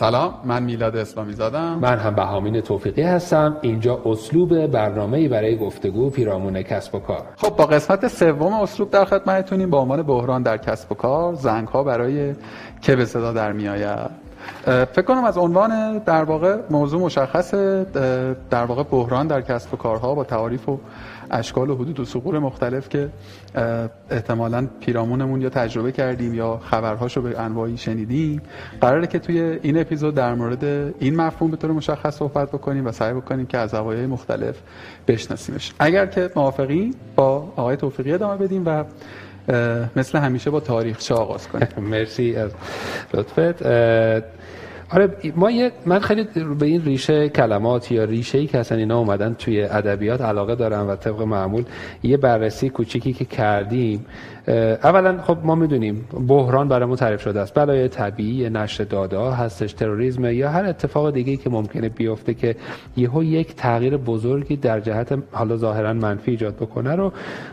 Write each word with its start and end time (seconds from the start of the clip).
سلام 0.00 0.34
من 0.44 0.62
میلاد 0.62 0.96
اسلامی 0.96 1.32
زادم. 1.32 1.78
من 1.78 1.98
هم 1.98 2.14
بهامین 2.14 2.60
توفیقی 2.60 3.02
هستم. 3.02 3.56
اینجا 3.60 4.00
اسلوب 4.04 4.66
برنامه 4.66 5.28
برای 5.28 5.56
گفتگو 5.56 6.10
پیرامون 6.10 6.62
کسب 6.62 6.94
و 6.94 6.98
کار. 6.98 7.22
خب 7.36 7.56
با 7.56 7.66
قسمت 7.66 8.08
سوم 8.08 8.52
اسلوب 8.52 8.90
در 8.90 9.04
خدمتتونیم. 9.04 9.70
با 9.70 9.78
عنوان 9.78 10.02
بحران 10.02 10.42
در 10.42 10.56
کسب 10.56 10.92
و 10.92 10.94
کار 10.94 11.34
زنگ 11.34 11.68
ها 11.68 11.82
برای 11.82 12.34
که 12.82 12.96
به 12.96 13.04
صدا 13.04 13.32
در 13.32 13.52
میآید. 13.52 14.10
فکر 14.64 15.02
کنم 15.02 15.24
از 15.24 15.38
عنوان 15.38 15.98
در 15.98 16.24
واقع 16.24 16.56
موضوع 16.70 17.00
مشخص 17.00 17.54
در 18.50 18.64
واقع 18.64 18.82
بحران 18.82 19.26
در 19.26 19.40
کسب 19.40 19.74
و 19.74 19.76
کارها 19.76 20.14
با 20.14 20.24
تعاریف 20.24 20.68
و 20.68 20.78
اشکال 21.30 21.70
و 21.70 21.74
حدود 21.74 22.00
و 22.00 22.04
سقور 22.04 22.38
مختلف 22.38 22.88
که 22.88 23.08
احتمالا 24.10 24.68
پیرامونمون 24.80 25.40
یا 25.40 25.48
تجربه 25.48 25.92
کردیم 25.92 26.34
یا 26.34 26.60
خبرهاشو 26.64 27.22
به 27.22 27.40
انواعی 27.40 27.76
شنیدیم. 27.76 28.42
قراره 28.80 29.06
که 29.06 29.18
توی 29.18 29.40
این 29.40 29.80
اپیزود 29.80 30.14
در 30.14 30.34
مورد 30.34 30.64
این 30.98 31.16
مفهوم 31.16 31.50
به 31.50 31.56
طور 31.56 31.72
مشخص 31.72 32.16
صحبت 32.16 32.48
بکنیم 32.48 32.86
و 32.86 32.92
سعی 32.92 33.14
بکنیم 33.14 33.46
که 33.46 33.58
از 33.58 33.70
زوایای 33.70 34.06
مختلف 34.06 34.56
بشناسیمش. 35.08 35.72
اگر 35.78 36.06
که 36.06 36.30
موافقی 36.36 36.94
با 37.16 37.52
آقای 37.56 37.76
توفیقی 37.76 38.12
ادامه 38.12 38.36
بدیم 38.36 38.62
و 38.66 38.84
مثل 39.96 40.18
همیشه 40.18 40.50
با 40.50 40.60
تاریخ 40.60 41.12
آغاز 41.12 41.48
کنیم. 41.48 41.68
مرسی 41.90 42.36
از 42.36 42.50
لطفت. 43.14 43.62
آره 44.92 45.08
ما 45.36 45.50
یه 45.50 45.72
من 45.86 45.98
خیلی 45.98 46.24
به 46.58 46.66
این 46.66 46.84
ریشه 46.84 47.28
کلمات 47.28 47.92
یا 47.92 48.04
ریشه 48.04 48.38
ای 48.38 48.46
که 48.46 48.58
اصلا 48.58 48.78
اینا 48.78 48.98
اومدن 48.98 49.34
توی 49.34 49.62
ادبیات 49.62 50.20
علاقه 50.20 50.54
دارم 50.54 50.88
و 50.88 50.96
طبق 50.96 51.22
معمول 51.22 51.64
یه 52.02 52.16
بررسی 52.16 52.70
کوچیکی 52.70 53.12
که 53.12 53.24
کردیم 53.24 54.06
اولا 54.84 55.22
خب 55.22 55.38
ما 55.42 55.54
می‌دونیم 55.54 56.04
بحران 56.28 56.68
برامون 56.68 56.96
تعریف 56.96 57.22
شده 57.22 57.40
است. 57.40 57.54
بلای 57.54 57.88
طبیعی 57.88 58.50
نشر 58.50 58.84
داده 58.84 59.18
هستش 59.18 59.72
تروریسم 59.72 60.24
یا 60.24 60.50
هر 60.50 60.64
اتفاق 60.64 61.10
دیگه 61.10 61.36
که 61.36 61.50
ممکنه 61.50 61.88
بیفته 61.88 62.34
که 62.34 62.56
یهو 62.96 63.24
یک 63.24 63.54
تغییر 63.54 63.96
بزرگی 63.96 64.56
در 64.56 64.80
جهت 64.80 65.18
حالا 65.32 65.56
ظاهرا 65.56 65.92
منفی 65.92 66.30
ایجاد 66.30 66.56
بکنه 66.56 66.94
رو 66.94 67.12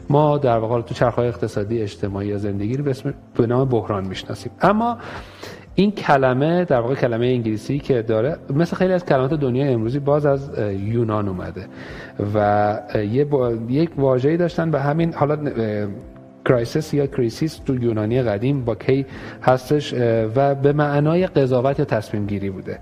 ما 0.10 0.38
در 0.38 0.58
واقع 0.58 0.82
تو 0.82 0.94
چرخهای 0.94 1.28
اقتصادی 1.28 1.82
اجتماعی 1.82 2.28
یا 2.28 2.38
زندگی 2.38 2.78
رو 2.78 2.94
به 3.38 3.48
نام 3.48 3.70
بحران 3.70 4.08
می‌شناسیم. 4.08 4.52
اما 4.62 4.98
این 5.80 5.92
کلمه 5.92 6.66
در 6.66 6.80
واقع 6.80 6.96
کلمه 6.96 7.26
انگلیسی 7.26 7.80
که 7.80 8.02
داره 8.02 8.38
مثل 8.56 8.76
خیلی 8.76 8.94
از 8.94 9.06
کلمات 9.06 9.34
دنیا 9.34 9.66
امروزی 9.66 10.00
باز 10.00 10.26
از 10.26 10.50
یونان 10.80 11.28
اومده 11.28 11.66
و 12.36 12.80
یه 13.12 13.26
با... 13.26 13.52
یک 13.70 13.90
واژه‌ای 13.98 14.38
داشتن 14.38 14.72
به 14.72 14.82
همین 14.82 15.14
حالا 15.14 15.38
crisis 16.46 16.94
یا 16.94 17.08
krisis 17.08 17.56
تو 17.56 17.84
یونانی 17.84 18.22
قدیم 18.22 18.66
با 18.66 18.76
K 18.76 19.06
هستش 19.42 19.94
و 20.36 20.56
به 20.56 20.74
معنای 20.74 21.28
قضاوت 21.28 21.80
یا 21.80 21.86
تصمیم 21.86 22.26
گیری 22.26 22.50
بوده. 22.50 22.80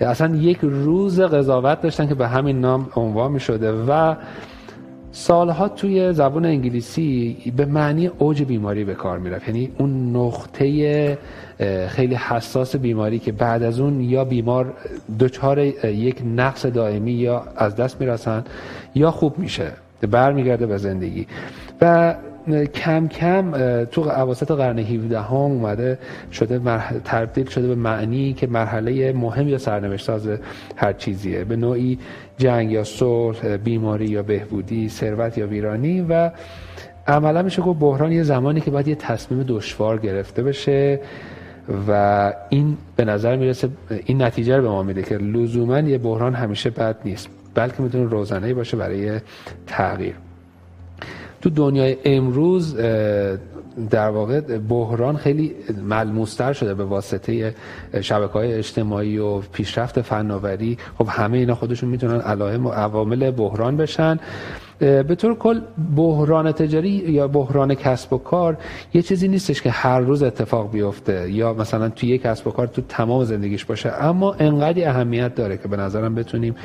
اصلا 0.00 0.36
یک 0.36 0.58
روز 0.62 1.20
قضاوت 1.20 1.80
داشتن 1.80 2.08
که 2.08 2.14
به 2.14 2.28
همین 2.28 2.60
نام 2.60 2.88
عنوان 2.96 3.32
می 3.32 3.40
شده 3.40 3.72
و 3.72 4.14
سالها 5.10 5.68
توی 5.68 6.12
زبان 6.12 6.44
انگلیسی 6.44 7.36
به 7.56 7.64
معنی 7.64 8.06
اوج 8.18 8.42
بیماری 8.42 8.84
به 8.84 8.94
کار 8.94 9.18
می‌رفت. 9.18 9.48
یعنی 9.48 9.70
اون 9.78 10.16
نقطه 10.16 11.18
خیلی 11.88 12.14
حساس 12.14 12.76
بیماری 12.76 13.18
که 13.18 13.32
بعد 13.32 13.62
از 13.62 13.80
اون 13.80 14.00
یا 14.00 14.24
بیمار 14.24 14.74
دچار 15.18 15.58
یک 15.58 16.22
نقص 16.36 16.66
دائمی 16.66 17.12
یا 17.12 17.44
از 17.56 17.76
دست 17.76 18.00
می‌رسن 18.00 18.44
یا 18.94 19.10
خوب 19.10 19.38
میشه 19.38 19.72
برمیگرده 20.10 20.66
به 20.66 20.78
زندگی. 20.78 21.26
و 21.80 22.14
کم 22.74 23.08
کم 23.08 23.52
تو 23.84 24.00
اواسط 24.00 24.50
قرن 24.50 24.78
17 24.78 25.20
هم 25.20 25.34
اومده 25.34 25.98
شده 26.32 26.60
تبدیل 27.04 27.48
شده 27.48 27.68
به 27.68 27.74
معنی 27.74 28.32
که 28.32 28.46
مرحله 28.46 29.12
مهم 29.12 29.48
یا 29.48 29.58
سرنوشت 29.58 30.06
ساز 30.06 30.28
هر 30.76 30.92
چیزیه. 30.92 31.44
به 31.44 31.56
نوعی 31.56 31.98
جنگ 32.38 32.70
یا 32.70 32.84
صلح 32.84 33.56
بیماری 33.56 34.06
یا 34.06 34.22
بهبودی 34.22 34.88
ثروت 34.88 35.38
یا 35.38 35.46
ویرانی 35.46 36.00
و 36.00 36.30
عملا 37.06 37.42
میشه 37.42 37.62
گفت 37.62 37.80
بحران 37.80 38.12
یه 38.12 38.22
زمانی 38.22 38.60
که 38.60 38.70
باید 38.70 38.88
یه 38.88 38.94
تصمیم 38.94 39.44
دشوار 39.48 39.98
گرفته 39.98 40.42
بشه. 40.42 41.00
و 41.88 42.32
این 42.48 42.76
به 42.96 43.04
نظر 43.04 43.36
می‌رسه 43.36 43.68
این 44.04 44.22
نتیجه 44.22 44.56
رو 44.56 44.62
به 44.62 44.68
ما 44.68 44.82
میده 44.82 45.02
که 45.02 45.18
لزوما 45.18 45.78
یه 45.78 45.98
بحران 45.98 46.34
همیشه 46.34 46.70
بد 46.70 46.96
نیست 47.04 47.28
بلکه 47.54 47.82
می‌تونه 47.82 48.04
روزانه 48.04 48.54
باشه 48.54 48.76
برای 48.76 49.20
تغییر. 49.66 50.14
تو 51.42 51.50
دنیای 51.50 51.96
امروز 52.04 52.76
در 53.90 54.08
واقع 54.08 54.40
بحران 54.58 55.16
خیلی 55.16 55.54
ملموستر 55.88 56.52
شده 56.52 56.74
به 56.74 56.84
واسطه 56.84 57.54
شبکه 58.00 58.32
های 58.32 58.52
اجتماعی 58.52 59.18
و 59.18 59.38
پیشرفت 59.38 60.00
فناوری. 60.00 60.78
خب 60.98 61.08
همه 61.10 61.38
اینا 61.38 61.54
خودشون 61.54 61.88
می‌تونن 61.88 62.20
علائم 62.20 62.66
و 62.66 62.70
عوامل 62.70 63.30
بحران 63.30 63.76
بشن. 63.76 64.18
به 64.78 65.14
طور 65.18 65.34
کل 65.34 65.60
بحران 65.96 66.52
تجاری 66.52 66.88
یا 66.88 67.28
بحران 67.28 67.74
کسب 67.74 68.12
و 68.12 68.18
کار 68.18 68.56
یه 68.94 69.02
چیزی 69.02 69.28
نیستش 69.28 69.62
که 69.62 69.70
هر 69.70 70.00
روز 70.00 70.22
اتفاق 70.22 70.70
بیفته 70.70 71.30
یا 71.30 71.52
مثلا 71.52 71.88
توی 71.88 72.08
یک 72.08 72.22
کسب 72.22 72.46
و 72.46 72.50
کار 72.50 72.66
تو 72.66 72.82
تمام 72.88 73.24
زندگیش 73.24 73.64
باشه. 73.64 73.92
اما 73.92 74.32
انقدی 74.38 74.84
اهمیت 74.84 75.34
داره 75.34 75.56
که 75.56 75.68
به 75.68 75.76
نظرم 75.76 76.14
بتونیم 76.14 76.56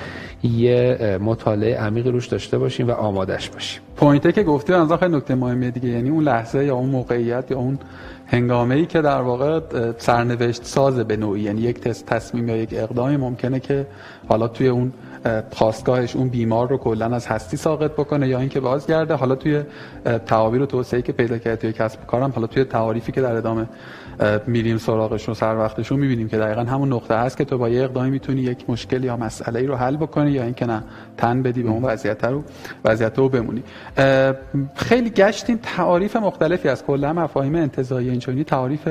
یه 0.44 1.18
مطالعه 1.22 1.78
عمیق 1.78 2.08
روش 2.08 2.28
داشته 2.28 2.58
باشیم 2.58 2.88
و 2.88 2.92
آمادش 2.92 3.50
باشیم. 3.50 3.82
پوینته 4.02 4.32
که 4.32 4.44
گفتی 4.44 4.74
از 4.74 4.92
خیلی 4.92 5.18
نکته 5.18 5.36
مهمه 5.36 5.72
دیگه. 5.72 5.90
یعنی 5.90 6.10
اون 6.10 6.24
لحظه 6.24 6.66
یا 6.66 6.76
اون 6.76 6.90
موقعیت 6.90 7.52
یا 7.52 7.58
اون 7.58 7.80
هنگامه 8.28 8.76
ای 8.76 8.86
که 8.86 9.02
در 9.02 9.22
واقع 9.22 9.60
سرنوشت 9.98 10.66
ساز 10.66 11.00
به 11.00 11.18
نوعی 11.18 11.42
یعنی 11.42 11.62
یک 11.62 11.80
تصمیم 11.80 12.50
یا 12.50 12.58
یک 12.58 12.70
اقدامی 12.74 13.18
ممکنه 13.18 13.60
که 13.60 13.88
حالا 14.28 14.48
توی 14.48 14.68
اون 14.68 14.94
خواستگاهش 15.52 16.16
اون 16.16 16.30
بیمار 16.30 16.70
رو 16.70 16.78
کلا 16.78 17.06
از 17.06 17.28
هستی 17.28 17.58
ساقط 17.58 17.92
بکنه 17.92 18.28
یا 18.28 18.40
اینکه 18.40 18.60
بازگرده 18.60 19.14
حالا 19.14 19.36
توی 19.36 19.64
تعابیر 20.26 20.62
و 20.62 20.66
توسعه 20.66 21.02
که 21.02 21.12
پیدا 21.12 21.38
کرده 21.38 21.56
توی 21.56 21.74
کسب 21.74 22.06
کارم 22.08 22.32
حالا 22.36 22.48
توی 22.48 22.64
تعاریفی 22.64 23.12
که 23.12 23.22
در 23.22 23.36
ادامه 23.36 23.68
میریم 24.48 24.78
سراغشون 24.78 25.34
سر 25.34 25.56
وقتشون 25.58 26.00
می‌بینیم 26.00 26.28
که 26.28 26.38
دقیقا 26.38 26.62
همون 26.62 26.94
نقطه 26.94 27.16
هست 27.16 27.38
که 27.38 27.46
تو 27.46 27.58
با 27.58 27.70
یه 27.70 27.84
اقدامی 27.84 28.10
می‌تونی 28.10 28.42
یک 28.42 28.70
مشکل 28.70 29.04
یا 29.04 29.18
مسئله 29.18 29.60
ای 29.60 29.68
رو 29.68 29.76
حل 29.76 29.98
بکنی 29.98 30.32
یا 30.32 30.44
اینکه 30.44 30.66
نه 30.66 30.84
تن 31.18 31.44
بدی 31.44 31.64
به 31.64 31.70
اون 31.70 31.84
وضعیت 31.84 32.24
رو 32.24 32.44
وضعیت 32.86 33.18
رو 33.18 33.30
بمونی. 33.30 33.64
خیلی 34.76 35.10
گشتیم 35.10 35.60
تعاریف 35.64 36.16
مختلفی 36.16 36.70
از 36.70 36.86
کلا 36.86 37.14
مفاهیم 37.14 37.56
انتزاعی 37.56 38.10
اینچنینی 38.10 38.44
تعاریف 38.44 38.88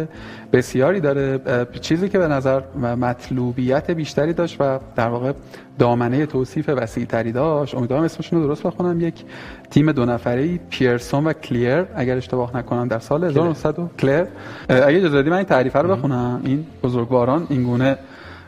بسیاری 0.52 1.00
داره. 1.00 1.40
چیزی 1.80 2.08
که 2.08 2.18
به 2.18 2.28
نظر 2.28 2.60
مطلوبیت 2.76 3.90
بیشتری 3.90 4.32
داشت 4.32 4.56
و 4.60 4.78
در 4.96 5.08
واقع 5.08 5.32
دامنه 5.80 6.26
توصیف 6.26 6.68
وسیع 6.76 7.04
تری 7.04 7.32
داشت. 7.32 7.74
امیدوارم 7.74 8.02
اسمشون 8.02 8.40
رو 8.40 8.46
درست 8.46 8.62
بخونم. 8.62 9.00
یک 9.00 9.24
تیم 9.70 9.92
دو 9.92 10.04
نفره 10.04 10.60
پیرسون 10.70 11.26
و 11.26 11.32
کلیر 11.32 11.84
اگر 11.94 12.16
اشتباه 12.16 12.56
نکنم 12.56 12.88
در 12.88 12.98
سال 12.98 13.24
1900 13.24 13.96
کلیر. 13.98 14.24
اگه 14.68 14.96
اجازه 14.96 15.22
من 15.22 15.32
این 15.32 15.44
تعریف 15.44 15.76
رو 15.76 15.96
بخونم. 15.96 16.40
این 16.44 16.66
بزرگواران 16.82 17.46
این 17.50 17.62
گونه 17.62 17.96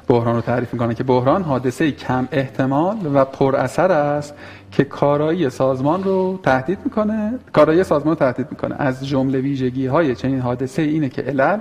بحران 0.08 0.34
رو 0.34 0.40
تعریف 0.40 0.72
می‌کنه 0.72 0.94
که 0.94 1.04
بحران 1.04 1.42
حادثه 1.42 1.90
کم 1.90 2.28
احتمال 2.32 2.96
و 3.14 3.24
پر 3.24 3.56
اثر 3.56 3.92
است 3.92 4.34
که 4.72 4.84
کارایی 4.84 5.50
سازمان 5.50 6.04
رو 6.04 6.40
تهدید 6.42 6.78
می‌کنه. 6.84 7.38
کارایی 7.52 7.84
سازمان 7.84 8.16
رو 8.16 8.32
تهدید 8.32 8.46
می‌کنه. 8.50 8.74
از 8.78 9.06
جمله 9.06 9.40
ویژگی 9.40 9.86
های 9.86 10.14
چنین 10.14 10.40
حادثه 10.40 10.82
اینه 10.82 11.08
که 11.08 11.22
علل 11.22 11.58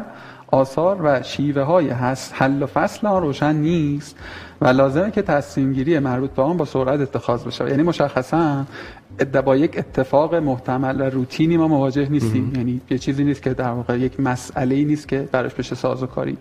آثار 0.52 0.98
و 1.04 1.24
شیوه 1.24 1.62
های 1.62 1.90
حل 2.34 2.64
و 2.64 2.66
فصل 2.66 3.08
آن 3.08 3.22
روشن 3.22 3.56
نیست. 3.56 4.16
و 4.62 4.68
لازمه 4.68 5.12
که 5.12 5.22
تصمیم 5.22 5.74
گیری 5.74 6.00
مربوط 6.00 6.30
به 6.30 6.42
آن 6.42 6.58
با 6.58 6.66
سرعت 6.66 7.00
اتخاذ 7.00 7.44
بشه. 7.44 7.70
یعنی 7.70 7.84
مشخصا 7.84 8.66
با 9.46 9.56
یک 9.56 9.78
اتفاق 9.78 10.36
محتمل 10.36 11.02
و 11.02 11.04
روتینی 11.04 11.58
ما 11.58 11.68
مواجه 11.68 12.10
نیستیم. 12.10 12.54
یعنی 12.56 12.82
یه 12.90 12.98
چیزی 12.98 13.24
نیست 13.24 13.44
که 13.44 13.54
در 13.54 13.72
واقع 13.72 14.00
یک 14.00 14.20
مسئله 14.20 14.76
ای 14.76 14.86
نیست 14.86 15.08
که 15.08 15.30
براش 15.32 15.54
بشه 15.54 15.76
سازوکاری 15.76 16.38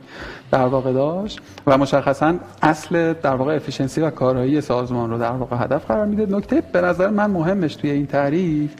در 0.51 0.67
واقع 0.67 0.93
داشت 0.93 1.41
و 1.67 1.79
مشخصا 1.79 2.35
اصل 2.63 3.13
در 3.13 3.35
واقع 3.35 3.57
efficiency 3.57 4.01
و 4.01 4.11
کارایی 4.11 4.61
سازمان 4.61 5.11
رو 5.11 5.19
در 5.19 5.33
واقع 5.33 5.57
هدف 5.57 5.87
قرار 5.87 6.07
میده 6.07 6.37
نکته 6.37 6.63
به 6.73 6.81
نظر 6.81 7.11
من 7.11 7.31
مهمش 7.31 7.77
توی 7.77 7.91
این 7.91 8.07
تعریف 8.07 8.71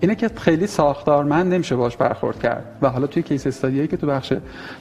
اینه 0.00 0.14
که 0.14 0.30
خیلی 0.36 0.66
ساختارمند 0.66 1.54
نمیشه 1.54 1.76
باش 1.76 1.96
برخورد 1.96 2.40
کرد. 2.40 2.64
و 2.82 2.88
حالا 2.88 3.06
توی 3.06 3.22
case 3.22 3.46
study 3.46 3.76
ایی 3.76 3.88
که 3.88 3.96
تو 3.96 4.06
بخش 4.06 4.32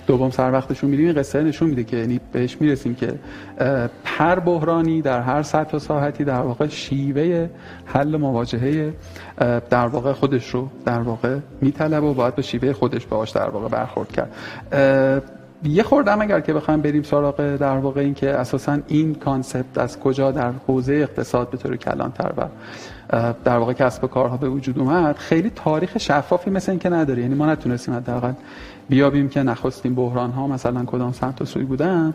دوم 0.08 0.30
سر 0.30 0.52
وقتشون 0.52 0.90
میریم 0.90 1.06
این 1.06 1.16
قصه 1.16 1.44
نشون 1.44 1.70
میده 1.70 1.84
که 1.84 1.98
یعنی 1.98 2.20
بهش 2.32 2.58
می‌رسیم 2.62 2.96
که 2.96 3.14
هر 4.06 4.40
بحرانی 4.40 5.02
در 5.02 5.22
هر 5.22 5.42
سطح 5.42 5.76
و 5.76 5.80
ساحتی 5.80 6.24
در 6.24 6.42
واقع 6.42 6.68
شیوه 6.68 7.50
حل 7.88 8.18
مواجهه 8.18 8.94
در 9.70 9.88
واقع 9.88 10.14
خودش 10.14 10.50
رو 10.50 10.70
در 10.86 11.00
واقع 11.00 11.38
میطلب 11.62 12.04
و 12.04 12.14
باید 12.14 12.36
به 12.36 12.42
شیوه 12.42 12.74
خودش 12.74 13.06
باهاش 13.06 13.30
در 13.30 13.50
واقع 13.50 13.68
برخورد 13.68 14.12
کرد. 14.12 14.32
یه 15.64 15.84
خوردم 15.84 16.22
اگر 16.22 16.40
که 16.40 16.54
بخوایم 16.54 16.82
بریم 16.82 17.04
سراغ 17.04 17.56
در 17.56 17.78
واقع 17.78 18.02
این 18.02 18.14
که 18.14 18.30
اساسا 18.30 18.78
این 18.88 19.16
کانسپت 19.16 19.78
از 19.78 20.00
کجا 20.00 20.32
در 20.32 20.52
حوزه 20.68 20.94
اقتصاد 20.94 21.50
به 21.50 21.58
طور 21.58 21.76
کلانتر 21.76 22.32
و 22.38 22.48
در 23.44 23.58
واقع 23.58 23.74
کسب 23.74 24.04
و 24.04 24.08
کارها 24.08 24.38
به 24.38 24.50
وجود 24.50 24.80
اومد 24.80 25.18
خیلی 25.18 25.50
تاریخ 25.50 25.98
شفافی 25.98 26.50
مثل 26.50 26.72
این 26.72 26.80
که 26.80 26.90
نداره. 26.90 27.22
یعنی 27.22 27.36
ما 27.36 27.46
نتونستیم 27.46 27.94
حداقل 27.94 28.34
بیابیم 28.90 29.30
که 29.30 29.44
نخستین 29.44 29.96
بحران 29.96 30.32
ها 30.32 30.48
مثلا 30.48 30.84
کدام 30.86 31.12
سمت 31.12 31.42
و 31.42 31.46
سوی 31.46 31.64
بودن. 31.64 32.14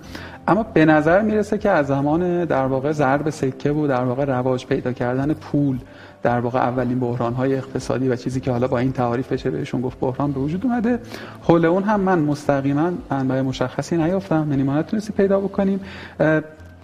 اما 0.49 0.63
به 0.63 0.85
نظر 0.85 1.23
می‌رسه 1.23 1.59
که 1.59 1.71
از 1.71 1.87
زمان 1.87 2.45
در 2.45 2.67
واقع 2.67 2.93
ضرب 2.93 3.31
سکه 3.31 3.73
و 3.73 3.87
در 3.87 4.05
واقع 4.05 4.25
رواج 4.25 4.67
پیدا 4.67 4.93
کردن 4.93 5.33
پول 5.33 5.79
در 6.23 6.41
واقع 6.41 6.59
اولین 6.59 7.01
بحران 7.01 7.35
های 7.35 7.55
اقتصادی 7.55 8.09
و 8.09 8.17
چیزی 8.17 8.41
که 8.41 8.51
حالا 8.51 8.69
با 8.69 8.79
این 8.79 8.93
تعاریف 8.93 9.33
بشه 9.33 9.51
بهشون 9.51 9.81
گفت 9.81 10.01
بحران 10.01 10.33
به 10.33 10.41
وجود 10.41 10.65
اومده. 10.65 10.99
حول 11.43 11.65
اون 11.65 11.83
هم 11.83 12.01
من 12.01 12.19
مستقیما 12.19 12.91
منبع 13.11 13.41
مشخصی 13.41 13.97
نیافتم. 13.97 14.47
یعنی 14.51 14.63
ما 14.63 14.79
نتونستی 14.79 15.13
پیدا 15.13 15.41
بکنیم. 15.41 15.81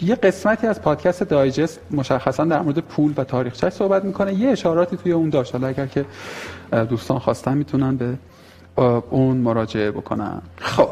یه 0.00 0.14
قسمتی 0.14 0.67
از 0.67 0.82
پادکست 0.82 1.23
دایجست 1.23 1.81
مشخصا 1.90 2.44
در 2.44 2.62
مورد 2.62 2.79
پول 2.79 3.12
و 3.17 3.25
تاریخچه 3.25 3.70
صحبت 3.70 4.05
می‌کنه. 4.05 4.35
یه 4.35 4.49
اشاراتی 4.49 4.96
توی 4.96 5.12
اون 5.12 5.31
داشت. 5.31 5.52
حالا 5.52 5.67
اگر 5.67 5.87
که 5.87 6.05
دوستان 6.88 7.19
خواستن 7.19 7.58
می‌تونن 7.58 7.96
به 7.96 8.14
اون 9.10 9.36
مراجعه 9.36 9.90
بکنن 9.90 10.42
خب 10.56 10.88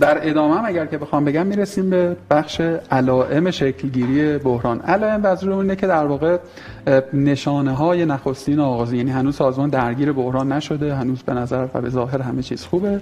در 0.00 0.28
ادامه 0.28 0.64
اگر 0.64 0.86
که 0.86 0.98
بخوام 0.98 1.24
بگم 1.24 1.46
می‌رسیم 1.46 1.90
به 1.90 2.16
بخش 2.30 2.60
علائم 2.90 3.50
شکلگیری 3.50 4.38
بحران. 4.38 4.80
علائم 4.80 5.24
از 5.24 5.44
اینه 5.44 5.76
که 5.76 5.86
در 5.86 6.06
واقع 6.06 6.38
نشانه 7.12 7.72
های 7.72 8.04
نخستین 8.04 8.60
آغازی 8.60 8.96
یعنی 8.96 9.10
هنوز 9.10 9.36
سازمان 9.36 9.70
درگیر 9.70 10.12
بحران 10.12 10.52
نشده 10.52 10.94
هنوز 10.94 11.22
به 11.22 11.34
نظر 11.34 11.66
و 11.74 11.80
به 11.80 11.90
ظاهر 11.90 12.22
همه 12.22 12.42
چیز 12.42 12.66
خوبه. 12.66 13.00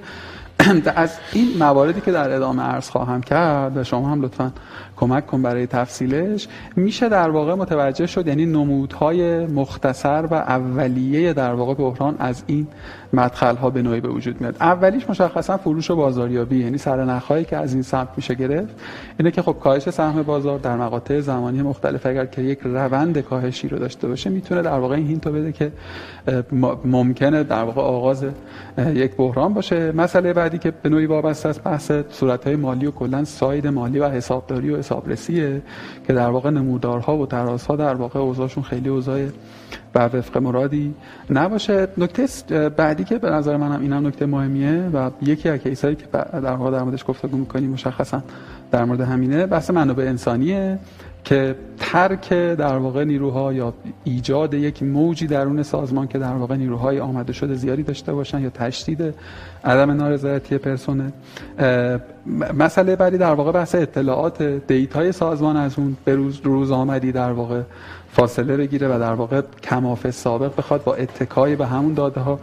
از 0.96 1.18
این 1.32 1.48
مواردی 1.58 2.00
که 2.00 2.12
در 2.12 2.30
ادامه 2.30 2.62
عرض 2.62 2.90
خواهم 2.90 3.20
کرد 3.20 3.76
و 3.76 3.84
شما 3.84 4.08
هم 4.08 4.22
لطفا 4.22 4.52
کمک 4.96 5.26
کن 5.26 5.42
برای 5.42 5.66
تفصیلش 5.66 6.48
میشه 6.76 7.08
در 7.08 7.30
واقع 7.30 7.54
متوجه 7.54 8.06
شد 8.06 8.26
یعنی 8.26 8.46
نمودهای 8.46 9.46
مختصر 9.46 10.26
و 10.30 10.34
اولیه 10.34 11.32
در 11.32 11.54
واقع 11.54 11.74
بحران 11.74 12.16
از 12.18 12.42
این 12.46 12.66
مدخل 13.14 13.56
ها 13.56 13.70
به 13.70 13.82
نوعی 13.82 14.00
به 14.00 14.08
وجود 14.08 14.40
میاد. 14.40 14.56
اولیش 14.60 15.10
مشخصا 15.10 15.56
فروش 15.56 15.90
و 15.90 15.96
بازاریابی 15.96 16.58
یعنی 16.58 16.78
سرنخهایی 16.78 17.44
که 17.44 17.56
از 17.56 17.74
این 17.74 17.82
سمت 17.82 18.08
میشه 18.16 18.34
گرفت 18.34 18.74
اینه 19.18 19.30
که 19.30 19.42
خب 19.42 19.56
کاهش 19.60 19.90
سهم 19.90 20.22
بازار 20.22 20.58
در 20.58 20.76
مقاطع 20.76 21.20
زمانی 21.20 21.62
مختلف 21.62 22.06
اگر 22.06 22.26
که 22.26 22.42
یک 22.42 22.58
روند 22.64 23.18
کاهشی 23.18 23.68
رو 23.68 23.78
داشته 23.78 24.08
باشه 24.08 24.30
می‌تونه 24.30 24.62
در 24.62 24.78
واقع 24.78 24.96
این 24.96 25.06
هینتو 25.06 25.32
بده 25.32 25.52
که 25.52 25.72
ممکنه 26.84 27.42
در 27.42 27.64
واقع 27.64 27.80
آغاز 27.80 28.24
یک 28.94 29.16
بحران 29.16 29.54
باشه. 29.54 29.92
مسئله 29.92 30.32
بعدی 30.32 30.58
که 30.58 30.70
به 30.70 30.88
نوعی 30.88 31.06
وابسته 31.06 31.48
است 31.48 31.62
بحث 31.62 31.92
صورت 32.10 32.46
های 32.46 32.56
مالی 32.56 32.86
و 32.86 32.90
کلا 32.90 33.24
ساید 33.24 33.66
مالی 33.66 33.98
و 33.98 34.08
حسابداری 34.08 34.70
و 34.70 34.76
حسابرسیه 34.76 35.62
که 36.06 36.12
در 36.12 36.30
واقع 36.30 36.50
نمودارها 36.50 37.16
و 37.16 37.26
ترازها 37.26 37.76
در 37.76 37.94
واقع 37.94 38.20
اوضاعشون 38.20 38.62
خیلی 38.62 38.88
اوضاع 38.88 39.20
بر 39.94 40.10
وفق 40.14 40.38
مرادی 40.38 40.94
نباشه. 41.30 41.88
نکته 41.98 42.26
بعدی 42.68 43.04
که 43.04 43.18
به 43.18 43.30
نظر 43.30 43.56
منم 43.56 43.80
اینم 43.80 44.06
نکته 44.06 44.26
مهمیه 44.26 44.90
و 44.94 45.10
یکی 45.22 45.48
از 45.48 45.58
کیسایی 45.58 45.96
که 45.96 46.04
در 46.12 46.52
واقع 46.52 46.70
در 46.70 46.82
موردش 46.82 47.04
گفتگو 47.08 47.36
می‌کنیم 47.36 47.70
مشخصا 47.70 48.22
در 48.70 48.84
مورد 48.84 49.00
همینه 49.00 49.46
بحث 49.46 49.70
منابع 49.70 50.04
انسانیه 50.04 50.78
که 51.24 51.56
ترک 51.78 52.28
در 52.32 52.76
واقع 52.76 53.04
نیروها 53.04 53.52
یا 53.52 53.74
ایجاد 54.04 54.54
یک 54.54 54.82
موجی 54.82 55.26
درون 55.26 55.62
سازمان 55.62 56.08
که 56.08 56.18
در 56.18 56.32
واقع 56.32 56.56
نیروهای 56.56 57.00
آمده 57.00 57.32
شده 57.32 57.54
زیادی 57.54 57.82
داشته 57.82 58.12
باشن 58.12 58.40
یا 58.40 58.50
تشدید 58.50 59.14
عدم 59.64 59.90
نارضایتی 59.90 60.58
پرسنل 60.58 61.10
مسئله 62.58 62.96
بعدی 62.96 63.18
در 63.18 63.34
واقع 63.34 63.52
بحث 63.52 63.74
اطلاعات 63.74 64.42
دیتای 64.42 65.12
سازمان 65.12 65.56
از 65.56 65.78
اون 65.78 65.96
به 66.04 66.14
روز, 66.14 66.40
روز 66.44 66.70
آمدی 66.70 67.12
در 67.12 67.32
واقع. 67.32 67.62
فاصله 68.14 68.56
بگیره 68.56 68.96
و 68.96 68.98
در 68.98 69.12
واقع 69.12 69.42
کماف 69.62 70.10
سابق 70.10 70.56
بخواد 70.56 70.84
با 70.84 70.94
اتکای 70.94 71.56
به 71.56 71.66
همون 71.66 71.94
داده 71.94 72.20
ها 72.20 72.40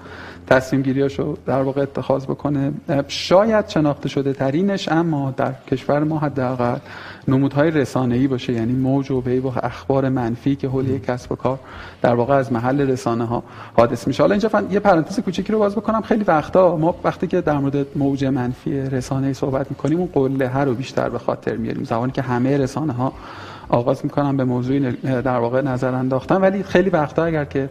تصمیم 0.47 0.81
گیریاشو 0.81 1.37
در 1.45 1.61
واقع 1.61 1.81
اتخاذ 1.81 2.25
بکنه. 2.25 2.71
شاید 3.07 3.67
شناخته 3.67 4.09
شده 4.09 4.33
ترینش 4.33 4.89
اما 4.89 5.33
در 5.37 5.53
کشور 5.71 6.03
ما 6.03 6.19
حداقل 6.19 6.77
نمودهای 7.27 7.71
رسانه‌ای 7.71 8.27
باشه 8.27 8.53
یعنی 8.53 8.73
موج 8.73 9.11
و 9.11 9.21
ویو 9.25 9.47
و 9.47 9.51
اخبار 9.63 10.09
منفی 10.09 10.55
که 10.55 10.67
حول 10.67 10.99
کسب 10.99 11.31
و 11.31 11.35
کار 11.35 11.59
در 12.01 12.15
واقع 12.15 12.33
از 12.33 12.53
محل 12.53 12.81
رسانه 12.81 13.25
ها 13.25 13.43
حادث 13.77 14.07
میشه. 14.07 14.23
حالا 14.23 14.33
اینجا 14.33 14.49
یه 14.71 14.79
پرانتز 14.79 15.19
کوچیکی 15.19 15.53
رو 15.53 15.59
باز 15.59 15.75
بکنم. 15.75 16.01
خیلی 16.01 16.23
وقتا 16.23 16.77
ما 16.77 16.95
وقتی 17.03 17.27
که 17.27 17.41
در 17.41 17.57
مورد 17.57 17.87
موج 17.95 18.25
منفی 18.25 18.79
رسانه‌ای 18.79 19.33
صحبت 19.33 19.67
می‌کنیم 19.69 19.99
اون 19.99 20.09
قله 20.13 20.57
رو 20.57 20.73
بیشتر 20.73 21.09
به 21.09 21.19
خاطر 21.19 21.55
میاریم. 21.55 21.83
زمانی 21.83 22.11
که 22.11 22.21
همه 22.21 22.57
رسانه 22.57 22.93
ها 22.93 23.13
آغاز 23.71 23.99
می‌کنم 24.03 24.37
به 24.37 24.43
موضوعی 24.43 24.91
در 25.03 25.37
واقع 25.37 25.61
نظر 25.61 25.95
انداختن. 25.95 26.35
ولی 26.35 26.63
خیلی 26.63 26.89
وقتا 26.89 27.23
اگر 27.23 27.45
که 27.45 27.69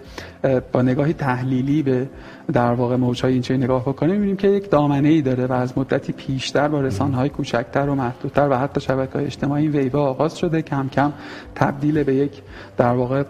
با 0.73 0.83
نگاهی 0.83 1.13
تحلیلی 1.13 1.83
به 1.83 2.09
در 2.53 2.73
واقع 2.73 2.97
موجهای 2.97 3.33
این 3.33 3.63
نگاه 3.63 3.83
بکنیم 3.83 4.13
می‌بینیم 4.13 4.37
که 4.37 4.49
یک 4.49 4.71
دامنه 4.71 5.09
ای 5.09 5.23
داره 5.23 5.47
و 5.47 5.53
از 5.53 5.79
مدتی 5.79 6.13
پیشتر 6.13 6.69
با 6.69 6.81
رسانه 6.81 7.17
های 7.17 7.29
کوچکتر 7.29 7.89
و 7.89 7.95
محدودتر 7.95 8.49
و 8.51 8.59
حتی 8.59 8.81
شبکه 8.81 9.13
های 9.13 9.25
اجتماعی 9.25 9.63
این 9.63 9.73
ویبه 9.77 9.99
آغاز 9.99 10.39
شده. 10.39 10.63
کم 10.63 10.89
کم 10.89 11.13
تبدیل 11.55 12.03
به 12.03 12.15
یک 12.15 12.43
در 12.77 12.95
واقع 12.95 13.23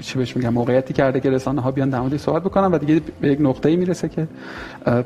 چی 0.00 0.18
بهش 0.18 0.36
میگم 0.36 0.48
موقعیتی 0.48 0.94
کرده 0.94 1.20
که 1.20 1.30
رسانه 1.30 1.60
ها 1.60 1.70
بیان 1.70 1.90
در 1.90 2.18
صحبت 2.18 2.42
بکنن 2.42 2.66
و 2.66 2.78
دیگه 2.78 3.00
به 3.20 3.28
یک 3.28 3.38
نقطه‌ای 3.40 3.76
می‌رسه 3.76 4.08
که 4.08 4.28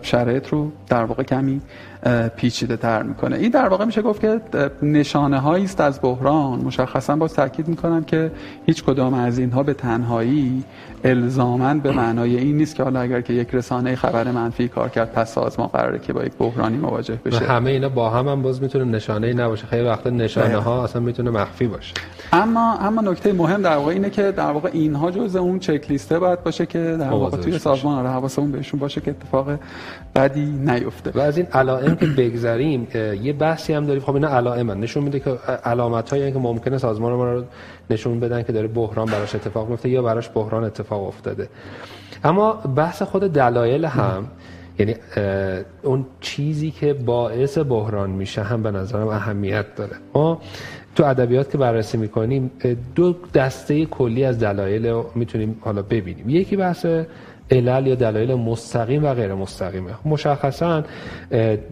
شرایط 0.03 0.49
رو 0.49 0.73
در 0.89 1.05
واقع 1.05 1.23
کمی 1.23 1.61
پیچیده 2.37 2.77
تر 2.77 3.03
می‌کنه. 3.03 3.37
این 3.37 3.51
در 3.51 3.69
واقع 3.69 3.85
میشه 3.85 4.03
گفت 4.03 4.21
که 4.21 4.41
نشانه 4.83 5.39
هایی 5.39 5.65
است 5.65 5.81
از 5.81 6.01
بحران. 6.03 6.59
مشخصا 6.59 7.17
با 7.17 7.29
تاکید 7.29 7.69
می‌کنم 7.69 8.05
که 8.05 8.31
هیچ 8.67 8.85
کدام 8.85 9.15
از 9.15 9.39
اینها 9.39 9.63
به 9.63 9.75
تنهایی 9.75 10.65
الزاما 11.05 11.75
به 11.75 11.93
معنای 11.93 12.37
این 12.37 12.57
نیست 12.57 12.75
که 12.75 12.83
حالا 12.83 13.01
اگر 13.01 13.21
که 13.21 13.33
یک 13.33 13.49
رسانه 13.53 13.97
خبر 13.97 14.31
منفی 14.31 14.69
کار 14.69 14.89
کرد 14.89 15.13
پس 15.13 15.35
سازمان 15.35 15.69
قراره 15.69 15.99
که 15.99 16.13
با 16.13 16.25
یک 16.25 16.33
بحرانی 16.39 16.77
مواجه 16.77 17.19
بشه. 17.25 17.39
همه 17.45 17.71
اینا 17.71 17.89
با 17.89 18.11
هم 18.11 18.29
هم 18.29 18.43
باز 18.43 18.63
می‌تونه 18.63 18.85
نشانه 18.85 19.27
ای 19.27 19.35
نباشه. 19.35 19.67
خیلی 19.67 19.89
وقتا 19.89 20.11
نشانه 20.11 20.57
ها 20.57 20.85
اصلا 20.85 21.03
می‌تونه 21.03 21.31
مخفی 21.31 21.67
باشه. 21.67 21.95
اما 22.33 22.79
اما 22.79 23.03
نکته 23.03 23.33
مهم 23.33 23.63
در 23.63 23.77
واقع 23.77 23.93
اینه 23.93 24.11
که 24.11 24.33
در 24.33 24.51
واقع 24.51 24.71
اینها 24.73 25.11
جزء 25.11 25.41
اون 25.41 25.59
چک 25.59 25.91
لیسته 25.91 26.19
باید 26.19 26.43
باشه 26.43 26.67
که 26.67 26.97
در 27.01 27.11
واقع 27.11 27.37
توی 27.37 27.59
سازمان 27.59 27.99
آره 27.99 28.09
حواسمون 28.09 28.53
بهشون 28.53 28.81
باشه 28.81 29.01
که 29.01 29.11
اتفاق 29.11 29.59
بدی 30.15 30.47
نیفته. 30.47 31.11
و 31.15 31.21
از 31.21 31.37
این 31.37 31.47
علائم 31.53 31.92
که 31.97 32.07
بگذریم 32.07 32.89
یه 33.23 33.33
بحثی 33.33 33.73
هم 33.73 33.87
داریم. 33.87 34.03
خب 34.03 34.15
اینا 34.15 34.29
علائم 34.29 34.71
نشون 34.71 35.03
میده 35.03 35.21
که 35.21 35.31
علامت 35.65 36.11
هایی 36.11 36.33
که 36.33 36.39
ممکنه 36.39 36.79
سازمان 36.79 37.13
ما 37.13 37.33
رو 37.33 37.45
نشون 37.91 38.21
بدن 38.21 38.43
که 38.43 38.53
داره 38.53 38.69
بحران 38.69 39.07
براش 39.07 39.35
اتفاق 39.35 39.69
میفته 39.71 39.89
یا 39.89 40.03
براش 40.03 40.31
بحران 40.35 40.65
اتفاق 40.65 41.07
افتاده. 41.07 41.49
اما 42.25 42.53
بحث 42.53 43.03
خود 43.03 43.23
دلایل 43.23 43.85
هم 43.85 44.27
یعنی 44.79 44.95
اون 45.83 46.07
چیزی 46.21 46.71
که 46.71 46.95
باعث 46.95 47.59
بحران 47.59 48.11
میشه 48.11 48.43
هم 48.43 48.63
به 48.63 48.71
نظرم 48.71 49.09
اهمیت 49.09 49.75
داره. 49.77 49.97
ما 50.15 50.41
تو 50.95 51.05
ادبیات 51.05 51.51
که 51.51 51.59
بررسی 51.59 51.97
می‌کنیم 51.99 52.51
دو 52.95 53.17
دسته 53.35 53.87
کلی 53.87 54.25
از 54.25 54.39
دلایل 54.39 55.03
می‌تونیم 55.15 55.57
حالا 55.61 55.83
ببینیم. 55.83 56.29
یکی 56.29 56.57
بحث 56.57 56.87
علل 57.51 57.87
یا 57.87 57.95
دلایل 57.95 58.35
مستقیم 58.35 59.05
و 59.05 59.15
غیر 59.15 59.35
مستقیمه. 59.35 59.91
مشخصا 60.05 60.83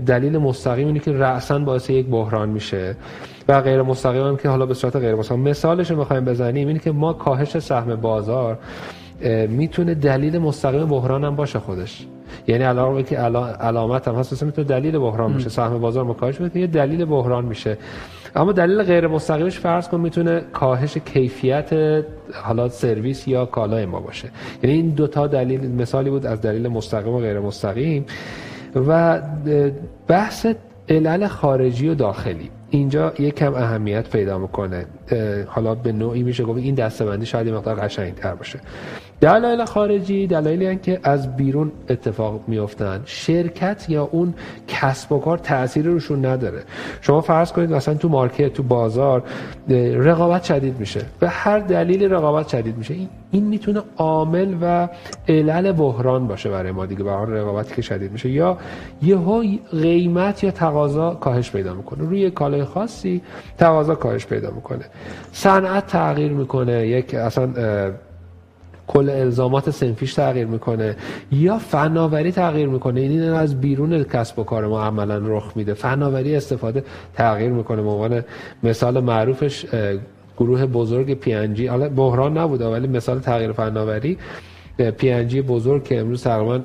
دلیل 0.06 0.38
مستقیم 0.38 0.86
اینه 0.86 0.98
که 0.98 1.12
رأسا 1.12 1.58
باعث 1.58 1.90
یک 1.90 2.06
بحران 2.06 2.48
میشه 2.48 2.96
و 3.48 3.60
غیر 3.60 3.82
مستقیم 3.82 4.22
هم 4.22 4.36
که 4.36 4.48
حالا 4.48 4.66
به 4.66 4.74
صورت 4.74 4.96
غیر 4.96 5.14
مستقیم. 5.14 5.40
مثالش 5.40 5.90
رو 5.90 5.96
می‌خوایم 5.96 6.24
بزنیم 6.24 6.68
اینه 6.68 6.80
که 6.80 6.92
ما 6.92 7.12
کاهش 7.12 7.58
سهم 7.58 7.96
بازار 7.96 8.58
می‌تونه 9.48 9.94
دلیل 9.94 10.38
مستقیم 10.38 10.86
بحران 10.86 11.24
هم 11.24 11.36
باشه 11.36 11.58
خودش. 11.58 12.06
یعنی 12.50 12.64
علاوه 12.64 13.02
که 13.02 13.18
علامت 13.60 14.08
هم 14.08 14.14
هست 14.14 14.42
می‌تونه 14.42 14.68
دلیل 14.68 14.98
بحران 14.98 15.32
میشه 15.32 15.48
سهم 15.48 15.78
بازار 15.78 16.04
مکاهش 16.04 16.40
میشه 16.40 16.58
یه 16.58 16.66
دلیل 16.66 17.04
بحران 17.04 17.44
میشه. 17.44 17.78
اما 18.36 18.52
دلیل 18.52 18.82
غیر 18.82 19.06
مستقیمش 19.06 19.58
فرض 19.58 19.88
کن 19.88 20.00
می‌تونه 20.00 20.40
کاهش 20.52 20.98
کیفیت 20.98 21.70
حالا 22.44 22.68
سرویس 22.68 23.28
یا 23.28 23.46
کالای 23.46 23.86
ما 23.86 24.00
باشه. 24.00 24.30
یعنی 24.62 24.76
این 24.76 24.88
دو 24.90 25.06
تا 25.06 25.26
دلیل 25.26 25.70
مثالی 25.70 26.10
بود 26.10 26.26
از 26.26 26.40
دلیل 26.40 26.68
مستقیم 26.68 27.12
و 27.14 27.18
غیر 27.18 27.40
مستقیم. 27.40 28.06
و 28.88 29.22
بحث 30.08 30.46
علل 30.88 31.26
خارجی 31.26 31.88
و 31.88 31.94
داخلی. 31.94 32.50
اینجا 32.70 33.12
یک 33.18 33.34
کم 33.34 33.54
اهمیت 33.54 34.10
پیدا 34.10 34.38
می‌کنه. 34.38 34.86
حالا 35.46 35.74
به 35.74 35.92
نوعی 35.92 36.22
میشه 36.22 36.44
گفت 36.44 36.58
این 36.58 36.74
دستبندی 36.74 37.26
شاید 37.26 37.46
یه 37.46 37.52
مقدار 37.52 37.74
قشنگتر 37.74 38.34
باشه. 38.34 38.60
دلایل 39.20 39.64
خارجی 39.64 40.26
دلایلی 40.26 40.76
که 40.76 41.00
از 41.02 41.36
بیرون 41.36 41.72
اتفاق 41.88 42.40
میفتن 42.46 43.02
شرکت 43.04 43.86
یا 43.88 44.08
اون 44.12 44.34
کسب 44.68 45.12
و 45.12 45.18
کار 45.18 45.38
تأثیر 45.38 45.86
روشون 45.86 46.26
نداره. 46.26 46.62
شما 47.00 47.20
فرض 47.20 47.52
کنید 47.52 47.72
مثلا 47.72 47.94
تو 47.94 48.08
مارکت 48.08 48.52
تو 48.52 48.62
بازار 48.62 49.22
رقابت 49.94 50.44
شدید 50.44 50.80
میشه. 50.80 51.00
به 51.20 51.28
هر 51.28 51.58
دلیل 51.58 52.12
رقابت 52.12 52.48
شدید 52.48 52.78
میشه. 52.78 52.94
این 53.30 53.44
می‌تونه 53.44 53.82
عامل 53.96 54.54
و 54.62 54.88
علل 55.28 55.72
بحران 55.72 56.26
باشه 56.26 56.50
برای 56.50 56.72
ما 56.72 56.86
دیگه. 56.86 57.04
به 57.04 57.10
رقابتی 57.10 57.74
که 57.74 57.82
شدید 57.82 58.12
میشه. 58.12 58.30
یا 58.30 58.58
یهو 59.02 59.44
قیمت 59.70 60.44
یا 60.44 60.50
تقاضا 60.50 61.14
کاهش 61.14 61.50
پیدا 61.50 61.74
می‌کنه. 61.74 62.08
روی 62.08 62.30
کالای 62.30 62.64
خاصی 62.64 63.22
تقاضا 63.58 63.94
کاهش 63.94 64.26
پیدا 64.26 64.50
می‌کنه. 64.50 64.84
صنعت 65.32 65.86
تغییر 65.86 66.32
می‌کنه 66.32 66.86
یک 66.86 67.14
اصلا 67.14 67.48
کل 68.86 69.10
الزامات 69.10 69.70
سنفیش 69.70 70.14
تغییر 70.14 70.46
می‌کنه 70.46 70.96
یا 71.32 71.58
فناوری 71.58 72.32
تغییر 72.32 72.68
می‌کنه. 72.68 73.00
این 73.00 73.22
از 73.22 73.60
بیرون 73.60 74.04
کسب 74.04 74.38
و 74.38 74.44
کار 74.44 74.66
ما 74.66 74.82
عملا 74.82 75.18
رخ 75.24 75.52
میده. 75.56 75.74
فناوری 75.74 76.36
استفاده 76.36 76.84
تغییر 77.14 77.50
می‌کنه. 77.50 77.82
به 77.82 77.88
عنوان 77.88 78.24
مثال 78.62 79.00
معروفش 79.00 79.66
گروه 80.38 80.66
بزرگ 80.66 81.14
پی 81.14 81.66
حالا 81.66 81.88
بحران 81.88 82.38
نبوده 82.38 82.66
ولی 82.66 82.88
مثال 82.88 83.20
تغییر 83.20 83.52
فناوری 83.52 84.18
پی 84.82 85.42
بزرگ 85.42 85.84
که 85.84 86.00
امروز 86.00 86.22
تقریبا 86.22 86.60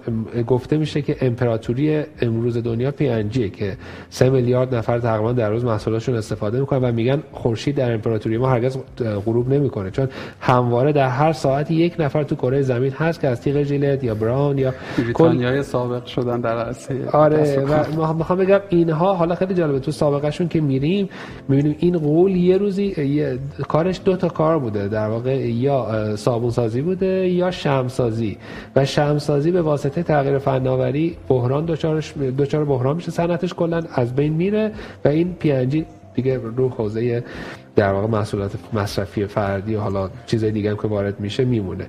گفته 0.47 0.77
میشه 0.77 1.01
که 1.01 1.15
امپراتوری 1.21 2.03
امروز 2.21 2.57
دنیا 2.57 2.91
پی 2.91 3.49
که 3.49 3.77
سه 4.09 4.29
میلیارد 4.29 4.75
نفر 4.75 4.99
تقریبا 4.99 5.31
در 5.31 5.49
روز 5.49 5.65
محصولاتشون 5.65 6.15
استفاده 6.15 6.59
می‌کنن 6.59 6.89
و 6.89 6.91
میگن 6.91 7.23
خورشید 7.31 7.75
در 7.75 7.93
امپراتوری 7.93 8.37
ما 8.37 8.47
هرگز 8.49 8.77
غروب 9.25 9.53
نمی‌کنه. 9.53 9.91
چون 9.91 10.07
همواره 10.39 10.91
در 10.91 11.09
هر 11.09 11.33
ساعتی 11.33 11.73
یک 11.73 11.95
نفر 11.99 12.23
تو 12.23 12.35
کره 12.35 12.61
زمین 12.61 12.91
هست 12.91 13.21
که 13.21 13.27
از 13.27 13.41
تیغ 13.41 13.63
ژیلت 13.63 14.03
یا 14.03 14.15
براون 14.15 14.57
یا 14.57 14.73
بریتانیای 14.97 15.63
سابق 15.63 16.05
شدن 16.05 16.41
در 16.41 16.57
عرصه 16.57 17.09
آره 17.09 17.65
و 17.97 18.13
می‌خوام 18.13 18.39
بگم 18.39 18.59
اینها 18.69 19.13
حالا 19.13 19.35
خیلی 19.35 19.53
جالبه 19.53 19.79
تو 19.79 19.91
سابقشون 19.91 20.47
که 20.47 20.61
میریم 20.61 21.09
می‌بینیم 21.47 21.75
این 21.79 21.97
قول 21.97 22.35
یه 22.35 22.57
روزی 22.57 22.95
کارش 23.67 24.01
دو 24.05 24.15
تا 24.15 24.27
کار 24.27 24.59
بوده 24.59 24.87
در 24.87 25.07
واقع 25.07 25.49
یا 25.49 26.15
صابون 26.15 26.49
سازی 26.49 26.81
بوده 26.81 27.29
یا 27.29 27.51
شمس 27.51 27.99
سازی 28.05 28.37
و 28.75 28.85
شمسازی 28.85 29.51
به 29.51 29.61
واسطه 29.61 30.03
تغییر 30.03 30.37
فناوری 30.37 31.17
بحران 31.27 31.65
دچار 32.37 32.65
بحران 32.65 32.95
میشه. 32.95 33.11
صنعتش 33.11 33.53
کلا 33.53 33.83
از 33.93 34.15
بین 34.15 34.33
میره 34.33 34.71
و 35.05 35.07
این 35.07 35.33
پی 35.33 35.85
دیگه 36.15 36.37
رو 36.57 36.69
حوزه 36.69 37.23
در 37.75 37.93
واقع 37.93 38.07
محصولات 38.07 38.51
مصرفی 38.73 39.25
فردی 39.25 39.75
و 39.75 39.79
حالا 39.79 40.09
چیزای 40.25 40.51
دیگه 40.51 40.69
هم 40.69 40.77
که 40.77 40.87
وارد 40.87 41.19
میشه 41.19 41.45
میمونه. 41.45 41.87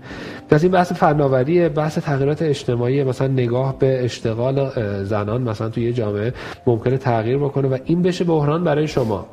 پس 0.50 0.62
این 0.62 0.72
بحث 0.72 0.92
فناوری 0.92 1.68
بحث 1.68 1.98
تغییرات 1.98 2.42
اجتماعی 2.42 3.04
مثلا 3.04 3.28
نگاه 3.28 3.78
به 3.78 4.04
اشتغال 4.04 4.70
زنان 5.04 5.42
مثلا 5.42 5.68
توی 5.68 5.84
یه 5.84 5.92
جامعه 5.92 6.32
ممکنه 6.66 6.96
تغییر 6.96 7.38
بکنه 7.38 7.68
و 7.68 7.78
این 7.84 8.02
بشه 8.02 8.24
بحران 8.24 8.64
برای 8.64 8.88
شما. 8.88 9.26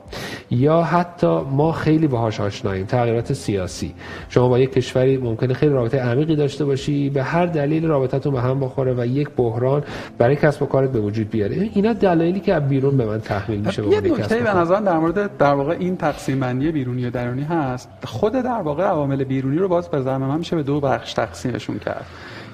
یا 0.51 0.81
حتی 0.81 1.41
ما 1.51 1.71
خیلی 1.71 2.07
باهاش 2.07 2.39
آشناییم 2.39 2.85
تغییرات 2.85 3.33
سیاسی. 3.33 3.93
شما 4.29 4.49
با 4.49 4.59
یک 4.59 4.73
کشوری 4.73 5.17
ممکنه 5.17 5.53
خیلی 5.53 5.73
رابطه 5.73 5.99
عمیقی 5.99 6.35
داشته 6.35 6.65
باشی 6.65 7.09
به 7.09 7.23
هر 7.23 7.45
دلیل 7.45 7.85
رابطتون 7.85 8.33
به 8.33 8.41
هم 8.41 8.59
بخوره 8.59 8.93
و 8.97 9.05
یک 9.05 9.29
بحران 9.37 9.83
برای 10.17 10.35
کسب 10.35 10.63
و 10.63 10.65
کارت 10.65 10.91
به 10.91 10.99
وجود 10.99 11.29
بیاره. 11.29 11.69
اینا 11.73 11.93
دلایلی 11.93 12.39
که 12.39 12.53
از 12.53 12.67
بیرون 12.67 12.97
به 12.97 13.05
من 13.05 13.21
تحمیل 13.21 13.59
میشه 13.59 13.81
به 13.81 14.09
نکته 14.09 14.35
به 14.35 14.57
نظر 14.57 14.79
در 14.79 14.97
مورد 14.97 15.37
در 15.37 15.53
واقع 15.53 15.75
این 15.79 15.97
تقسیم 15.97 16.42
بندی 16.43 16.71
بیرونی 16.71 17.05
و 17.05 17.09
درونی 17.09 17.43
هست 17.43 17.89
خود 18.05 18.33
در 18.33 18.61
واقع 18.61 18.83
عوامل 18.83 19.23
بیرونی 19.23 19.57
رو 19.57 19.67
باز 19.67 19.89
به 19.89 20.01
زعم 20.01 20.21
من 20.21 20.37
میشه 20.37 20.55
به 20.55 20.63
دو 20.63 20.79
بخش 20.79 21.13
تقسیمشون 21.13 21.79
کرد. 21.79 22.05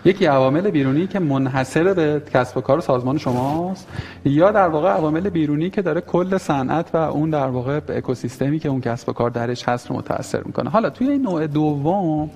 یکی 0.10 0.25
عوامل 0.25 0.70
بیرونی 0.70 1.08
که 1.08 1.20
منحصر 1.20 1.94
به 1.94 2.22
کسب 2.34 2.58
و 2.58 2.62
کار 2.62 2.80
سازمان 2.80 3.18
شماست 3.18 3.88
یا 4.25 4.51
در 4.51 4.68
واقع 4.68 4.89
عوامل 4.89 5.30
بیرونی 5.30 5.70
که 5.70 5.82
داره 5.82 6.01
کل 6.01 6.38
صنعت 6.38 6.89
و 6.94 6.98
اون 6.98 7.30
در 7.30 7.48
واقع 7.48 7.80
اکوسیستمی 7.89 8.60
که 8.60 8.70
اون 8.70 8.82
کسب 8.82 9.10
و 9.10 9.13
کار 9.13 9.30
درش 9.30 9.70
هست 9.70 9.89
رو 9.89 9.96
متاثر 9.96 10.42
می‌کنه. 10.46 10.70
حالا 10.70 10.89
توی 10.89 11.10
این 11.10 11.22
نوع 11.22 11.48
دوم 11.48 12.30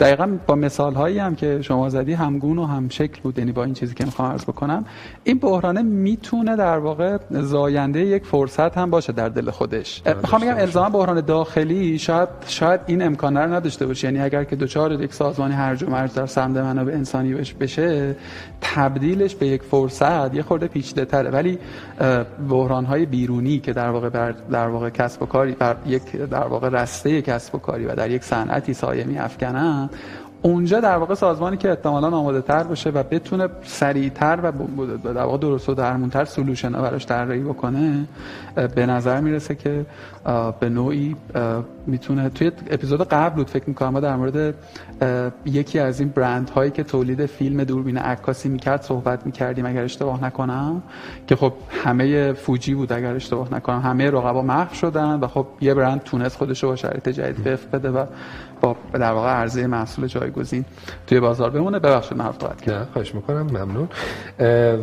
دقیقا 0.00 0.38
با 0.46 0.54
مثال 0.54 0.94
هایی 0.94 1.18
هم 1.18 1.34
که 1.34 1.62
شما 1.62 1.88
زدی 1.88 2.12
همگون 2.12 2.58
و 2.58 2.66
هم 2.66 2.88
شکل 2.88 3.20
بود 3.22 3.38
یعنی 3.38 3.52
با 3.52 3.64
این 3.64 3.74
چیزی 3.74 3.94
که 3.94 4.04
می‌خوام 4.04 4.32
عرض 4.32 4.44
بکنم 4.44 4.84
این 5.24 5.38
بحرانه 5.38 5.82
می‌تونه 5.82 6.56
در 6.56 6.78
واقع 6.78 7.18
زاینده 7.30 8.00
یک 8.00 8.24
فرصت 8.24 8.78
هم 8.78 8.90
باشه 8.90 9.12
در 9.12 9.28
دل 9.28 9.50
خودش. 9.50 10.02
می‌خوام 10.22 10.42
بگم 10.42 10.56
الزام 10.58 10.92
بحران 10.92 11.20
داخلی 11.20 11.98
شاید 11.98 12.28
شاید 12.46 12.80
این 12.86 13.02
امکان 13.02 13.36
رو 13.36 13.52
نداشته 13.52 13.86
باشه. 13.86 14.06
یعنی 14.06 14.20
اگر 14.20 14.44
که 14.44 14.56
دوچار 14.56 15.02
یک 15.02 15.14
سازمانی 15.14 15.54
هرج 15.54 15.82
و 15.82 15.90
مرج 15.90 16.14
در 16.14 16.26
سمت 16.26 16.56
منابع 16.56 16.94
انسانی 17.26 17.54
بشه 17.60 18.16
تبدیلش 18.60 19.34
به 19.34 19.46
یک 19.46 19.62
فرصت 19.62 20.34
یه 20.34 20.42
خورده 20.42 20.66
پیچیده 20.66 21.04
تره. 21.04 21.30
ولی 21.30 21.58
بحران 22.48 22.84
های 22.84 23.06
بیرونی 23.06 23.58
که 23.58 23.72
در 23.72 23.90
واقع 23.90 24.08
بر 24.08 24.32
در 24.32 24.68
واقع 24.68 24.90
کسب 24.90 25.22
و 25.22 25.26
کاری 25.26 25.52
بر 25.52 25.76
یک 25.86 26.16
در 26.16 26.46
واقع 26.46 26.68
رسته 26.68 27.22
کسب 27.22 27.54
و 27.54 27.58
کاری 27.58 27.86
و 27.86 27.94
در 27.94 28.10
یک 28.10 28.24
صنعتی 28.24 28.74
سایه 28.74 29.04
می 29.04 29.18
افکنن 29.18 29.90
اونجا 30.42 30.80
در 30.80 30.96
واقع 30.96 31.14
سازمانی 31.14 31.56
که 31.56 31.68
احتمالاً 31.68 32.08
آماده 32.08 32.40
تر 32.40 32.62
باشه 32.62 32.90
و 32.90 33.02
بتونه 33.02 33.48
سریعتر 33.64 34.38
و 34.42 34.52
در 35.14 35.22
واقع 35.22 35.38
درست 35.38 35.68
و 35.68 35.74
درمونتر 35.74 36.24
سلوشن 36.24 36.72
براش 36.72 37.06
طراحی 37.06 37.40
بکنه 37.40 38.04
به 38.74 38.86
نظر 38.86 39.20
می‌رسه 39.20 39.54
که 39.54 39.86
به 40.60 40.68
نوعی 40.68 41.16
می‌تونه. 41.88 42.28
توی 42.28 42.52
اپیزود 42.70 43.08
قبل 43.08 43.36
بود 43.36 43.50
فکر 43.50 43.64
می‌کنم 43.66 44.00
در 44.00 44.16
مورد 44.16 44.54
یکی 45.46 45.78
از 45.78 46.00
این 46.00 46.08
برند 46.08 46.50
هایی 46.50 46.70
که 46.70 46.82
تولید 46.82 47.26
فیلم 47.26 47.64
دوربین 47.64 47.98
عکاسی 47.98 48.48
می‌کرد 48.48 48.82
صحبت 48.82 49.26
می‌کردیم 49.26 49.66
اگر 49.66 49.82
اشتباه 49.82 50.24
نکنم 50.24 50.82
که 51.26 51.36
خب 51.36 51.52
همه 51.70 52.32
فوجی 52.32 52.74
بود 52.74 52.92
اگر 52.92 53.14
اشتباه 53.14 53.54
نکنم 53.54 53.80
همه 53.80 54.10
رقبا 54.10 54.42
محو 54.42 54.74
شدن 54.74 55.20
و 55.20 55.26
خب 55.26 55.46
یه 55.60 55.74
برند 55.74 56.02
تونست 56.02 56.36
خودش 56.36 56.62
رو 56.62 56.68
با 56.68 56.76
شرایط 56.76 57.08
جدید 57.08 57.46
وفق 57.46 57.70
بده 57.70 57.90
و 57.90 58.06
با 58.60 58.76
در 58.92 59.12
واقع 59.12 59.28
عرضه 59.28 59.66
محصول 59.66 60.06
جایگزین 60.06 60.64
توی 61.06 61.20
بازار 61.20 61.50
بمونه. 61.50 61.78
ببخشید 61.78 62.18
من 62.18 62.24
حرف 62.24 62.38
کردم. 62.62 62.86
خواهش 62.92 63.14
می‌کنم 63.14 63.42
ممنون. 63.42 63.88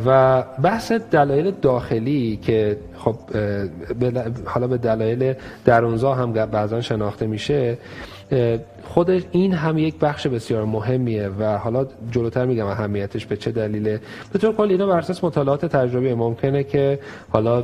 و 0.06 0.42
بحث 0.64 0.92
دلایل 0.92 1.52
داخلی 1.62 2.40
که 2.42 2.78
خب 2.98 3.16
حالا 4.46 4.68
به 4.68 4.78
دلایل 4.78 5.34
درونزا 5.66 6.14
هم 6.14 6.34
بعضا 6.34 6.82
شناخته 6.96 7.28
میشه 7.28 7.78
خودش 8.84 9.22
این 9.32 9.54
هم 9.54 9.78
یک 9.78 10.00
بخش 10.00 10.28
بسیار 10.28 10.66
مهمیه 10.66 11.30
و 11.40 11.58
حالا 11.58 11.88
جلوتر 12.12 12.46
میگم 12.46 12.66
اهمیتش 12.66 13.26
به 13.26 13.38
چه 13.38 13.52
دلیله. 13.52 14.02
به 14.34 14.40
طور 14.40 14.54
کلی 14.56 14.74
اینا 14.74 14.88
بر 14.88 14.98
اساس 14.98 15.24
مطالعات 15.24 15.66
تجربی 15.66 16.14
ممکنه 16.14 16.64
که 16.64 17.00
حالا 17.30 17.62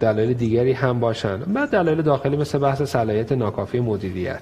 دلایل 0.00 0.32
دیگری 0.32 0.72
هم 0.72 1.00
باشن. 1.00 1.38
بعد 1.38 1.70
دلایل 1.70 2.02
داخلی 2.02 2.36
مثل 2.36 2.58
بحث 2.58 2.82
صلاحیت 2.82 3.32
ناکافی 3.32 3.80
مدیریت. 3.80 4.40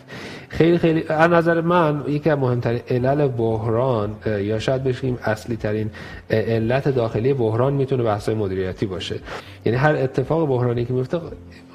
خیلی 0.49 0.79
خیلی 0.79 1.05
از 1.09 1.31
نظر 1.31 1.61
من 1.61 2.05
یکی 2.09 2.31
از 2.31 2.39
مهمترین 2.39 2.81
علل 2.91 3.29
بحران 3.29 4.17
یا 4.27 4.59
شاید 4.59 4.85
بشیم 4.85 5.19
اصلی 5.25 5.57
ترین 5.57 5.91
علت 6.31 6.89
داخلی 6.89 7.33
بحران 7.35 7.73
می‌تونه 7.73 8.03
بحث 8.03 8.29
مدیریتی 8.29 8.87
باشه. 8.87 9.17
یعنی 9.65 9.79
هر 9.79 9.97
اتفاق 9.97 10.49
بحرانی 10.49 10.85
که 10.85 10.93
میفته 10.93 11.21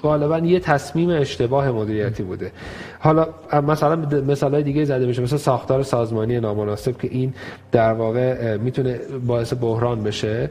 غالبا 0.03 0.39
یه 0.39 0.59
تصمیم 0.59 1.09
اشتباه 1.09 1.71
مدیریتی 1.71 2.23
بوده. 2.23 2.51
حالا 2.99 3.27
مثلا 3.67 3.95
مثال 4.27 4.61
دیگه 4.61 4.85
زده 4.85 5.05
میشه 5.05 5.21
مثل 5.21 5.37
ساختار 5.37 5.83
سازمانی 5.83 6.39
نامناسب 6.39 6.97
که 6.97 7.07
این 7.11 7.33
در 7.71 7.93
واقع 7.93 8.57
می‌تونه 8.57 8.99
باعث 9.27 9.53
بحران 9.61 10.03
بشه 10.03 10.49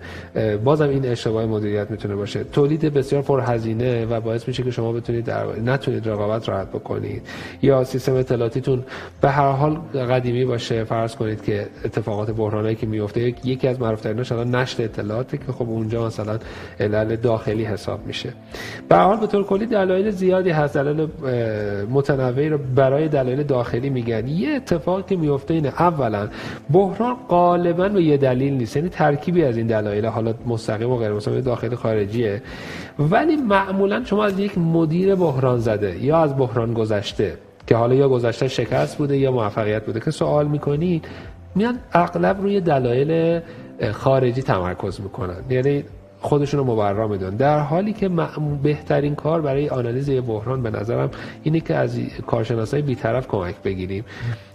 بازم 0.64 0.88
این 0.88 1.06
اشتباه 1.06 1.47
مدیریت 1.47 1.90
می‌تونه 1.90 2.14
باشه. 2.14 2.44
تولید 2.44 2.80
بسیار 2.80 3.23
پرهزینه 3.23 4.06
و 4.06 4.21
باعث 4.21 4.49
میشه 4.49 4.62
که 4.62 4.71
شما 4.71 4.92
بتونید 4.92 5.25
در 5.25 5.47
نتونید 5.64 6.09
رقابت 6.09 6.49
راحت 6.49 6.68
بکنید. 6.68 7.23
یا 7.62 7.85
سیستم 7.85 8.14
اطلاعاتیتون 8.14 8.85
به 9.21 9.30
هر 9.30 9.50
حال 9.50 9.75
قدیمی 10.11 10.44
باشه. 10.44 10.85
فرض 10.85 11.16
کنید 11.16 11.42
که 11.42 11.66
اتفاقات 11.85 12.30
بحرانی 12.30 12.75
که 12.75 12.87
میفته 12.87 13.21
یکی 13.44 13.68
از 13.68 13.80
معروف 13.80 14.00
تریناش 14.00 14.32
الان 14.32 14.54
نشر 14.54 14.85
اطلاعاتی 14.85 15.38
که 15.38 15.52
خب 15.52 15.68
اونجا 15.68 16.06
مثلا 16.06 16.38
علل 16.80 17.16
داخلی 17.16 17.64
حساب 17.64 18.06
میشه. 18.06 18.32
به 18.88 18.97
هر 18.97 19.02
حال 19.04 19.16
به 19.16 19.26
کلی 19.42 19.66
دلایل 19.66 20.11
زیادی 20.11 20.50
هست 20.50 20.75
دلایل 20.75 21.08
متنوعی 21.90 22.49
رو 22.49 22.58
برای 22.58 23.08
دلایل 23.08 23.42
داخلی 23.42 23.90
میگن. 23.90 24.28
یه 24.28 24.50
اتفاقی 24.50 25.02
که 25.08 25.16
میفته 25.16 25.54
اینه 25.54 25.68
اولا 25.68 26.28
بحران 26.72 27.16
غالبا 27.28 27.88
به 27.88 28.02
یه 28.02 28.16
دلیل 28.16 28.52
نیست 28.52 28.76
یعنی 28.76 28.88
ترکیبی 28.88 29.44
از 29.44 29.56
این 29.56 29.66
دلایل 29.66 30.06
حالا 30.06 30.34
مستقیم 30.46 30.90
و 30.90 30.96
غیر 30.96 31.12
مستقیم 31.12 31.40
داخلی 31.40 31.76
خارجیه. 31.76 32.42
ولی 32.99 33.37
معمولا 33.37 34.04
شما 34.04 34.25
از 34.25 34.38
یک 34.38 34.58
مدیر 34.58 35.14
بحران 35.14 35.58
زده 35.58 36.04
یا 36.04 36.18
از 36.18 36.37
بحران 36.37 36.72
گذشته 36.75 37.32
که 37.66 37.76
حالا 37.76 37.94
یا 37.94 38.08
گذشته 38.08 38.49
شکست 38.49 38.99
بوده 38.99 39.16
یا 39.16 39.32
موفقیت 39.32 39.87
بوده 39.87 40.00
که 40.00 40.11
سوال 40.11 40.46
می‌کنید 40.46 41.04
میان 41.54 41.78
اغلب 41.92 42.40
روی 42.40 42.61
دلایل 42.61 43.40
خارجی 43.92 44.42
تمرکز 44.42 45.00
می‌کنن. 45.00 45.37
یعنی 45.50 45.84
خودشون 46.23 46.61
رو 46.61 46.67
مبرا 46.67 47.09
میدن. 47.09 47.31
در 47.31 47.59
حالی 47.59 47.93
که 47.93 48.11
بهترین 48.62 49.14
کار 49.14 49.41
برای 49.41 49.69
آنالیز 49.69 50.09
یه 50.09 50.21
بحران 50.21 50.62
به 50.62 50.71
نظرم 50.71 51.11
اینه 51.43 51.61
که 51.61 51.75
از 51.75 51.99
کارشناسای 52.26 52.83
بیطرف 52.83 53.29
کمک 53.29 53.55
بگیریم. 53.64 54.05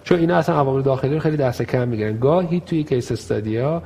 چون 0.03 0.19
اینا 0.19 0.35
اصلا 0.35 0.55
عوامل 0.55 0.81
داخلی 0.81 1.13
رو 1.13 1.19
خیلی 1.19 1.37
دست 1.37 1.61
کم 1.61 1.87
می‌گیرن. 1.87 2.17
گاهی 2.17 2.59
توی 2.59 2.83
کیس 2.83 3.11
استادیا 3.11 3.83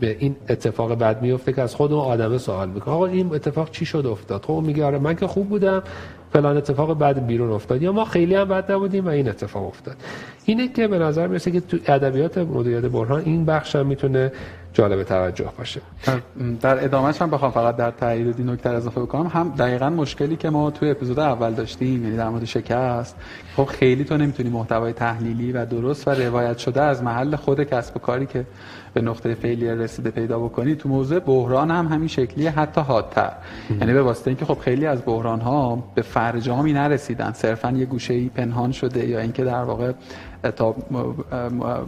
به 0.00 0.16
این 0.18 0.36
اتفاق 0.48 0.94
بد 0.94 1.22
میفته 1.22 1.52
که 1.52 1.62
از 1.62 1.74
خود 1.74 1.92
اون 1.92 2.04
آدم 2.04 2.38
سوال 2.38 2.68
می‌کنه. 2.68 2.94
آقا 2.94 3.06
این 3.06 3.34
اتفاق 3.34 3.70
چی 3.70 3.84
شد 3.84 4.06
افتاد؟ 4.06 4.44
خب 4.44 4.62
میگه 4.66 4.84
آره 4.84 4.98
من 4.98 5.16
که 5.16 5.26
خوب 5.26 5.48
بودم 5.48 5.82
فلان 6.32 6.56
اتفاق 6.56 6.98
بعد 6.98 7.26
بیرون 7.26 7.50
افتاد. 7.50 7.82
یا 7.82 7.92
ما 7.92 8.04
خیلی 8.04 8.34
هم 8.34 8.48
بد 8.48 8.72
نبودیم 8.72 9.06
و 9.06 9.08
این 9.08 9.28
اتفاق 9.28 9.66
افتاد. 9.66 9.96
اینه 10.44 10.68
که 10.68 10.88
به 10.88 10.98
نظر 10.98 11.26
می‌رسه 11.26 11.50
که 11.50 11.60
تو 11.60 11.76
ادبیات 11.86 12.38
مدیریت 12.38 12.84
بحران 12.84 13.22
این 13.24 13.44
بخش 13.44 13.76
هم 13.76 13.86
می‌تونه 13.86 14.32
جالب 14.72 15.02
توجه 15.02 15.48
باشه. 15.58 15.80
در 16.60 16.84
ادامهش 16.84 17.22
هم 17.22 17.30
بخوام 17.30 17.50
فقط 17.50 17.76
در 17.76 17.90
تایید 17.90 18.34
این 18.38 18.50
نکته 18.50 18.70
اضافه 18.70 19.00
بکنم. 19.00 19.26
هم 19.26 19.54
دقیقا 19.58 19.90
مشکلی 19.90 20.36
که 20.36 20.50
ما 20.50 20.70
توی 20.70 20.90
اپیزود 20.90 21.18
اول 21.18 21.54
داشتیم 21.54 22.04
یعنی 22.04 22.16
در 22.16 22.28
مورد 22.28 22.44
شکست 22.44 23.16
خب 23.56 23.64
خیلی 23.64 24.04
تو 24.04 24.16
نمی‌تونی 24.16 24.50
محتوای 24.50 24.92
تحلیلی 24.92 25.52
و 25.52 25.66
درست 25.66 26.08
و 26.08 26.10
روایت 26.10 26.58
شده 26.58 26.82
از 26.82 27.02
محل 27.02 27.36
خود 27.36 27.62
کسب 27.62 27.96
و 27.96 27.98
کاری 27.98 28.26
که 28.26 28.46
به 28.94 29.00
نقطه 29.00 29.34
فیلیر 29.34 29.74
رسیده 29.74 30.10
پیدا 30.10 30.38
بکنی. 30.38 30.74
تو 30.74 30.88
موضوع 30.88 31.18
بحران 31.18 31.70
هم 31.70 31.86
همین 31.86 32.08
شکلیه 32.08 32.50
حتی 32.50 32.80
حادتر. 32.80 33.32
یعنی 33.80 33.92
به 33.92 34.02
واسطه 34.02 34.28
اینکه 34.28 34.44
خب 34.44 34.58
خیلی 34.58 34.86
از 34.86 35.02
بحران 35.06 35.40
ها 35.40 35.84
به 35.94 36.02
فرجامی 36.02 36.72
نرسیدن. 36.72 37.32
صرفا 37.32 37.70
یه 37.70 37.86
گوشه 37.86 38.14
ای 38.14 38.28
پنهان 38.28 38.72
شده 38.72 39.06
یا 39.06 39.20
اینکه 39.20 39.44
در 39.44 39.62
واقع 39.62 39.92
تا, 40.56 40.74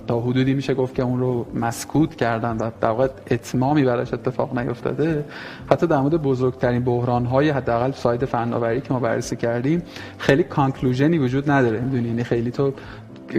تا 0.07 0.21
حدودی 0.21 0.55
میشه 0.55 0.75
گفت 0.75 0.95
که 0.95 1.03
اون 1.03 1.21
رو 1.21 1.47
مسکوت 1.55 2.17
کردن 2.17 2.57
و 2.57 2.71
در 2.81 2.89
واقع 2.89 3.09
اتمامی 3.31 3.85
براش 3.85 4.15
اتفاق 4.15 4.59
نیفتاده. 4.59 5.25
حتی 5.71 5.87
در 5.87 6.01
مورد 6.01 6.23
بزرگترین 6.23 6.85
بحران 6.85 7.27
های 7.27 7.51
حداقل 7.51 7.93
ساید 7.93 8.25
فناوری 8.25 8.81
که 8.81 8.93
ما 8.93 9.01
بررسی 9.01 9.37
کردیم 9.37 9.83
خیلی 10.19 10.43
کانکلوژنی 10.43 11.19
وجود 11.19 11.51
نداره. 11.51 11.81
می‌دونی؟ 11.81 12.09
یعنی 12.09 12.25
خیلی 12.25 12.51
تو 12.51 12.73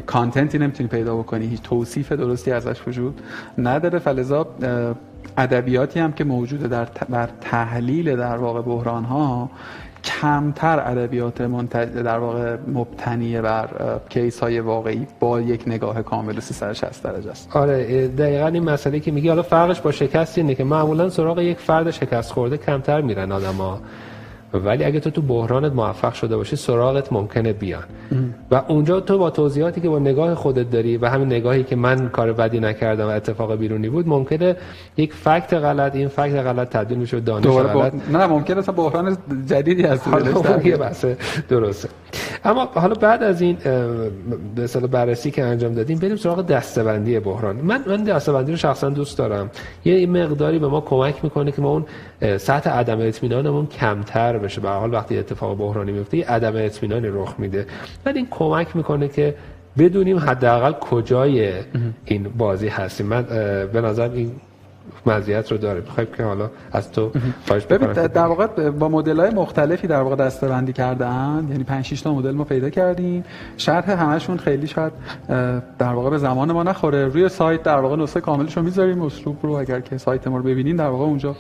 کانتنتی 0.06 0.58
نمی‌تونی 0.58 0.90
پیدا 0.90 1.16
بکنی. 1.18 1.46
هیچ 1.48 1.62
توصیف 1.62 2.12
درستی 2.12 2.52
ازش 2.52 2.88
وجود 2.88 3.22
نداره. 3.58 4.00
فلزا 4.00 4.48
ادبیاتی 5.38 6.00
هم 6.00 6.12
که 6.12 6.24
موجوده 6.24 6.68
در 6.68 6.88
بر 7.10 7.30
تحلیل 7.42 8.16
در 8.16 8.38
واقع 8.38 8.62
بحران 8.62 9.04
ها 9.04 9.50
کمتر 10.04 10.80
ادبیات 10.80 11.42
در 12.04 12.18
واقع 12.18 12.58
مبتنی 12.68 13.42
بر 13.42 14.00
کیس 14.10 14.40
های 14.40 14.60
واقعی 14.60 15.08
با 15.20 15.42
یک 15.42 15.64
نگاه 15.68 16.02
کامل 16.02 16.40
360 16.40 17.04
درجه 17.04 17.32
است. 17.32 17.56
آره 17.56 18.08
دقیقا 18.08 18.48
این 18.48 18.64
مسئله 18.64 19.00
که 19.00 19.12
میگی 19.12 19.28
حالا 19.28 19.42
فرقش 19.42 19.82
با 19.82 19.92
شکست 19.92 20.38
اینه 20.38 20.56
که 20.56 20.64
معمولا 20.64 21.10
سراغ 21.10 21.40
یک 21.40 21.60
فرد 21.60 21.92
شکست 21.92 22.32
خورده 22.32 22.58
کمتر 22.58 23.02
میرن 23.02 23.32
آدما 23.32 23.80
ولی 24.54 24.84
اگه 24.84 25.00
تو 25.00 25.10
تو 25.10 25.22
بحرانت 25.22 25.74
موفق 25.74 26.14
شده 26.14 26.38
باشی 26.38 26.56
سراغت 26.56 27.14
ممکنه 27.14 27.54
بیان. 27.54 27.84
و 28.52 28.62
اونجا 28.68 29.00
تو 29.00 29.18
با 29.18 29.30
توضیحاتی 29.30 29.82
که 29.82 29.90
با 29.90 30.00
نگاه 30.00 30.36
خودت 30.36 30.70
داری 30.70 30.98
و 30.98 31.06
همین 31.06 31.28
نگاهی 31.28 31.64
که 31.64 31.76
من 31.76 32.10
کار 32.10 32.34
بدی 32.34 32.60
نکردم 32.60 33.06
و 33.06 33.10
اتفاق 33.10 33.56
بیرونی 33.56 33.90
بود 33.90 34.08
ممکنه 34.08 34.56
یک 34.98 35.14
فکت 35.14 35.54
غلط 35.54 35.96
این 35.96 36.08
فکت 36.08 36.36
غلط 36.36 36.70
تبدیل 36.70 36.98
میشه 36.98 37.18
به 37.18 37.22
دانش 37.22 37.46
غلط. 37.46 37.94
نه 38.12 38.28
ممکنه 38.28 38.58
اصلا 38.58 38.76
بحران 38.76 39.18
جدیدی 39.46 39.84
هست 39.84 40.08
یه 40.66 40.78
بحث 40.78 41.06
درسته. 41.50 41.90
اما 42.46 42.70
حالا 42.74 42.94
بعد 42.94 43.24
از 43.24 43.42
این 43.42 43.58
به 44.56 44.64
اصطلاح 44.64 44.88
بررسی 44.88 45.32
که 45.32 45.44
انجام 45.44 45.74
دادیم 45.74 46.00
بریم 46.00 46.16
سراغ 46.16 46.46
دستبندی 46.46 47.20
بحران. 47.20 47.56
من 47.56 47.84
من 47.88 48.04
دستبندی 48.04 48.52
رو 48.52 48.58
شخصا 48.58 48.90
دوست 48.90 49.18
دارم. 49.18 49.50
یه 49.86 50.08
مقداری 50.08 50.60
به 50.60 50.68
ما 50.68 50.82
کمک 50.82 51.24
می‌کنه 51.24 51.52
که 51.52 51.62
ما 51.62 51.70
اون 51.70 51.86
سطح 52.38 52.70
عدم 52.70 53.02
اطمینانمون 53.02 53.68
کمتر 53.68 54.38
بشه. 54.38 54.62
به 54.62 54.70
حال 54.70 54.94
وقتی 54.94 55.18
اتفاق 55.18 55.58
بحرانی 55.58 55.92
میفته 55.92 56.26
عدم 56.26 56.56
اطمینانی 56.56 57.08
رخ 57.08 57.36
میده. 57.38 57.66
ولی 58.06 58.18
این 58.18 58.28
کمک 58.32 58.76
می‌کنه 58.76 59.08
که 59.08 59.36
بدونیم 59.78 60.18
حداقل 60.20 60.72
کجای 60.72 61.54
این 62.06 62.24
بازی 62.24 62.68
هستیم. 62.68 63.06
من 63.06 63.24
به 63.74 63.82
نظر 63.82 64.10
این 64.10 64.32
مزیت 65.06 65.52
رو 65.52 65.58
داره. 65.58 65.82
می‌خوایم 65.82 66.10
که 66.18 66.24
حالا 66.24 66.50
از 66.72 66.92
تو 66.92 67.12
خواهش 67.48 67.66
ببین 67.66 67.94
در 67.94 68.26
واقع 68.26 68.70
با 68.70 68.90
مدل 68.90 69.20
های 69.20 69.30
مختلفی 69.30 69.88
در 69.88 70.02
واقع 70.02 70.16
دسته 70.16 70.48
بندی 70.48 70.74
کردن. 70.74 71.48
یعنی 71.50 71.64
5 71.64 71.86
6 71.86 72.02
تا 72.02 72.14
مدل 72.14 72.32
ما 72.32 72.44
پیدا 72.44 72.70
کردیم. 72.70 73.24
شرح 73.58 73.92
همشون 73.92 74.38
خیلی 74.38 74.68
شاید 74.68 74.92
در 75.80 75.94
واقع 75.94 76.10
به 76.10 76.18
زمان 76.18 76.52
ما 76.52 76.64
نخوره. 76.64 77.06
روی 77.06 77.30
سایت 77.30 77.64
در 77.64 77.80
واقع 77.80 77.96
نسخه 77.96 78.22
کاملش 78.22 78.58
رو 78.58 78.64
می‌ذاریم. 78.64 79.02
اسلوب 79.02 79.38
رو 79.42 79.52
اگر 79.52 79.80
که 79.80 79.98
سایت 79.98 80.28
ما 80.28 80.38
رو 80.38 80.44
ببینین 80.44 80.76
در 80.76 80.88
واقع 80.88 81.04
اونجا 81.04 81.36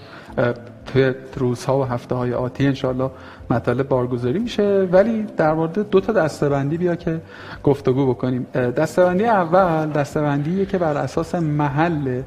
توی 0.86 1.14
روزها 1.36 1.80
و 1.80 1.84
هفته 1.84 2.16
های 2.16 2.34
آتی 2.34 2.68
انشالله 2.68 3.12
مطالب 3.50 3.88
بارگذاری 3.88 4.40
میشه. 4.40 4.88
ولی 4.92 5.26
در 5.38 5.54
مورد 5.54 5.90
دو 5.90 6.00
تا 6.00 6.14
دستبندی 6.14 6.78
بیا 6.78 6.96
که 6.96 7.22
گفتگو 7.64 8.14
بکنیم. 8.14 8.48
دستبندی 8.54 9.26
اول 9.26 9.90
دستبندیه 9.90 10.66
که 10.66 10.78
بر 10.78 10.98
اساس 10.98 11.36
محل 11.36 12.22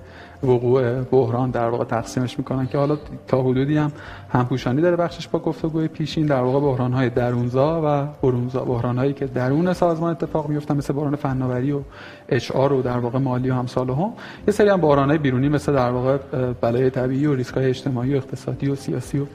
وقوع 0.44 1.02
بحران 1.02 1.50
در 1.50 1.68
واقع 1.68 1.84
تقسیمش 1.84 2.38
می‌کنن 2.38 2.66
که 2.66 2.78
حالا 2.78 2.96
تا 3.28 3.42
حدودی 3.42 3.76
هم 3.76 3.92
همپوشانی 4.32 4.82
داره 4.82 4.96
بخشش 4.96 5.28
با 5.28 5.38
گفتگوی 5.38 5.88
پیشین 5.88 6.26
در 6.26 6.40
واقع 6.40 6.60
بحران 6.60 6.92
های 6.92 7.10
درونزا 7.10 7.82
و 7.84 8.06
برونزا. 8.22 8.64
بحران 8.64 8.98
هایی 8.98 9.12
که 9.12 9.26
درون 9.26 9.72
سازمان 9.72 10.10
اتفاق 10.10 10.48
میفتن 10.48 10.76
مثل 10.76 10.92
بحران 10.92 11.16
فناوری 11.16 11.72
و 11.72 11.80
اچ 12.28 12.50
و 12.50 12.82
در 12.82 12.98
واقع 12.98 13.18
مالی 13.18 13.50
و 13.50 13.54
همسال 13.54 13.90
هم 13.90 14.12
یه 14.48 14.54
سری 14.54 14.68
هم 14.68 14.80
بحران 14.80 15.08
های 15.08 15.18
بیرونی 15.18 15.48
مثل 15.48 15.72
در 15.72 15.90
واقع 15.90 16.18
بلای 16.60 16.90
طبیعی 16.90 17.26
و 17.26 17.34
ریسک 17.34 17.54
های 17.54 17.66
اجتماعی 17.66 18.14
و 18.14 18.16
اقتصادی 18.16 18.68
و 18.68 18.74
سیاسی 18.74 19.18
و 19.18 19.26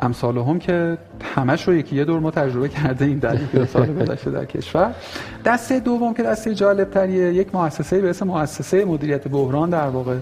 امثال 0.00 0.38
هم 0.38 0.58
که 0.58 0.98
همش 1.36 1.68
رو 1.68 1.74
یکی 1.74 1.96
یه 1.96 2.04
دور 2.04 2.20
ما 2.20 2.30
تجربه 2.30 2.68
کرده 2.68 3.04
این 3.04 3.18
در 3.18 3.34
یک 3.34 3.64
سال 3.64 3.94
گذشته 3.94 4.30
در 4.30 4.44
کشور. 4.44 4.94
دسته 5.44 5.80
دوم 5.80 6.14
که 6.14 6.22
دسته 6.22 6.54
جالب 6.54 6.90
تریه 6.90 7.34
یک 7.34 7.54
مؤسسه 7.54 8.00
به 8.00 8.10
اسم 8.10 8.26
مؤسسه 8.26 8.84
مدیریت 8.84 9.28
بحران 9.28 9.70
در 9.70 9.88
واقع 9.88 10.16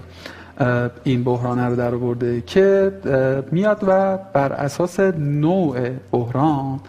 این 1.03 1.23
بحران 1.23 1.59
رو 1.59 1.75
در 1.75 1.95
آورده 1.95 2.41
که 2.41 2.91
میاد 3.51 3.83
و 3.87 4.17
بر 4.33 4.53
اساس 4.53 4.99
نوع 5.19 5.89
بحران 6.11 6.79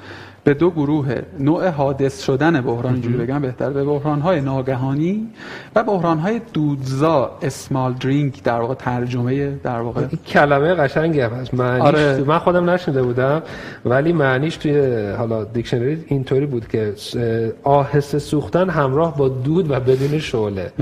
به 0.46 0.54
دو 0.54 0.70
گروه 0.70 1.14
نوع 1.38 1.68
حادث 1.68 2.22
شدن 2.22 2.61
بحران 2.61 2.92
اینجوری 2.92 3.16
بگم 3.16 3.42
بهتر 3.42 3.70
به 3.70 3.85
بحران 3.85 4.20
های 4.20 4.40
ناگهانی 4.40 5.28
و 5.76 5.85
بحران 5.85 6.18
های 6.18 6.40
دودزا 6.52 7.30
اسمال 7.42 7.92
درینک 7.92 8.42
در 8.42 8.61
واقع 8.61 8.74
ترجمه 8.74 9.48
در 9.48 9.80
واقع 9.80 10.00
این 10.00 10.18
کلمه 10.26 10.74
قشنگی 10.74 11.20
هست 11.20 11.54
معنیش 11.54 11.82
آره. 11.82 12.24
من 12.26 12.38
خودم 12.38 12.70
نشنیده 12.70 13.02
بودم 13.02 13.42
ولی 13.85 14.12
معنیش 14.12 14.56
توی 14.56 15.06
حالا 15.18 15.44
دیکشنری 15.44 16.04
اینطوری 16.09 16.46
بود 16.46 16.68
که 16.68 16.94
آهسته 17.62 18.18
سوختن 18.18 18.70
همراه 18.70 19.16
با 19.16 19.28
دود 19.28 19.70
و 19.70 19.80
بدون 19.80 20.18
شعله 20.18 20.72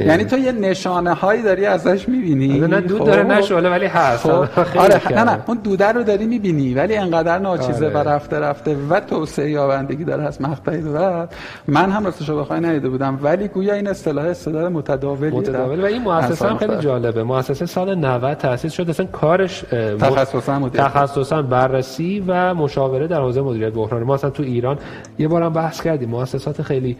یعنی 0.00 0.24
تو 0.24 0.38
یه 0.38 0.52
نشانه 0.52 1.14
هایی 1.14 1.42
داری 1.42 1.66
ازش 1.66 2.08
می‌بینی 2.08 2.60
نه 2.60 2.80
دود. 2.80 3.04
داره 3.04 3.22
نه 3.22 3.42
شعله 3.42 3.70
ولی 3.70 3.86
هست 3.86 4.22
خب. 4.22 4.30
آره 4.84 5.12
نه 5.12 5.24
نه 5.24 5.38
اون 5.46 5.58
دوده 5.64 5.88
رو 5.88 6.02
داری 6.02 6.26
می‌بینی 6.26 6.74
ولی 6.74 6.96
انقدر 6.96 7.38
ناچیزه 7.38 7.86
آره. 7.86 7.94
و 7.94 8.08
رفته 8.08 8.38
رفته 8.38 8.76
و 8.90 9.01
توسعه 9.06 9.50
یابندگی 9.50 10.04
داره 10.04 10.22
از 10.22 10.42
مقطعی 10.42 10.82
به 10.82 11.28
من 11.66 11.90
هم 11.90 12.04
راستش 12.04 12.28
رو 12.28 12.40
بخوای 12.40 12.60
ندیده 12.60 12.88
بودم 12.88 13.18
ولی 13.22 13.48
گویا 13.48 13.74
این 13.74 13.88
اصطلاح 13.88 14.24
اصطلاح 14.24 14.68
متداولی 14.68 15.36
متداول 15.36 15.80
و 15.80 15.84
این 15.84 16.02
مؤسسه 16.02 16.48
هم 16.48 16.56
خیلی 16.56 16.76
جالبه. 16.76 17.22
مؤسسه 17.22 17.66
سال 17.66 17.94
90 17.94 18.34
تأسیس 18.34 18.72
شد 18.72 18.90
اصلا 18.90 19.06
کارش 19.06 19.64
تخصصا 20.00 20.68
تخصصا 20.68 21.42
بررسی 21.42 22.24
و 22.26 22.54
مشاوره 22.54 23.06
در 23.06 23.20
حوزه 23.20 23.42
مدیریت 23.42 23.72
بحران 23.72 24.02
ما 24.02 24.14
اصلا 24.14 24.30
تو 24.30 24.42
ایران 24.42 24.78
یه 25.18 25.28
بارم 25.28 25.52
بحث 25.52 25.82
کردیم. 25.82 26.08
مؤسسات 26.08 26.62
خیلی 26.62 26.96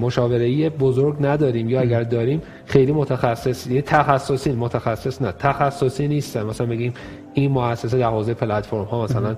مشاوره 0.00 0.70
بزرگ 0.70 1.16
نداریم 1.20 1.70
یا 1.70 1.80
اگر 1.80 2.02
داریم 2.02 2.42
خیلی 2.66 2.92
متخصص 2.92 3.66
یه 3.66 3.82
تخصصی 3.82 4.52
متخصص 4.52 5.22
نه 5.22 5.32
تخصصی 5.38 6.08
نیستن. 6.08 6.42
مثلا 6.42 6.66
بگیم 6.66 6.94
این 7.34 7.50
مؤسسه 7.50 7.98
در 7.98 8.10
حوزه 8.10 8.34
پلتفرم 8.34 8.84
ها 8.84 9.04
مثلا 9.04 9.36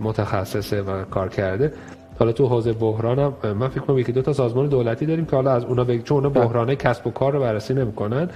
متخصصه 0.00 0.82
و 0.82 1.04
کار 1.04 1.28
کرده. 1.28 1.72
حالا 2.18 2.32
تو 2.32 2.46
حوزه 2.46 2.72
بحران 2.72 3.18
هم 3.18 3.52
من 3.52 3.68
فکر 3.68 3.80
کنم 3.80 3.98
یکی 3.98 4.12
دو 4.12 4.22
تا 4.22 4.32
سازمان 4.32 4.66
دولتی 4.66 5.06
داریم 5.06 5.24
که 5.26 5.36
حالا 5.36 5.52
از 5.52 5.64
اونا 5.64 5.84
بگیم 5.84 6.02
چون 6.02 6.16
اونا 6.16 6.28
بحرانه 6.28 6.76
کسب 6.76 7.06
و 7.06 7.10
کار 7.10 7.32
رو 7.32 7.40
بررسی 7.40 7.74
نمی‌کنن 7.74 8.28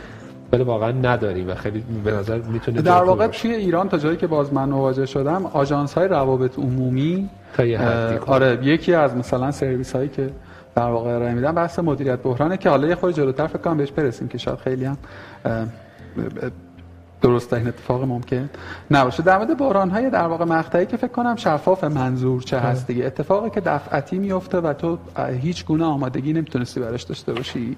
ولی 0.52 0.62
واقعا 0.62 0.90
نداریم 0.90 1.48
و 1.48 1.54
خیلی 1.54 1.84
به 2.04 2.12
نظر 2.12 2.38
می‌تونه 2.38 2.82
در 2.82 3.02
واقع 3.02 3.26
توی 3.26 3.54
ایران 3.54 3.88
تا 3.88 3.98
جایی 3.98 4.16
که 4.16 4.26
باز 4.26 4.52
من 4.52 4.68
مواجه 4.68 5.06
شدم 5.06 5.46
آژانس 5.46 5.94
های 5.94 6.08
روابط 6.08 6.58
عمومی 6.58 7.30
تا 7.56 7.64
یه 7.64 7.80
آره 8.26 8.58
یکی 8.62 8.94
از 8.94 9.16
مثلا 9.16 9.50
سرویس 9.50 9.96
هایی 9.96 10.08
که 10.08 10.30
در 10.74 10.90
واقع 10.90 11.10
ارائه 11.10 11.34
میدن 11.34 11.52
بحث 11.52 11.78
مدیریت 11.78 12.18
بحرانه 12.18 12.56
که 12.56 12.70
حالا 12.70 12.88
یه 12.88 12.94
خورده 12.94 13.16
جلوتر 13.16 13.46
فکر 13.46 13.58
کنم 13.58 13.76
بهش 13.76 13.92
برسیم 13.92 14.28
که 14.28 14.38
شاید 14.38 14.58
خیلی 14.58 14.84
هم 14.84 14.96
درست 17.22 17.52
این 17.52 17.68
اتفاق 17.68 18.04
ممکن؟ 18.04 18.50
نباشه 18.90 19.22
در 19.22 19.38
مورد 19.38 19.58
بحران 19.58 19.90
های 19.90 20.10
در 20.10 20.26
واقع 20.26 20.44
مقطعی 20.44 20.86
که 20.86 20.96
فکر 20.96 21.12
کنم 21.12 21.36
شفاف 21.36 21.84
منظور 21.84 22.42
چه 22.42 22.58
هست 22.58 22.86
دیگه. 22.86 23.06
اتفاقی 23.06 23.50
که 23.50 23.60
دفعتی 23.60 24.18
میفته 24.18 24.58
و 24.58 24.72
تو 24.72 24.98
هیچ 25.40 25.64
گونه 25.66 25.84
آمادگی 25.84 26.32
نمی‌تونستی 26.32 26.80
براش 26.80 27.02
داشته 27.02 27.32
باشی. 27.32 27.76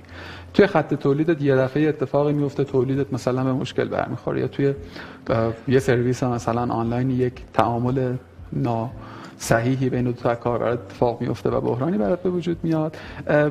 توی 0.55 0.67
خط 0.67 0.95
تولیدت 0.95 1.43
یه 1.43 1.57
دفعه 1.57 1.89
اتفاقی 1.89 2.33
میفته 2.33 2.65
تولیدت 2.65 3.13
مثلا 3.13 3.45
به 3.45 3.53
مشکل 3.53 3.89
برمیخوره 3.89 4.41
یا 4.41 4.49
توی 4.49 4.75
یه 5.69 5.79
سرویس 5.79 6.23
مثلا 6.23 6.75
آنلاین 6.75 7.11
یک 7.11 7.43
تعامل 7.53 8.17
نا 8.53 8.91
صحیحی 9.45 9.91
بین 9.91 10.05
دو 10.05 10.13
تا 10.13 10.35
کاربر 10.35 10.69
اتفاق 10.69 11.21
میفته 11.21 11.51
و 11.51 11.61
بحرانی 11.61 11.99
برات 11.99 12.23
به 12.23 12.31
وجود 12.31 12.57
میاد. 12.63 12.97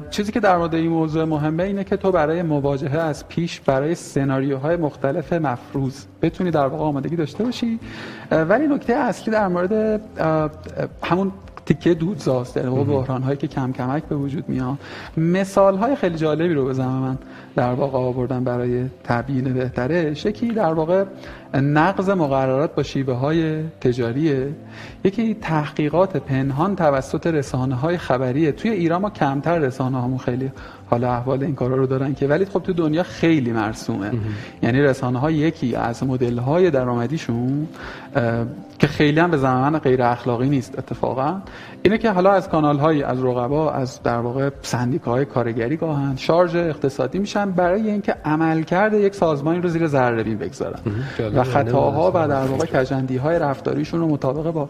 چیزی 0.10 0.32
که 0.32 0.40
در 0.40 0.58
مورد 0.58 0.76
این 0.76 0.90
موضوع 0.90 1.24
مهمه 1.24 1.64
اینه 1.64 1.84
که 1.84 1.98
تو 1.98 2.12
برای 2.12 2.42
مواجهه 2.42 3.00
از 3.00 3.28
پیش 3.28 3.60
برای 3.60 3.96
سناریوهای 3.96 4.76
مختلف 4.76 5.34
مفروض 5.34 6.06
بتونی 6.22 6.52
در 6.52 6.68
واقع 6.68 6.84
آمادگی 6.84 7.16
داشته 7.16 7.44
باشی. 7.44 7.80
ولی 8.32 8.68
نکته 8.68 8.94
اصلی 8.94 9.34
در 9.34 9.48
مورد 9.48 10.02
همون 11.04 11.32
تیکه 11.66 11.94
دودزاست 11.94 12.56
در 12.56 12.70
واقع 12.70 12.84
بحران 12.84 13.24
هایی 13.24 13.38
که 13.38 13.48
کم 13.48 13.72
کمک 13.72 14.04
به 14.04 14.16
وجود 14.16 14.50
میاد. 14.50 14.78
مثال 15.18 15.78
های 15.78 15.96
خیلی 15.96 16.16
جالبی 16.16 16.54
رو 16.54 16.66
بزنم 16.66 17.00
من 17.00 17.18
در 17.56 17.74
واقع 17.74 17.98
آوردم 17.98 18.44
برای 18.44 18.86
تبیین 19.04 19.54
بهتره. 19.54 20.12
یکی 20.26 20.48
در 20.48 20.74
واقع 20.74 21.06
نقض 21.54 22.10
مقررات 22.10 22.76
با 22.76 22.84
شیوه 22.84 23.14
های 23.14 23.64
تجاریه. 23.82 24.50
یکی 25.04 25.34
تحقیقات 25.34 26.18
پنهان 26.18 26.76
توسط 26.76 27.28
رسانه 27.28 27.76
های 27.76 27.98
خبریه 27.98 28.52
توی 28.52 28.72
ایران 28.72 29.02
ما 29.02 29.10
کمتر 29.10 29.60
رسانه 29.60 30.02
همون 30.02 30.18
خیلی 30.18 30.52
حالا 30.94 31.14
احوال 31.14 31.44
این 31.44 31.56
کارا 31.56 31.76
رو 31.76 31.88
دارن 31.88 32.14
که 32.14 32.28
ولی 32.28 32.46
خب 32.46 32.60
تو 32.60 32.74
دنیا 32.74 33.04
خیلی 33.04 33.52
مرسومه. 33.52 34.12
یعنی 34.64 34.82
رسانه 34.82 35.20
ها 35.20 35.32
یکی 35.32 35.76
از 35.76 36.04
مدل 36.04 36.38
های 36.38 36.72
درآمدیشون 36.72 37.68
که 38.80 38.88
خیلی 38.88 39.20
هم 39.20 39.32
به 39.32 39.38
زمان 39.38 39.80
غیر 39.80 40.04
اخلاقی 40.04 40.50
نیست 40.50 40.80
اتفاقا 40.80 41.42
اینه 41.84 41.98
که 41.98 42.12
حالا 42.12 42.32
از 42.32 42.50
کانال 42.50 42.80
های 42.80 43.04
از 43.04 43.24
رقبا 43.24 43.72
از 43.72 44.04
در 44.04 44.18
واقع 44.18 44.50
سندیکاهای 44.62 45.26
کارگری 45.26 45.78
گاهن 45.78 46.16
شارژ 46.16 46.56
اقتصادی 46.56 47.20
میشن 47.20 47.52
برای 47.52 47.90
اینکه 47.90 48.16
عمل 48.26 48.64
کرده 48.64 49.00
یک 49.00 49.16
سازمانی 49.16 49.62
رو 49.62 49.70
زیر 49.70 49.88
ذره 49.88 50.24
بین 50.24 50.38
بگذارن. 50.38 50.80
و 51.36 51.44
خطاها 51.44 52.12
و 52.16 52.28
در 52.28 52.46
واقع 52.46 52.66
کجندی 52.66 53.18
های 53.18 53.40
رفتاریشون 53.40 54.00
رو 54.00 54.08
مطابق 54.08 54.52
با 54.52 54.70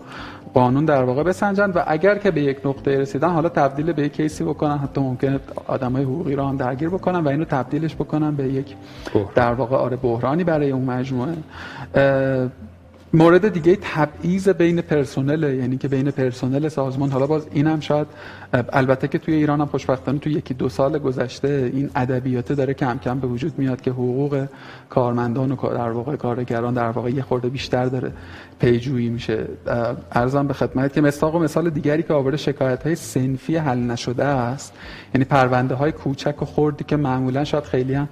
قانون 0.53 0.85
در 0.85 1.03
واقع 1.03 1.23
بسنجند 1.23 1.75
و 1.75 1.83
اگر 1.87 2.17
که 2.17 2.31
به 2.31 2.41
یک 2.41 2.57
نقطه 2.65 2.99
رسیدن 2.99 3.29
حالا 3.29 3.49
تبدیل 3.49 3.91
به 3.91 4.03
یک 4.05 4.13
کیسی 4.13 4.43
بکنن 4.43 4.77
حتی 4.77 5.01
ممکنه 5.01 5.39
آدمای 5.67 6.03
حقوقی 6.03 6.35
رو 6.35 6.45
هم 6.45 6.57
درگیر 6.57 6.89
بکنن 6.89 7.19
و 7.19 7.27
اینو 7.27 7.45
تبدیلش 7.45 7.95
بکنن 7.95 8.35
به 8.35 8.43
یک 8.43 8.75
در 9.35 9.53
واقع 9.53 9.77
آره 9.77 9.95
بحرانی 9.95 10.43
برای 10.43 10.71
اون 10.71 10.85
مجموعه. 10.85 11.33
مورد 13.15 13.53
دیگه 13.53 13.77
تبعیض 13.81 14.49
بین 14.49 14.81
پرسنل 14.81 15.43
یعنی 15.43 15.77
که 15.77 15.87
بین 15.87 16.11
پرسنل 16.11 16.67
سازمان 16.67 17.11
حالا 17.11 17.27
باز 17.27 17.47
اینم 17.51 17.79
شاید 17.79 18.07
البته 18.53 19.07
که 19.07 19.17
توی 19.17 19.33
ایران 19.33 19.61
هم 19.61 19.67
خوشبختانه 19.67 20.19
توی 20.19 20.33
یکی 20.33 20.53
دو 20.53 20.69
سال 20.69 20.99
گذشته 20.99 21.71
این 21.73 21.89
ادبیات 21.95 22.51
داره 22.51 22.73
کم 22.73 22.97
کم 22.97 23.19
به 23.19 23.27
وجود 23.27 23.59
میاد 23.59 23.81
که 23.81 23.91
حقوق 23.91 24.47
کارمندان 24.89 25.51
و 25.51 25.55
در 25.55 25.89
واقع 25.89 26.15
کارگران 26.15 26.73
در 26.73 26.89
واقع 26.89 27.09
یه 27.09 27.21
خورده 27.21 27.49
بیشتر 27.49 27.85
داره 27.85 28.11
پیجویی 28.59 29.09
میشه. 29.09 29.45
ارزم 30.11 30.47
به 30.47 30.53
خدمت 30.53 30.93
که 30.93 31.01
مستاق 31.01 31.35
و 31.35 31.39
مثال 31.39 31.69
دیگری 31.69 32.03
که 32.03 32.13
آورده 32.13 32.37
شکایت 32.37 32.83
های 32.83 32.95
سنفی 32.95 33.57
حل 33.57 33.79
نشده 33.79 34.25
است. 34.25 34.73
یعنی 35.15 35.25
پرونده 35.25 35.75
های 35.75 35.91
کوچک 35.91 36.41
و 36.41 36.45
خردی 36.45 36.83
که 36.83 36.95
معمولا 36.95 37.43
شاید 37.43 37.63
خیلی 37.63 37.93
هم 37.93 38.07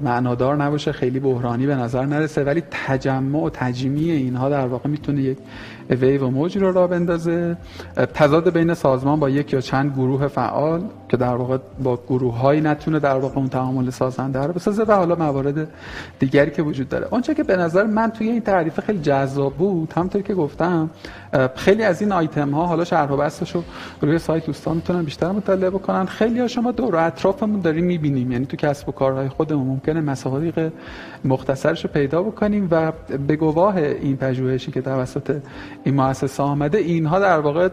معنادار 0.00 0.56
نباشه 0.56 0.92
خیلی 0.92 1.20
بحرانی 1.20 1.66
به 1.66 1.74
نظر 1.74 2.06
نرسه 2.06 2.44
ولی 2.44 2.62
تجمع 2.70 3.38
و 3.38 3.50
تجمیع 3.90 4.14
اینها 4.14 4.48
در 4.48 4.66
واقع 4.66 4.88
می‌تونه 4.90 5.22
یک 5.22 5.38
ویو 5.96 6.26
و 6.26 6.30
موج 6.30 6.58
رو 6.58 6.72
را 6.72 6.86
بندازه. 6.86 7.56
تضاد 8.14 8.52
بین 8.52 8.74
سازمان 8.74 9.20
با 9.20 9.30
یک 9.30 9.52
یا 9.52 9.60
چند 9.60 9.92
گروه 9.92 10.28
فعال 10.28 10.82
که 11.08 11.16
در 11.16 11.34
واقع 11.34 11.58
با 11.82 11.98
گروه 12.08 12.38
هایی 12.38 12.60
نتونه 12.60 12.98
در 12.98 13.16
واقع 13.16 13.36
اون 13.38 13.48
تعامل 13.48 13.90
سازنده 13.90 14.40
رو 14.40 14.52
بسازه 14.52 14.82
و 14.82 14.92
حالا 14.92 15.14
موارد 15.14 15.68
دیگری 16.18 16.50
که 16.50 16.62
وجود 16.62 16.88
داره. 16.88 17.08
اونچه 17.10 17.34
که 17.34 17.42
به 17.42 17.56
نظر 17.56 17.84
من 17.84 18.10
توی 18.10 18.28
این 18.28 18.40
تعریف 18.40 18.80
خیلی 18.80 18.98
جذاب 18.98 19.54
بود 19.54 19.92
همونطور 19.96 20.22
که 20.22 20.34
گفتم 20.34 20.90
خیلی 21.54 21.82
از 21.82 22.00
این 22.00 22.12
آیتم 22.12 22.50
ها 22.50 22.66
حالا 22.66 22.84
شرح 22.84 23.10
و 23.10 23.16
بستش 23.16 23.54
رو 23.54 23.62
روی 24.00 24.18
سایت 24.18 24.46
دوستان 24.46 24.76
می‌تونن 24.76 25.02
بیشتر 25.02 25.32
مطالعه 25.32 25.70
بکنن 25.70 26.04
خیلی 26.04 26.40
ها 26.40 26.48
شما 26.48 26.72
دور 26.72 26.96
اطرافمون 26.96 27.60
داریم 27.60 27.84
می‌بینیم. 27.84 28.32
یعنی 28.32 28.46
تو 28.46 28.56
کسب 28.56 28.88
و 28.88 28.92
کارهای 28.92 29.28
خودمون 29.28 29.66
ممکنه 29.66 30.00
مصادیق 30.00 30.72
مختصرش 31.24 31.84
رو 31.84 31.90
پیدا 31.90 32.22
بکنیم 32.22 32.68
و 32.70 32.92
به 33.26 33.36
گواه 33.36 33.76
این 33.76 34.16
پژوهشی 34.16 34.70
که 34.70 34.80
توسط 34.80 35.36
این 35.84 35.94
مؤسسه 35.94 36.42
آمده 36.42 36.78
اینها 36.78 37.18
در 37.18 37.38
واقع 37.38 37.68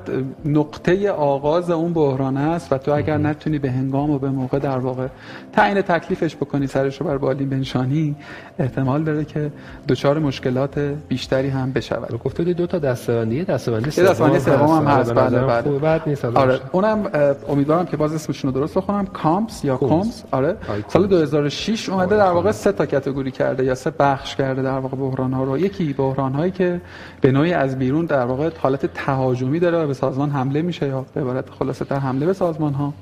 نقطه 0.45 1.11
آغاز 1.11 1.71
اون 1.71 1.93
بحران 1.93 2.37
است 2.37 2.73
و 2.73 2.77
تو 2.77 2.91
اگر 2.91 3.17
نتونی 3.17 3.59
به 3.59 3.71
هنگام 3.71 4.09
و 4.09 4.19
به 4.19 4.29
موقع 4.29 4.59
در 4.59 4.77
واقع 4.77 5.07
تعیین 5.53 5.81
تکلیفش 5.81 6.35
بکنی 6.35 6.67
سرش 6.67 7.01
رو 7.01 7.07
بر 7.07 7.17
بالین 7.17 7.49
بنشانی 7.49 8.15
احتمال 8.59 9.03
داره 9.03 9.25
که 9.25 9.51
دچار 9.87 10.19
مشکلات 10.19 10.79
بیشتری 11.07 11.49
هم 11.49 11.71
بشود. 11.71 12.19
گفته 12.23 12.43
دو 12.43 12.67
تا 12.67 12.79
دستبندی 12.79 13.43
دستبندی 13.43 13.89
دستبندی 13.89 14.39
سوم 14.39 14.67
هم 14.67 14.85
هست. 14.85 15.13
بله 15.13 15.39
بله 15.39 15.79
بعد 15.79 16.01
نیست 16.05 16.25
آره 16.25 16.59
اونم 16.71 17.09
امیدوارم 17.49 17.85
که 17.85 17.97
باز 17.97 18.13
اسمشون 18.13 18.53
رو 18.53 18.59
درست 18.59 18.77
بخونم. 18.77 19.05
کامپس 19.05 19.65
یا 19.65 19.77
کومز 19.77 20.23
آره. 20.31 20.55
سال 20.87 21.07
2006 21.07 21.89
اومده 21.89 22.17
در 22.17 22.31
واقع 22.31 22.51
سه 22.51 22.71
تا 22.71 22.85
کاتگوری 22.85 23.31
کرده 23.31 23.63
یا 23.63 23.75
سه 23.75 23.91
بخش 23.99 24.35
کرده 24.35 24.61
در 24.61 24.79
واقع 24.79 24.97
بحران 24.97 25.33
ها 25.33 25.43
رو. 25.43 25.57
یکی 25.57 25.93
بحران 25.93 26.33
هایی 26.33 26.51
که 26.51 26.81
به 27.21 27.31
نوعی 27.31 27.53
از 27.53 27.79
بیرون 27.79 27.96
در 28.05 28.25
واقع 28.25 28.49
حالت 28.59 28.85
تهاجمی 28.85 29.59
داره 29.59 29.77
و 29.77 29.87
به 29.87 29.93
سازمان 29.93 30.29
حمله 30.29 30.61
میشه 30.61 30.87
یا 30.87 31.05
به 31.13 31.21
عبارت 31.21 31.49
خلاصه 31.49 31.85
تر 31.85 31.99
حمله 31.99 32.25
به 32.25 32.33
سازمان 32.33 32.73
ها 32.73 32.93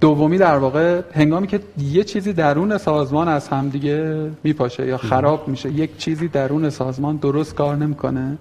دومی 0.00 0.38
در 0.38 0.58
واقع 0.58 1.00
هنگامی 1.14 1.46
که 1.46 1.60
یه 1.78 2.04
چیزی 2.04 2.32
درون 2.32 2.78
سازمان 2.78 3.28
از 3.28 3.48
همدیگه 3.48 4.30
میپاشه 4.44 4.86
یا 4.86 4.96
خراب 4.96 5.48
میشه 5.48 5.70
یک 5.70 5.96
چیزی 5.96 6.28
درون 6.28 6.70
سازمان 6.70 7.16
درست 7.16 7.54
کار 7.54 7.76
نمی‌کنه 7.76 8.38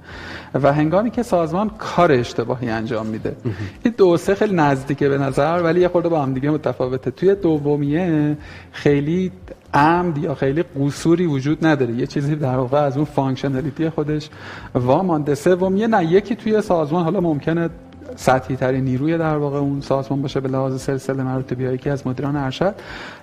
و 0.54 0.74
هنگامی 0.74 1.12
که 1.12 1.24
سازمان 1.24 1.70
کار 1.78 2.12
اشتباهی 2.12 2.70
انجام 2.70 3.06
میده. 3.06 3.36
این 3.84 3.94
دو 3.98 4.18
سه 4.18 4.36
خیلی 4.36 4.56
نزدیکه 4.56 5.10
به 5.10 5.18
نظر 5.18 5.62
ولی 5.64 5.82
یه 5.82 5.88
خورده 5.88 6.10
با 6.10 6.22
هم 6.22 6.34
دیگه 6.34 6.50
متفاوته. 6.50 7.12
توی 7.12 7.36
دومیه 7.36 8.38
خیلی 8.72 9.32
عمد 9.74 10.18
یا 10.18 10.36
خیلی 10.36 10.64
قصوری 10.80 11.26
وجود 11.26 11.66
نداره. 11.66 11.94
یه 11.94 12.08
چیزی 12.08 12.36
در 12.36 12.56
واقع 12.56 12.78
از 12.78 12.96
اون 12.96 13.06
functionality 13.06 13.90
خودش 13.90 14.30
وامانده 14.74 15.36
سومیه 15.36 15.88
نه 15.88 16.06
یکی 16.06 16.36
توی 16.36 16.62
سازمان 16.62 17.04
حالا 17.04 17.20
ممکنه 17.22 17.70
سطحی 18.16 18.56
ترین 18.56 18.84
نیروی 18.84 19.18
در 19.18 19.38
واقع 19.38 19.58
اون 19.58 19.82
سازمان 19.82 20.22
باشه 20.22 20.40
به 20.40 20.50
لحاظ 20.50 20.82
سلسله 20.82 21.24
مراتبی 21.24 21.66
هایی 21.66 21.78
که 21.78 21.92
از 21.92 22.08
مدیران 22.08 22.36
ارشد. 22.36 22.76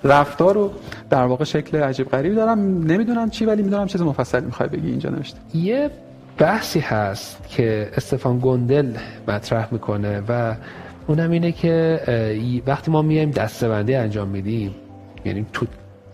رفتار 0.04 0.54
رو 0.54 0.70
در 1.10 1.24
واقع 1.24 1.44
شکل 1.44 1.78
عجیب 1.78 2.08
غریبی 2.08 2.34
دارم. 2.34 2.58
نمی‌دونم 2.82 3.30
چی 3.30 3.44
ولی 3.44 3.62
می‌دونم 3.62 3.86
چیز 3.86 4.02
مفصلی 4.02 4.46
می‌خوای 4.46 4.68
بگی 4.68 4.88
اینجا 4.88 5.10
نوشته. 5.10 5.38
یه 5.54 5.90
بحثی 6.38 6.80
هست 6.80 7.48
که 7.48 7.90
استفان 7.96 8.38
گندل 8.42 8.92
مطرح 9.28 9.68
می‌کنه 9.70 10.22
و 10.28 10.54
اونم 11.06 11.30
اینه 11.30 11.52
که 11.52 12.00
وقتی 12.66 12.90
ما 12.90 13.02
میایم 13.02 13.30
دستبندی 13.30 13.94
انجام 13.94 14.28
میدیم 14.28 14.74
یعنی 15.24 15.46
تو 15.52 15.66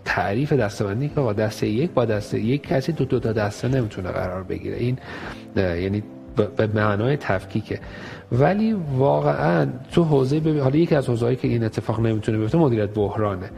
تعریف 0.05 0.53
دستبندی 0.53 1.09
که 1.09 1.15
با 1.15 1.33
دسته 1.33 1.67
یک 1.67 1.91
با 1.91 2.05
دسته 2.05 2.39
یک 2.39 2.67
کسی 2.67 2.91
دو 2.91 3.05
دو 3.05 3.19
تا 3.19 3.33
دسته 3.33 3.67
نمی‌تونه 3.67 4.09
قرار 4.09 4.43
بگیره. 4.43 4.77
این 4.77 4.97
یعنی 5.55 6.03
به 6.57 6.67
معنای 6.67 7.17
تفکیکه. 7.17 7.79
ولی 8.31 8.75
واقعا 8.97 9.67
تو 9.91 10.03
حوزه 10.03 10.39
ببین 10.39 10.59
حالا 10.59 10.75
یکی 10.75 10.95
از 10.95 11.09
حوزه‌ای 11.09 11.35
که 11.35 11.47
این 11.47 11.63
اتفاق 11.63 11.99
نمی‌تونه 11.99 12.37
بیفته 12.37 12.57
مدیریت 12.57 12.89
بحرانه 12.89 13.49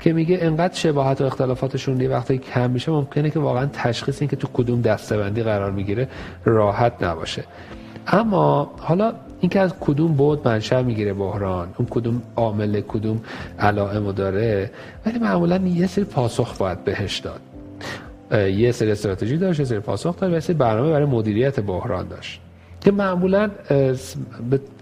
که 0.00 0.12
میگه 0.12 0.38
انقدر 0.40 0.74
شباهت 0.74 1.20
و 1.20 1.24
اختلافاتشون 1.24 2.00
یه 2.00 2.08
وقتی 2.08 2.38
کم 2.38 2.70
میشه 2.70 2.92
ممکنه 2.92 3.30
که 3.30 3.38
واقعا 3.38 3.66
تشخیص 3.66 4.22
این 4.22 4.30
که 4.30 4.36
تو 4.36 4.48
کدوم 4.52 4.80
دستبندی 4.80 5.42
قرار 5.42 5.70
می‌گیره 5.70 6.08
راحت 6.44 7.02
نباشه. 7.02 7.44
اما 8.06 8.74
حالا 8.78 9.12
اینکه 9.40 9.60
از 9.60 9.74
کدوم 9.80 10.12
بود 10.12 10.48
منشأ 10.48 10.82
می‌گیره 10.82 11.12
بحران؟ 11.12 11.68
اون 11.78 11.88
کدوم 11.90 12.22
عامل 12.36 12.80
کدوم 12.80 13.20
علائمو 13.58 14.12
داره؟ 14.12 14.70
ولی 15.06 15.18
معمولا 15.18 15.56
یه 15.56 15.86
سری 15.86 16.04
پاسخ 16.04 16.58
باید 16.58 16.84
بهش 16.84 17.18
داد. 17.18 17.40
یه 18.50 18.72
سری 18.72 18.90
استراتژی 18.90 19.36
داشت 19.36 19.60
یه 19.60 19.66
سری 19.66 19.78
پاسخ 19.78 20.20
داشت 20.20 20.36
و 20.36 20.40
سری 20.40 20.54
برنامه 20.54 20.90
برای 20.90 21.06
مدیریت 21.06 21.60
بحران 21.60 22.08
داشت. 22.08 22.40
که 22.80 22.90
معمولا 22.92 23.50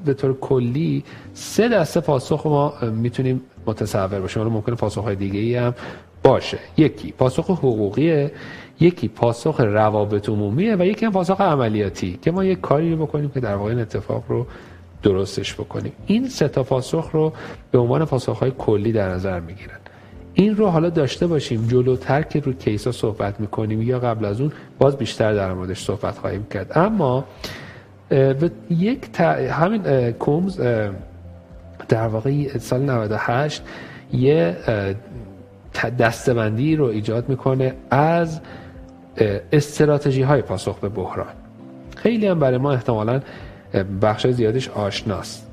به 0.05 0.15
طور 0.15 0.39
کلی 0.41 1.05
سه 1.35 1.69
دسته 1.69 2.01
پاسخ 2.01 2.47
ما 2.47 2.75
می‌تونیم 2.93 3.41
متصور 3.67 4.21
باشیم 4.21 4.43
حالا 4.43 4.55
ممکنه 4.55 4.75
پاسخ 4.75 5.05
های 5.05 5.17
دیگه 5.17 5.41
ای 5.41 5.57
هم 5.57 5.75
باشه. 6.23 6.59
یکی 6.77 7.13
پاسخ 7.13 7.51
حقوقیه. 7.51 8.33
یکی 8.81 9.09
پاسخ 9.09 9.61
روابط 9.61 10.29
عمومیه 10.29 10.77
و 10.77 10.85
یکی 10.85 11.07
هم 11.07 11.13
پاسخ 11.13 11.41
عملیاتی 11.41 12.19
که 12.23 12.31
ما 12.31 12.45
یک 12.45 12.61
کاری 12.61 12.95
رو 12.95 13.07
بکنیم 13.07 13.31
که 13.31 13.41
در 13.41 13.55
واقع 13.55 13.71
این 13.71 13.79
اتفاق 13.79 14.25
رو 14.29 14.47
درستش 15.03 15.55
بکنیم. 15.55 15.93
این 16.07 16.29
سه 16.29 16.49
تا 16.49 16.63
پاسخ 16.63 17.11
رو 17.13 17.33
به 17.71 17.79
عنوان 17.79 18.05
پاسخ 18.05 18.39
های 18.39 18.53
کلی 18.59 18.93
در 18.93 19.09
نظر 19.09 19.41
می‌گیرن. 19.41 19.79
این 20.35 20.57
رو 20.57 20.67
حالا 20.67 20.91
داشته 20.91 21.27
باشیم 21.27 21.67
جلوتر 21.67 22.23
که 22.23 22.41
رو 22.41 22.53
کیسا 22.53 22.93
صحبت 22.93 23.41
می‌کنیم 23.41 23.83
یا 23.83 23.99
قبل 23.99 24.25
از 24.25 24.41
اون 24.41 24.53
باز 24.79 24.97
بیشتر 24.97 25.35
در 25.35 25.53
موردش 25.53 25.85
صحبت 25.85 26.19
خواهیم 26.19 26.47
کرد. 26.51 26.79
اما 26.79 27.25
یک 28.71 29.21
همین 29.51 30.13
کومز 30.13 30.61
در 31.89 32.07
واقع 32.07 32.59
سال 32.59 32.83
98 32.83 33.63
یه 34.13 34.57
دستبندی 35.99 36.77
رو 36.77 36.85
ایجاد 36.85 37.29
می‌کنه 37.29 37.75
از 37.91 38.41
استراتژی 39.53 40.23
های 40.23 40.43
پاسخ 40.43 40.79
به 40.79 40.89
بحران. 40.89 41.27
خیلی 41.97 42.27
هم 42.27 42.39
برای 42.39 42.59
ما 42.59 42.73
احتمالا 42.73 43.21
بخش 44.03 44.27
زیادش 44.27 44.69
آشناست. 44.69 45.47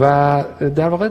و 0.00 0.44
در 0.74 0.88
واقع 0.88 1.08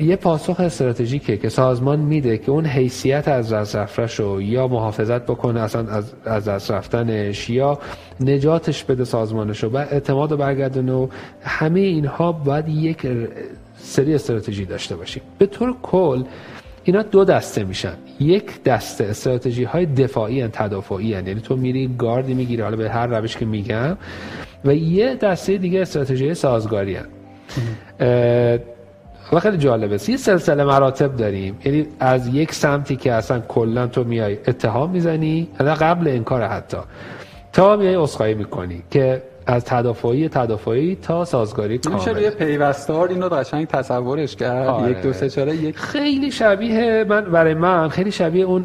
یه 0.00 0.16
پاسخ 0.16 0.60
استراتژیکه 0.60 1.36
که 1.36 1.48
سازمان 1.48 1.98
میده 1.98 2.38
که 2.38 2.50
اون 2.50 2.66
حیثیت 2.66 3.28
از 3.28 3.52
دست 3.52 4.20
رو 4.20 4.42
یا 4.42 4.68
محافظت 4.68 5.22
بکنه 5.22 5.60
اصلا 5.60 5.90
از, 5.90 6.12
از 6.24 6.44
دست 6.48 6.70
رفتنش 6.70 7.50
یا 7.50 7.78
نجاتش 8.20 8.84
بده 8.84 9.04
سازمانش 9.04 9.62
رو 9.62 9.70
و 9.70 9.76
اعتماد 9.76 10.32
و 10.32 10.36
برگردونه 10.36 10.92
و 10.92 11.08
همه 11.42 11.80
اینها 11.80 12.32
باید 12.32 12.68
یک 12.68 13.06
سری 13.78 14.14
استراتژی 14.14 14.64
داشته 14.64 14.96
باشیم. 14.96 15.22
به 15.38 15.46
طور 15.46 15.74
کل 15.82 16.22
اینا 16.86 17.02
دو 17.02 17.24
دسته 17.24 17.64
میشن. 17.64 17.92
یک 18.20 18.62
دسته 18.62 19.04
استراتژی 19.04 19.64
های 19.64 19.86
دفاعی 19.86 20.42
ان 20.42 20.50
تدافعی 20.52 21.14
هن. 21.14 21.26
یعنی 21.26 21.40
تو 21.40 21.56
میری 21.56 21.94
گاردی 21.98 22.34
می‌گیری 22.34 22.62
حالا 22.62 22.76
به 22.76 22.90
هر 22.90 23.06
روش 23.06 23.36
که 23.36 23.44
میگم. 23.44 23.96
و 24.64 24.74
یه 24.74 25.14
دسته 25.14 25.56
دیگه 25.56 25.80
استراتژی 25.80 26.34
سازگاری 26.34 26.96
هن. 26.96 27.06
و 29.32 29.40
خیلی 29.40 29.56
جالبه. 29.56 29.98
یه 30.08 30.16
سلسله 30.16 30.64
مراتب 30.64 31.16
داریم. 31.16 31.58
یعنی 31.64 31.86
از 32.00 32.28
یک 32.34 32.52
سمتی 32.52 32.96
که 32.96 33.12
اصلا 33.12 33.40
کلا 33.40 33.86
تو 33.86 34.04
میای 34.04 34.38
اتهام 34.46 34.90
می‌زنی 34.90 35.48
قبل 35.60 36.08
این 36.08 36.24
کار 36.24 36.42
حتی. 36.42 36.78
تا 37.52 37.76
میای 37.76 37.94
اسخای 37.94 38.34
می‌کنی 38.34 38.82
که 38.90 39.22
از 39.46 39.64
تدافعی 39.64 40.28
تدافعی 40.28 40.98
تا 41.02 41.24
سازگاری 41.24 41.78
کامل. 41.78 41.96
میشه 41.96 42.10
روی 42.10 42.30
پیوستار 42.30 43.08
اینو 43.08 43.28
قشنگ 43.28 43.66
تصورش 43.66 44.36
کرد. 44.36 44.66
آره. 44.66 44.90
یک 44.90 45.02
دو 45.02 45.12
سه 45.12 45.30
چاره 45.30 45.56
یک. 45.56 45.78
خیلی 45.78 46.30
شبیه 46.30 47.04
من 47.08 47.20
برای 47.20 47.54
من 47.54 47.88
خیلی 47.88 48.10
شبیه 48.10 48.44
اون 48.44 48.62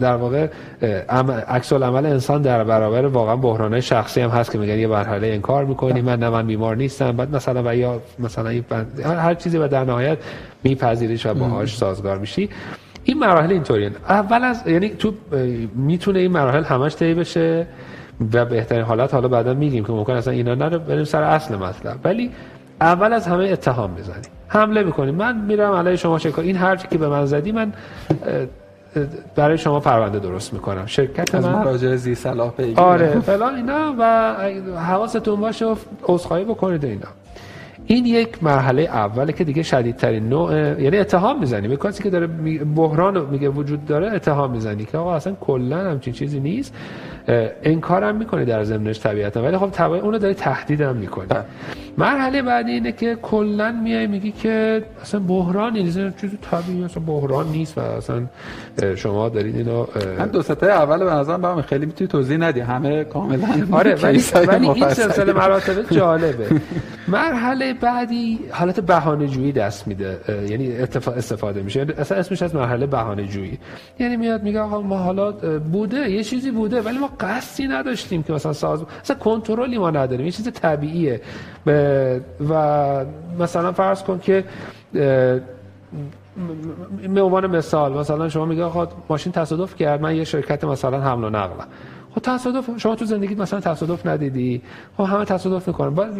در 0.00 0.16
واقع 0.16 0.46
عکس 1.48 1.72
العمل 1.72 2.06
انسان 2.06 2.42
در 2.42 2.64
برابر 2.64 3.06
واقعا 3.06 3.36
بحرانهای 3.36 3.82
شخصی 3.82 4.20
هم 4.20 4.30
هست 4.30 4.52
که 4.52 4.58
میگن 4.58 4.78
یه 4.78 4.86
مرحله 4.86 5.26
انکار 5.26 5.64
می‌کنی 5.64 6.00
من 6.00 6.18
نه 6.18 6.30
من 6.30 6.46
بیمار 6.46 6.76
نیستم. 6.76 7.12
بعد 7.12 7.36
مثلا 7.36 7.62
و 7.66 7.76
یا 7.76 8.00
مثلا 8.18 8.60
هر 9.04 9.34
چیزی 9.34 9.58
و 9.58 9.68
در 9.68 9.84
نهایت 9.84 10.18
میپذیریش 10.64 11.26
و 11.26 11.34
باهاش 11.34 11.76
سازگار 11.76 12.18
میشی. 12.18 12.48
این 13.04 13.18
مراحل 13.18 13.52
اینطوریه. 13.52 13.90
اول 14.08 14.44
از 14.44 14.62
یعنی 14.66 14.88
تو 14.88 15.14
می‌تونه 15.74 16.18
این 16.18 16.32
مراحل 16.32 16.64
همش 16.64 16.96
طی 16.96 17.14
بشه. 17.14 17.66
و 18.32 18.44
بهترین 18.44 18.82
حالت 18.82 19.14
حالا 19.14 19.28
بعدا 19.28 19.54
میگیم 19.54 19.84
که 19.84 19.92
ممکن 19.92 20.12
اصلا 20.12 20.32
اینا 20.32 20.54
نره 20.54 20.78
بریم 20.78 21.04
سر 21.04 21.22
اصل 21.22 21.56
مطلب. 21.56 21.96
ولی 22.04 22.30
اول 22.80 23.12
از 23.12 23.26
همه 23.26 23.44
اتهام 23.44 23.90
می‌زنیم 23.90 24.30
حمله 24.48 24.82
می‌کنیم 24.82 25.14
من 25.14 25.40
میرم 25.40 25.72
علیه 25.72 25.96
شما 25.96 26.18
چه 26.18 26.38
این 26.38 26.56
حرفی 26.56 26.88
که 26.88 26.98
به 26.98 27.08
من 27.08 27.26
زدی 27.26 27.52
من 27.52 27.72
برای 29.36 29.58
شما 29.58 29.80
پرونده 29.80 30.18
درست 30.18 30.52
می‌کنم. 30.52 30.86
شرکت 30.86 31.34
از 31.34 31.44
من 31.44 31.54
مراجع 31.54 31.96
زی 31.96 32.14
صلاح 32.14 32.52
آره 32.76 33.20
فلان 33.20 33.54
اینا 33.54 33.94
و 33.98 34.34
حواستون 34.78 35.40
باشه 35.40 35.66
و 35.66 35.74
عذرخواهی 36.02 36.44
بکنید 36.44 36.84
اینا. 36.84 37.08
این 37.86 38.06
یک 38.06 38.44
مرحله 38.44 38.82
اوله 38.82 39.32
که 39.32 39.44
دیگه 39.44 39.62
شدیدترین 39.62 40.28
نوع 40.28 40.82
یعنی 40.82 40.98
اتهام 40.98 41.40
می‌زنی 41.40 41.68
به 41.68 41.76
کسی 41.76 42.02
که 42.02 42.10
داره 42.10 42.26
بحران 42.76 43.26
میگه 43.30 43.48
وجود 43.48 43.86
داره 43.86 44.12
اتهام 44.12 44.50
می‌زنی 44.50 44.84
که 44.84 44.98
آقا 44.98 45.14
اصلا 45.14 45.32
کلا 45.40 45.90
همچین 45.90 46.12
چیزی 46.12 46.40
نیست. 46.40 46.74
انکارم 47.62 48.16
می‌کنه 48.16 48.44
در 48.44 48.64
ضمنش 48.64 49.00
طبیعتا. 49.00 49.42
ولی 49.42 49.58
خب 49.58 49.70
طبعا 49.70 49.98
اونو 49.98 50.18
داری 50.18 50.34
تهدیدم 50.34 50.96
می‌کنی. 50.96 51.26
بله. 51.26 51.44
مرحله 51.98 52.42
بعدی 52.42 52.72
اینه 52.72 52.92
که 52.92 53.14
کلا 53.22 53.72
میای 53.72 54.06
میگی 54.06 54.32
که 54.32 54.82
اصلا 55.02 55.20
بحران 55.20 55.72
نیست. 55.72 56.16
چیزی 56.20 56.38
طبیعی 56.50 56.84
اصلا 56.84 57.02
بحران 57.06 57.48
نیست 57.48 57.78
و 57.78 57.80
اصلا 57.80 58.22
شما 58.96 59.28
دارید 59.28 59.56
اینو 59.56 59.86
هم 60.18 60.26
دو 60.26 60.42
سطح 60.42 60.66
اول 60.66 61.04
به 61.04 61.10
نظرم 61.10 61.42
برام 61.42 61.62
خیلی 61.62 61.86
می‌تونی 61.86 62.08
توضیح 62.08 62.36
ندی. 62.36 62.60
همه 62.60 63.04
کاملا 63.04 63.48
آره 63.78 63.94
ولی, 63.94 64.22
ولی 64.48 64.68
این 64.68 64.88
سلسله 64.88 65.32
مراتب 65.32 65.90
جالبه. 65.98 66.46
مرحله 67.08 67.74
بعدی 67.74 68.38
حالت 68.50 68.80
بهانه 68.80 69.26
جویی 69.26 69.52
دست 69.52 69.88
میده. 69.88 70.18
یعنی 70.48 70.72
استفاده 71.16 71.62
میشه. 71.62 71.78
یعنی 71.80 71.92
اصلا 71.92 72.18
اسمش 72.18 72.42
از 72.42 72.54
مرحله 72.54 72.86
بهانه 72.86 73.24
جویی 73.24 73.58
یعنی 74.00 74.16
میاد 74.16 74.42
میگه 74.42 74.60
آقا 74.60 74.82
ما 74.82 74.98
حالا 74.98 75.32
بوده 75.72 76.10
یه 76.10 76.22
چیزی 76.22 76.50
بوده 76.50 76.80
ولی 76.80 76.98
ما 76.98 77.10
قصدی 77.20 77.68
نداشتیم 77.68 78.22
که 78.22 78.32
مثلا 78.32 78.52
ساز 78.52 78.84
مثلا 79.02 79.16
کنترلی 79.16 79.78
ما 79.78 79.90
نداریم 79.90 80.26
یه 80.26 80.32
چیز 80.32 80.52
طبیعیه 80.52 81.20
و 82.48 83.04
مثلا 83.38 83.72
فرض 83.72 84.02
کن 84.02 84.18
که 84.18 84.44
به 87.14 87.22
عنوان 87.22 87.46
مثال 87.46 87.92
مثلا 87.92 88.28
شما 88.28 88.44
میگه 88.44 88.64
آقا 88.64 88.88
ماشین 89.08 89.32
تصادف 89.32 89.76
کرد 89.76 90.00
من 90.00 90.16
یه 90.16 90.24
شرکت 90.24 90.64
مثلا 90.64 91.00
حمل 91.00 91.24
و 91.24 91.30
نقل 91.30 91.64
خب 92.14 92.20
تصادف 92.20 92.70
شما 92.78 92.94
تو 92.94 93.04
زندگیت 93.04 93.38
مثلا 93.38 93.60
تصادف 93.60 94.06
ندیدی؟ 94.06 94.62
خب 94.96 95.04
همه 95.04 95.24
تصادف 95.24 95.68
می‌کنن. 95.68 95.94
بعد 95.94 96.12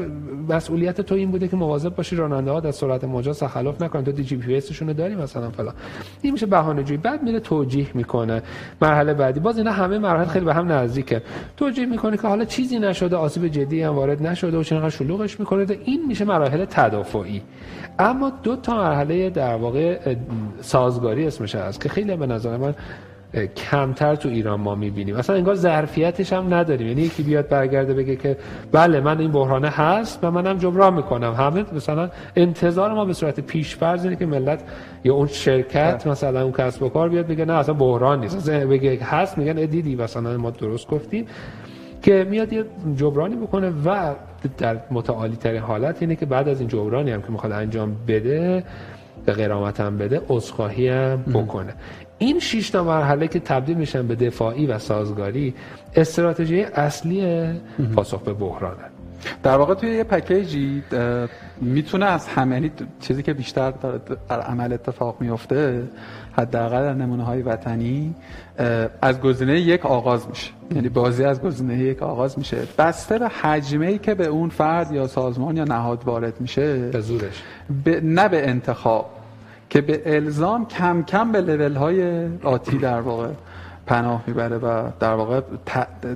مسئولیت 0.49 1.01
تو 1.01 1.15
این 1.15 1.31
بوده 1.31 1.49
که 1.49 1.57
مواظب 1.57 1.95
باشی 1.95 2.17
راننده 2.17 2.51
ها 2.51 2.61
در 2.61 2.71
سرعت 2.71 3.05
مجاز 3.05 3.39
تخلف 3.39 3.83
نکنن 3.83 4.05
تو 4.05 4.13
دی 4.13 4.25
جی 4.25 4.37
پی 4.37 4.57
اسشون 4.57 4.93
داری 4.93 5.15
مثلا 5.15 5.51
فلان. 5.51 5.75
این 6.23 6.33
میشه 6.33 6.47
بهانه 6.47 6.83
جویی. 6.83 6.99
بعد 6.99 7.23
میره 7.23 7.41
توجیه 7.41 7.87
می‌کنه. 7.95 8.43
مرحله 8.83 9.15
بعدی. 9.15 9.41
باز 9.41 9.59
اینا 9.59 9.73
همه 9.73 9.99
مراحل 9.99 10.25
خیلی 10.25 10.45
به 10.45 10.55
هم 10.55 10.73
نزدیکه. 10.73 11.23
توجیه 11.57 11.87
می‌کنه 11.87 12.17
که 12.17 12.29
حالا 12.29 12.45
چیزی 12.45 12.79
نشده 12.79 13.17
آسیب 13.17 13.49
جدی 13.49 13.83
هم 13.83 13.95
وارد 13.95 14.27
نشده 14.27 14.59
و 14.59 14.63
چنانقدر 14.63 14.91
شلوغش 14.91 15.41
می‌کنه. 15.41 15.67
این 15.85 16.07
میشه 16.09 16.25
مراحل 16.25 16.65
تدافعی. 16.65 17.43
اما 17.99 18.33
دو 18.43 18.57
تا 18.57 18.75
مرحله 18.75 19.31
در 19.31 19.57
واقع 19.57 20.17
سازگاری 20.61 21.27
اسمش 21.27 21.55
هست 21.55 21.81
که 21.81 21.89
خیلی 21.89 22.17
به 22.17 22.27
نظر 22.27 22.57
من 22.57 22.75
کمتر 23.57 24.15
تو 24.15 24.29
ایران 24.29 24.61
ما 24.61 24.75
می‌بینیم. 24.75 25.17
اصلا 25.17 25.37
انگار 25.37 25.55
ظرفیتش 25.55 26.33
هم 26.33 26.55
نداریم. 26.55 26.87
یعنی 26.87 27.03
یکی 27.03 27.23
بیاد 27.23 27.49
برگرده 27.49 27.95
بگه 27.95 28.17
که 28.17 28.37
بله 28.73 29.01
من 29.01 29.21
این 29.21 29.33
بحرانه 29.33 29.69
هست 29.69 30.19
و 30.23 30.31
منم 30.31 30.59
جبران 30.59 30.95
می‌کنم. 30.95 31.33
همه 31.33 31.65
مثلا 31.73 32.11
انتظار 32.37 32.93
ما 32.93 33.05
به 33.05 33.13
صورت 33.13 33.41
پیشفرض 33.41 34.05
اینه 34.05 34.17
که 34.17 34.27
ملت 34.27 34.63
یا 35.05 35.15
اون 35.15 35.27
شرکت 35.27 36.03
بله. 36.03 36.13
مثلا 36.13 36.43
اون 36.43 36.53
کسب 36.53 36.83
و 36.83 36.89
کار 36.89 37.09
بیاد 37.09 37.27
بگه 37.27 37.45
نه 37.45 37.53
اصلا 37.53 37.75
بحران 37.75 38.21
نیست. 38.21 38.37
اصلا 38.37 38.67
بگه 38.67 38.99
هست 39.05 39.39
میگن 39.39 39.67
دیدی 39.67 39.97
مثلا 39.97 40.39
ما 40.39 40.51
درست 40.51 40.89
گفتیم. 40.89 41.27
که 42.03 42.27
میاد 42.31 42.53
یه 42.53 42.65
جبرانی 42.97 43.37
بکنه 43.37 43.73
و 43.85 44.15
در 44.59 44.77
متعالی 44.91 45.37
ترین 45.37 45.61
حالت 45.61 45.97
اینه 46.01 46.17
که 46.17 46.27
بعد 46.27 46.49
از 46.49 46.61
این 46.61 46.69
جبرانی 46.69 47.11
هم 47.11 47.23
که 47.23 47.31
می‌خواد 47.31 47.53
انجام 47.53 47.97
بده 48.09 48.65
به 49.27 49.33
غیرامت 49.33 49.81
هم 49.81 49.99
بده 49.99 50.23
عذرخواهی 50.29 50.89
هم 50.89 51.17
بکنه. 51.17 51.75
این 52.25 52.41
شش 52.41 52.71
تا 52.71 52.85
مرحله 52.85 53.29
که 53.29 53.41
تبدیل 53.41 53.77
میشن 53.77 54.07
به 54.07 54.15
دفاعی 54.15 54.67
و 54.67 54.79
سازگاری 54.79 55.55
استراتژی 55.97 56.63
اصلی 56.63 57.45
پاسخ 57.95 58.23
به 58.23 58.33
بحرانه. 58.33 58.85
در 59.43 59.57
واقع 59.57 59.75
توی 59.75 59.91
یه 59.91 60.05
پکیجی 60.05 60.83
می‌تونه 61.61 62.07
از 62.07 62.29
همه 62.29 62.55
یعنی 62.55 62.71
چیزی 63.01 63.23
که 63.23 63.35
بیشتر 63.35 63.71
در 64.29 64.41
عمل 64.41 64.73
اتفاق 64.73 65.17
میفته 65.21 65.83
حداقل 66.33 66.83
در 66.83 66.95
نمونه 66.95 67.25
های 67.25 67.43
وطنی 67.43 68.15
از 69.03 69.21
گزینه 69.21 69.61
یک 69.61 69.87
آغاز 69.87 70.29
میشه. 70.29 70.51
یعنی 70.75 70.89
بازی 70.89 71.25
از 71.25 71.43
گزینه 71.43 71.79
یک 71.79 72.03
آغاز 72.03 72.39
میشه. 72.39 72.59
بسته 72.79 73.19
به 73.19 73.29
حجمه 73.29 73.87
ای 73.87 73.99
که 73.99 74.15
به 74.15 74.27
اون 74.27 74.49
فرد 74.49 74.93
یا 74.93 75.07
سازمان 75.07 75.57
یا 75.57 75.65
نهاد 75.65 76.05
وارد 76.05 76.41
میشه 76.41 76.89
به 76.91 77.01
زورش. 77.01 77.43
نه 78.03 78.29
به 78.29 78.49
انتخاب. 78.49 79.11
که 79.71 79.81
به 79.81 80.03
الزام 80.17 80.67
کم 80.67 81.03
کم 81.03 81.33
به 81.33 81.41
لول 81.41 81.75
های 81.75 82.29
آتی 82.43 82.79
در 82.79 83.01
واقع 83.01 83.29
پناه 83.87 84.25
می‌بره 84.27 84.59
و 84.59 84.91
در 85.01 85.15
واقع 85.15 85.41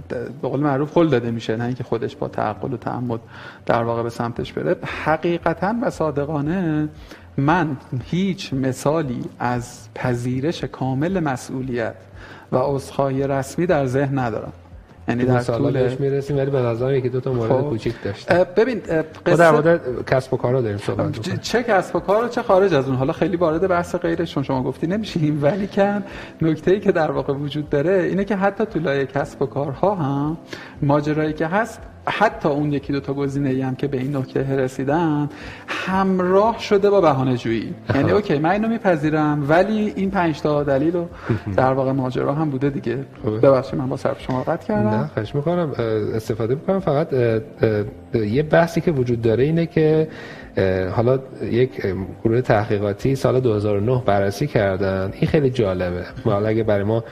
به 0.08 0.48
قول 0.48 0.60
معروف 0.60 0.92
خل 0.92 1.08
داده 1.08 1.30
میشه 1.30 1.56
نه 1.56 1.64
اینکه 1.64 1.84
خودش 1.84 2.16
با 2.16 2.28
تعقل 2.28 2.72
و 2.72 2.76
تعمد 2.76 3.20
در 3.66 3.82
واقع 3.82 4.02
به 4.02 4.10
سمتش 4.10 4.52
بره. 4.52 4.76
حقیقتا 5.04 5.74
و 5.82 5.90
صادقانه 5.90 6.88
من 7.36 7.76
هیچ 8.04 8.54
مثالی 8.54 9.24
از 9.38 9.88
پذیرش 9.94 10.64
کامل 10.64 11.20
مسئولیت 11.20 11.94
و 12.52 12.56
عذرخواهی 12.56 13.26
رسمی 13.26 13.66
در 13.66 13.86
ذهن 13.86 14.18
ندارم. 14.18 14.52
یعنی 15.08 15.24
در 15.24 15.42
طول 15.42 15.96
می‌رسیم 15.98 16.36
ولی 16.36 16.50
به 16.50 16.58
نظر 16.58 16.94
یکی 16.94 17.08
دو 17.08 17.20
تا 17.20 17.32
مورد 17.32 17.50
خب. 17.50 17.68
کوچیک 17.68 17.94
داشت 18.04 18.32
ببین 18.32 18.80
قصه 19.26 19.36
در 19.36 19.50
مورد 19.50 20.04
کسب 20.06 20.34
و 20.34 20.36
کارا 20.36 20.60
داریم 20.60 20.78
صحبت 20.78 21.40
چه 21.40 21.62
کسب 21.62 21.96
و 21.96 22.00
کار 22.00 22.28
چه 22.28 22.42
خارج 22.42 22.74
از 22.74 22.88
اون 22.88 22.96
حالا 22.96 23.12
خیلی 23.12 23.36
وارد 23.36 23.68
بحث 23.68 23.94
غیرش 23.94 24.34
چون 24.34 24.42
شما 24.42 24.62
گفتی 24.62 24.86
نمیشیم 24.86 25.42
ولی 25.42 25.66
کن 25.66 26.02
نکته 26.42 26.70
ای 26.70 26.80
که 26.80 26.92
در 26.92 27.10
واقع 27.10 27.32
وجود 27.32 27.70
داره 27.70 28.02
اینه 28.02 28.24
که 28.24 28.36
حتی 28.36 28.66
تو 28.66 28.78
لایه 28.78 29.06
کسب 29.06 29.42
و 29.42 29.46
کارها 29.46 29.94
هم 29.94 30.36
ماجرایی 30.82 31.32
که 31.32 31.46
هست 31.46 31.80
حتی 32.10 32.48
اون 32.48 32.72
یکی 32.72 32.92
دو 32.92 33.00
تا 33.00 33.14
گزینه 33.14 33.48
ای 33.48 33.60
هم 33.62 33.76
که 33.76 33.86
به 33.86 33.98
این 33.98 34.16
نکته 34.16 34.56
رسیدن 34.56 35.28
همراه 35.68 36.58
شده 36.58 36.90
با 36.90 37.00
بهانه 37.00 37.36
جویی. 37.36 37.74
یعنی 37.94 38.10
اوکی 38.10 38.38
من 38.38 38.50
اینو 38.50 38.68
میپذیرم 38.68 39.46
ولی 39.48 39.92
این 39.96 40.10
پنج 40.10 40.40
تا 40.40 40.62
دلیل 40.62 40.92
رو 40.92 41.08
در 41.56 41.72
واقع 41.72 41.92
ماجرا 41.92 42.34
هم 42.34 42.50
بوده 42.50 42.70
دیگه. 42.70 42.98
ببخشید 43.42 43.78
من 43.78 43.88
با 43.88 43.96
صرف 43.96 44.22
شما 44.22 44.42
قطع 44.42 44.66
کردم. 44.66 44.88
نه 44.88 45.06
خواهش 45.14 45.34
می‌کنم. 45.34 45.72
استفاده 46.14 46.54
می‌کنم. 46.54 46.80
فقط 46.80 47.08
یه 48.14 48.42
بحثی 48.42 48.80
که 48.80 48.90
وجود 48.90 49.22
داره 49.22 49.44
اینه 49.44 49.66
که 49.66 50.08
حالا 50.96 51.18
یک 51.42 51.70
گروه 52.24 52.40
تحقیقاتی 52.40 53.14
سال 53.16 53.40
2009 53.40 54.02
بررسی 54.06 54.46
کردن. 54.46 55.12
این 55.20 55.30
خیلی 55.30 55.50
جالبه. 55.50 56.04
حالا 56.24 56.48
اگه 56.48 56.62
برای 56.62 56.84
ما 56.84 57.04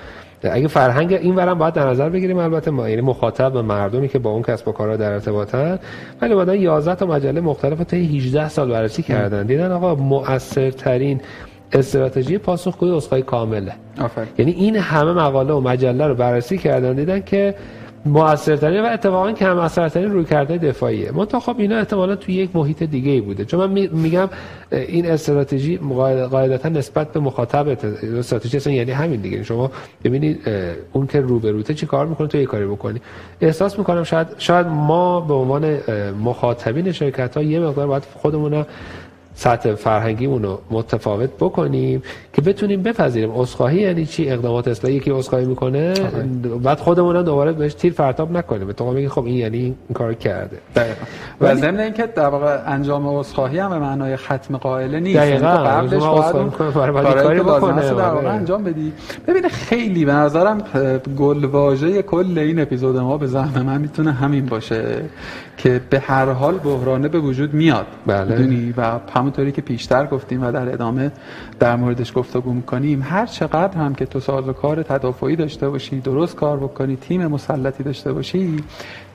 اگه 0.43 0.69
فرهنگ 0.69 1.13
این 1.13 1.35
ورم 1.35 1.59
باید 1.59 1.75
در 1.75 1.89
نظر 1.91 2.09
بگیریم 2.09 2.39
البته 2.39 2.71
ما 2.71 2.89
یعنی 2.89 3.03
مخاطب 3.03 3.55
و 3.55 3.63
مردمی 3.63 4.09
که 4.09 4.19
با 4.19 4.31
اون 4.31 4.43
کسب 4.43 4.69
و 4.69 4.73
کارا 4.73 4.97
در 4.97 5.13
ارتباطن. 5.13 5.79
ولی 6.21 6.35
بعدا 6.35 6.55
11 6.55 6.95
تا 6.95 7.07
مجله 7.07 7.41
مختلف 7.41 7.79
تا 7.79 7.97
18 7.97 8.49
سال 8.49 8.71
بررسی 8.71 9.03
کردن. 9.03 9.47
دیدن 9.47 9.73
آقا 9.73 9.95
مؤثرترین 9.95 11.21
استراتژی 11.73 12.39
پاسخگویی 12.39 12.93
اسخای 12.93 13.23
کامله. 13.23 13.73
آفر. 14.01 14.27
یعنی 14.39 14.53
این 14.53 14.77
همه 14.77 15.13
مقاله 15.13 15.55
و 15.55 15.61
مجله 15.61 16.07
رو 16.07 16.15
بررسی 16.15 16.59
کردن. 16.59 16.93
دیدن 16.93 17.21
که 17.21 17.55
موثرترین 18.07 18.81
و 18.81 18.87
اتفاقا 18.87 19.33
کم 19.33 19.59
اثرترین 19.59 20.13
روی 20.13 20.25
کرده 20.25 20.59
دفاعیه 20.59 21.13
تا 21.29 21.41
خب 21.41 21.55
اینا 21.59 21.77
احتمالا 21.77 22.17
توی 22.17 22.35
یک 22.35 22.57
محیط 22.57 22.83
دیگه 22.83 23.11
ای 23.11 23.21
بوده. 23.21 23.45
چون 23.45 23.61
من 23.61 23.89
میگم 23.93 24.29
این 24.71 25.11
استراتژی 25.11 25.77
قاعدتا 26.31 26.69
نسبت 26.69 27.13
به 27.13 27.21
مخاطب 27.21 27.69
استراتژی 28.19 28.57
اصلا 28.57 28.73
یعنی 28.73 28.91
همین 28.91 29.21
دیگه. 29.21 29.43
شما 29.43 29.71
ببینید 30.05 30.41
اون 30.93 31.07
که 31.07 31.21
روبروته 31.21 31.75
چی 31.75 31.87
کار 31.87 32.07
می‌کنه 32.07 32.29
تو 32.29 32.39
یه 32.39 32.47
کاری 32.47 32.67
بکنی. 32.67 33.01
احساس 33.41 33.79
می‌کنم 33.79 34.05
شاید 34.05 34.27
شاید 34.39 34.67
ما 34.67 35.21
به 35.21 35.35
عنوان 35.35 35.79
مخاطبین 36.25 36.93
شرکت 36.93 37.37
ها 37.37 37.43
یه 37.43 37.61
مقدار 37.61 37.87
باید 37.87 38.03
خودمون 38.15 38.65
سطح 39.39 39.75
فرهنگیمون 39.75 40.43
رو 40.43 40.59
متفاوت 40.71 41.31
بکنیم 41.41 42.03
که 42.33 42.43
بتونیم 42.43 42.83
بپذیریم. 42.83 43.31
اسخاهی 43.31 43.81
یعنی 43.81 44.07
چی؟ 44.07 44.31
اقدامات 44.31 44.69
اصلاحی 44.69 44.97
یکی 44.97 45.11
اسخاهی 45.11 45.45
می‌کنه 45.45 45.95
بعد 46.63 46.79
خودمون 46.79 47.23
دوباره 47.23 47.53
بهش 47.53 47.75
تیر 47.75 47.93
فرتاب 47.93 48.33
نکنیم. 48.37 48.73
تو 48.73 48.93
میگی 48.93 49.09
خب 49.09 49.25
این 49.25 49.37
یعنی 49.37 49.59
این 49.59 49.75
کار 49.95 50.15
کرده. 50.15 50.59
دقیقاً. 50.77 51.05
و 51.41 51.55
ضمن 51.55 51.81
اینکه 51.81 52.07
در 52.07 52.27
واقع 52.27 52.59
انجام 52.67 53.07
اسخاهی 53.07 53.59
هم 53.59 53.71
به 53.71 53.79
معنای 53.79 54.17
ختم 54.17 54.57
قائله 54.57 55.01
نیست. 55.01 55.17
یعنی 55.17 55.31
دقیقاً. 55.31 55.49
قبلش 55.49 56.03
باید 56.73 57.17
کاری 57.23 57.41
بکنه. 57.41 57.83
در 57.83 57.93
واقع 57.93 58.35
انجام 58.35 58.65
بدی. 58.65 58.93
ببین 59.29 59.49
خیلی 59.49 60.05
به 60.05 60.13
نظرم 60.13 60.63
گلواژه 61.19 62.03
کل 62.03 62.39
این 62.39 62.61
اپیزود 62.61 62.97
ما 62.97 63.19
به 63.19 63.27
زعم 63.27 63.63
من 63.63 63.81
می‌تونه 63.81 64.13
همین 64.13 64.47
باشه. 64.47 65.03
که 65.57 65.81
به 65.91 66.01
هر 66.01 66.31
حال 66.31 66.59
بحرانه 66.59 67.09
به 67.09 67.19
وجود 67.19 67.55
میاد. 67.55 67.87
بله. 68.07 68.75
و 68.77 68.99
همونطوری 69.15 69.53
که 69.53 69.63
پیشتر 69.63 70.07
گفتیم 70.07 70.43
و 70.43 70.53
در 70.53 70.73
ادامه 70.73 71.13
در 71.59 71.77
موردش 71.77 72.13
گفتگو 72.15 72.53
می‌کنیم 72.53 73.03
هر 73.03 73.27
چقدر 73.27 73.79
هم 73.79 73.95
که 73.95 74.07
تو 74.07 74.21
ساز 74.21 74.49
و 74.49 74.53
کار 74.53 74.83
تدافعی 74.83 75.37
داشته 75.37 75.69
باشی 75.69 76.01
درست 76.01 76.37
کار 76.37 76.57
بکنی 76.57 76.97
تیم 76.97 77.27
مسلطی 77.27 77.83
داشته 77.83 78.13
باشی 78.13 78.57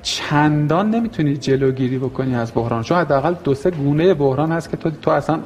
چندان 0.01 0.89
نمی‌تونی 0.89 1.37
جلوگیری 1.37 1.97
بکنی 1.97 2.35
از 2.35 2.51
بحران. 2.55 2.83
چون 2.83 2.97
حداقل 2.97 3.33
دو 3.43 3.53
سه 3.53 3.71
گونه 3.71 4.13
بحران 4.13 4.51
هست 4.51 4.69
که 4.69 4.77
تو 4.77 4.91
تو 5.01 5.11
اصلا 5.11 5.39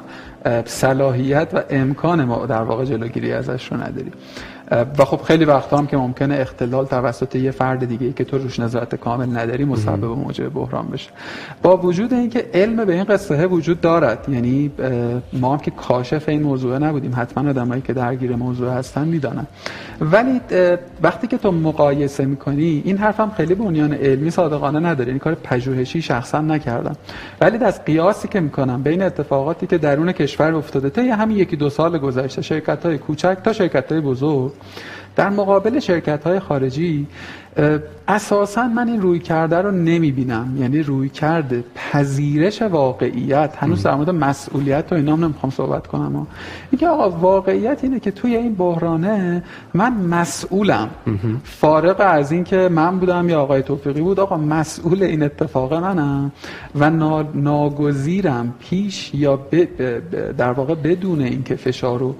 صلاحیت 0.64 1.48
و 1.52 1.62
امکان 1.70 2.24
ما 2.24 2.46
در 2.46 2.62
واقع 2.62 2.84
جلوگیری 2.84 3.32
ازش 3.32 3.72
رو 3.72 3.76
نداری. 3.76 4.12
و 4.70 5.04
خب 5.04 5.22
خیلی 5.22 5.44
وقتا 5.44 5.78
هم 5.78 5.86
که 5.86 5.96
ممکنه 5.96 6.34
اختلال 6.34 6.86
توسط 6.86 7.36
یه 7.36 7.50
فرد 7.50 7.84
دیگه 7.84 8.06
ای 8.06 8.12
که 8.12 8.24
تو 8.24 8.38
روش 8.38 8.60
نظارت 8.60 8.94
کامل 8.94 9.36
نداری 9.38 9.64
مسبب 9.64 10.04
موجب 10.04 10.48
بحران 10.48 10.86
بشه. 10.86 11.10
با 11.62 11.76
وجود 11.76 12.12
اینکه 12.12 12.46
علم 12.54 12.84
به 12.84 12.92
این 12.92 13.04
قصه 13.04 13.46
وجود 13.46 13.80
دارد 13.80 14.26
یعنی 14.28 14.70
ما 15.32 15.52
هم 15.52 15.58
که 15.58 15.70
کاشف 15.70 16.28
این 16.28 16.42
موضوع 16.42 16.78
نبودیم 16.78 17.12
حتما 17.16 17.50
آدمایی 17.50 17.82
که 17.82 17.92
درگیر 17.92 18.36
موضوع 18.36 18.70
هستن 18.70 19.08
می‌دانن. 19.08 19.46
ولی 20.00 20.40
وقتی 21.02 21.26
که 21.26 21.38
تو 21.38 21.52
مقایسه 21.52 22.24
می‌کنی 22.24 22.82
این 22.84 22.96
حرفم 22.96 23.32
خیلی 23.36 23.54
بنیان 23.54 23.92
علمی 23.92 24.30
صادقانه 24.30 24.80
نداره 24.80 25.10
این 25.10 25.18
کار 25.18 25.34
پژوهشی 25.34 26.02
شخصا 26.02 26.40
نکردم. 26.40 26.96
ولی 27.40 27.64
از 27.64 27.84
قیاسی 27.84 28.28
که 28.28 28.40
می‌کنم 28.40 28.82
بین 28.82 29.02
اتفاقاتی 29.02 29.66
که 29.66 29.78
درون 29.78 30.12
کشور 30.12 30.54
افتاده 30.54 30.90
تا 30.90 31.02
همین 31.02 31.36
یکی 31.36 31.56
دو 31.56 31.70
سال 31.70 31.98
گذشته 31.98 32.42
شرکت 32.42 32.86
های 32.86 32.98
کوچک 32.98 33.36
تا 33.44 33.52
شرکت 33.52 33.92
های 33.92 34.00
بزرگ 34.00 34.52
در 35.16 35.30
مقابل 35.30 35.80
شرکت 35.80 36.24
های 36.24 36.40
خارجی 36.40 37.06
اساسا 38.08 38.68
من 38.68 38.88
این 38.88 39.02
روی 39.02 39.18
کرده 39.18 39.56
رو 39.56 39.70
نمی 39.70 40.12
بینم 40.12 40.56
یعنی 40.60 40.82
روی 40.82 41.08
کرده 41.08 41.64
پذیرش 41.74 42.62
واقعیت. 42.62 43.54
هنوز 43.56 43.82
در 43.82 43.94
مورد 43.94 44.10
مسئولیت 44.10 44.92
و 44.92 44.94
اینا 44.94 45.16
نمی‌خوام 45.16 45.50
صحبت 45.50 45.86
کنم. 45.86 46.26
میگه 46.72 46.88
آقا 46.88 47.10
واقعیت 47.10 47.84
اینه 47.84 48.00
که 48.00 48.10
توی 48.10 48.36
این 48.36 48.54
بحرانه 48.54 49.42
من 49.74 49.92
مسئولم. 49.92 50.90
فارغ 51.44 51.96
از 51.98 52.32
این 52.32 52.44
که 52.44 52.68
من 52.68 52.98
بودم 52.98 53.28
یا 53.28 53.40
آقای 53.40 53.62
توفیقی 53.62 54.00
بود 54.00 54.20
آقا 54.20 54.36
مسئول 54.36 55.02
این 55.02 55.22
اتفاق 55.22 55.74
منم 55.74 56.32
و 56.74 56.90
ناگزیرم 57.34 58.54
پیش 58.58 59.14
یا 59.14 59.40
در 60.38 60.52
واقع 60.52 60.74
بدون 60.74 61.20
اینکه 61.20 61.56
فشار 61.56 62.02
و 62.02 62.14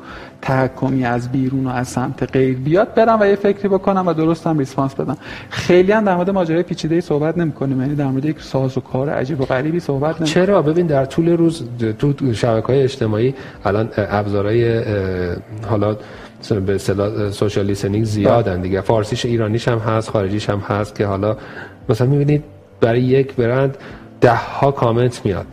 تحکمی 0.47 1.05
از 1.05 1.33
بیرون 1.33 1.67
و 1.67 1.71
از 1.71 1.89
سمت 1.89 2.33
غیر 2.33 2.57
بیاد 2.57 2.95
برم 2.95 3.21
و 3.21 3.27
یه 3.27 3.37
فکری 3.37 3.69
بکنم 3.69 4.07
و 4.07 4.13
درستم 4.13 4.59
ریسپانس 4.59 4.95
بدم. 4.95 5.17
خیلی 5.51 5.93
هم 5.93 6.05
در 6.05 6.15
مورد 6.15 6.31
ماجرای 6.31 6.63
پیچیده 6.63 7.01
صحبت 7.01 7.39
نمی‌کنیم 7.39 7.81
یعنی 7.81 7.95
در 7.95 8.07
مورد 8.07 8.25
یک 8.25 8.41
ساز 8.41 8.79
و 8.79 8.81
کار 8.81 9.11
عجیب 9.11 9.41
و 9.41 9.45
غریبی 9.45 9.81
صحبت 9.81 10.21
نمی‌کنیم. 10.21 10.47
چرا؟ 10.47 10.63
ببین 10.63 10.87
در 10.87 11.05
طول 11.05 11.29
روز 11.29 11.63
تو 11.99 12.33
شبکه‌های 12.33 12.83
اجتماعی 12.83 13.35
الان 13.65 13.89
ابزارهای 13.97 14.83
حالا 15.69 15.97
به 16.67 16.75
اصطلاح 16.75 17.31
سوشال 17.31 17.67
لیسنینگ 17.67 18.05
زیادن 18.05 18.61
دیگه. 18.61 18.81
فارسیش 18.81 19.27
ایرانیش 19.27 19.69
هم 19.69 19.79
هست 19.79 20.11
خارجیش 20.11 20.51
هم 20.51 20.59
هست 20.59 20.95
که 20.95 21.07
حالا 21.07 21.37
مثلا 21.89 22.07
می‌بینید 22.07 22.45
برای 22.81 23.03
یک 23.03 23.35
برند 23.35 23.77
ده 24.21 24.35
ها 24.35 24.71
کامنت 24.71 25.21
میاد. 25.25 25.47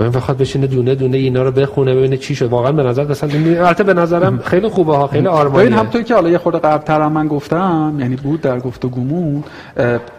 و 0.00 0.02
این 0.02 0.12
بخواد 0.12 0.38
بشینه 0.38 0.66
دونه 0.66 0.94
دونه 0.94 1.16
اینا 1.16 1.42
رو 1.42 1.50
بخونه 1.50 1.94
ببینه 1.94 2.16
چی 2.16 2.34
شد. 2.34 2.46
واقعا 2.46 2.72
به 2.72 2.82
نظر 2.82 3.10
اصلا 3.10 3.30
البته 3.34 3.84
به 3.84 3.94
نظرم 3.94 4.38
خیلی 4.38 4.68
خوبه 4.68 4.96
ها 4.96 5.06
خیلی 5.06 5.26
آرمانیه. 5.26 5.60
ببین 5.60 5.78
همونطور 5.78 6.02
که 6.02 6.14
حالا 6.14 6.28
یه 6.28 6.38
خورده 6.38 6.58
قبل 6.58 7.06
من 7.06 7.28
گفتم 7.28 7.96
یعنی 7.98 8.16
بود 8.16 8.40
در 8.40 8.60
گفتگومون 8.60 9.44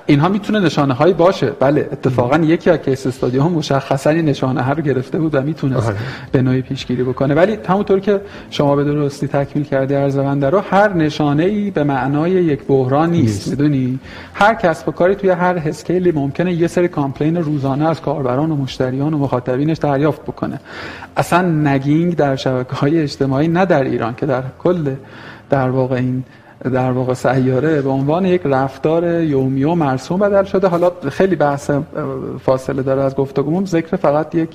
اینها 0.05 0.29
می‌تونه 0.29 0.59
نشانه 0.59 0.93
هایی 0.93 1.13
باشه. 1.13 1.51
بله 1.59 1.89
اتفاقا 1.91 2.37
یکی 2.37 2.69
از 2.69 2.79
case 2.79 3.07
study 3.07 3.37
ها 3.37 3.49
مشخصا 3.49 4.09
این 4.09 4.25
نشانه 4.25 4.61
ها 4.61 4.73
رو 4.73 4.83
گرفته 4.83 5.19
بود 5.19 5.35
و 5.35 5.41
می‌تونست 5.41 5.87
آره. 5.87 5.97
به 6.31 6.41
نوعی 6.41 6.61
پیشگیری 6.61 7.03
بکنه. 7.03 7.33
ولی 7.33 7.57
همونطور 7.67 7.99
که 7.99 8.21
شما 8.49 8.75
به 8.75 8.83
درستی 8.83 9.27
تکمیل 9.27 9.65
کردی 9.65 9.93
عرض 9.93 10.17
بنده 10.17 10.49
رو 10.49 10.59
هر 10.59 10.93
نشانه 10.93 11.43
ای 11.43 11.71
به 11.71 11.83
معنای 11.83 12.31
یک 12.31 12.67
بحران 12.67 13.11
نیست. 13.11 13.47
می‌دونی؟ 13.47 13.99
هر 14.33 14.53
کسب 14.53 14.89
و 14.89 14.91
کاری 14.91 15.15
توی 15.15 15.29
هر 15.29 15.61
scale 15.65 16.03
ی 16.03 16.11
ممکنه 16.11 16.53
یه 16.53 16.67
سری 16.67 16.87
complain 16.87 17.37
روزانه 17.37 17.82
از 17.85 18.01
کاربران 18.01 18.51
و 18.51 18.55
مشتریان 18.55 19.13
و 19.13 19.17
مخاطبینش 19.17 19.77
دریافت 19.77 20.21
بکنه. 20.21 20.59
اصلا 21.17 21.41
nagging 21.41 22.15
در 22.15 22.35
شبکه 22.35 22.75
های 22.75 23.01
اجتماعی 23.01 23.47
نه 23.47 23.65
در 23.65 23.83
ایران 23.83 24.15
که 24.15 24.25
در 24.25 24.43
کل 24.59 24.95
در 25.49 25.69
واقع 25.69 25.95
این 25.95 26.23
در 26.63 26.91
واقع 26.91 27.13
سیاره 27.13 27.81
به 27.81 27.89
عنوان 27.89 28.25
یک 28.25 28.41
رفتار 28.45 29.21
یومیه 29.21 29.65
مرسوم 29.65 30.19
بدل 30.19 30.43
شده. 30.43 30.67
حالا 30.67 30.91
خیلی 31.09 31.35
بحث 31.35 31.71
فاصله 32.45 32.81
داره 32.83 33.01
از 33.01 33.15
گفتگومون. 33.15 33.65
ذکر 33.65 33.95
فقط 33.95 34.35
یک 34.35 34.49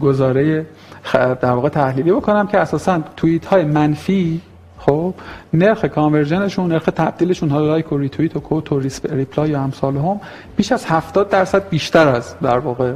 گزاره 0.00 0.66
در 1.14 1.50
واقع 1.50 1.68
تحلیلی 1.68 2.12
بکنم 2.12 2.46
که 2.46 2.58
اساسا 2.58 3.00
توییت 3.16 3.46
های 3.46 3.64
منفی 3.64 4.40
خب 4.86 5.14
نرخ 5.54 5.84
conversion 5.84 6.44
شون 6.44 6.68
نرخ 6.72 6.84
تبدیلشون 6.84 7.50
حالا 7.50 7.66
like 7.66 7.92
و 7.92 7.98
ریتوییت 7.98 8.36
و 8.36 8.40
quote 8.40 8.72
و 8.72 8.80
reply 9.10 9.50
یا 9.50 9.60
امثالهم 9.60 10.20
بیش 10.56 10.72
از 10.72 10.86
70 10.86 11.28
درصد 11.28 11.68
بیشتر 11.68 12.08
از 12.08 12.34
در 12.42 12.58
واقع 12.58 12.92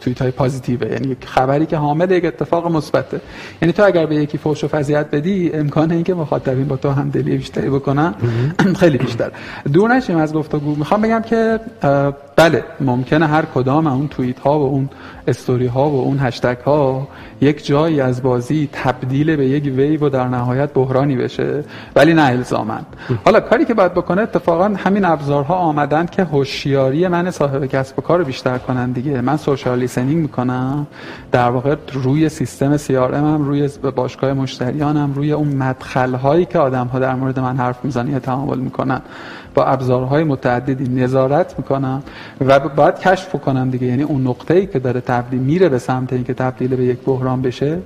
توییت 0.00 0.22
های 0.22 0.30
positive 0.30 0.80
ه. 0.80 0.92
یعنی 0.92 1.08
یک 1.08 1.24
خبری 1.26 1.66
که 1.66 1.76
حامل 1.76 2.10
یک 2.10 2.24
اتفاق 2.24 2.66
مثبته. 2.66 3.20
یعنی 3.62 3.72
تو 3.72 3.84
اگر 3.84 4.06
به 4.06 4.14
یکی 4.14 4.38
فوش 4.38 4.64
و 4.64 4.68
فضیحت 4.68 5.10
بدی 5.10 5.50
امکان 5.54 5.92
اینکه 5.92 6.14
مخاطبین 6.14 6.68
با 6.68 6.76
تو 6.76 6.90
هم 6.90 7.10
دلی 7.10 7.36
بیشتری 7.36 7.70
بکنن 7.70 8.14
خیلی 8.80 8.98
بیشتر. 8.98 9.30
دور 9.72 9.96
نشیم 9.96 10.16
از 10.16 10.32
گفتگو 10.32 10.74
می‌خوام 10.74 11.00
بگم 11.02 11.22
که 11.22 11.60
بله 12.36 12.64
ممکنه 12.80 13.26
هر 13.26 13.44
کدام 13.44 13.86
اون 13.86 14.08
توییت 14.08 14.38
ها 14.38 14.58
و 14.58 14.62
اون 14.62 14.88
استوری 15.28 15.66
ها 15.66 15.90
و 15.90 16.00
اون 16.02 16.18
هشتگ 16.20 16.56
ها 16.58 17.08
یک 17.40 17.66
جایی 17.66 18.00
از 18.00 18.22
بازی 18.22 18.68
تبدیل 18.72 19.36
به 19.36 19.46
یک 19.46 19.64
ویو 19.64 20.06
و 20.06 20.08
در 20.08 20.28
نهایت 20.28 20.72
بحرانی 20.72 21.16
بشه 21.16 21.64
ولی 21.96 22.14
نه 22.14 22.22
الزامن 22.22 22.80
حالا 23.24 23.40
کاری 23.40 23.64
که 23.64 23.74
باید 23.74 23.94
بکنه 23.94 24.22
اتفاقا 24.22 24.64
همین 24.64 25.04
ابزارها 25.04 25.54
آمدن 25.54 26.06
که 26.06 26.24
هوشیاری 26.24 27.08
من 27.08 27.30
صاحب 27.30 27.66
کسب 27.66 27.98
و 27.98 28.02
کار 28.02 28.24
بیشتر 28.24 28.58
کنن 28.58 28.92
دیگه. 28.92 29.20
من 29.20 29.36
سوشال 29.36 29.78
لیسنینگ 29.78 30.22
می‌کنم 30.22 30.86
در 31.32 31.50
واقع 31.50 31.76
روی 31.92 32.28
سیستم 32.28 32.76
سی 32.76 32.94
هم 32.94 33.44
روی 33.44 33.68
باشگاه 33.96 34.32
مشتریانم 34.32 35.12
روی 35.14 35.32
اون 35.32 35.48
مدخل 35.48 36.14
هایی 36.14 36.44
که 36.44 36.58
آدم 36.58 36.86
ها 36.86 36.98
در 36.98 37.14
مورد 37.14 37.38
من 37.40 37.56
حرف 37.56 37.84
می‌زنن 37.84 38.12
یا 38.12 38.18
تعامل 38.18 38.58
می‌کنن 38.58 39.02
با 39.54 39.64
ابزارهای 39.64 40.24
متعددی 40.24 41.02
نظارت 41.02 41.54
می‌کنم. 41.58 42.02
و 42.40 42.58
باید 42.68 42.98
کشف 42.98 43.32
کنم 43.32 43.70
دیگه. 43.70 43.86
یعنی 43.86 44.02
اون 44.02 44.26
نقطه 44.26 44.54
ای 44.54 44.66
که 44.66 44.78
داره 44.78 45.00
تبدیل 45.00 45.40
میره 45.40 45.68
به 45.68 45.78
سمت 45.78 46.12
اینکه 46.12 46.34
تبدیل 46.34 46.76
به 46.76 46.84
یک 46.84 46.98
بحران 47.06 47.42
بشه 47.42 47.78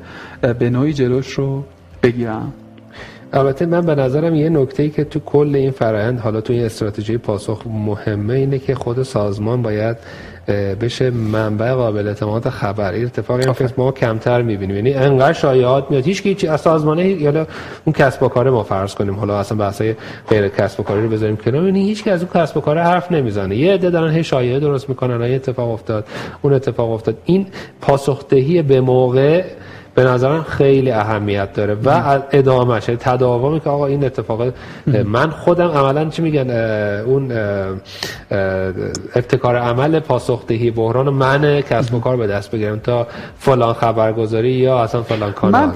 به 0.59 0.71
نوعی 0.71 0.93
جلوش 0.93 1.33
رو 1.33 1.65
بگیرم. 2.03 2.53
البته 3.33 3.67
من 3.67 3.81
به 3.81 3.95
نظرم 3.95 4.35
یه 4.35 4.49
نکته 4.49 4.83
ای 4.83 4.91
که 4.91 5.05
تو 5.05 5.21
کل 5.21 5.55
این 5.55 5.71
فرآیند 5.71 6.21
حالا 6.21 6.41
تو 6.41 6.53
این 6.53 6.65
استراتژی 6.65 7.19
پاسخ 7.19 7.63
مهمه 7.67 8.35
اینه 8.35 8.59
که 8.59 8.75
خود 8.75 9.03
سازمان 9.03 9.63
باید 9.63 9.97
بشه 10.53 11.11
منبع 11.11 11.73
قابل 11.73 12.09
اعتماد 12.09 12.49
خبر. 12.49 12.93
این 12.93 13.05
اتفاقی 13.05 13.45
هم 13.45 13.55
که 13.55 13.69
ما 13.77 13.93
کمتر 13.93 14.43
می‌بینیم. 14.43 14.77
یعنی 14.77 14.95
انقدر 14.95 15.33
شایعات 15.33 15.91
میاد. 15.91 16.05
هیچ 16.05 16.23
کی 16.23 16.47
از 16.47 16.61
سازمانه 16.61 17.07
یا 17.07 17.47
اون 17.85 17.93
کسب 17.93 18.23
و 18.23 18.29
کار 18.29 18.51
ما 18.51 18.63
فرض 18.63 18.95
کنیم. 18.95 19.15
حالا 19.15 19.39
اصلا 19.39 19.59
بحثای 19.59 19.95
غیر 20.29 20.49
کسب 20.49 20.81
و 20.81 20.83
کاری 20.83 21.03
رو 21.03 21.09
بذاریم 21.09 21.37
کنار. 21.37 21.65
یعنی 21.65 21.85
هیچ 21.85 22.05
کی 22.05 22.11
از 22.11 22.23
اون 22.23 22.43
کسب 22.43 22.57
و 22.57 22.61
کار 22.61 22.79
حرف 22.79 23.13
نمی‌زنه. 23.13 23.57
یه 23.57 23.75
عده 23.75 23.91
دارن 23.91 24.13
هی 24.13 24.25
شایعه 24.25 24.61
درست 24.61 24.89
می‌کنن 24.89 25.23
این 25.23 25.35
اتفاق 25.35 25.71
افتاد 25.71 26.07
اون 26.43 26.53
اتفاق 26.53 26.91
افتاد. 26.91 27.17
این 27.25 27.47
پاسخدهی 27.81 28.63
به 28.63 28.81
موقع 28.81 29.45
به 29.95 30.05
نظرم 30.05 30.43
خیلی 30.43 30.91
اهمیت 30.91 31.53
داره 31.53 31.77
و 31.85 32.21
ادامهش 32.33 32.89
یعنی 32.89 33.01
تداومی 33.01 33.61
که 33.61 33.71
آقا 33.71 33.87
این 33.87 34.05
اتفاق 34.05 34.53
من 35.05 35.31
خودم 35.31 35.69
عملا 35.69 36.09
چی 36.09 36.23
میگن 36.23 36.51
اون 37.01 37.33
ابتکار 39.15 39.57
عمل 39.57 40.01
پاسخدهی 40.01 40.71
بحران 40.71 41.09
من 41.09 41.61
کسب 41.61 41.95
و 41.95 42.01
کار 42.01 42.17
به 42.17 42.27
دست 42.27 42.51
بگیرم 42.51 42.79
تا 42.79 43.07
فلان 43.39 43.75
خبرگزاری 43.75 44.51
یا 44.51 44.79
اصلا 44.79 45.03
فلان 45.03 45.33
کانال 45.33 45.65
من 45.65 45.73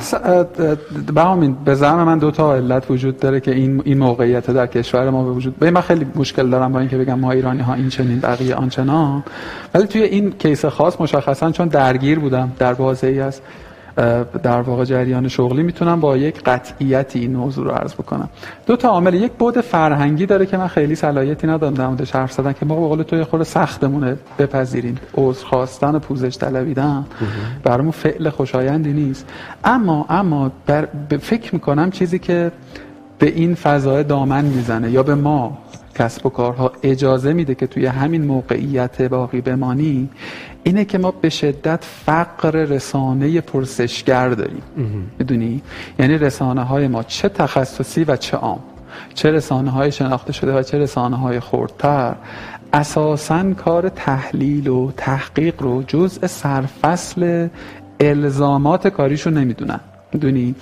به 1.15 1.23
همین 1.23 1.57
به 1.65 1.75
زعم 1.75 2.03
من 2.05 2.19
دو 2.19 2.31
تا 2.31 2.55
علت 2.55 2.91
وجود 2.91 3.19
داره 3.19 3.41
که 3.41 3.51
این 3.51 3.83
این 3.85 3.99
موقعیت 3.99 4.51
در 4.51 4.67
کشور 4.67 5.11
ما 5.11 5.25
به 5.25 5.31
وجود 5.31 5.59
به 5.59 5.71
من 5.71 5.81
خیلی 5.81 6.07
مشکل 6.15 6.51
دارم 6.51 6.73
با 6.73 6.81
اینکه 6.81 6.99
بگم 6.99 7.19
ما 7.19 7.33
ایرانی 7.33 7.63
ها 7.63 7.75
این 7.75 7.89
چنین 7.89 8.21
بقیه 8.21 8.55
آنچنان. 8.55 9.25
ولی 9.75 9.87
توی 9.87 10.03
این 10.03 10.31
کیس 10.31 10.65
خاص 10.65 11.01
مشخصا 11.01 11.51
چون 11.51 11.69
درگیر 11.69 12.19
بودم 12.19 12.53
در 12.59 12.75
بازه 12.75 13.07
ای 13.07 13.21
است 13.21 13.43
در 14.43 14.61
واقع 14.61 14.85
جریان 14.85 15.29
شغلی 15.29 15.63
می‌تونم 15.63 16.01
با 16.01 16.17
یک 16.17 16.43
قطعیتی 16.43 17.19
این 17.19 17.37
موضوع 17.37 17.65
رو 17.65 17.71
عرض 17.71 17.95
بکنم. 17.95 18.29
دو 18.67 18.77
تا 18.77 18.89
عامل 18.89 19.15
یک 19.15 19.33
بود 19.33 19.61
فرهنگی 19.61 20.27
داره 20.27 20.47
که 20.47 20.57
من 20.57 20.69
خیلی 20.69 20.95
صلاحیتی 20.95 21.47
ندارم 21.47 21.75
در 21.75 21.87
موردش 21.87 22.11
حرف 22.13 22.33
زدن 22.33 22.53
که 22.53 22.67
ما 22.67 22.75
به 22.75 22.89
قول 22.89 23.03
تو 23.03 23.25
خود 23.25 23.43
سختمونه 23.43 24.17
بپذیریم. 24.39 24.99
عذر 25.15 25.47
خواستن 25.47 25.99
پوزش 25.99 26.39
طلبیدن. 26.39 27.05
برامون 27.65 27.91
فعل 27.91 28.29
خوشایندی 28.29 28.93
نیست. 28.93 29.27
اما 29.65 30.07
اما 30.09 30.51
بر 30.67 30.89
فکر 31.21 31.55
می‌کنم 31.55 31.91
چیزی 31.91 32.19
که 32.19 32.53
به 33.19 33.27
این 33.27 33.55
فضای 33.55 34.05
دامن 34.05 34.45
می‌زنه 34.45 34.91
یا 34.91 35.03
به 35.03 35.15
ما 35.15 35.59
کسب 35.95 36.27
و 36.27 36.31
کارها 36.31 36.73
اجازه 36.83 37.33
میده 37.33 37.55
که 37.55 37.67
توی 37.67 37.87
همین 37.87 38.25
موقعیت 38.25 39.03
باقی 39.03 39.41
بمانی 39.41 40.09
اینه 40.63 40.85
که 40.85 40.99
ما 40.99 41.11
به 41.11 41.29
شدت 41.29 41.85
فقر 41.85 42.51
رسانه 42.51 43.41
پرسشگر 43.41 44.29
داریم. 44.29 44.63
می‌دونی؟ 45.19 45.63
یعنی 45.99 46.19
رسانه 46.19 46.63
های 46.63 46.89
ما 46.89 47.03
چه 47.03 47.29
تخصصی 47.29 48.05
و 48.05 48.17
چه 48.17 48.37
عام. 48.37 48.59
چه 49.15 49.31
رسانه 49.31 49.71
های 49.71 49.93
شناخته 49.93 50.33
شده 50.33 50.59
و 50.59 50.63
چه 50.63 50.79
رسانه 50.79 51.17
های 51.17 51.41
خوردتر 51.41 52.15
اساسا 52.73 53.53
کار 53.53 53.89
تحلیل 53.89 54.69
و 54.69 54.91
تحقیق 54.97 55.63
رو 55.63 55.83
جزء 55.83 56.27
سرفصل 56.27 57.49
الزامات 58.01 58.89
کاریشو 58.89 59.31
نمی‌دونن. 59.31 59.81
می‌دونی. 60.15 60.55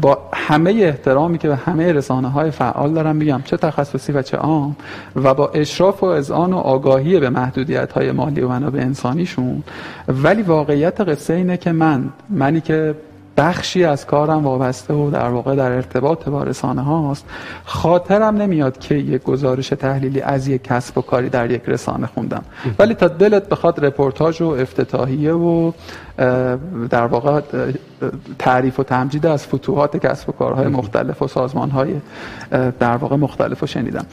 با 0.00 0.18
همه 0.32 0.70
احترامی 0.70 1.38
که 1.38 1.48
به 1.48 1.56
همه 1.56 1.92
رسانه 1.92 2.28
های 2.28 2.50
فعال 2.50 2.92
دارم 2.92 3.16
میگم 3.16 3.42
چه 3.44 3.56
تخصصی 3.56 4.12
و 4.12 4.22
چه 4.22 4.36
عام 4.36 4.76
و 5.16 5.34
با 5.34 5.48
اشراف 5.48 6.02
و 6.02 6.06
اذعان 6.06 6.52
و 6.52 6.56
آگاهی 6.56 7.20
به 7.20 7.30
محدودیت 7.30 7.92
های 7.92 8.12
مالی 8.12 8.40
و 8.40 8.48
منابع 8.48 8.80
انسانیشون. 8.80 9.62
ولی 10.08 10.42
واقعیت 10.42 11.00
قصه 11.00 11.34
اینه 11.34 11.56
که 11.56 11.72
من 11.72 12.08
منی 12.30 12.60
که 12.60 12.94
بخشی 13.36 13.84
از 13.84 14.06
کارم 14.06 14.44
وابسته 14.44 14.94
و 14.94 15.10
در 15.10 15.28
واقع 15.28 15.54
در 15.54 15.72
ارتباط 15.72 16.28
با 16.28 16.42
رسانه 16.42 16.82
هاست. 16.82 17.24
خاطرم 17.64 18.36
نمیاد 18.36 18.78
که 18.78 18.94
یک 18.94 19.22
گزارش 19.22 19.68
تحلیلی 19.68 20.20
از 20.20 20.48
یک 20.48 20.64
کسب 20.64 20.98
و 20.98 21.00
کاری 21.00 21.28
در 21.28 21.50
یک 21.50 21.62
رسانه 21.66 22.06
خوندم. 22.06 22.42
ولی 22.78 22.94
تا 22.94 23.08
دلت 23.08 23.48
بخواد 23.48 23.84
رپورتاج 23.84 24.42
و 24.42 24.46
افتتاحیه 24.46 25.32
و 25.32 25.72
در 26.90 27.06
واقع 27.06 27.40
تعریف 28.38 28.80
و 28.80 28.82
تمجید 28.82 29.26
از 29.26 29.46
فتوحات 29.46 29.96
کسب 29.96 30.28
و 30.28 30.32
کارهای 30.32 30.68
مختلف 30.68 31.22
و 31.22 31.28
سازمان 31.28 31.70
های 31.70 31.94
در 32.78 32.96
واقع 32.96 33.16
مختلف 33.16 33.60
رو 33.60 33.66
شنیدم. 33.66 34.06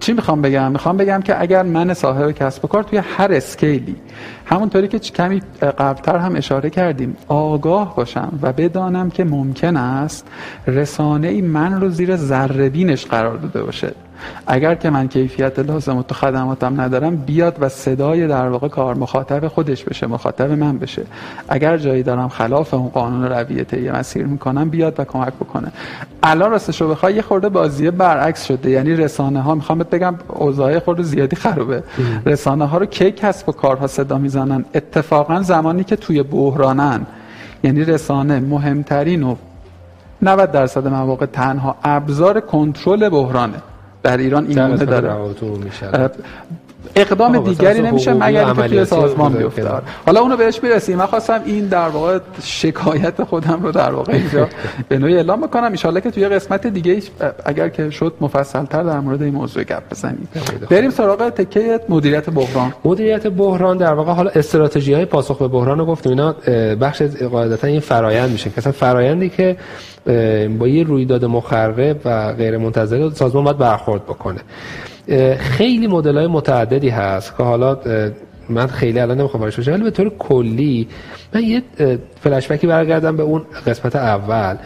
چی 0.00 0.12
می‌خوام 0.12 0.42
بگم؟ 0.42 0.72
می‌خوام 0.72 0.96
بگم 0.96 1.22
که 1.22 1.40
اگر 1.40 1.62
من 1.62 1.94
صاحب 1.94 2.32
کسب 2.32 2.64
و 2.64 2.68
کار 2.68 2.82
توی 2.82 2.98
هر 2.98 3.32
اسکیلی 3.32 3.96
همونطوری 4.46 4.88
که 4.88 4.98
کمی 4.98 5.42
قبلتر 5.60 6.16
هم 6.16 6.36
اشاره 6.36 6.70
کردیم 6.70 7.16
آگاه 7.28 7.96
باشم 7.96 8.38
و 8.42 8.52
بدانم 8.52 9.10
که 9.10 9.24
ممکن 9.24 9.76
است 9.76 10.26
رسانه 10.66 11.28
ای 11.28 11.40
من 11.40 11.80
رو 11.80 11.88
زیر 11.88 12.16
ذره 12.16 12.96
قرار 13.08 13.36
داده 13.36 13.62
باشه. 13.62 13.92
اگر 14.46 14.74
که 14.74 14.90
من 14.90 15.08
کیفیت 15.08 15.58
لازم 15.58 15.96
و 15.96 16.02
تو 16.02 16.14
خدماتم 16.14 16.80
ندارم 16.80 17.16
بیاد 17.16 17.56
و 17.60 17.68
صدای 17.68 18.26
در 18.26 18.48
واقع 18.48 18.68
کار 18.68 18.94
مخاطب 18.94 19.48
خودش 19.48 19.84
بشه 19.84 20.06
مخاطب 20.06 20.50
من 20.50 20.78
بشه. 20.78 21.02
اگر 21.48 21.76
جایی 21.76 22.02
دارم 22.02 22.28
خلاف 22.28 22.74
اون 22.74 22.88
قانون 22.88 23.24
رویه 23.24 23.64
طی 23.64 23.90
مسیر 23.90 24.26
می‌کنم 24.26 24.68
بیاد 24.68 25.00
و 25.00 25.04
کمک 25.04 25.32
بکنه. 25.32 25.72
الان 26.22 26.50
راستش 26.50 26.80
رو 26.80 26.88
بخوای 26.88 27.14
یه 27.14 27.22
خورده 27.22 27.48
بازی 27.48 27.90
برعکس 27.90 28.44
شده. 28.44 28.70
یعنی 28.70 28.96
رسانه 28.96 29.40
ها 29.40 29.54
می‌خوام 29.54 29.78
بگم 29.78 30.14
اوضاع 30.28 30.78
خورده 30.78 31.02
زیادی 31.02 31.36
خرابه. 31.36 31.82
رسانه 32.26 32.64
ها 32.66 32.78
رو 32.78 32.86
کی 32.86 33.10
کسب 33.10 33.48
و 33.48 33.52
کارها 33.52 33.86
صدا 33.86 34.18
می‌زنن؟ 34.18 34.64
اتفاقا 34.74 35.42
زمانی 35.42 35.84
که 35.84 35.96
توی 35.96 36.22
بحرانن. 36.22 37.06
یعنی 37.64 37.84
رسانه 37.84 38.40
مهمترین 38.40 39.22
و 39.22 39.34
90 40.22 40.52
درصد 40.52 40.88
مواقع 40.88 41.26
تنها 41.26 41.76
ابزار 41.84 42.40
کنترل 42.40 43.08
بحرانه. 43.08 43.62
در 44.02 44.16
ایران 44.16 44.46
این 44.46 44.68
گونه 44.68 44.84
داره. 44.84 45.10
اقدام 46.96 47.38
دیگری 47.38 47.80
نمیشه 47.80 48.12
مگر 48.12 48.46
اینکه 48.46 48.68
توی 48.68 48.84
سازمان 48.84 49.32
بیفته 49.32 49.70
حالا 50.06 50.20
اونو 50.20 50.36
بهش 50.36 50.62
می‌رسیم. 50.62 50.98
من 50.98 51.06
خواستم 51.06 51.40
این 51.44 51.66
در 51.66 51.88
واقع 51.88 52.18
شکایت 52.42 53.24
خودم 53.24 53.60
رو 53.62 53.72
در 53.72 53.92
واقع 53.92 54.12
اینجا 54.12 54.48
به 54.88 54.98
نوعی 54.98 55.16
اعلام 55.16 55.40
بکنم. 55.40 55.72
ان 55.84 56.00
که 56.00 56.10
توی 56.10 56.28
قسمت 56.28 56.66
دیگه 56.66 57.02
اگر 57.44 57.68
که 57.68 57.90
شد 57.90 58.14
مفصل 58.20 58.64
تر 58.64 58.82
در 58.82 59.00
مورد 59.00 59.22
این 59.22 59.34
موضوع 59.34 59.64
گپ 59.64 59.82
بزنیم. 59.90 60.28
بریم 60.70 60.90
سراغ 60.90 61.28
تکه 61.28 61.80
مدیریت 61.88 62.30
بحران. 62.30 62.72
مدیریت 62.84 63.26
بحران 63.26 63.76
در 63.76 63.92
واقع 63.92 64.12
حالا 64.12 64.30
استراتژی 64.30 64.94
های 64.94 65.04
پاسخ 65.04 65.38
به 65.38 65.48
بحران 65.48 65.78
رو 65.78 65.86
گفتیم. 65.86 66.12
اینا 66.12 66.32
بخش 66.80 67.02
قاعدتا 67.02 67.66
این 67.66 67.80
فرایند 67.80 68.30
میشه. 68.30 68.50
که 68.50 68.60
فرایندی 68.60 69.28
که 69.28 69.56
با 70.58 70.68
یه 70.68 70.84
رویداد 70.84 71.24
مخرب 71.24 72.00
و 72.04 72.32
غیر 72.32 72.58
منتظره 72.58 73.10
سازمان 73.10 73.44
باید 73.44 73.58
برخورد 73.58 74.04
بکنه. 74.04 74.40
خیلی 75.38 75.86
مدل 75.86 76.16
های 76.16 76.26
متعددی 76.26 76.88
هست 76.88 77.36
که 77.36 77.42
حالا 77.42 77.78
من 78.48 78.66
خیلی 78.66 79.00
الان 79.00 79.18
نمی‌خوام 79.18 79.40
وارد 79.40 79.68
ولی 79.68 79.82
به 79.82 79.90
طور 79.90 80.12
کلی 80.18 80.88
من 81.34 81.42
یه 81.42 81.62
فلش 82.20 82.48
بکی 82.48 82.66
برگردم 82.66 83.16
به 83.16 83.22
اون 83.22 83.42
قسمت 83.66 83.96
اول. 83.96 84.56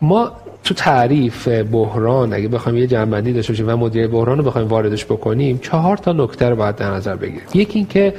ما 0.00 0.32
تو 0.64 0.74
تعریف 0.74 1.48
بحران 1.48 2.32
اگه 2.32 2.48
بخوایم 2.48 2.78
یه 2.78 2.86
جنبندی 2.86 3.32
داشته 3.32 3.52
باشیم 3.52 3.68
و 3.68 3.76
مدیر 3.76 4.08
بحران 4.08 4.38
رو 4.38 4.44
بخوایم 4.44 4.68
واردش 4.68 5.04
بکنیم 5.04 5.58
چهار 5.58 5.96
تا 5.96 6.12
نکته 6.12 6.48
رو 6.48 6.56
باید 6.56 6.76
در 6.76 6.90
نظر 6.90 7.16
بگیریم. 7.16 7.42
یکی 7.54 7.78
اینکه 7.78 8.14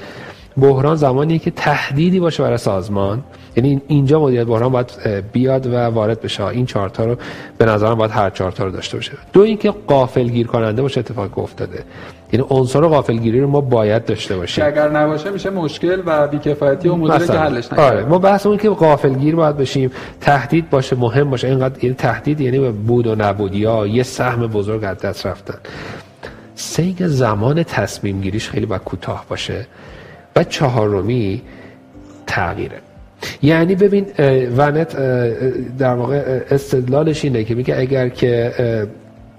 بحران 0.57 0.95
زمانی 0.95 1.39
که 1.39 1.51
تهدیدی 1.51 2.20
باشه 2.20 2.43
برای 2.43 2.57
سازمان. 2.57 3.24
یعنی 3.56 3.82
اینجا 3.88 4.20
مدیریت 4.20 4.47
بحران 4.47 4.72
باید 4.72 4.91
بیاد 5.32 5.68
و 5.68 5.76
وارد 5.76 6.22
بشه. 6.22 6.45
این 6.45 6.66
چهار 6.66 6.89
تا 6.89 7.06
رو 7.06 7.16
به 7.58 7.66
نظرم 7.66 7.95
باید 7.95 8.12
هر 8.12 8.30
چهار 8.30 8.51
تا 8.51 8.64
رو 8.64 8.72
داشته 8.72 8.97
باشه. 8.97 9.12
دو 9.34 9.41
اینکه 9.41 9.72
قافل 9.72 10.30
گیر 10.30 10.47
کننده 10.47 10.82
باشه 10.82 10.99
اتفاق 10.99 11.39
افتاده. 11.39 11.84
یعنی 12.32 12.45
عنصر 12.49 12.82
غافلگیری 12.82 13.41
رو 13.41 13.47
ما 13.47 13.62
باید 13.62 14.06
داشته 14.06 14.38
باشیم. 14.38 14.66
اگر 14.66 14.89
نباشه 14.89 15.30
میشه 15.30 15.49
مشکل 15.49 16.01
و 16.06 16.28
بیکفایتی 16.28 16.89
و 16.89 16.95
مدیر 16.95 17.28
که 17.28 17.34
حلش 17.34 17.66
نکنه 17.66 17.86
آره. 17.86 18.06
ما 18.06 18.18
بحث 18.18 18.45
اون 18.45 18.58
که 18.58 18.70
غافلگیر 18.70 19.36
باید 19.36 19.58
بشیم 19.58 19.91
تهدید 20.22 20.70
باشه 20.70 20.95
مهم 20.95 21.30
باشه. 21.30 21.47
اینقدر 21.47 21.84
یعنی 21.84 21.95
تهدید 21.95 22.41
یعنی 22.41 22.72
بود 22.72 23.08
و 23.08 23.16
نبود 23.16 23.56
یا 23.56 23.88
یه 23.88 24.04
سهم 24.04 24.47
بزرگ 24.47 24.84
از 24.84 24.97
دست 24.97 25.26
رفتن. 25.26 25.58
سه 26.56 26.93
زمان 27.08 27.64
تصمیم 27.64 28.22
گیریش 28.22 28.49
خیلی 28.49 28.66
باید 28.66 28.84
کوتاه 28.84 29.26
باشه 29.30 29.66
و 30.36 30.43
چهارمی 30.43 31.41
تغییره. 32.28 32.78
یعنی 33.41 33.76
ببین 33.76 34.05
ونت 34.57 34.97
در 35.78 35.93
واقع 35.93 36.41
استدلالش 36.51 37.26
اینه 37.26 37.43
که 37.43 37.55
میگه 37.55 37.80
اگر 37.80 38.09
که 38.09 38.53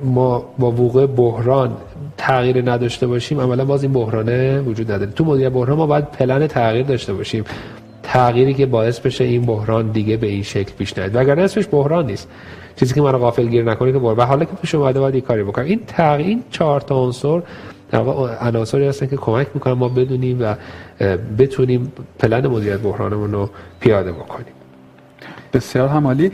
ما 0.04 0.44
با 0.58 0.70
وقوع 0.70 1.06
بحران 1.06 1.76
تغییر 2.16 2.70
نداشته 2.70 3.06
باشیم 3.06 3.40
عملا 3.40 3.64
باز 3.64 3.82
این 3.82 3.92
بحرانه 3.92 4.60
وجود 4.60 4.92
نداره. 4.92 5.10
تو 5.10 5.24
مدیر 5.24 5.48
بحران 5.48 5.76
ما 5.76 5.86
باید 5.86 6.04
پلن 6.10 6.46
تغییر 6.46 6.86
داشته 6.86 7.12
باشیم. 7.12 7.44
تغییری 8.02 8.54
که 8.54 8.66
باعث 8.66 9.00
بشه 9.00 9.24
این 9.24 9.42
بحران 9.42 9.90
دیگه 9.90 10.16
به 10.16 10.26
این 10.26 10.42
شکل 10.42 10.72
پیش 10.78 10.98
نیاد. 10.98 11.16
وگرنه 11.16 11.42
اسمش 11.42 11.68
بحران 11.72 12.06
نیست. 12.06 12.28
چیزی 12.76 12.94
که 12.94 13.02
منو 13.02 13.18
غافل 13.18 13.46
گیر 13.46 13.64
نکنه 13.64 13.92
که 13.92 13.98
و 13.98 14.20
حالا 14.20 14.44
که 14.44 14.52
پیش 14.62 14.74
اومده 14.74 15.00
باید 15.00 15.24
کاری 15.24 15.42
بکنم 15.42 15.64
این 15.64 15.80
تغییر 15.86 16.38
چهار 16.50 16.80
تا 16.80 17.04
عنصر 17.04 17.42
عناصری 18.40 18.86
هستن 18.86 19.06
که 19.06 19.16
کمک 19.16 19.46
می‌کنن 19.54 19.72
ما 19.72 19.88
بدونیم 19.88 20.38
و 20.40 20.54
بتونیم 21.38 21.92
پلن 22.18 22.46
مدیریت 22.46 22.80
بحرانمون 22.80 23.32
رو 23.32 23.50
پیاده 23.80 24.12
بکنیم. 24.12 24.63
بسیار 25.54 25.88
همالی. 25.88 26.32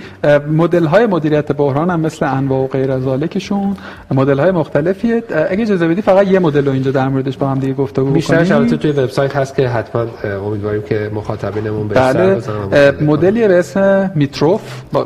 مدل 0.51 0.85
های 0.85 1.07
مدیریت 1.07 1.53
بحران 1.53 1.91
هم 1.91 2.01
مثل 2.01 2.27
انواع 2.27 2.65
و 2.65 2.67
غیر 2.67 2.93
از 2.93 3.03
ذالکشون 3.03 3.77
مدل 4.11 4.39
های 4.39 4.51
مختلفیه 4.51 5.23
اگه 5.51 5.63
اجازه 5.63 5.89
بدی 5.89 6.03
فقط 6.03 6.27
یه 6.27 6.39
مدل 6.39 6.67
رو 6.67 6.73
اینجا 6.73 6.91
در 6.91 7.09
موردش 7.09 7.37
با 7.37 7.49
هم 7.49 7.59
دیگه 7.59 7.73
گفتگو 7.73 8.05
بکنیم. 8.05 8.15
بیشتر 8.15 8.55
البته 8.55 8.77
توی 8.77 8.91
وبسایت 8.91 9.37
هست 9.37 9.55
که 9.55 9.69
حتما 9.69 10.07
امیدواریم 10.47 10.83
که 10.83 11.11
مخاطبینمون 11.15 11.89
بهش 11.89 11.99
بله. 11.99 12.41
مدلی 13.01 13.49
به 13.49 13.59
اسم 13.59 14.11
میتروف. 14.15 14.61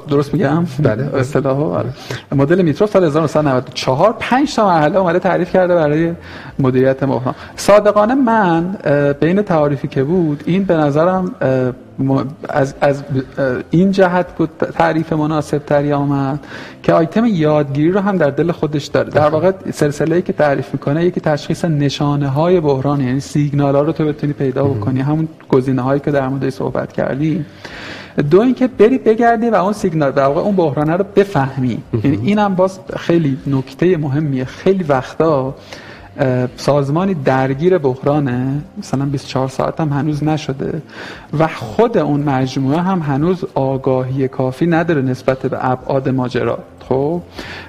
درست 0.08 0.34
میگم؟ 0.34 0.66
بله. 0.82 1.10
اصطلاحو 1.20 1.62
آره. 1.62 1.88
مدل 2.32 2.62
میتروف 2.62 2.90
سال 2.90 3.04
1994 3.04 4.16
5 4.18 4.54
تا 4.54 4.66
مرحله 4.66 4.98
اومده 4.98 5.18
تعریف 5.18 5.52
کرده 5.52 5.74
برای 5.74 6.12
مدیریت 6.58 7.04
بحران. 7.04 7.34
صادقانه 7.56 8.14
من 8.14 8.76
بین 9.20 9.42
تعاریفی 9.42 9.88
که 9.88 10.04
بود 10.04 10.42
این 10.46 10.64
به 10.64 10.74
نظرم 10.74 11.34
از, 12.48 12.74
از 12.80 13.02
این 13.70 13.90
جهت 13.90 14.36
بود 14.36 14.50
تعریف 14.74 15.12
مناسب 15.12 15.58
تری 15.58 15.92
آمد 15.92 16.46
که 16.82 16.92
آیتم 16.92 17.24
یادگیری 17.26 17.90
رو 17.90 18.00
هم 18.00 18.16
در 18.16 18.30
دل 18.30 18.52
خودش 18.52 18.86
داره. 18.86 19.10
در 19.10 19.28
واقع 19.28 19.52
سلسله 19.72 20.16
ای 20.16 20.22
که 20.22 20.32
تعریف 20.32 20.72
می‌کنه 20.72 21.04
یکی 21.04 21.20
تشخیص 21.20 21.64
نشانه 21.64 22.28
های 22.28 22.60
بحران 22.60 23.00
یعنی 23.00 23.20
سیگنال 23.20 23.74
ها 23.74 23.82
رو 23.82 23.92
تو 23.92 24.04
بتونی 24.04 24.32
پیدا 24.32 24.64
بکنی. 24.64 25.00
همون 25.00 25.28
گزینه 25.48 25.82
هایی 25.82 26.00
که 26.00 26.10
در 26.10 26.28
مورد 26.28 26.50
صحبت 26.50 26.92
کردی. 26.92 27.44
دو 28.30 28.40
اینکه 28.40 28.66
بری 28.66 28.98
بگردی 28.98 29.50
و 29.50 29.54
اون 29.54 29.72
سیگنال 29.72 30.10
در 30.10 30.26
واقع 30.26 30.40
اون 30.40 30.56
بحرانه 30.56 30.96
رو 30.96 31.04
بفهمی. 31.16 31.82
یعنی 32.04 32.18
اینم 32.22 32.54
باز 32.54 32.78
خیلی 32.96 33.38
نکته 33.46 33.96
مهمیه. 33.96 34.44
خیلی 34.44 34.84
وقتا 34.84 35.54
سازمانی 36.56 37.14
درگیر 37.14 37.78
بحرانه. 37.78 38.60
مثلا 38.78 39.04
24 39.04 39.48
ساعت 39.48 39.80
هم 39.80 39.88
هنوز 39.88 40.24
نشده. 40.24 40.82
و 41.38 41.46
خود 41.46 41.98
اون 41.98 42.20
مجموعه 42.22 42.80
هم 42.80 42.98
هنوز 42.98 43.44
آگاهی 43.54 44.28
کافی 44.28 44.66
نداره 44.66 45.02
نسبت 45.02 45.46
به 45.46 45.70
ابعاد 45.70 46.08
ماجرا. 46.08 46.58
خب 46.88 47.22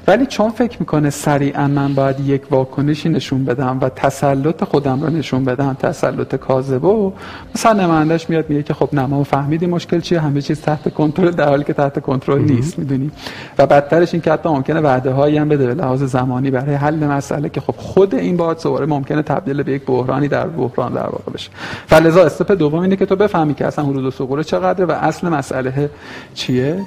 ولی 0.07 0.25
چون 0.25 0.49
فکر 0.49 0.77
می‌کنه 0.79 1.09
سریعا 1.09 1.67
من 1.67 1.93
باید 1.93 2.19
یک 2.19 2.41
واکنشی 2.51 3.09
نشون 3.09 3.45
بدم 3.45 3.77
و 3.81 3.89
تسلط 3.89 4.63
خودم 4.63 5.01
رو 5.01 5.09
نشون 5.09 5.45
بدم 5.45 5.73
تسلط 5.73 6.35
کاذبو 6.35 7.13
مثلا 7.55 7.83
نمایندش 7.83 8.29
میاد 8.29 8.49
میگه 8.49 8.63
که 8.63 8.73
خب 8.73 8.89
نه 8.93 9.05
ما 9.05 9.23
فهمیدیم 9.23 9.69
مشکل 9.69 9.99
چیه 9.99 10.19
همه 10.19 10.41
چیز 10.41 10.61
تحت 10.61 10.93
کنترل 10.93 11.31
در 11.31 11.49
حالی 11.49 11.63
که 11.63 11.73
تحت 11.73 11.99
کنترل 11.99 12.41
نیست 12.41 12.79
می‌دونی؟ 12.79 13.11
و 13.57 13.67
بدترش 13.67 14.13
این 14.13 14.21
که 14.21 14.31
حتی 14.31 14.49
ممکنه 14.49 14.79
وعده 14.79 15.11
هایی 15.11 15.37
هم 15.37 15.49
بده 15.49 15.67
به 15.67 15.73
لحاظ 15.73 16.03
زمانی 16.03 16.51
برای 16.51 16.75
حل 16.75 17.05
مسئله 17.05 17.49
که 17.49 17.61
خب 17.61 17.75
خود 17.77 18.15
این 18.15 18.37
باید 18.37 18.61
دوباره 18.63 18.85
ممکنه 18.85 19.21
تبدیل 19.21 19.63
به 19.63 19.71
یک 19.71 19.85
بحرانی 19.85 20.27
در 20.27 20.47
بحران 20.47 20.93
در 20.93 21.09
واقع 21.09 21.31
بشه. 21.33 21.49
فلذا 21.87 22.23
استپ 22.23 22.51
دوم 22.51 22.79
اینه 22.79 22.95
که 22.95 23.05
تو 23.05 23.15
بفهمی 23.15 23.53
که 23.53 23.65
اصلا 23.65 23.85
ورود 23.85 24.21
و 24.31 24.43
چقدره 24.43 24.85
و 24.85 24.91
اصل 24.91 25.29
مسئله 25.29 25.89
چیه. 26.33 26.81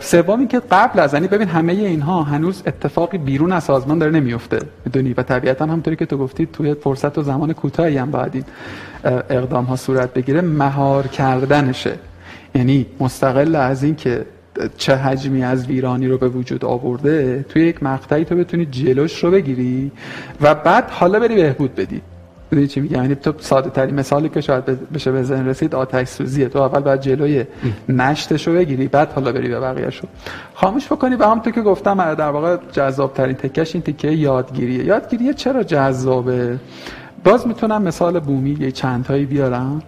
سومی 0.00 0.46
که 0.46 0.62
قبل 0.70 1.00
از 1.00 1.14
یعنی 1.14 1.28
ببین 1.28 1.48
همه 1.48 1.72
اینها 1.72 2.22
هنوز 2.22 2.62
اتفاقی 2.66 3.18
بیرون 3.18 3.52
از 3.52 3.64
سازمان 3.64 3.98
داره 3.98 4.12
نمیفته. 4.12 4.58
می‌دونی؟ 4.84 5.14
و 5.16 5.22
طبیعتا 5.22 5.64
همونطوری 5.64 5.96
که 5.96 6.06
تو 6.06 6.18
گفتی 6.18 6.46
توی 6.46 6.74
فرصت 6.74 7.18
و 7.18 7.22
زمان 7.22 7.52
کوتاهی 7.52 7.96
هم 7.96 8.10
باید 8.10 8.34
این 8.34 8.44
اقدام 9.30 9.64
ها 9.64 9.76
صورت 9.76 10.14
بگیره 10.14 10.40
مهار 10.40 11.06
کردنشه. 11.06 11.92
یعنی 12.54 12.86
مستقل 13.00 13.54
از 13.56 13.82
این 13.82 13.94
که 13.94 14.24
چه 14.76 14.96
حجمی 14.96 15.44
از 15.44 15.66
ویرانی 15.66 16.08
رو 16.08 16.18
به 16.18 16.28
وجود 16.28 16.64
آورده 16.64 17.44
توی 17.48 17.62
یک 17.62 17.82
مقطعی 17.82 18.24
تو 18.24 18.36
بتونی 18.36 18.66
جلوش 18.66 19.24
رو 19.24 19.30
بگیری 19.30 19.92
و 20.40 20.54
بعد 20.54 20.90
حالا 20.90 21.20
بری 21.20 21.34
بهبود 21.34 21.74
بدی. 21.74 22.00
می‌دونی 22.50 22.68
چی 22.68 22.80
میگم 22.80 23.02
یعنی 23.02 23.14
تو 23.14 23.32
ساده 23.38 23.70
ترین 23.70 23.94
مثالی 23.94 24.28
که 24.28 24.40
شاید 24.40 24.64
بشه 24.92 25.12
به 25.12 25.22
ذهن 25.22 25.48
رسید 25.48 25.74
آتش 25.74 26.08
سوزیه 26.08 26.48
تو 26.48 26.58
اول 26.58 26.80
باید 26.80 27.00
جلوی 27.00 27.44
نشتیش 27.88 28.46
رو 28.46 28.54
بگیری 28.54 28.88
بعد 28.88 29.12
حالا 29.12 29.32
بری 29.32 29.48
به 29.48 29.60
بقیه 29.60 29.90
شو 29.90 30.06
خاموش 30.54 30.86
بکنی 30.86 31.14
و 31.14 31.24
هم 31.24 31.40
تو 31.40 31.50
که 31.50 31.62
گفتم 31.62 32.14
در 32.14 32.30
واقع 32.30 32.56
جذاب 32.72 33.14
ترین 33.14 33.34
تکش 33.34 33.74
این 33.74 33.82
تکه 33.82 34.10
یادگیریه. 34.10 34.84
یادگیریه 34.84 35.34
چرا 35.34 35.62
جذابه؟ 35.62 36.58
باز 37.24 37.46
می‌تونم 37.46 37.82
مثال 37.82 38.20
بومی 38.20 38.56
یه 38.60 38.70
چند 38.70 39.06
هایی 39.06 39.24
بیارم. 39.24 39.82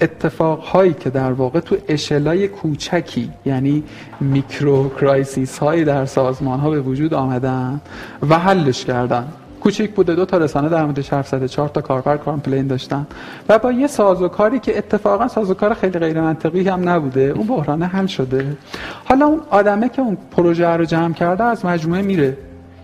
اتفاق 0.00 0.60
هایی 0.60 0.94
که 0.94 1.10
در 1.10 1.32
واقع 1.32 1.60
تو 1.60 1.76
اشل‌های 1.88 2.48
کوچیکی 2.48 3.30
یعنی 3.46 3.84
micro 4.20 4.88
crisis 4.88 5.58
هایی 5.58 5.84
در 5.84 6.06
سازمان 6.06 6.60
ها 6.60 6.70
به 6.70 6.80
وجود 6.80 7.14
آمدن 7.14 7.80
و 8.30 8.38
حلش 8.38 8.84
کردن. 8.84 9.26
کوچیک 9.60 9.94
بوده. 9.94 10.14
دو 10.14 10.24
تا 10.24 10.38
رسانه 10.38 10.68
در 10.68 10.84
موردش 10.84 11.12
حرف 11.12 11.28
زده 11.28 11.48
چهار 11.48 11.68
تا 11.68 11.80
کاربر 11.80 12.16
complain 12.16 12.66
داشتن. 12.66 13.06
و 13.48 13.58
با 13.58 13.72
یه 13.72 13.86
سازوکاری 13.86 14.58
که 14.58 14.78
اتفاقا 14.78 15.28
سازوکار 15.28 15.74
خیلی 15.74 15.98
غیر 15.98 16.20
منطقی 16.20 16.68
هم 16.68 16.88
نبوده 16.88 17.20
اون 17.20 17.46
بحرانه 17.46 17.86
حل 17.86 18.06
شده. 18.06 18.56
حالا 19.04 19.26
اون 19.26 19.40
آدمه 19.50 19.88
که 19.88 20.02
اون 20.02 20.18
پروژه 20.30 20.68
رو 20.68 20.84
جمع 20.84 21.14
کرده 21.14 21.44
از 21.44 21.64
مجموعه 21.64 22.02
میره. 22.02 22.36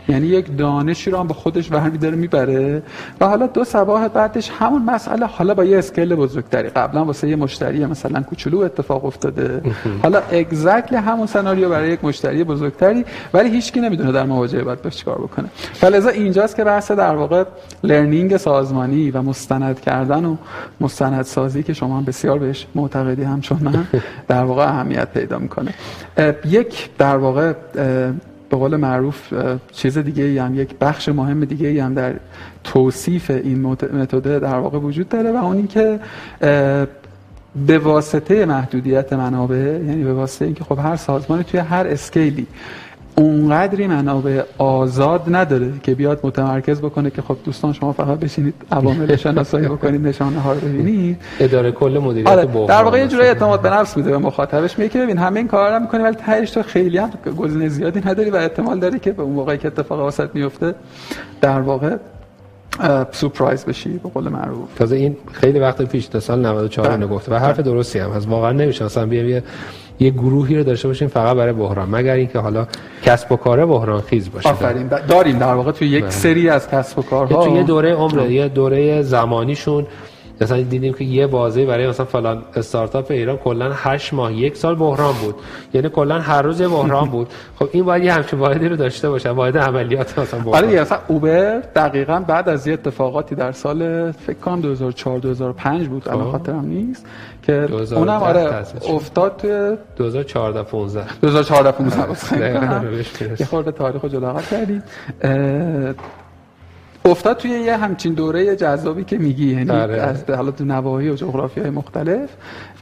یعنی 0.09 0.27
یک 0.27 0.57
دانشی 0.57 1.11
رو 1.11 1.19
هم 1.19 1.29
به 1.29 1.35
خودش 1.35 1.69
برمی 1.69 1.99
داره 1.99 2.17
می‌بره. 2.17 2.83
و 3.21 3.27
حالا 3.27 3.47
دو 3.47 3.65
صباح 3.65 4.09
بعدش 4.09 4.51
همون 4.59 4.83
مسئله 4.83 5.27
حالا 5.27 5.55
با 5.55 5.65
یه 5.65 5.79
scale 5.79 6.15
بزرگتری. 6.15 6.69
قبلا 6.69 7.05
واسه 7.05 7.29
یه 7.29 7.37
مشتری 7.37 7.87
مثلا 7.87 8.21
کوچولو 8.21 8.59
اتفاق 8.59 9.05
افتاده. 9.05 9.63
حالا 10.03 10.23
exactly 10.31 10.99
همون 10.99 11.27
سناریو 11.27 11.69
برای 11.69 11.91
یک 11.91 12.05
مشتری 12.05 12.45
بزرگتری 12.45 13.05
ولی 13.35 13.51
هیچکی 13.51 13.81
نمی‌دونه 13.81 14.13
در 14.13 14.25
مواجهه 14.27 14.63
باید 14.63 14.83
باش 14.83 14.97
چیکار 14.97 15.19
بکنه. 15.19 15.49
فلذا 15.73 16.09
اینجاست 16.09 16.57
که 16.57 16.65
بحث 16.65 16.91
در 16.91 17.17
واقع 17.17 17.45
لرنینگ 17.83 18.37
سازمانی 18.37 19.11
و 19.11 19.23
مستند 19.23 19.81
کردن 19.81 20.25
و 20.25 20.37
مستندسازی 20.81 21.63
که 21.63 21.73
شما 21.73 21.99
هم 21.99 22.05
بسیار 22.05 22.39
بهش 22.39 22.67
معتقدی 22.75 23.23
همچون 23.23 23.59
من 23.63 23.87
در 24.29 24.45
واقع 24.45 24.69
اهمیت 24.69 25.09
پیدا 25.09 25.39
می‌کنه. 25.39 25.75
یک 26.45 26.91
در 26.99 27.17
واقع 27.17 27.53
به 28.51 28.57
قول 28.57 28.77
معروف 28.77 29.35
چیز 29.73 29.99
دیگه 29.99 30.43
هم 30.43 30.61
یک 30.61 30.79
بخش 30.79 31.09
مهم 31.09 31.45
دیگه 31.45 31.85
هم 31.85 31.95
در 31.95 32.15
توصیف 32.65 33.31
این 33.31 33.61
متد 33.61 34.39
در 34.39 34.59
واقع 34.59 34.79
وجود 34.79 35.09
داره 35.09 35.33
و 35.33 35.37
اونی 35.37 35.67
که 35.67 36.01
به 37.67 37.79
واسطه 37.79 38.47
محدودیت 38.47 39.13
منابع 39.13 39.57
یعنی 39.57 40.05
به 40.05 40.13
واسطه 40.13 40.45
اینکه 40.45 40.65
خب 40.65 40.79
هر 40.79 40.97
سازمانی 40.97 41.45
توی 41.45 41.61
هر 41.61 41.87
اسکیلی 41.87 42.47
اونقدری 43.17 43.87
منابع 43.87 44.43
آزاد 44.59 45.23
نداره 45.29 45.73
که 45.83 45.95
بیاد 45.95 46.21
متمرکز 46.23 46.81
بکنه 46.81 47.11
که 47.11 47.23
خب 47.23 47.37
دوستان 47.45 47.73
شما 47.73 47.93
فقط 47.93 48.19
بشینید 48.19 48.55
عوامل 48.73 49.17
شناسایی 49.25 49.69
بکنید 49.69 50.07
نشانه 50.07 50.41
ها 50.41 50.53
رو 50.53 50.61
ببینید. 50.61 51.21
اداره 51.41 51.73
کل 51.73 51.99
مدیریت 51.99 52.29
آره 52.29 52.67
در 52.67 52.83
واقع 52.83 52.99
یه 52.99 53.09
جورایی 53.09 53.29
اعتماد 53.29 53.63
به 53.63 53.71
نفس 53.71 53.97
میده 53.97 54.11
به 54.11 54.19
مخاطبش. 54.19 54.79
میگه 54.79 54.89
که 54.89 54.99
ببین 54.99 55.19
همه 55.19 55.39
این 55.39 55.49
کارا 55.49 55.77
رو 55.77 55.83
می‌کنی 55.83 56.03
ولی 56.03 56.17
تهش 56.17 56.51
تو 56.51 56.63
خیلی 56.63 56.99
هم 56.99 57.11
گزینه 57.37 57.69
زیادی 57.69 58.01
نداری 58.07 58.31
و 58.31 58.37
احتمال 58.37 58.79
داری 58.79 58.99
که 58.99 59.13
به 59.13 59.23
اون 59.23 59.33
موقعی 59.33 59.59
که 59.59 59.69
اتفاق 59.69 60.01
واسط 60.01 60.29
میفته 60.35 60.75
در 61.41 61.61
واقع 61.61 61.97
سورپرایز 63.13 63.65
بشی 63.65 63.91
به 63.91 64.09
قول 64.09 64.29
معروف. 64.29 64.75
تازه 64.77 64.97
این 64.97 65.17
خیلی 65.33 65.59
وقت 65.59 65.83
پیش 65.83 66.07
تا 66.07 66.21
سال 66.21 66.47
94 66.47 66.91
اینو 66.91 67.09
گفته 67.09 67.33
و 67.33 67.35
حرف 67.35 67.61
درستی 67.61 67.99
هم 67.99 68.11
از 68.11 68.27
واقعا 68.27 68.53
نمیشه 68.53 68.85
اصلا 68.85 69.07
بیام 69.07 69.43
یه 70.01 70.11
گروهی 70.11 70.57
رو 70.57 70.65
داشته 70.65 70.89
باشیم 70.89 71.09
فقط 71.09 71.37
برای 71.37 71.53
بحران 71.53 71.89
مگر 71.91 72.15
اینکه 72.15 72.39
حالا 72.39 72.67
کسب 73.03 73.33
و 73.33 73.37
کار 73.37 73.67
بحران 73.67 74.01
خیز 74.01 74.31
باشه. 74.31 74.49
آفرین. 74.49 74.89
داریم 75.09 75.39
در 75.39 75.55
واقع 75.55 75.73
تو 75.73 75.85
یک 75.85 76.03
بله. 76.03 76.11
سری 76.11 76.49
از 76.49 76.71
کسب 76.71 76.99
و 76.99 77.03
کارها. 77.03 77.45
تو 77.45 77.57
یه 77.57 77.63
دوره 77.63 77.95
عمر 77.95 78.31
یه 78.31 78.49
دوره 78.49 79.03
زمانیشون. 79.03 79.87
مثلا 80.41 80.63
دیدیم 80.63 80.93
که 80.93 81.05
یه 81.05 81.27
بازی 81.27 81.65
برای 81.65 81.87
مثلا 81.87 82.07
فلان 82.07 82.43
استارتاپ 82.57 83.11
ایران 83.11 83.37
کلا 83.37 83.73
8 83.75 84.15
ماه 84.15 84.33
یک 84.33 84.57
سال 84.57 84.75
بحران 84.75 85.15
بود. 85.23 85.35
یعنی 85.75 85.89
کلا 85.89 86.19
هر 86.19 86.43
روز 86.43 86.61
یه 86.61 86.69
بحران 86.69 87.09
بود. 87.09 87.29
خب 87.59 87.69
این 87.73 87.85
باید 87.85 88.05
یه 88.05 88.13
همچین 88.13 88.39
واحدی 88.39 88.69
رو 88.69 88.77
داشته 88.77 89.11
باشه 89.11 89.31
واحد 89.31 89.59
عملیات 89.59 90.19
مثلا 90.19 90.41
بحران. 90.41 90.65
آره 90.65 90.81
مثلا 90.81 90.99
اوبر 91.09 91.59
دقیقا 91.59 92.25
بعد 92.27 92.49
از 92.49 92.67
یه 92.67 92.73
اتفاقاتی 92.73 93.35
در 93.35 93.53
سال 93.53 94.11
فکر 94.13 94.39
کنم 94.39 94.61
2004 94.61 95.19
2005 95.19 95.89
بود 95.89 96.09
الان 96.09 96.25
خب. 96.25 96.31
خاطرم 96.31 96.65
نیست. 96.65 97.07
که 97.47 97.69
اونم 97.73 98.11
آره 98.11 98.65
افتاد 98.89 99.37
توی 99.37 99.77
2014 99.97 100.63
15 100.63 101.05
2014 101.21 101.73
15 101.73 103.05
یه 103.41 103.47
خورده 103.47 103.73
تاریخ 103.73 104.03
رو 104.03 104.09
جدا 104.09 104.41
کردیم 104.51 104.83
افتاد 107.07 107.37
توی 107.37 107.51
یه 107.51 107.77
همچین 107.77 108.15
دوره 108.15 108.57
جذابی 108.57 109.05
که 109.05 109.19
میگی. 109.19 109.53
یعنی 109.53 109.71
آره. 109.71 110.03
از 110.03 110.31
حالا 110.31 110.51
تو 110.51 110.65
نواحی 110.65 111.11
و 111.11 111.15
جغرافی 111.15 111.61
های 111.61 111.71
مختلف 111.71 112.31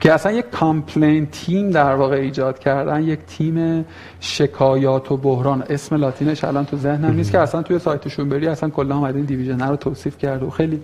که 0.00 0.12
اصلا 0.12 0.32
یک 0.32 0.50
complain 0.50 1.26
team 1.26 1.70
در 1.70 1.94
واقع 1.94 2.16
ایجاد 2.16 2.58
کردن 2.58 3.02
یک 3.02 3.18
تیم 3.26 3.84
شکایات 4.20 5.12
و 5.12 5.16
بحران. 5.16 5.64
اسم 5.70 5.96
لاتینش 5.96 6.44
الان 6.44 6.64
تو 6.64 6.76
ذهنم 6.76 7.14
نیست 7.14 7.32
که 7.32 7.38
اصلا 7.38 7.62
توی 7.62 7.78
سایتشون 7.78 8.28
بری 8.28 8.46
اصلا 8.46 8.68
کلا 8.68 8.96
اومده 8.96 9.16
این 9.16 9.24
division 9.24 9.60
رو 9.60 9.76
توصیف 9.76 10.18
کرده 10.18 10.46
و 10.46 10.50
خیلی 10.50 10.80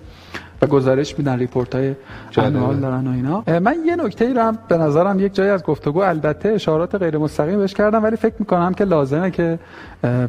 و 0.62 0.66
گزارش 0.66 1.18
میدن 1.18 1.38
ریپورت 1.38 1.74
های 1.74 1.94
انوال 2.36 2.76
دارن 2.76 3.06
و 3.06 3.10
اینا. 3.10 3.60
من 3.60 3.76
یه 3.86 3.96
نکته 3.96 4.24
ای 4.24 4.34
رو 4.34 4.42
هم 4.42 4.58
به 4.68 4.76
نظرم 4.76 5.20
یک 5.20 5.34
جایی 5.34 5.50
از 5.50 5.62
گفتگو 5.62 6.00
البته 6.00 6.48
اشارات 6.48 6.94
غیر 6.94 7.18
مستقیم 7.18 7.58
بهش 7.58 7.74
کردم 7.74 8.02
ولی 8.02 8.16
فکر 8.16 8.34
می‌کنم 8.38 8.74
که 8.74 8.84
لازمه 8.84 9.30
که 9.30 9.58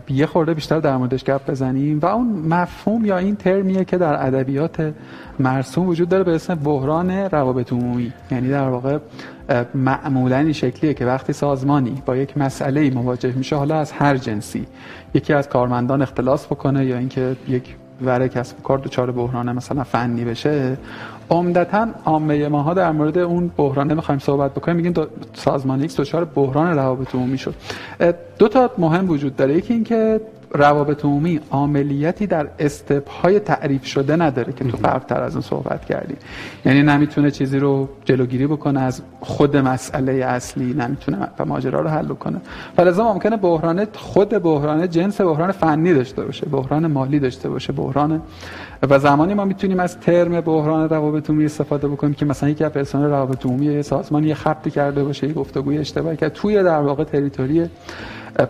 یه 0.10 0.26
خورده 0.26 0.54
بیشتر 0.54 0.80
در 0.80 0.98
موردش 0.98 1.24
گپ 1.24 1.50
بزنیم. 1.50 2.00
و 2.00 2.06
اون 2.06 2.28
مفهوم 2.28 3.06
یا 3.06 3.18
این 3.18 3.36
ترمیه 3.36 3.86
که 3.86 3.98
در 3.98 4.28
ادبیات 4.28 4.94
مرسوم 5.40 5.88
وجود 5.88 6.10
داره 6.10 6.24
به 6.24 6.36
اسم 6.36 6.56
بحران 6.56 7.12
روابط 7.12 7.74
عمومی. 7.74 8.14
یعنی 8.32 8.50
در 8.50 8.70
واقع 8.70 8.98
معمولا 9.76 10.38
این 10.38 10.54
شکلیه 10.54 10.94
که 10.94 11.06
وقتی 11.06 11.34
سازمانی 11.34 12.02
با 12.06 12.16
یک 12.16 12.38
مسئله 12.38 12.90
مواجه 12.90 13.34
میشه 13.36 13.56
حالا 13.56 13.76
از 13.76 13.92
هر 13.92 14.18
جنسی 14.18 14.66
یکی 15.14 15.34
از 15.34 15.50
کارمندان 15.50 16.02
اختلاس 16.02 16.46
بکنه 16.46 16.86
یا 16.86 16.98
اینکه 16.98 17.36
یک 17.48 17.76
هر 18.06 18.28
کسب 18.28 18.60
و 18.60 18.62
کار 18.62 18.78
دچار 18.78 19.12
بحران 19.12 19.52
مثلا 19.52 19.84
فنی 19.84 20.26
بشه 20.26 20.78
عمدتا 21.30 21.88
عامه 22.06 22.48
ماها 22.48 22.74
در 22.74 22.92
مورد 22.92 23.18
اون 23.18 23.52
بحرانه 23.58 23.94
می‌خوایم 23.94 24.20
صحبت 24.20 24.52
بکنیم. 24.52 24.78
میگیم 24.78 24.94
سازمان 25.34 25.82
ایکس 25.82 26.00
دچار 26.00 26.26
بحران 26.26 26.76
روابط 26.78 27.16
عمومی 27.16 27.38
شد. 27.38 27.56
دو 28.40 28.48
تا 28.48 28.72
مهم 28.78 29.10
وجود 29.10 29.36
داره. 29.36 29.54
یکی 29.54 29.74
اینکه 29.74 30.22
روابط 30.52 31.06
عمومی 31.06 31.40
عملیاتی 31.52 32.28
در 32.28 32.48
step 32.60 33.10
های 33.10 33.40
تعریف 33.40 33.86
شده 33.86 34.16
نداره 34.16 34.54
که 34.54 34.64
تو 34.66 34.78
تر 35.08 35.24
از 35.24 35.34
اون 35.34 35.42
صحبت 35.42 35.86
کردیم 35.86 36.18
یعنی 36.66 36.84
نمی‌تونه 36.84 37.32
چیزی 37.32 37.60
رو 37.60 37.90
جلوگیری 38.06 38.48
بکنه 38.48 38.82
از 38.82 39.02
خود 39.20 39.58
مسئله 39.58 40.12
اصلی 40.12 40.74
نمی‌تونه 40.74 41.18
ماجرا 41.46 41.82
رو 41.82 41.90
حل 41.90 42.08
کنه 42.08 42.42
فلذا 42.78 43.14
ممکنه 43.14 43.38
بحران 43.38 43.88
خود 43.94 44.30
بحران 44.30 44.90
جنس 44.90 45.22
بحران 45.22 45.52
فنی 45.52 45.94
داشته 45.94 46.24
باشه 46.24 46.46
بحران 46.46 46.88
مالی 46.88 47.20
داشته 47.20 47.50
باشه 47.50 47.74
بحران 47.74 48.22
و 48.90 49.00
زمانی 49.00 49.34
ما 49.34 49.46
می‌تونیم 49.46 49.80
از 49.80 50.00
ترم 50.00 50.42
بحران 50.42 50.90
روابط 50.90 51.30
عمومی 51.30 51.46
استفاده 51.46 51.88
بکنیم 51.88 52.14
که 52.14 52.26
مثلا 52.26 52.50
یکی 52.50 52.64
از 52.64 52.72
پرسنل 52.72 53.10
روابط 53.10 53.46
عمومی 53.46 53.84
سازمان 53.84 54.24
یه 54.24 54.34
خطی 54.34 54.72
کرده 54.72 55.04
باشه 55.04 55.28
یه 55.28 55.34
گفتگوی 55.34 55.78
اشتباهی 55.78 56.18
که 56.18 56.30
توی 56.30 56.64
در 56.64 56.82
واقع 56.82 57.04
تریتوری 57.04 57.70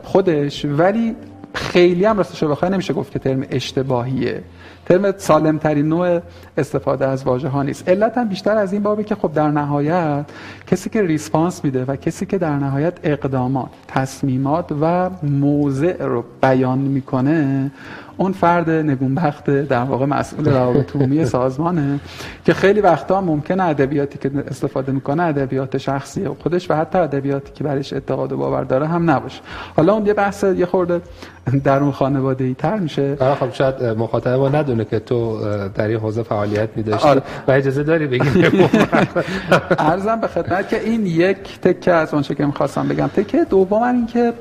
خودش. 0.03 0.65
ولی 0.65 1.15
خیلی 1.53 2.05
هم 2.05 2.17
راستش 2.17 2.43
بخوای 2.43 2.71
نمیشه 2.71 2.93
گفت 2.93 3.11
که 3.11 3.19
ترم 3.19 3.43
اشتباهیه. 3.51 4.43
ترم 4.85 5.13
سالم 5.17 5.57
ترین 5.57 5.89
نوع 5.89 6.19
استفاده 6.57 7.07
از 7.07 7.23
واژه 7.23 7.47
ها 7.47 7.63
نیست. 7.63 7.89
علت 7.89 8.17
هم 8.17 8.27
بیشتر 8.29 8.57
از 8.57 8.73
این 8.73 8.83
بابه 8.83 9.03
که 9.03 9.15
خب 9.15 9.33
در 9.33 9.51
نهایت 9.51 10.25
کسی 10.67 10.89
که 10.89 11.01
ریسپانس 11.01 11.63
میده 11.63 11.85
و 11.85 11.95
کسی 11.95 12.25
که 12.25 12.37
در 12.37 12.55
نهایت 12.55 12.93
اقدامات 13.03 13.69
تصمیمات 13.87 14.71
و 14.81 15.09
موضع 15.23 16.03
رو 16.05 16.23
بیان 16.41 16.77
می‌کنه 16.77 17.71
اون 18.19 18.31
فرد 18.31 18.69
نگونبخت 18.69 19.49
در 19.49 19.83
واقع 19.83 20.05
مسئول 20.05 20.49
روابط 20.49 20.95
عمومی 20.95 21.25
سازمانه 21.25 21.99
که 22.45 22.53
خیلی 22.53 22.81
وقتا 22.81 23.21
ممکنه 23.21 23.63
ادبیاتی 23.63 24.17
که 24.17 24.31
استفاده 24.47 24.91
می‌کنه 24.91 25.23
ادبیات 25.23 25.77
شخصی 25.77 26.27
خودش 26.27 26.71
و 26.71 26.73
حتی 26.73 26.97
ادبیاتی 26.97 27.51
که 27.53 27.63
برش 27.63 27.93
اعتقاد 27.93 28.31
و 28.31 28.37
باور 28.37 28.63
داره 28.63 28.87
هم 28.87 29.09
نباشه. 29.09 29.41
حالا 29.75 29.93
اون 29.93 30.05
یه 30.05 30.13
بحث 30.13 30.43
یه 30.43 30.65
خورده 30.65 31.01
در 31.63 31.79
اون 31.79 31.91
خانواده 31.91 32.43
ای 32.43 32.53
تر 32.53 32.79
میشه. 32.79 33.17
آره 33.19 33.35
خب 33.35 33.53
شاید 33.53 33.83
مخاطب 33.83 34.29
ما 34.29 34.49
ندونه 34.49 34.85
که 34.85 34.99
تو 34.99 35.39
در 35.75 35.87
این 35.87 35.97
حوزه 35.97 36.23
فعالیت 36.23 36.69
میداشتی. 36.75 37.07
آره. 37.07 37.21
و 37.47 37.51
اجازه 37.51 37.83
داری 37.83 38.07
بگی 38.07 38.45
ارزم 39.79 40.21
به 40.21 40.27
خدمت 40.27 40.69
که 40.69 40.83
این 40.83 41.05
یک 41.05 41.59
تکه 41.61 41.91
از 41.91 42.13
اون 42.13 42.23
که 42.23 42.45
می‌خواستم 42.45 42.87
بگم. 42.87 43.07
تکه 43.07 43.45
دوم 43.49 43.83
این 43.83 44.07
که 44.07 44.33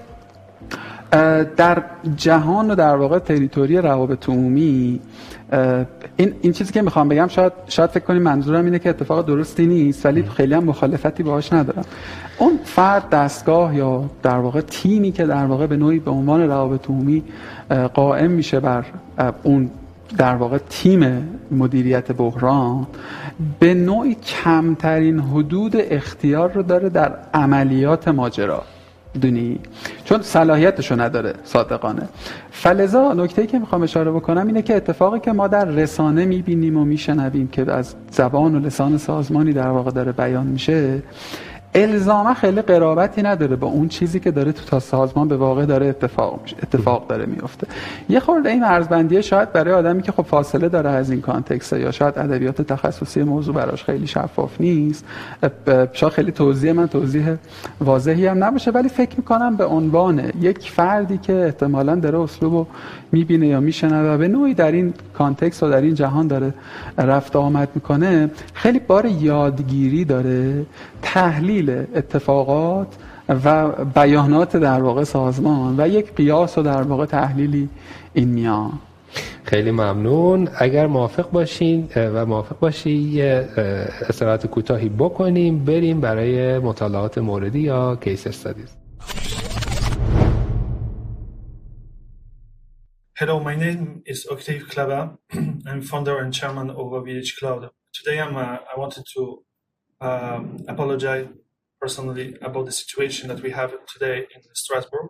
در 1.57 1.83
جهان 2.17 2.71
و 2.71 2.75
در 2.75 2.97
واقع 2.97 3.19
تریتوری 3.19 3.77
روابط 3.77 4.29
عمومی 4.29 5.01
این 6.17 6.35
این 6.41 6.53
چیزی 6.53 6.73
که 6.73 6.83
می‌خوام 6.83 7.09
بگم 7.09 7.29
شاید 7.29 7.53
شاید 7.69 7.91
فکر 7.91 8.05
کنیم 8.05 8.23
منظورم 8.23 8.65
اینه 8.65 8.79
که 8.79 8.91
اتفاق 8.91 9.27
درستی 9.27 9.67
نیست 9.67 10.07
ولی 10.07 10.23
خیلی 10.23 10.55
هم 10.55 10.65
مخالفتی 10.65 11.23
باهاش 11.23 11.53
ندارم. 11.53 11.85
اون 12.39 12.59
فرد 12.65 13.11
دستگاه 13.11 13.77
یا 13.77 14.11
در 14.23 14.39
واقع 14.39 14.61
تیمی 14.61 15.13
که 15.13 15.27
در 15.27 15.47
واقع 15.47 15.67
به 15.67 15.77
نوعی 15.77 15.99
به 15.99 16.11
عنوان 16.11 16.41
روابط 16.41 16.91
عمومی 16.91 17.23
قائم 17.95 18.31
میشه 18.31 18.61
بر 18.61 18.85
اون 19.43 19.71
در 20.19 20.35
واقع 20.35 20.59
تیم 20.59 21.29
مدیریت 21.51 22.13
بحران 22.13 22.87
به 23.59 23.75
نوعی 23.75 24.15
کمترین 24.15 25.21
حدود 25.21 25.73
اختیار 25.77 26.53
رو 26.53 26.63
داره 26.63 26.89
در 26.89 27.13
عملیات 27.35 28.09
ماجرا. 28.09 28.63
دونی. 29.21 29.59
چون 30.05 30.23
صلاحیتشو 30.23 31.01
نداره 31.01 31.35
صادقانه. 31.45 32.09
فلزا 32.51 33.13
نکته 33.13 33.47
که 33.47 33.59
می‌خوام 33.59 33.83
اشاره 33.83 34.11
بکنم 34.11 34.47
اینه 34.47 34.63
که 34.63 34.77
اتفاقی 34.77 35.21
که 35.21 35.33
ما 35.33 35.49
در 35.49 35.65
رسانه 35.65 36.25
می‌بینیم 36.25 36.77
و 36.77 36.85
میشنویم 36.85 37.49
که 37.49 37.73
از 37.73 37.95
زبان 38.11 38.55
و 38.55 38.59
لسان 38.59 38.99
سازمانی 38.99 39.53
در 39.53 39.69
واقع 39.69 39.91
داره 39.91 40.13
بیان 40.13 40.47
میشه 40.47 41.03
الزاما 41.83 42.35
خیلی 42.35 42.63
قرابتی 42.63 43.23
نداره 43.23 43.57
با 43.57 43.67
اون 43.67 43.89
چیزی 43.89 44.21
که 44.21 44.31
داره 44.31 44.53
تو 44.53 44.65
تا 44.65 44.81
سازمان 44.81 45.29
به 45.29 45.37
واقع 45.37 45.67
داره 45.67 45.87
اتفاق 45.87 46.41
میشه 46.43 46.57
اتفاق 46.63 47.07
داره 47.07 47.27
میفته. 47.27 47.67
یه 48.09 48.21
خورده 48.21 48.49
این 48.49 48.61
مرزبندی 48.61 49.23
شاید 49.23 49.53
برای 49.53 49.75
آدمی 49.75 50.03
که 50.03 50.13
خب 50.13 50.23
فاصله 50.23 50.69
داره 50.69 50.91
از 50.91 51.11
این 51.11 51.21
کانتکست 51.21 51.73
یا 51.73 51.91
شاید 51.91 52.19
ادبیات 52.19 52.63
تخصصی 52.63 53.23
موضوع 53.23 53.55
براش 53.55 53.85
خیلی 53.85 54.07
شفاف 54.07 54.61
نیست 54.61 55.05
شاید 55.93 56.13
خیلی 56.13 56.33
توضیح 56.33 56.73
من 56.73 56.87
توضیح 56.87 57.35
واضحی 57.81 58.27
هم 58.27 58.45
نباشه 58.45 58.71
ولی 58.71 58.89
فکر 58.89 59.17
می‌کنم 59.17 59.57
به 59.57 59.65
عنوان 59.65 60.33
یک 60.41 60.71
فردی 60.71 61.19
که 61.19 61.45
احتمالا 61.45 61.95
داره 61.95 62.19
اسلوبو 62.19 62.67
می‌بینه 63.13 63.47
یا 63.47 63.61
میشنوه 63.61 64.15
و 64.15 64.19
به 64.19 64.29
نوعی 64.29 64.55
در 64.55 64.73
این 64.73 64.95
کانتکست 65.15 65.63
و 65.63 65.71
در 65.71 65.81
این 65.81 65.95
جهان 65.95 66.27
داره 66.27 66.55
رفت 66.99 67.37
آمد 67.37 67.69
می‌کنه 67.75 68.31
خیلی 68.55 68.79
بار 68.79 69.07
یادگیری 69.07 70.05
داره 70.05 70.67
تحلیل 71.03 71.71
اتفاقات 71.71 72.87
و 73.45 73.69
بیانات 73.85 74.57
در 74.57 74.83
واقع 74.83 75.05
سازمان 75.05 75.81
و 75.81 75.89
یک 75.89 76.15
قیاس 76.15 76.59
و 76.59 76.63
در 76.63 76.83
واقع 76.83 77.07
تحلیلی 77.07 77.69
این 78.15 78.29
میان. 78.29 78.73
خیلی 79.45 79.71
ممنون. 79.71 80.49
اگر 80.59 80.87
موافق 80.87 81.31
باشین 81.31 81.89
و 81.97 82.27
موافق 82.27 82.59
باشی 82.59 82.91
یه 82.91 83.49
استراحت 84.09 84.47
کوتاهی 84.47 84.89
بکنیم 84.89 85.65
بریم 85.65 86.01
برای 86.01 86.59
مطالعات 86.59 87.19
موردی 87.19 87.61
یا 87.61 87.97
کیس 87.97 88.27
استادیز 88.27 88.69
Hello, 93.21 93.41
my 93.41 93.57
name 93.57 94.05
is 94.07 94.29
Octave 94.31 94.69
Klaba. 94.69 95.19
I'm 95.67 95.83
founder 95.83 96.21
and 96.21 96.33
chairman 96.33 96.71
of 96.71 96.77
VH 96.77 97.37
Cloud. 97.41 97.69
Today 97.93 98.21
I'm, 98.21 98.37
uh, 98.37 98.59
I 98.73 98.79
wanted 98.79 99.07
to 99.15 99.43
um, 100.01 100.59
apologize 100.69 101.27
personally 101.81 102.37
about 102.41 102.67
the 102.67 102.71
situation 102.71 103.27
that 103.27 103.43
we 103.43 103.51
have 103.51 103.75
today 103.93 104.19
in 104.33 104.43
Strasbourg 104.55 105.09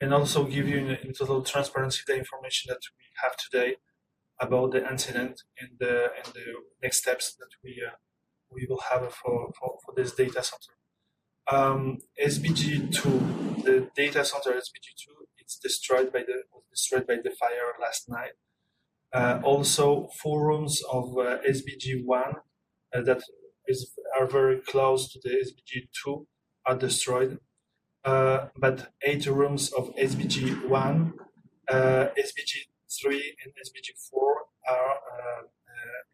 and 0.00 0.12
also 0.12 0.42
give 0.42 0.66
you 0.66 0.78
in, 0.78 0.88
in 0.96 1.12
total 1.12 1.44
transparency 1.44 2.02
the 2.08 2.16
information 2.16 2.70
that 2.70 2.82
we 2.98 3.04
have 3.22 3.36
today 3.36 3.76
about 4.40 4.72
the 4.72 4.84
incident 4.90 5.42
and 5.60 5.70
the, 5.78 6.10
and 6.16 6.34
the 6.34 6.46
next 6.82 7.02
steps 7.02 7.36
that 7.36 7.50
we, 7.62 7.80
uh, 7.86 7.94
we 8.50 8.66
will 8.68 8.82
have 8.90 9.14
for, 9.14 9.52
for, 9.60 9.78
for 9.84 9.94
this 9.94 10.12
data 10.12 10.42
center. 10.42 10.74
Um, 11.52 11.98
SBG2, 12.20 13.62
the 13.62 13.88
data 13.94 14.24
center 14.24 14.50
SBG2 14.50 15.22
destroyed 15.56 16.12
by 16.12 16.20
the 16.20 16.42
was 16.52 16.64
destroyed 16.70 17.06
by 17.06 17.16
the 17.16 17.30
fire 17.30 17.74
last 17.80 18.08
night. 18.08 18.32
Uh, 19.12 19.40
also, 19.44 20.08
four 20.22 20.46
rooms 20.46 20.82
of 20.90 21.18
uh, 21.18 21.38
SBG 21.48 22.04
one 22.04 22.34
uh, 22.94 23.02
that 23.02 23.22
is 23.66 23.92
are 24.18 24.26
very 24.26 24.58
close 24.60 25.12
to 25.12 25.18
the 25.22 25.30
SBG 25.30 25.88
two 26.02 26.26
are 26.66 26.76
destroyed, 26.76 27.38
uh, 28.04 28.46
but 28.56 28.88
eight 29.02 29.26
rooms 29.26 29.72
of 29.72 29.94
SBG 29.96 30.68
one, 30.68 31.14
uh, 31.68 32.06
SBG 32.18 32.52
three, 33.00 33.36
and 33.44 33.52
SBG 33.66 33.90
four 34.10 34.34
are 34.68 34.90
uh, 34.90 35.42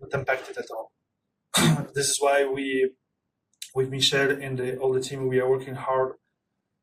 not 0.01 0.15
impacted 0.15 0.57
at 0.59 0.67
all. 0.71 0.93
this 1.95 2.09
is 2.09 2.19
why 2.21 2.45
we, 2.45 2.91
with 3.75 3.91
Michel 3.91 4.31
and 4.31 4.59
the, 4.59 4.77
all 4.79 4.93
the 4.93 5.01
team, 5.01 5.29
we 5.29 5.41
are 5.41 5.49
working 5.49 5.75
hard 5.75 6.15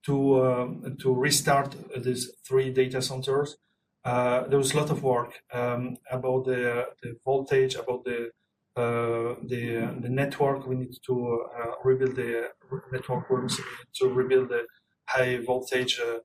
to 0.06 0.46
um, 0.46 0.98
to 1.02 1.14
restart 1.14 1.76
these 2.04 2.32
three 2.48 2.72
data 2.72 3.02
centers. 3.02 3.58
Uh, 4.04 4.48
there 4.48 4.60
was 4.60 4.74
a 4.74 4.78
lot 4.78 4.90
of 4.92 5.02
work 5.04 5.40
um, 5.54 5.98
about 6.12 6.46
the 6.46 6.88
the 7.02 7.16
voltage, 7.26 7.76
about 7.76 8.04
the 8.06 8.30
uh, 8.76 9.36
the 9.44 9.98
the 10.02 10.10
network. 10.10 10.68
We 10.68 10.76
need 10.76 10.96
to 11.08 11.46
uh, 11.58 11.72
rebuild 11.84 12.16
the 12.16 12.50
network 12.92 13.30
rooms, 13.30 13.58
We 13.58 13.64
need 13.64 13.96
to 14.02 14.08
rebuild 14.10 14.50
the 14.50 14.66
high 15.08 15.38
voltage 15.38 16.00
uh, 16.00 16.20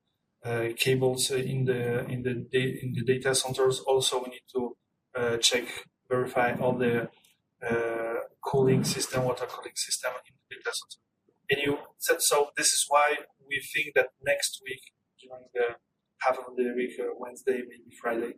uh, 0.49 0.69
cables 0.77 1.31
in 1.31 1.65
the 1.65 2.05
in 2.07 2.23
the 2.23 2.33
in 2.83 2.93
the 2.95 3.05
data 3.05 3.35
centers. 3.35 3.81
Also, 3.81 4.23
we 4.23 4.31
need 4.31 4.47
to 4.55 4.77
uh, 5.17 5.37
check, 5.39 5.65
verify 6.09 6.55
all 6.59 6.77
the 6.77 7.09
cooling 8.43 8.85
system, 8.85 9.25
water 9.25 9.47
cooling 9.47 9.77
system 9.77 10.13
in 10.27 10.35
the 10.49 10.57
data 10.57 10.73
center. 10.79 11.01
And 11.51 11.61
you 11.63 11.79
said 11.99 12.23
so. 12.23 12.51
This 12.57 12.69
is 12.73 12.85
why 12.89 13.17
we 13.51 13.61
think 13.73 13.95
that 13.97 14.09
next 14.23 14.61
week, 14.65 14.83
during 15.21 15.47
the 15.53 15.77
half 16.23 16.39
of 16.39 16.57
the 16.57 16.73
week, 16.77 16.95
uh, 17.01 17.13
Wednesday, 17.19 17.59
maybe 17.71 17.93
Friday, 18.01 18.35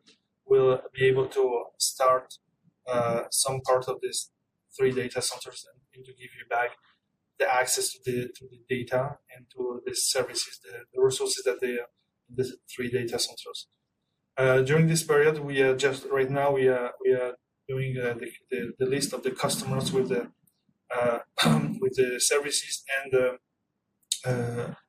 we'll 0.47 0.81
be 0.95 1.05
able 1.07 1.27
to 1.27 1.65
start 1.79 2.35
uh, 2.89 3.23
some 3.31 3.61
part 3.61 3.85
of 3.89 3.99
these 4.03 4.31
three 4.77 4.91
data 4.91 5.21
centers 5.21 5.67
and 5.95 6.05
to 6.05 6.13
give 6.13 6.33
you 6.39 6.47
back 6.49 6.71
the 7.39 7.47
access 7.53 7.93
to 7.93 7.99
the 8.07 8.29
to 8.37 8.47
the 8.51 8.61
data 8.69 9.19
and 9.35 9.47
to 9.55 9.81
the 9.87 9.95
services, 9.95 10.61
the, 10.65 10.73
the 10.93 11.01
resources 11.01 11.43
that 11.45 11.61
they 11.61 11.75
are 11.83 11.91
in 12.29 12.37
the 12.37 12.47
three 12.75 12.91
data 12.91 13.19
centers. 13.19 13.69
Uh, 14.37 14.63
during 14.63 14.87
this 14.87 15.03
period, 15.03 15.39
we 15.39 15.61
are 15.61 15.77
just 15.77 16.07
right 16.11 16.31
now 16.31 16.53
we 16.53 16.69
are 16.69 16.93
we 17.05 17.13
are 17.13 17.35
doing 17.69 17.97
uh, 17.99 18.15
the, 18.15 18.29
the, 18.51 18.73
the, 18.79 18.87
list 18.87 19.13
of 19.13 19.23
the 19.23 19.31
customers 19.31 19.93
with 19.93 20.09
the 20.09 20.31
uh, 20.95 21.19
with 21.81 21.95
the 21.97 22.19
services 22.19 22.83
and 22.99 23.39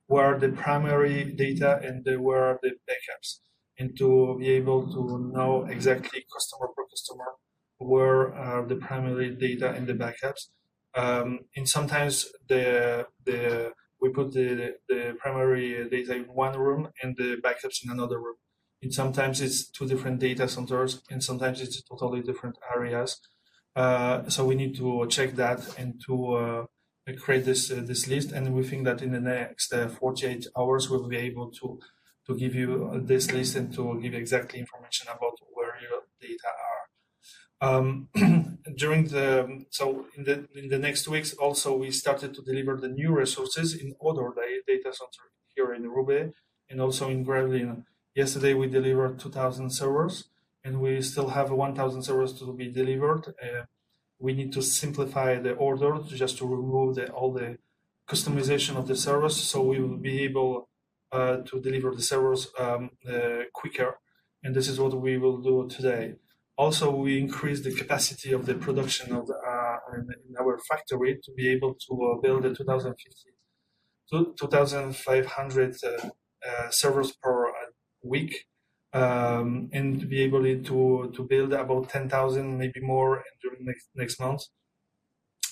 uh, 0.09 0.13
where 0.13 0.39
the 0.39 0.49
primary 0.49 1.23
data 1.33 1.79
and 1.83 2.05
where 2.21 2.43
are 2.43 2.59
the 2.61 2.71
backups, 2.89 3.39
and 3.79 3.97
to 3.97 4.37
be 4.39 4.49
able 4.49 4.87
to 4.91 5.31
know 5.33 5.65
exactly 5.65 6.25
customer 6.33 6.67
per 6.75 6.85
customer 6.87 7.31
where 7.79 8.33
are 8.33 8.65
the 8.65 8.75
primary 8.75 9.35
data 9.35 9.71
and 9.71 9.87
the 9.87 9.93
backups. 9.93 10.49
Um, 10.95 11.39
and 11.55 11.67
sometimes 11.67 12.31
the 12.47 13.07
the 13.25 13.73
we 14.03 14.09
put 14.09 14.33
the, 14.33 14.75
the 14.89 15.15
primary 15.17 15.89
data 15.89 16.13
in 16.15 16.23
one 16.23 16.59
room 16.59 16.89
and 17.01 17.15
the 17.17 17.37
backups 17.37 17.83
in 17.83 17.89
another 17.89 18.19
room. 18.19 18.35
And 18.81 18.93
sometimes 18.93 19.39
it's 19.39 19.69
two 19.69 19.87
different 19.87 20.19
data 20.19 20.47
centers, 20.49 21.01
and 21.09 21.23
sometimes 21.23 21.61
it's 21.61 21.81
totally 21.83 22.21
different 22.21 22.57
areas. 22.75 23.19
Uh, 23.75 24.29
so 24.29 24.45
we 24.45 24.55
need 24.55 24.75
to 24.75 25.07
check 25.07 25.35
that 25.35 25.79
and 25.79 26.01
to 26.05 26.33
uh, 26.33 26.65
create 27.11 27.45
this 27.45 27.71
uh, 27.71 27.81
this 27.85 28.07
list. 28.07 28.31
And 28.31 28.53
we 28.53 28.63
think 28.63 28.85
that 28.85 29.01
in 29.01 29.11
the 29.11 29.19
next 29.19 29.73
uh, 29.73 29.89
48 29.89 30.47
hours 30.57 30.89
we'll 30.89 31.07
be 31.07 31.17
able 31.17 31.51
to 31.51 31.79
to 32.27 32.37
give 32.37 32.55
you 32.55 33.01
this 33.03 33.31
list 33.31 33.55
and 33.55 33.73
to 33.73 33.99
give 34.01 34.13
you 34.13 34.19
exactly 34.19 34.59
information 34.59 35.07
about 35.07 35.37
where 35.51 35.75
your 35.81 36.01
data 36.21 36.49
are. 36.69 36.83
Um, 37.63 38.09
during 38.75 39.05
the 39.05 39.65
so 39.69 40.05
in 40.15 40.23
the 40.23 40.47
in 40.55 40.69
the 40.69 40.79
next 40.79 41.07
weeks 41.07 41.33
also 41.33 41.75
we 41.75 41.91
started 41.91 42.33
to 42.33 42.41
deliver 42.41 42.77
the 42.77 42.87
new 42.87 43.11
resources 43.11 43.73
in 43.73 43.93
other 44.05 44.31
data 44.67 44.91
center 44.93 45.25
here 45.55 45.73
in 45.73 45.89
Roubaix 45.89 46.31
and 46.69 46.81
also 46.81 47.09
in 47.09 47.25
Gravelines. 47.25 47.83
Yesterday 48.15 48.53
we 48.53 48.67
delivered 48.67 49.19
2,000 49.19 49.69
servers 49.69 50.29
and 50.63 50.79
we 50.79 51.01
still 51.01 51.29
have 51.29 51.51
1,000 51.51 52.03
servers 52.03 52.33
to 52.39 52.53
be 52.53 52.71
delivered. 52.71 53.33
Uh, 53.41 53.63
we 54.23 54.31
need 54.39 54.53
to 54.53 54.61
simplify 54.61 55.37
the 55.37 55.53
order 55.67 55.91
just 56.23 56.37
to 56.37 56.45
remove 56.47 56.95
the, 56.95 57.05
all 57.11 57.33
the 57.33 57.57
customization 58.07 58.77
of 58.77 58.87
the 58.87 58.95
servers 58.95 59.35
so 59.35 59.61
we 59.61 59.79
will 59.81 59.97
be 60.11 60.23
able 60.23 60.69
uh, 61.11 61.37
to 61.49 61.59
deliver 61.59 61.91
the 61.93 62.01
servers 62.01 62.47
um, 62.57 62.91
uh, 63.13 63.41
quicker. 63.53 63.99
And 64.41 64.55
this 64.55 64.69
is 64.69 64.79
what 64.79 64.93
we 64.93 65.17
will 65.17 65.39
do 65.41 65.67
today. 65.69 66.15
Also, 66.57 66.85
we 66.89 67.19
increase 67.19 67.61
the 67.63 67.75
capacity 67.75 68.31
of 68.31 68.45
the 68.45 68.55
production 68.55 69.13
of 69.13 69.27
the, 69.27 69.35
uh, 69.35 69.77
in, 69.95 70.07
in, 70.27 70.35
our 70.39 70.57
factory 70.69 71.19
to 71.23 71.31
be 71.33 71.49
able 71.49 71.73
to 71.85 71.93
uh, 72.05 72.21
build 72.21 72.45
a 72.45 72.55
2050, 72.55 73.29
2,500 74.09 75.75
uh, 75.83 76.09
uh, 76.47 76.69
servers 76.69 77.11
per 77.21 77.51
week 78.03 78.45
um, 78.93 79.69
and 79.73 79.99
to 79.99 80.05
be 80.05 80.21
able 80.21 80.43
to 80.43 81.11
to 81.15 81.23
build 81.23 81.53
about 81.53 81.89
10,000, 81.89 82.57
maybe 82.57 82.79
more 82.81 83.23
during 83.41 83.65
next 83.65 83.89
next 83.95 84.19
month. 84.19 84.43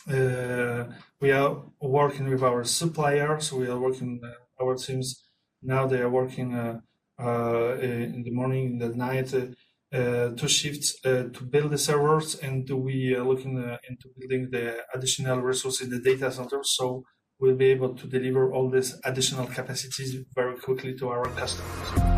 Uh, 0.10 0.86
we 1.20 1.32
are 1.32 1.64
working 1.80 2.30
with 2.30 2.44
our 2.44 2.64
suppliers. 2.64 3.52
We 3.54 3.68
are 3.68 3.80
working 3.80 4.20
uh, 4.24 4.64
our 4.64 4.76
teams 4.76 5.24
now. 5.62 5.88
They 5.88 6.02
are 6.02 6.10
working 6.10 6.56
uh, 6.56 6.80
uh 7.20 7.78
in 7.80 8.24
the 8.24 8.32
morning, 8.32 8.66
in 8.74 8.78
the 8.80 8.90
night, 8.96 9.34
uh, 9.34 9.48
uh, 9.96 10.30
two 10.36 10.48
shifts 10.48 11.00
to 11.02 11.42
build 11.50 11.72
the 11.72 11.78
servers, 11.78 12.36
and 12.36 12.68
we 12.70 13.14
are 13.16 13.24
looking 13.24 13.58
into 13.90 14.10
building 14.18 14.50
the 14.50 14.78
additional 14.94 15.40
resources 15.42 15.82
in 15.82 15.90
the 15.90 16.00
data 16.00 16.32
center. 16.32 16.62
So 16.64 17.04
we'll 17.40 17.56
be 17.56 17.72
able 17.72 17.94
to 17.96 18.08
deliver 18.08 18.54
all 18.54 18.70
these 18.70 19.00
additional 19.04 19.48
capacities 19.48 20.16
very 20.34 20.58
quickly 20.58 20.96
to 20.98 21.10
our 21.10 21.26
customers. 21.26 22.11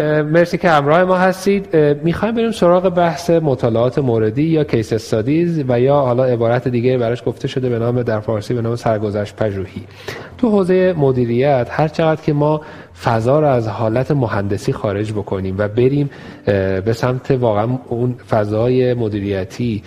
مرسی 0.00 0.58
که 0.58 0.70
همراه 0.70 1.04
ما 1.04 1.16
هستید. 1.16 1.76
می‌خوایم 1.76 2.34
بریم 2.34 2.50
سراغ 2.50 2.88
بحث 2.88 3.30
مطالعات 3.30 3.98
موردی 3.98 4.42
یا 4.42 4.64
کیس 4.64 4.92
استادیز 4.92 5.64
و 5.68 5.80
یا 5.80 5.94
حالا 5.94 6.24
عبارت 6.24 6.68
دیگه 6.68 6.98
براش 6.98 7.22
گفته 7.26 7.48
شده 7.48 7.68
به 7.68 7.78
نام 7.78 8.02
در 8.02 8.20
فارسی 8.20 8.54
به 8.54 8.62
نام 8.62 8.76
سرگذشت 8.76 9.36
پژوهی. 9.36 9.82
تو 10.38 10.50
حوزه 10.50 10.94
مدیریت 10.98 11.68
هر 11.70 11.88
چقدر 11.88 12.22
که 12.22 12.32
ما 12.32 12.60
فضا 13.04 13.40
رو 13.40 13.46
از 13.46 13.68
حالت 13.68 14.10
مهندسی 14.10 14.72
خارج 14.72 15.12
بکنیم 15.12 15.54
و 15.58 15.68
بریم 15.68 16.10
به 16.84 16.92
سمت 16.92 17.30
واقعا 17.30 17.68
اون 17.88 18.14
فضای 18.30 18.94
مدیریتی 18.94 19.82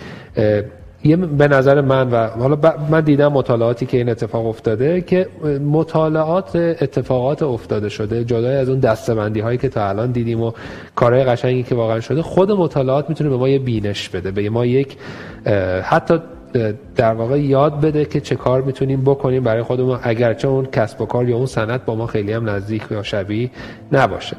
یه 1.04 1.16
به 1.16 1.48
نظر 1.48 1.80
من 1.80 2.10
و 2.10 2.26
حالا 2.26 2.58
من 2.90 3.00
دیدم 3.00 3.32
مطالعاتی 3.32 3.86
که 3.86 3.96
این 3.96 4.08
اتفاق 4.08 4.46
افتاده 4.46 5.00
که 5.00 5.26
مطالعات 5.70 6.56
اتفاقات 6.56 7.42
افتاده 7.42 7.88
شده. 7.88 8.24
جدای 8.24 8.56
از 8.56 8.68
اون 8.68 8.78
دستبندی 8.78 9.40
هایی 9.40 9.58
که 9.58 9.68
تا 9.68 9.88
الان 9.88 10.12
دیدیم 10.12 10.42
و 10.42 10.52
کارهای 10.94 11.24
قشنگی 11.24 11.62
که 11.62 11.74
واقعا 11.74 12.00
شده 12.00 12.22
خود 12.22 12.52
مطالعات 12.52 13.08
می‌تونه 13.08 13.30
به 13.30 13.36
ما 13.36 13.48
یه 13.48 13.58
بینش 13.58 14.08
بده 14.08 14.30
به 14.30 14.50
ما 14.50 14.66
یک 14.66 14.96
حتی 15.82 16.18
در 16.96 17.14
واقع 17.14 17.40
یاد 17.40 17.80
بده 17.80 18.04
که 18.04 18.20
چه 18.20 18.36
کار 18.36 18.62
می‌تونیم 18.62 19.02
بکنیم 19.02 19.42
برای 19.42 19.62
خودمون 19.62 19.98
اگرچه 20.02 20.48
اون 20.48 20.66
کسب 20.66 21.00
و 21.00 21.06
کار 21.06 21.28
یا 21.28 21.36
اون 21.36 21.46
سنت 21.46 21.84
با 21.84 21.94
ما 21.94 22.06
خیلی 22.06 22.32
هم 22.32 22.48
نزدیک 22.50 22.82
یا 22.90 23.02
شبیه 23.02 23.50
نباشه. 23.92 24.36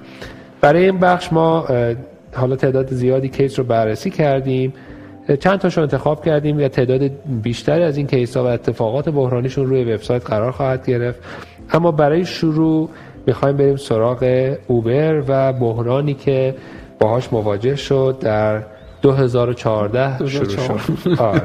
برای 0.62 0.86
این 0.86 1.00
بخش 1.00 1.34
ما 1.34 1.66
حالا 2.36 2.56
تعداد 2.56 2.94
زیادی 2.94 3.30
کیس 3.30 3.60
رو 3.60 3.66
بررسی 3.66 4.10
کردیم. 4.10 4.74
چند 5.36 5.60
تاشو 5.60 5.82
انتخاب 5.82 6.26
کردیم 6.26 6.60
یا 6.60 6.70
تعداد 6.70 7.12
بیشتری 7.44 7.84
از 7.84 7.98
این 7.98 8.08
کیس 8.08 8.38
ها 8.38 8.44
و 8.44 8.48
اتفاقات 8.48 9.10
بحرانیشون 9.10 9.66
روی 9.66 9.94
وبسایت 9.94 10.26
قرار 10.26 10.52
خواهد 10.52 10.86
گرفت. 10.86 11.20
اما 11.74 11.92
برای 11.92 12.26
شروع 12.26 12.90
می‌خوایم 13.28 13.58
بریم 13.58 13.76
سراغ 13.76 14.54
اوبر 14.68 15.24
و 15.28 15.54
بحرانی 15.54 16.14
که 16.14 16.56
باهاش 17.00 17.34
مواجه 17.34 17.76
شد 17.76 18.18
در 18.22 18.64
2014 19.02 20.28
شروع 20.28 20.78
شد. 20.78 21.10
آره. 21.20 21.42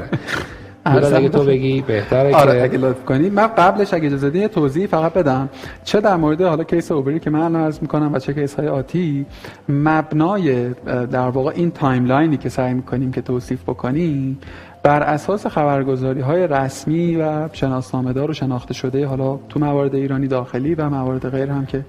اگه 0.85 1.29
تو 1.29 1.43
بگی 1.43 1.81
بهتره 1.81 2.35
آره 2.35 2.63
اگه 2.63 2.77
لطف 2.77 3.05
کنی. 3.05 3.29
من 3.29 3.47
قبلش 3.47 3.93
اگه 3.93 4.05
اجازه 4.05 4.29
بدی 4.29 4.47
توضیح 4.47 4.87
فقط 4.87 5.13
بدم. 5.13 5.49
چه 5.83 6.01
در 6.01 6.15
مورد 6.15 6.41
حالا 6.41 6.63
case 6.63 6.91
اوبری 6.91 7.19
که 7.19 7.29
من 7.29 7.41
الان 7.41 7.61
عرض 7.61 7.79
می‌کنم 7.81 8.13
و 8.13 8.19
چه 8.19 8.33
case 8.33 8.55
های 8.55 8.67
آتی 8.67 9.25
مبنای 9.69 10.69
در 11.11 11.29
واقع 11.29 11.51
این 11.55 11.71
timeline 11.71 12.30
ی 12.30 12.37
که 12.37 12.49
سعی 12.49 12.73
می‌کنیم 12.73 13.11
که 13.11 13.21
توصیف 13.21 13.63
بکنیم 13.63 14.39
بر 14.85 15.03
اساس 15.03 15.47
خبرگزاری 15.47 16.21
های 16.21 16.47
رسمی 16.47 17.15
و 17.15 17.49
شناسنامه 17.53 18.13
دار 18.13 18.31
و 18.31 18.33
شناخته 18.33 18.73
شده 18.73 19.07
حالا 19.07 19.39
تو 19.49 19.59
موارد 19.59 19.95
ایرانی 19.95 20.27
داخلی 20.27 20.75
و 20.75 20.89
موارد 20.89 21.29
غیر 21.29 21.49
هم 21.49 21.65
که 21.65 21.85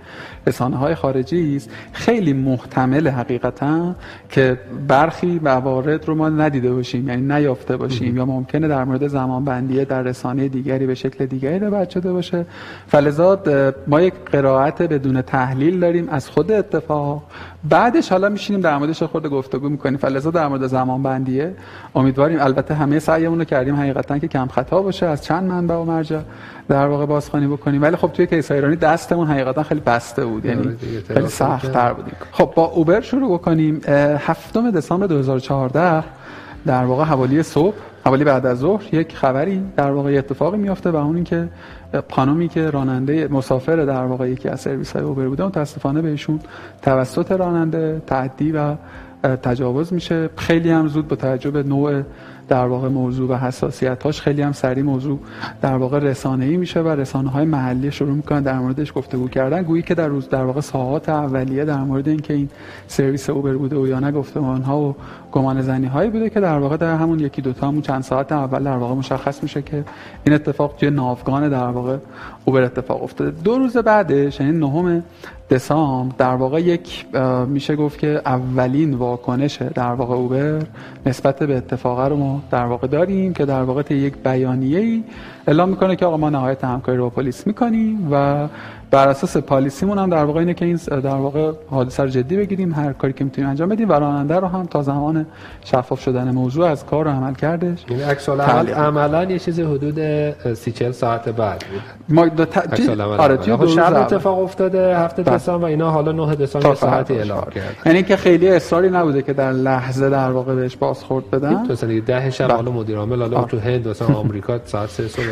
رسانه 0.47 0.76
های 0.76 0.94
خارجی 0.94 1.57
است 1.57 1.70
خیلی 1.92 2.32
محتمل 2.32 3.09
حقیقتا 3.09 3.94
که 4.28 4.59
برخی 4.88 5.40
موارد 5.42 6.09
رو 6.09 6.14
ما 6.14 6.28
ندیده 6.28 6.72
باشیم 6.72 7.09
یعنی 7.09 7.22
نیافته 7.22 7.76
باشیم 7.76 8.16
یا 8.16 8.24
ممکنه 8.24 8.68
در 8.68 8.84
مورد 8.84 9.07
زمان 9.07 9.44
بندیه 9.44 9.84
در 9.84 10.03
رسانه 10.03 10.49
دیگری 10.49 10.86
به 10.86 10.94
شکل 10.94 11.26
دیگری 11.26 11.59
روایت 11.59 11.90
شده 11.90 12.12
باشه. 12.12 12.47
فلذا 12.86 13.42
ما 13.86 14.01
یک 14.01 14.14
قرائت 14.32 14.82
بدون 14.82 15.22
تحلیل 15.22 15.80
داریم 15.80 16.09
از 16.09 16.28
خود 16.30 16.53
اتفاق 16.53 17.22
بعدش 17.69 18.09
حالا 18.09 18.29
میشینیم 18.29 18.61
در 18.61 18.79
موردش 18.79 19.03
خود 19.03 19.27
گفتگو 19.27 19.69
می‌کنیم. 19.69 19.99
فلذا 19.99 20.31
در 20.31 20.49
مورد 20.49 20.67
زمان 20.67 21.03
بندیه 21.03 21.55
امیدواریم. 21.95 22.41
البته 22.41 22.75
همه 22.75 22.99
سعیمون 22.99 23.39
رو 23.39 23.45
کردیم. 23.45 23.77
حقیقتا 23.77 24.19
که 24.19 24.29
کم 24.29 24.47
خطا 24.47 24.83
باشه. 24.83 25.07
از 25.07 25.25
چند 25.25 25.51
منبع 25.51 25.75
و 25.75 25.85
مرجع 25.85 26.21
در 26.69 26.87
واقع 26.87 27.07
بازخوانی 27.07 27.47
بکنیم. 27.47 27.83
ولی 27.83 27.97
خب 27.97 28.11
توی 28.12 28.27
کیس 28.27 28.51
ایرانی 28.51 28.77
دستمون 28.77 29.27
حقیقتا 29.27 29.62
خیلی 29.62 29.81
بسته 29.81 30.25
بود. 30.25 30.45
یعنی 30.45 30.61
آره 30.61 30.77
خیلی 31.14 31.29
سخت 31.29 31.73
تر 31.73 31.93
بودیم. 31.93 32.14
خب 32.33 32.53
با 32.57 32.64
اوبر 32.64 33.01
شروع 33.01 33.39
بکنیم. 33.39 33.81
هفتم 34.19 34.71
دسامبر 34.71 35.07
2014 35.07 36.05
در 36.67 36.85
واقع 36.85 37.05
حوالی 37.05 37.43
صبح 37.43 37.75
حوالی 38.05 38.25
بعد 38.25 38.47
از 38.47 38.59
ظهر 38.59 38.95
یک 38.95 39.17
خبری 39.17 39.62
در 39.77 39.91
واقع 39.91 40.19
اتفاقی 40.19 40.59
میافته 40.59 40.91
و 40.91 40.97
اون 40.97 41.14
اینکه 41.14 41.49
پانومی 42.09 42.49
که 42.49 42.71
راننده 42.71 43.29
مسافر 43.29 43.77
در 43.77 44.05
واقع 44.05 44.31
یکی 44.31 44.49
از 44.49 44.61
سرویس 44.61 44.93
های 44.93 45.03
اوبر 45.03 45.29
بوده 45.29 45.45
متاسفانه 45.45 46.03
بهشون 46.03 46.41
توسط 46.83 47.33
راننده 47.33 48.03
تعدی 48.07 48.53
و 48.53 48.75
تجاوز 49.23 49.93
میشه. 49.93 50.31
خیلی 50.37 50.71
هم 50.71 50.89
زود 50.89 51.09
با 51.09 51.17
توجه 51.17 51.51
به 51.51 51.62
نوع 51.62 52.03
در 52.49 52.66
واقع 52.66 52.88
موضوع 52.88 53.30
و 53.30 53.34
حساسیت 53.34 54.03
هاش 54.03 54.20
خیلی 54.20 54.42
هم 54.42 54.53
سریع 54.53 54.82
موضوع 54.82 55.18
در 55.62 55.76
واقع 55.76 55.99
رسانه 55.99 56.44
ای 56.44 56.57
میشه 56.57 56.80
و 56.80 56.88
رسانه 56.88 57.30
های 57.30 57.44
محلی 57.44 57.92
شروع 57.92 58.14
می‌کنن 58.14 58.42
در 58.42 58.59
موردش 58.59 58.92
گفتگو 58.94 59.28
کردن. 59.28 59.62
گویی 59.62 59.82
که 59.82 59.94
در 59.94 60.09
روز 60.09 60.28
در 60.28 60.44
واقع 60.44 60.61
ساعات 60.61 61.09
اولیه 61.09 61.64
در 61.64 61.80
مورد 61.80 62.09
اینکه 62.09 62.34
این 62.34 62.49
سرویس 62.88 63.30
اوبر 63.30 63.53
بوده 63.53 63.76
و 63.76 63.86
یا 63.86 64.01
نه 64.01 64.12
گفتمان 64.12 64.62
ها 64.62 64.80
و 64.80 64.97
گمان 65.32 65.62
زنی 65.62 65.86
هایی 65.86 66.11
بوده 66.11 66.30
که 66.30 66.40
در 66.40 66.59
واقع 66.59 66.76
در 66.76 66.97
همون 66.97 67.20
یکی 67.20 67.42
دوتا 67.42 67.68
همون 67.68 67.82
چند 67.82 68.03
ساعت 68.03 68.32
اول 68.32 68.64
در 68.64 68.76
واقع 68.76 68.94
مشخص 68.94 69.42
میشه 69.42 69.62
که 69.62 69.84
این 70.24 70.34
اتفاق 70.34 70.74
توی 70.78 70.90
ناوگان 70.90 71.49
در 71.49 71.66
واقع 71.66 71.97
اوبر 72.44 72.62
اتفاق 72.62 73.03
افتاده. 73.03 73.30
دو 73.30 73.59
روز 73.59 73.76
بعدش 73.76 74.40
یعنی 74.40 74.59
نهم 74.59 75.03
دسامبر 75.51 76.14
در 76.18 76.34
واقع 76.34 76.61
یک 76.61 77.07
میشه 77.49 77.76
گفت 77.76 77.99
که 77.99 78.22
اولین 78.26 78.94
واکنش 78.94 79.62
در 79.62 79.92
واقع 79.92 80.14
اوبر 80.14 80.62
نسبت 81.07 81.42
به 81.42 81.57
اتفاق 81.57 82.01
رو 82.01 82.16
ما 82.16 82.42
در 82.51 82.64
واقع 82.64 82.86
داریم 82.86 83.34
که 83.34 83.44
در 83.44 83.62
واقع 83.62 83.94
یک 83.94 84.14
بیانیه 84.24 84.78
ای 84.78 85.05
اعلام 85.47 85.68
می‌کنه 85.68 85.97
که 85.97 86.07
آقا 86.07 86.16
ما 86.16 86.30
نهایت 86.30 86.64
همکاری 86.64 86.99
رو 86.99 87.11
پلیس 87.11 87.47
می‌کنیم 87.47 88.09
و 88.12 88.49
بر 88.97 89.09
اساس 89.09 89.36
پالیسیمون 89.36 89.99
هم 89.99 90.11
در 90.11 90.24
واقع 90.24 90.38
اینه 90.38 90.55
که 90.55 90.64
این 90.64 90.76
در 90.76 91.09
واقع 91.09 91.53
حادثه 91.70 92.03
رو 92.03 92.09
جدی 92.09 92.36
بگیریم 92.36 92.72
هر 92.72 92.92
کاری 92.92 93.12
که 93.12 93.24
می‌تونیم 93.24 93.51
انجام 93.51 93.68
بدیم. 93.68 93.88
و 93.88 93.92
راننده 93.92 94.36
رو 94.36 94.47
هم 94.47 94.66
تا 94.66 94.82
زمان 94.82 95.26
شفاف 95.64 96.01
شدن 96.01 96.30
موضوع 96.30 96.66
از 96.66 96.86
کار 96.86 97.05
رو 97.05 97.11
عمل 97.11 97.34
کردش. 97.34 97.84
این 97.88 97.99
یعنی 97.99 98.11
عکس 98.11 98.28
عملا 98.28 99.24
یه 99.24 99.38
چیزی 99.38 99.62
حدود 99.62 100.01
30 100.55 100.72
40 100.72 100.92
ساعت 100.92 101.28
بعد 101.28 101.64
بود. 101.72 101.82
ما 102.16 102.26
دو 102.28 102.44
ت... 102.44 102.90
آره 103.18 103.36
توی 103.36 103.57
دو 103.57 103.66
شب 103.66 103.94
اتفاق 103.94 104.38
افتاده 104.38 104.99
هفته 104.99 105.22
بله. 105.22 105.34
دسامبر 105.34 105.64
و 105.64 105.68
اینا 105.68 105.90
حالا 105.90 106.12
9 106.12 106.34
دسامبر 106.34 106.74
ساعتی 106.74 107.14
اعلام 107.14 107.44
کرد. 107.55 107.76
یعنی 107.86 108.03
که 108.03 108.16
خیلی 108.16 108.49
اصراری 108.49 108.90
نبوده 108.90 109.22
که 109.22 109.32
در 109.32 109.53
لحظه 109.53 110.11
در 110.11 110.30
واقع 110.30 110.55
بهش 110.55 110.76
بازخورد 110.76 111.30
بدن. 111.30 111.66
تو 111.66 111.74
سال 111.74 112.01
10 112.01 112.30
شب 112.30 112.51
حالا 112.51 112.70
مدیر 112.70 112.97
عامل 112.99 113.20
حالا 113.20 113.44
تو 113.44 113.59
هند 113.59 113.88
مثلا 113.88 114.16
آمریکا 114.16 114.61
ساعت 114.64 114.88
3 114.88 115.09
صبح 115.09 115.22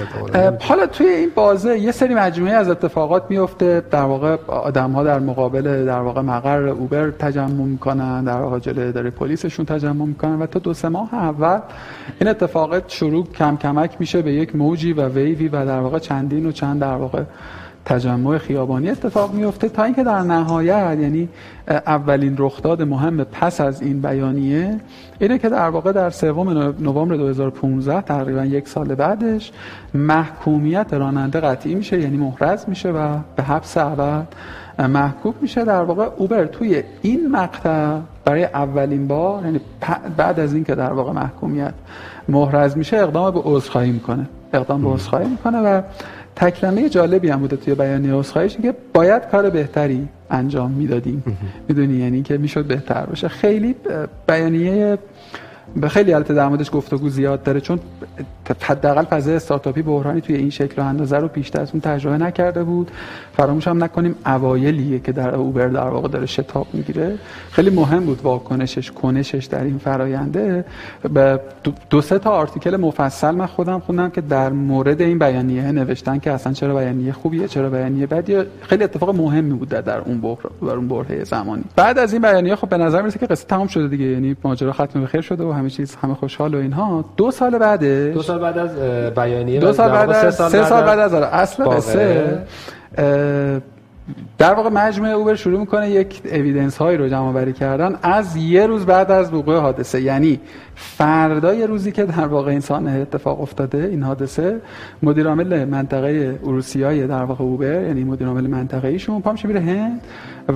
حالا 0.60 0.86
توی 0.86 1.06
این 1.06 1.30
بازه 1.34 1.78
یه 1.78 1.92
سری 1.92 2.14
مجموعه 2.14 2.52
از 2.52 2.68
اتفاقات 2.68 3.22
میفته 3.28 3.53
در 3.58 4.02
واقع 4.02 4.36
آدم 4.46 4.90
ها 4.92 5.04
در 5.04 5.18
مقابل 5.18 5.84
در 5.84 6.00
واقع 6.00 6.20
مقر 6.20 6.68
اوبر 6.68 7.10
تجمع 7.10 7.46
می‌کنن 7.46 8.24
در 8.24 8.40
واقع 8.40 8.58
جلوی 8.58 8.88
اداره 8.88 9.10
پلیسشون 9.10 9.66
تجمع 9.66 10.04
می‌کنن 10.04 10.38
و 10.38 10.46
تا 10.46 10.58
دو 10.58 10.74
سه 10.74 10.88
ماه 10.88 11.14
اول 11.14 11.60
این 12.20 12.28
اتفاقات 12.28 12.84
شروع 12.88 13.26
کم 13.26 13.56
کمک 13.56 13.96
میشه 14.00 14.22
به 14.22 14.32
یک 14.32 14.56
موجی 14.56 14.92
و 14.92 15.08
ویوی 15.08 15.48
و 15.48 15.66
در 15.66 15.80
واقع 15.80 15.98
چندین 15.98 16.46
و 16.46 16.52
چند 16.52 16.80
در 16.80 16.96
واقع 16.96 17.22
تجمع 17.84 18.38
خیابانی 18.38 18.90
اتفاق 18.90 19.34
میفته 19.34 19.68
تا 19.68 19.84
اینکه 19.84 20.04
در 20.04 20.20
نهایت 20.20 20.98
یعنی 21.00 21.28
اولین 21.68 22.34
رخداد 22.38 22.82
مهم 22.82 23.24
پس 23.24 23.60
از 23.60 23.82
این 23.82 24.00
بیانیه 24.00 24.80
اینه 25.18 25.38
که 25.38 25.48
در 25.48 25.68
واقع 25.68 25.92
در 25.92 26.10
سوم 26.10 26.74
نوامبر 26.80 27.16
2015 27.16 28.00
تقریبا 28.00 28.44
یک 28.44 28.68
سال 28.68 28.94
بعدش 28.94 29.52
محکومیت 29.94 30.94
راننده 30.94 31.40
قطعی 31.40 31.74
میشه 31.74 32.00
یعنی 32.00 32.16
محرز 32.16 32.64
میشه 32.68 32.90
و 32.90 33.18
به 33.36 33.42
حبس 33.42 33.76
ابد 33.76 34.26
محکوم 34.78 35.34
میشه. 35.40 35.64
در 35.64 35.82
واقع 35.82 36.08
اوبر 36.16 36.44
توی 36.44 36.82
این 37.02 37.30
مقطع 37.30 37.98
برای 38.24 38.44
اولین 38.44 39.08
بار 39.08 39.44
یعنی 39.44 39.60
بعد 40.16 40.40
از 40.40 40.54
اینکه 40.54 40.74
در 40.74 40.92
واقع 40.92 41.12
محکومیت 41.12 41.74
محرز 42.28 42.76
میشه 42.76 42.96
اقدام 42.96 43.34
به 43.34 43.40
عذرخواهی 43.44 43.90
می‌کنه. 43.90 44.26
اقدام 44.52 44.82
به 44.82 44.88
عذرخواهی 44.88 45.28
می‌کنه 45.28 45.58
و 45.58 45.82
تکلمه 46.36 46.88
جالبی 46.88 47.28
هم 47.28 47.40
بوده 47.40 47.56
توی 47.56 47.74
بیانیه 47.74 48.14
عذرخواهیش 48.14 48.56
که 48.56 48.74
باید 48.94 49.22
کار 49.32 49.50
بهتری 49.50 50.08
انجام 50.30 50.70
می‌دادیم. 50.70 51.24
می‌دونی؟ 51.68 51.94
یعنی 51.94 52.22
که 52.22 52.38
می‌شد 52.38 52.64
بهتر 52.64 53.06
باشه. 53.06 53.28
خیلی 53.28 53.74
بیانیه 54.28 54.98
به 55.76 55.88
خیلی 55.88 56.12
البته 56.12 56.34
در 56.34 56.48
موردش 56.48 56.70
گفتگو 56.72 57.08
زیاد 57.08 57.42
داره 57.42 57.60
چون 57.60 57.78
حداقل 58.62 59.04
فضای 59.04 59.34
استارتاپی 59.34 59.82
بحرانی 59.82 60.20
توی 60.20 60.36
این 60.36 60.50
شکل 60.50 60.82
و 60.82 60.84
اندازه 60.84 61.16
رو 61.16 61.28
بیشتر 61.28 61.60
از 61.60 61.70
اون 61.70 61.80
تجربه 61.80 62.18
نکرده 62.18 62.64
بود. 62.64 62.90
فراموش 63.32 63.68
هم 63.68 63.84
نکنیم 63.84 64.14
اوایلیه 64.26 64.98
که 64.98 65.12
در 65.12 65.34
اوبر 65.34 65.68
در 65.68 65.88
واقع 65.88 66.08
داره 66.08 66.26
شتاب 66.26 66.66
می‌گیره. 66.72 67.18
خیلی 67.50 67.70
مهم 67.70 68.04
بود 68.04 68.20
واکنشش 68.22 68.90
کنشش 68.90 69.44
در 69.44 69.64
این 69.64 69.78
فراینده 69.78 70.64
دو 71.90 72.00
سه 72.00 72.18
تا 72.18 72.30
آرتیکل 72.30 72.76
مفصل 72.76 73.30
من 73.30 73.46
خودم 73.46 73.78
خوندم 73.78 74.10
که 74.10 74.20
در 74.20 74.50
مورد 74.50 75.00
این 75.00 75.18
بیانیه 75.18 75.72
نوشتن 75.72 76.18
که 76.18 76.30
اصلا 76.30 76.52
چرا 76.52 76.74
بیانیه 76.74 77.12
خوبیه 77.12 77.48
چرا 77.48 77.70
بیانیه 77.70 78.06
بدیه. 78.06 78.46
خیلی 78.62 78.84
اتفاق 78.84 79.16
مهمی 79.16 79.54
بود 79.54 79.68
در 79.68 79.98
اون 79.98 80.20
بحر 80.20 80.42
در 80.62 80.68
اون 80.68 80.88
بحره 80.88 81.24
زمانی. 81.24 81.64
بعد 81.76 81.98
از 81.98 82.12
این 82.12 82.22
بیانیه 82.22 82.56
خب 82.56 82.68
به 82.68 82.76
نظر 82.76 83.00
می‌رسه 83.00 83.18
که 83.18 83.26
قصه 83.26 83.46
تمام 83.46 83.66
شده 83.66 83.88
دیگه. 83.88 84.04
یعنی 84.04 84.36
ماجرا 84.44 84.72
ختم 84.72 85.00
به 85.00 85.06
خیر 85.06 85.20
شده 85.20 85.44
و 85.44 85.52
همه 85.52 85.70
چیز 85.70 85.94
همه 85.94 86.14
خوشحال 86.14 86.54
و 86.54 86.58
اینها. 86.58 87.04
دو 87.16 87.30
سال 87.30 87.58
بعدش 87.58 88.14
بعد 88.38 88.58
از 88.58 88.70
بیانیه 89.14 89.60
دو 89.60 89.72
سال 89.72 89.90
بعد 89.90 90.10
از 90.10 90.34
سه 90.34 90.64
سال 90.64 90.84
بعد 90.84 90.98
از 90.98 91.14
اصل 91.14 91.64
قصه 91.64 92.38
در 94.38 94.54
واقع 94.54 94.70
مجموعه 94.70 95.12
اوبر 95.12 95.34
شروع 95.34 95.60
می‌کنه 95.60 95.90
یک 95.90 96.20
اویدنس 96.32 96.76
هایی 96.76 96.98
رو 96.98 97.08
جمع 97.08 97.32
بری 97.32 97.52
کردن 97.52 97.98
از 98.02 98.36
یه 98.36 98.66
روز 98.66 98.86
بعد 98.86 99.10
از 99.10 99.34
وقوع 99.34 99.56
حادثه. 99.56 100.00
یعنی 100.00 100.40
فردای 100.74 101.66
روزی 101.66 101.92
که 101.92 102.04
در 102.04 102.26
واقع 102.26 102.52
انسان 102.52 102.88
اتفاق 102.88 103.40
افتاده 103.40 103.88
این 103.90 104.02
حادثه 104.02 104.60
مدیر 105.02 105.28
عامل 105.28 105.64
منطقه 105.64 106.38
اروسیای 106.44 107.06
در 107.06 107.22
واقع 107.22 107.44
اوبر 107.44 107.82
یعنی 107.82 108.04
مدیر 108.04 108.26
عامل 108.26 108.46
منطقه 108.46 108.88
ایشون 108.88 109.20
پامش 109.20 109.44
میره 109.44 109.60
هند 109.60 110.00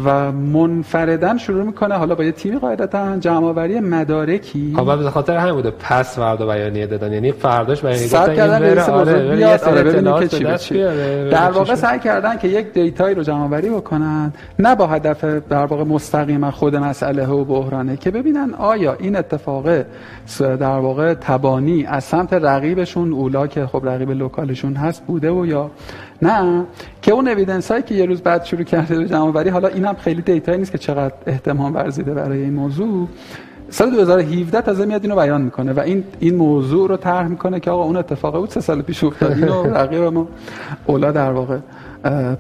و 0.04 0.32
منفردن 0.32 1.38
شروع 1.38 1.64
می‌کنه 1.64 1.94
حالا 1.94 2.14
با 2.14 2.24
یه 2.24 2.32
تیمی 2.32 2.58
قاعدتا 2.58 3.16
جمع 3.16 3.46
آوری 3.46 3.80
مدارکی. 3.80 4.74
خب 4.76 4.98
به 4.98 5.10
خاطر 5.10 5.36
همین 5.36 5.54
بوده 5.54 5.70
پس 5.70 6.18
فردا 6.18 6.46
بیانیه 6.46 6.86
دادن. 6.86 7.12
یعنی 7.12 7.32
فرداش 7.32 7.80
بیانیه 7.80 8.04
گفتن 8.04 8.34
کردن 8.34 8.62
رئیس 8.62 8.88
آره 8.88 9.36
بیاد 9.36 9.64
آره 9.64 9.82
ببینیم 9.82 10.26
چی 10.26 10.56
چی. 10.58 10.74
در 11.30 11.50
واقع 11.50 11.74
سعی 11.74 11.98
کردن 11.98 12.38
که 12.38 12.48
یک 12.48 12.72
دیتایی 12.72 13.14
رو 13.14 13.22
جمع 13.22 13.48
آوری 13.68 13.80
بکنن. 13.80 14.32
نه 14.58 14.74
با 14.74 14.86
هدف 14.86 15.24
در 15.24 15.66
واقع 15.66 15.84
مستقیما 15.84 16.50
خود 16.50 16.76
مسئله 16.76 17.26
و 17.26 17.44
بحرانه 17.44 17.96
که 17.96 18.10
ببینن 18.10 18.54
آیا 18.54 18.94
این 18.94 19.16
اتفاق 19.16 19.66
در 20.38 20.78
واقع 20.78 21.14
تبانی 21.14 21.86
از 21.86 22.04
سمت 22.04 22.32
رقیبشون 22.32 23.12
اولا 23.12 23.46
که 23.46 23.66
خب 23.66 23.82
رقیب 23.84 24.10
لوکالشون 24.10 24.74
هست 24.74 25.02
بوده 25.06 25.30
و 25.30 25.46
یا 25.46 25.70
نه. 26.22 26.64
که 27.02 27.12
اون 27.12 27.28
اویدنس 27.28 27.70
هایی 27.70 27.82
که 27.82 27.94
یه 27.94 28.06
روز 28.06 28.20
بعد 28.22 28.44
شروع 28.44 28.62
کرده 28.62 28.98
به 28.98 29.06
جمع 29.06 29.18
آوری 29.20 29.50
حالا 29.50 29.68
اینم 29.68 29.94
خیلی 29.94 30.22
دیتایی 30.22 30.58
نیست 30.58 30.72
که 30.72 30.78
چقدر 30.78 31.14
احتمال 31.26 31.74
ورزیده 31.74 32.14
برای 32.14 32.42
این 32.42 32.54
موضوع. 32.54 33.08
سال 33.70 33.90
2017 33.90 34.60
تازه 34.60 34.84
میاد 34.84 35.02
اینو 35.02 35.16
بیان 35.16 35.42
می‌کنه 35.42 35.72
و 35.72 35.80
این 35.80 36.04
این 36.20 36.36
موضوع 36.36 36.88
رو 36.88 36.96
طرح 36.96 37.26
می‌کنه 37.28 37.60
که 37.60 37.70
آقا 37.70 37.82
اون 37.82 37.96
اتفاق 37.96 38.36
بود 38.36 38.50
سه 38.50 38.60
سال 38.60 38.82
پیش 38.82 39.04
افتاد. 39.04 39.32
اینو 39.32 39.62
رقیب 39.62 40.02
ما 40.02 40.28
اولا 40.86 41.12
در 41.12 41.32
واقع 41.32 41.58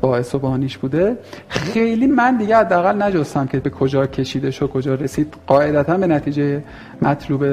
باعث 0.00 0.34
و 0.34 0.38
بانیش 0.38 0.78
بوده. 0.78 1.16
خیلی 1.48 2.06
من 2.06 2.36
دیگه 2.36 2.56
حداقل 2.56 3.02
نجستم 3.02 3.46
که 3.46 3.60
به 3.60 3.70
کجا 3.70 4.06
کشیده 4.06 4.50
شد 4.50 4.66
کجا 4.66 4.94
رسید. 4.94 5.34
قاعدتا 5.46 5.96
به 5.96 6.06
نتیجه 6.06 6.62
مطلوب 7.02 7.44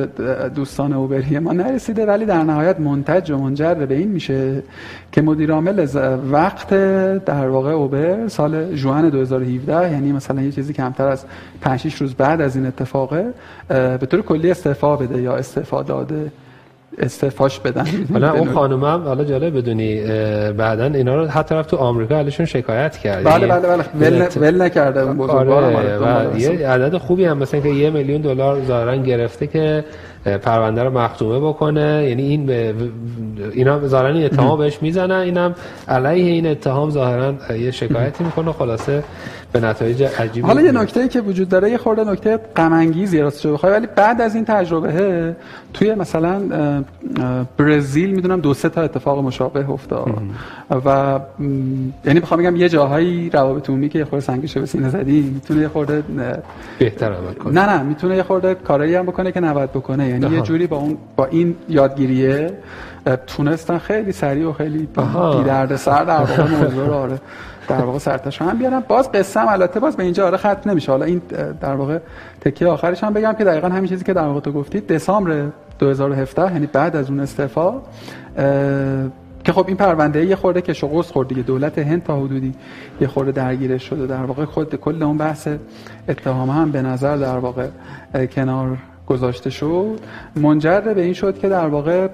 دوستان 0.55 0.93
اوبری 0.93 1.39
ما 1.39 1.53
نرسیده 1.53 2.05
ولی 2.05 2.25
در 2.25 2.43
نهایت 2.43 2.79
منتج 2.79 3.31
و 3.31 3.37
منجر 3.37 3.73
به 3.73 3.95
این 3.95 4.07
میشه 4.07 4.63
که 5.11 5.21
مدیر 5.21 5.51
عامل 5.51 5.87
وقت 6.31 6.69
در 7.25 7.47
واقع 7.47 7.71
اوبر 7.71 8.27
سال 8.27 8.75
جوان 8.75 9.09
2017 9.09 9.91
یعنی 9.91 10.11
مثلا 10.11 10.41
یه 10.41 10.51
چیزی 10.51 10.73
کمتر 10.73 11.07
از 11.07 11.25
5 11.61 11.95
روز 11.95 12.15
بعد 12.15 12.41
از 12.41 12.55
این 12.55 12.65
اتفاقه 12.65 13.33
به 13.67 14.05
طور 14.09 14.21
کلی 14.21 14.51
استعفا 14.51 14.95
بده 14.95 15.21
یا 15.21 15.35
استعفا 15.35 15.83
داده. 15.83 16.31
استعفاش 16.97 17.59
بدن. 17.59 17.85
حالا 18.13 18.33
اون 18.33 18.53
خانم 18.53 18.83
هم 18.83 19.03
حالا 19.03 19.23
جالب 19.23 19.57
بدونی 19.57 20.01
بعدا 20.51 20.85
اینا 20.85 21.15
رو 21.15 21.27
حتی 21.27 21.55
رفت 21.55 21.69
تو 21.69 21.77
آمریکا 21.77 22.15
علیشون 22.17 22.45
شکایت 22.45 22.97
کرد. 22.97 23.23
بله 23.23 23.47
بله 23.47 23.67
بله. 23.67 23.83
ول, 23.99 24.27
ول 24.37 24.61
نکرده 24.61 25.01
اون 25.01 25.17
بزرگوارم 25.17 25.75
آره 25.75 26.41
یه 26.41 26.67
عدد 26.67 26.97
خوبی 26.97 27.25
هم 27.25 27.37
مثلا 27.37 27.59
که 27.59 27.69
یه 27.69 27.89
میلیون 27.89 28.21
دلار 28.21 28.63
ظاهرا 28.67 28.95
گرفته 28.95 29.47
که 29.47 29.83
پرونده 30.43 30.83
رو 30.83 30.99
مختومه 30.99 31.47
بکنه. 31.47 32.05
یعنی 32.09 32.23
این 32.23 32.45
به 32.45 32.73
اینا 33.53 33.87
ظاهرا 33.87 34.07
این 34.07 34.25
اتهام 34.25 34.59
بهش 34.59 34.77
می‌زنن. 34.81 35.11
اینم 35.11 35.55
علیه 35.87 36.31
این 36.31 36.47
اتهام 36.47 36.89
ظاهرا 36.89 37.33
یه 37.59 37.71
شکایتی 37.71 38.23
می‌کنه. 38.23 38.51
خلاصه 38.51 39.03
به 39.55 39.61
نتایج 39.61 40.03
عجیبی 40.03 40.47
حالا 40.47 40.61
یه 40.61 40.71
نکته 40.71 41.07
که 41.07 41.21
وجود 41.21 41.49
داره 41.49 41.71
یه 41.71 41.77
خورده 41.77 42.03
نکته 42.03 42.39
غم 42.55 42.73
انگیزی 42.73 43.19
راستش 43.19 43.47
بخوای 43.47 43.71
ولی 43.71 43.87
بعد 43.95 44.21
از 44.21 44.35
این 44.35 44.45
تجربه 44.45 45.35
توی 45.73 45.95
مثلا 45.95 46.41
برزیل 47.57 48.09
می‌دونم 48.09 48.39
دو 48.39 48.53
سه 48.53 48.69
تا 48.69 48.81
اتفاق 48.81 49.19
مشابه 49.19 49.69
افتاد. 49.69 50.13
و 50.85 51.19
یعنی 52.05 52.19
بخوام 52.19 52.39
بگم 52.39 52.55
یه 52.55 52.69
جاهایی 52.69 53.29
روابط 53.29 53.69
عمومی 53.69 53.89
که 53.89 53.99
یه 53.99 54.05
خورده 54.05 54.25
سنگیشه 54.25 54.59
به 54.59 54.65
سینه 54.65 54.89
زدی 54.89 55.21
می‌تونه 55.21 55.61
یه 55.61 55.67
خورده 55.67 56.03
بهتر 56.79 57.13
عمل 57.13 57.33
کنه 57.33 57.53
نه 57.53 57.73
نه 57.73 57.83
می‌تونه 57.83 58.15
یه 58.15 58.23
خورده 58.23 58.55
کارایی 58.55 58.95
هم 58.95 59.05
بکنه 59.05 59.31
که 59.31 59.39
نباید 59.39 59.71
بکنه. 59.71 60.09
یعنی 60.09 60.35
یه 60.35 60.41
جوری 60.41 60.67
با 60.67 60.77
اون 60.77 60.97
با 61.15 61.25
این 61.25 61.55
یادگیریه 61.69 62.51
تونستن 63.27 63.77
خیلی 63.77 64.11
سریع 64.11 64.49
و 64.49 64.53
خیلی 64.53 64.77
بی 64.77 65.43
درد 65.45 65.75
سر 65.75 66.03
در 66.03 66.17
واقع 66.17 66.43
موضوع 66.43 66.87
رو 66.87 66.93
آره. 66.93 67.19
در 67.67 67.81
واقع 67.81 67.97
سرتاش 67.97 68.41
هم 68.41 68.57
بیارم. 68.57 68.83
باز 68.87 69.11
قصه 69.11 69.39
هم 69.39 69.47
البته 69.47 69.79
باز 69.79 69.97
به 69.97 70.03
اینجا 70.03 70.25
آره 70.25 70.37
ختم 70.37 70.69
نمیشه. 70.69 70.91
حالا 70.91 71.05
این 71.05 71.21
در 71.61 71.75
واقع 71.75 71.99
تکیه 72.41 72.67
آخرش 72.67 73.03
هم 73.03 73.13
بگم 73.13 73.33
که 73.33 73.43
دقیقا 73.43 73.67
همین 73.67 73.89
چیزی 73.89 74.03
که 74.03 74.13
در 74.13 74.27
واقع 74.27 74.39
تو 74.39 74.51
گفتید 74.51 74.87
دسامبر 74.87 75.45
2017 75.79 76.53
یعنی 76.53 76.67
بعد 76.67 76.95
از 76.95 77.09
اون 77.09 77.19
استعفا 77.19 77.73
که 79.43 79.51
خب 79.51 79.65
این 79.67 79.77
پرونده 79.77 80.25
یه 80.25 80.35
خورده 80.35 80.61
کش 80.61 80.73
و 80.73 80.83
قوس 80.83 81.11
خورد 81.11 81.27
دیگه. 81.27 81.41
دولت 81.41 81.79
هند 81.79 82.03
تا 82.03 82.19
حدودی 82.19 82.53
یه 83.01 83.07
خورده 83.07 83.31
درگیرش 83.31 83.83
شده 83.83 84.07
در 84.07 84.23
واقع 84.23 84.45
خود 84.45 84.75
کل 84.75 85.03
اون 85.03 85.17
بحث 85.17 85.47
اتهام 86.09 86.49
هم 86.49 86.71
به 86.71 86.81
نظر 86.81 87.17
در 87.17 87.37
واقع 87.37 87.67
کنار 88.35 88.77
گذاشته 89.07 89.49
شد. 89.49 89.99
منجر 90.35 90.81
به 90.81 91.01
این 91.01 91.13
شد 91.13 91.39
که 91.39 91.49
در 91.49 91.67
واقع 91.67 92.07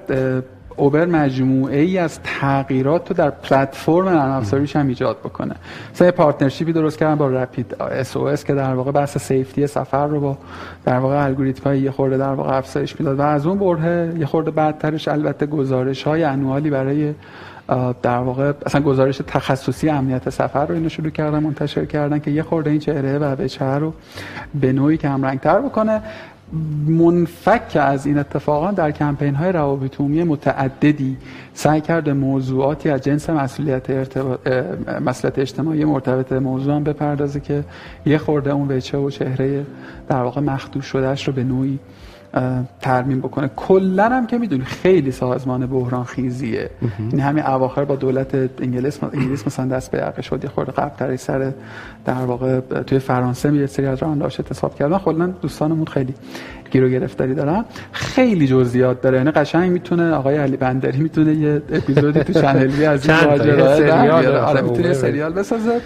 اوبر 0.81 1.05
مجموعه 1.05 1.79
ای 1.79 1.97
از 1.97 2.19
تغییرات 2.23 3.09
رو 3.09 3.15
در 3.15 3.29
پلتفرم 3.29 4.09
نرم 4.09 4.31
افزاریش 4.31 4.75
هم 4.75 4.87
ایجاد 4.87 5.19
بکنه. 5.19 5.55
مثلا 5.93 6.07
یه 6.07 6.11
partnership 6.11 6.68
ی 6.68 6.73
درست 6.73 6.97
کردن 6.97 7.15
با 7.15 7.27
rapid 7.27 7.75
SOS 7.81 8.43
که 8.43 8.53
در 8.53 8.73
واقع 8.73 8.91
بحث 8.91 9.17
safety 9.17 9.67
سفر 9.67 10.07
رو 10.07 10.19
با 10.19 10.37
در 10.85 10.99
واقع 10.99 11.23
الگوریتم 11.23 11.63
های 11.63 11.79
یه 11.79 11.91
خورده 11.91 12.17
در 12.17 12.33
واقع 12.33 12.57
افزایش 12.57 12.99
می‌داد 12.99 13.19
و 13.19 13.21
از 13.21 13.45
اون 13.45 13.59
ور 13.59 14.13
یه 14.19 14.25
خورده 14.25 14.51
بعدترش 14.51 15.07
البته 15.07 15.45
گزارش 15.45 16.03
های 16.03 16.23
annual 16.23 16.63
ی 16.63 16.69
برای 16.69 17.13
در 18.01 18.17
واقع 18.17 18.53
اصلا 18.65 18.81
گزارش 18.81 19.21
تخصصی 19.27 19.89
امنیت 19.89 20.29
سفر 20.29 20.65
رو 20.65 20.75
اینو 20.75 20.89
شروع 20.89 21.09
کردن 21.09 21.39
منتشر 21.39 21.85
کردن 21.85 22.19
که 22.19 22.31
یه 22.31 22.43
خورده 22.43 22.69
این 22.69 22.79
چهره 22.79 23.17
و 23.17 23.35
بچه 23.35 23.65
رو 23.65 23.93
به 24.61 24.73
نوعی 24.73 24.97
کم 24.97 25.25
رنگ 25.25 25.39
تر 25.39 25.61
بکنه. 25.61 26.01
منفک 26.87 27.77
از 27.81 28.05
این 28.05 28.17
اتفاقا 28.17 28.71
در 28.71 28.91
کمپین 28.91 29.35
های 29.35 29.51
روابط 29.51 29.99
عمومی 29.99 30.23
متعددی 30.23 31.17
سعی 31.53 31.81
کرده 31.81 32.13
موضوعاتی 32.13 32.89
از 32.89 33.01
جنس 33.01 33.29
مسئولیت 33.29 34.17
مسئولیت 35.01 35.39
اجتماعی 35.39 35.85
مرتبط 35.85 36.31
موضوع 36.31 36.75
هم 36.75 36.83
بپردازه 36.83 37.39
که 37.39 37.63
یه 38.05 38.17
خورده 38.17 38.51
اون 38.51 38.67
وچه 38.71 38.97
و 38.97 39.09
چهره 39.09 39.65
در 40.09 40.21
واقع 40.23 40.41
مخدوش 40.41 40.85
شدهش 40.85 41.27
رو 41.27 41.33
به 41.33 41.43
نوعی 41.43 41.79
ترمیم 42.81 43.19
بکنه. 43.19 43.49
کلا 43.55 44.09
هم 44.09 44.27
که 44.27 44.37
می‌دونی 44.37 44.63
خیلی 44.63 45.11
سازمان 45.11 45.65
بحران 45.65 46.03
خیزیه 46.03 46.69
این 47.11 47.19
همین 47.19 47.45
اواخر 47.45 47.85
با 47.85 47.95
دولت 47.95 48.35
انگلیس 48.61 49.03
انگلیس 49.03 49.47
مثلا 49.47 49.65
دست 49.65 49.91
به 49.91 49.97
یقه 49.97 50.21
شد 50.21 50.43
یه 50.43 50.49
خورده 50.49 50.71
قبل 50.71 51.15
سر 51.15 51.51
در 52.05 52.13
واقع 52.13 52.59
توی 52.59 52.99
فرانسه 52.99 53.51
می 53.51 53.67
سری 53.67 53.85
از 53.85 54.03
رانداش 54.03 54.39
اتصاب 54.39 54.75
کردن. 54.75 54.97
کلا 54.97 55.27
دوستانمون 55.27 55.85
خیلی 55.85 56.13
گیر 56.71 56.83
و 56.83 56.89
گرفتاری 56.89 57.35
دارن. 57.35 57.65
خیلی 57.91 58.47
جزئیات 58.47 59.01
داره. 59.01 59.17
یعنی 59.17 59.31
قشنگ 59.31 59.71
می‌تونه 59.71 60.11
آقای 60.13 60.37
علی 60.37 60.57
بندری 60.57 60.99
می‌تونه 60.99 61.33
یه 61.33 61.61
اپیزودی 61.71 62.23
تو 62.23 62.33
چنل 62.33 62.85
از 62.85 63.09
این 63.09 63.17
ماجرا 63.29 63.77
سریال 63.77 64.27
آره 64.27 64.61
می‌تونه 64.61 64.93
سریال 64.93 65.33
بسازه. 65.33 65.81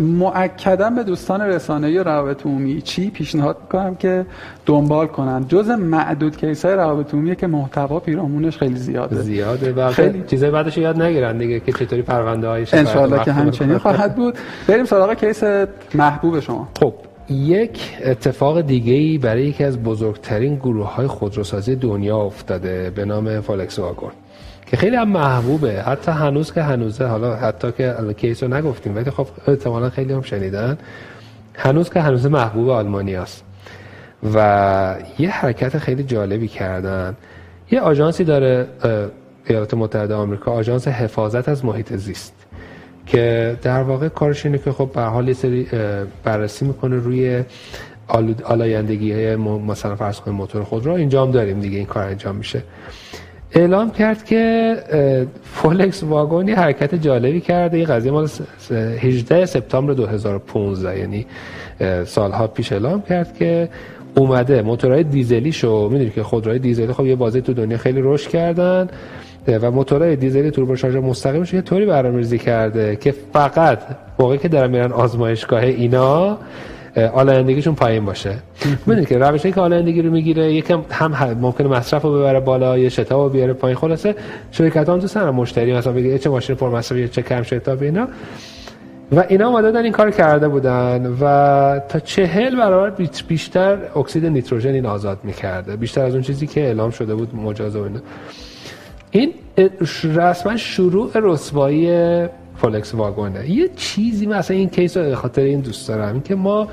مؤکدا 0.00 0.90
به 0.90 1.02
دوستان 1.02 1.40
رسانه‌ای 1.40 1.98
روابط 1.98 2.46
عمومی 2.46 2.82
چی 2.82 3.10
پیشنهاد 3.10 3.56
می‌کنم 3.62 3.94
که 3.94 4.26
دنبال 4.70 5.06
کنن. 5.06 5.44
جز 5.48 5.68
معدود 5.70 6.36
کیس 6.36 6.64
های 6.64 6.74
روابط 6.74 7.14
عمومی 7.14 7.36
که 7.36 7.46
محتوا 7.46 8.00
پیرامونش 8.00 8.58
خیلی 8.58 8.76
زیاده. 8.76 9.16
زیاده 9.16 9.72
و 9.72 9.90
خیلی 9.90 10.24
چیزای 10.26 10.50
بعدش 10.50 10.78
یاد 10.78 11.02
نگیرن 11.02 11.38
دیگه 11.38 11.60
که 11.60 11.72
چطوری 11.72 12.02
پرونده 12.02 12.48
هایش 12.48 12.74
ان 12.74 13.24
که 13.24 13.32
همچنین 13.32 13.78
خواهد 13.78 14.16
بود. 14.16 14.34
بریم 14.68 14.84
سراغ 14.84 15.14
case 15.14 15.42
محبوب 15.94 16.40
شما. 16.40 16.68
خب 16.80 16.94
یک 17.30 17.80
اتفاق 18.04 18.60
دیگه 18.60 18.92
ای 18.92 19.18
برای 19.18 19.42
یکی 19.42 19.64
از 19.64 19.82
بزرگترین 19.82 20.56
گروه 20.56 20.94
های 20.94 21.06
خودروسازی 21.06 21.76
دنیا 21.76 22.18
افتاده 22.18 22.90
به 22.90 23.04
نام 23.04 23.40
فولکس 23.40 23.78
واگن 23.78 24.12
که 24.66 24.76
خیلی 24.76 24.96
هم 24.96 25.08
محبوبه. 25.08 25.82
حتی 25.82 26.10
هنوز 26.10 26.52
که 26.52 26.62
هنوزه 26.62 27.04
حالا 27.04 27.36
حتی 27.36 27.72
که 27.72 27.94
case 28.16 28.42
رو 28.42 28.54
نگفتیم 28.54 28.96
ولی 28.96 29.10
خب 29.10 29.26
احتمالا 29.46 29.90
خیلی 29.90 30.12
هم 30.12 30.22
شنیدن. 30.22 30.78
هنوز 31.54 31.90
که 31.90 32.00
هنوز 32.00 32.26
محبوب 32.26 32.68
آلمانی 32.68 33.14
است 33.16 33.44
و 34.34 34.96
یه 35.18 35.30
حرکت 35.30 35.78
خیلی 35.78 36.02
جالبی 36.02 36.48
کردن. 36.48 37.16
یه 37.70 37.80
آژانسی 37.80 38.24
داره 38.24 38.66
ایالات 39.46 39.74
متحده 39.74 40.14
آمریکا 40.14 40.52
آژانس 40.52 40.88
حفاظت 40.88 41.48
از 41.48 41.64
محیط 41.64 41.96
زیست 41.96 42.34
که 43.06 43.56
در 43.62 43.82
واقع 43.82 44.08
کارش 44.08 44.46
اینه 44.46 44.58
که 44.58 44.72
خب 44.72 44.90
به 44.94 44.98
هر 44.98 45.02
حال 45.02 45.28
یه 45.28 45.34
سری 45.34 45.66
بررسی 46.24 46.64
می‌کنه 46.64 46.96
روی 46.96 47.42
آلایندگی 48.44 49.12
های 49.12 49.36
مثلا 49.36 49.96
فرض 49.96 50.20
کنیم 50.20 50.36
موتور 50.36 50.62
خودرو. 50.62 50.92
اینجا 50.92 51.22
هم 51.22 51.30
داریم 51.30 51.60
دیگه 51.60 51.76
این 51.76 51.86
کار 51.86 52.04
انجام 52.04 52.36
میشه. 52.36 52.62
اعلام 53.52 53.90
کرد 53.90 54.24
که 54.24 54.76
فولکس 55.44 56.02
واگن 56.02 56.48
حرکت 56.48 56.94
جالبی 56.94 57.40
کرده. 57.40 57.76
این 57.76 57.86
قضیه 57.86 58.12
مال 58.12 58.28
18 58.70 59.46
سپتامبر 59.46 59.92
2015 59.92 60.98
یعنی 60.98 61.26
سالها 62.04 62.46
پیش 62.46 62.72
اعلام 62.72 63.02
کرد 63.02 63.34
که 63.34 63.68
اومده. 64.16 64.62
موتورهای 64.62 65.04
دیزلی 65.04 65.52
شو 65.52 65.88
می‌دونی 65.92 66.10
که 66.10 66.22
خودروهای 66.22 66.58
دیزلی 66.58 66.92
خب 66.92 67.06
یه 67.06 67.16
بازه‌ای 67.16 67.40
تو 67.40 67.52
دنیا 67.52 67.78
خیلی 67.78 68.00
رشد 68.02 68.28
کردن 68.28 68.88
و 69.46 69.70
موتورهای 69.70 70.16
دیزلی 70.16 70.50
توربو 70.50 70.76
شارژ 70.76 70.96
مستقیمش 70.96 71.54
یه 71.54 71.60
طوری 71.60 71.86
برنامه‌ریزی 71.86 72.38
کرده 72.38 72.96
که 72.96 73.14
فقط 73.32 73.78
موقعی 74.18 74.38
که 74.38 74.48
دارن 74.48 74.70
میرن 74.70 74.92
آزمایشگاه 74.92 75.62
اینا 75.62 76.38
آلایندگیشون 77.14 77.74
پایین 77.74 78.04
باشه. 78.04 78.34
می‌دونید 78.86 79.08
که 79.08 79.18
روشی 79.18 79.52
که 79.52 79.60
آلایندگی 79.60 80.02
رو 80.02 80.10
می‌گیره 80.10 80.52
یکم 80.52 80.80
هم 80.90 81.38
ممکنه 81.40 81.68
مصرف 81.68 82.02
رو 82.02 82.18
ببره 82.18 82.40
بالا 82.40 82.78
یه 82.78 82.88
شتاب 82.88 83.22
رو 83.22 83.28
بیاره 83.28 83.52
پایین. 83.52 83.76
خلاصه 83.76 84.14
شرکت 84.50 84.88
ها 84.88 84.96
دوست 84.96 85.14
دارن 85.14 85.30
مشتری 85.30 85.72
مثلا 85.72 85.92
بگه 85.92 86.18
چه 86.18 86.30
ماشین 86.30 86.56
پر 86.56 86.70
مصرف 86.70 87.10
چه 87.10 87.22
کم 87.22 87.42
شتاب 87.42 87.82
اینا. 87.82 88.08
و 89.12 89.24
اینا 89.28 89.48
اومده 89.48 89.78
این 89.78 89.92
کار 89.92 90.10
کرده 90.10 90.48
بودن 90.48 91.16
و 91.20 91.80
تا 91.88 91.98
چهل 91.98 92.56
برابر 92.56 93.06
بیشتر 93.28 93.78
اکسید 93.96 94.26
نیتروژن 94.26 94.70
این 94.70 94.86
آزاد 94.86 95.18
می‌کرده. 95.22 95.76
بیشتر 95.76 96.04
از 96.04 96.14
اون 96.14 96.22
چیزی 96.22 96.46
که 96.46 96.60
اعلام 96.60 96.90
شده 96.90 97.14
بود 97.14 97.34
مجاز 97.34 97.76
و 97.76 97.82
اینا. 97.82 98.00
این 99.10 99.34
رسما 100.04 100.56
شروع 100.56 101.10
رسوایی 101.14 102.26
فولکس 102.56 102.94
واگونه 102.94 103.50
یه 103.50 103.70
چیزی 103.76 104.26
مثلا 104.26 104.56
این 104.56 104.68
کیس 104.68 104.96
رو 104.96 105.14
خاطر 105.14 105.42
این 105.42 105.60
دوست 105.60 105.88
دارم 105.88 106.20
که 106.20 106.34
ما 106.34 106.68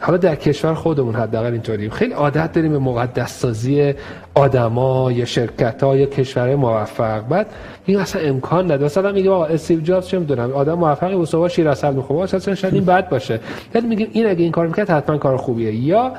حالا 0.00 0.18
در 0.18 0.34
کشور 0.34 0.74
خودمون 0.74 1.14
حداقل 1.14 1.52
اینطوری. 1.52 1.90
خیلی 1.90 2.12
عادت 2.12 2.52
داریم 2.52 2.72
به 2.72 2.78
مقدس 2.78 3.38
سازی 3.38 3.94
آدما 4.34 5.12
یا 5.12 5.24
شرکت 5.24 5.82
ها 5.82 5.96
یا 5.96 6.06
کشور 6.06 6.54
موفق. 6.54 7.20
بعد 7.28 7.46
این 7.86 7.98
اصلا 7.98 8.22
امکان 8.22 8.64
نداره. 8.64 8.84
مثلا 8.84 9.12
میگه 9.12 9.30
آقا 9.30 9.44
استیو 9.44 9.80
جابز 9.80 10.06
چه 10.06 10.18
می‌دونم؟ 10.18 10.52
آدم 10.52 10.74
موفقی 10.74 11.14
و 11.14 11.24
صبح 11.24 11.48
شیر 11.48 11.68
اصل 11.68 11.94
می‌خوره 11.94 12.34
اصلا 12.34 12.54
شاید 12.54 12.74
این 12.74 12.84
بد 12.84 13.08
باشه. 13.08 13.40
ولی 13.74 13.86
میگیم 13.86 14.08
این 14.12 14.26
اگه 14.26 14.42
این 14.42 14.52
کار 14.52 14.66
می‌کرد 14.66 14.90
حتما 14.90 15.18
کار 15.18 15.36
خوبیه. 15.36 15.74
یا 15.74 16.12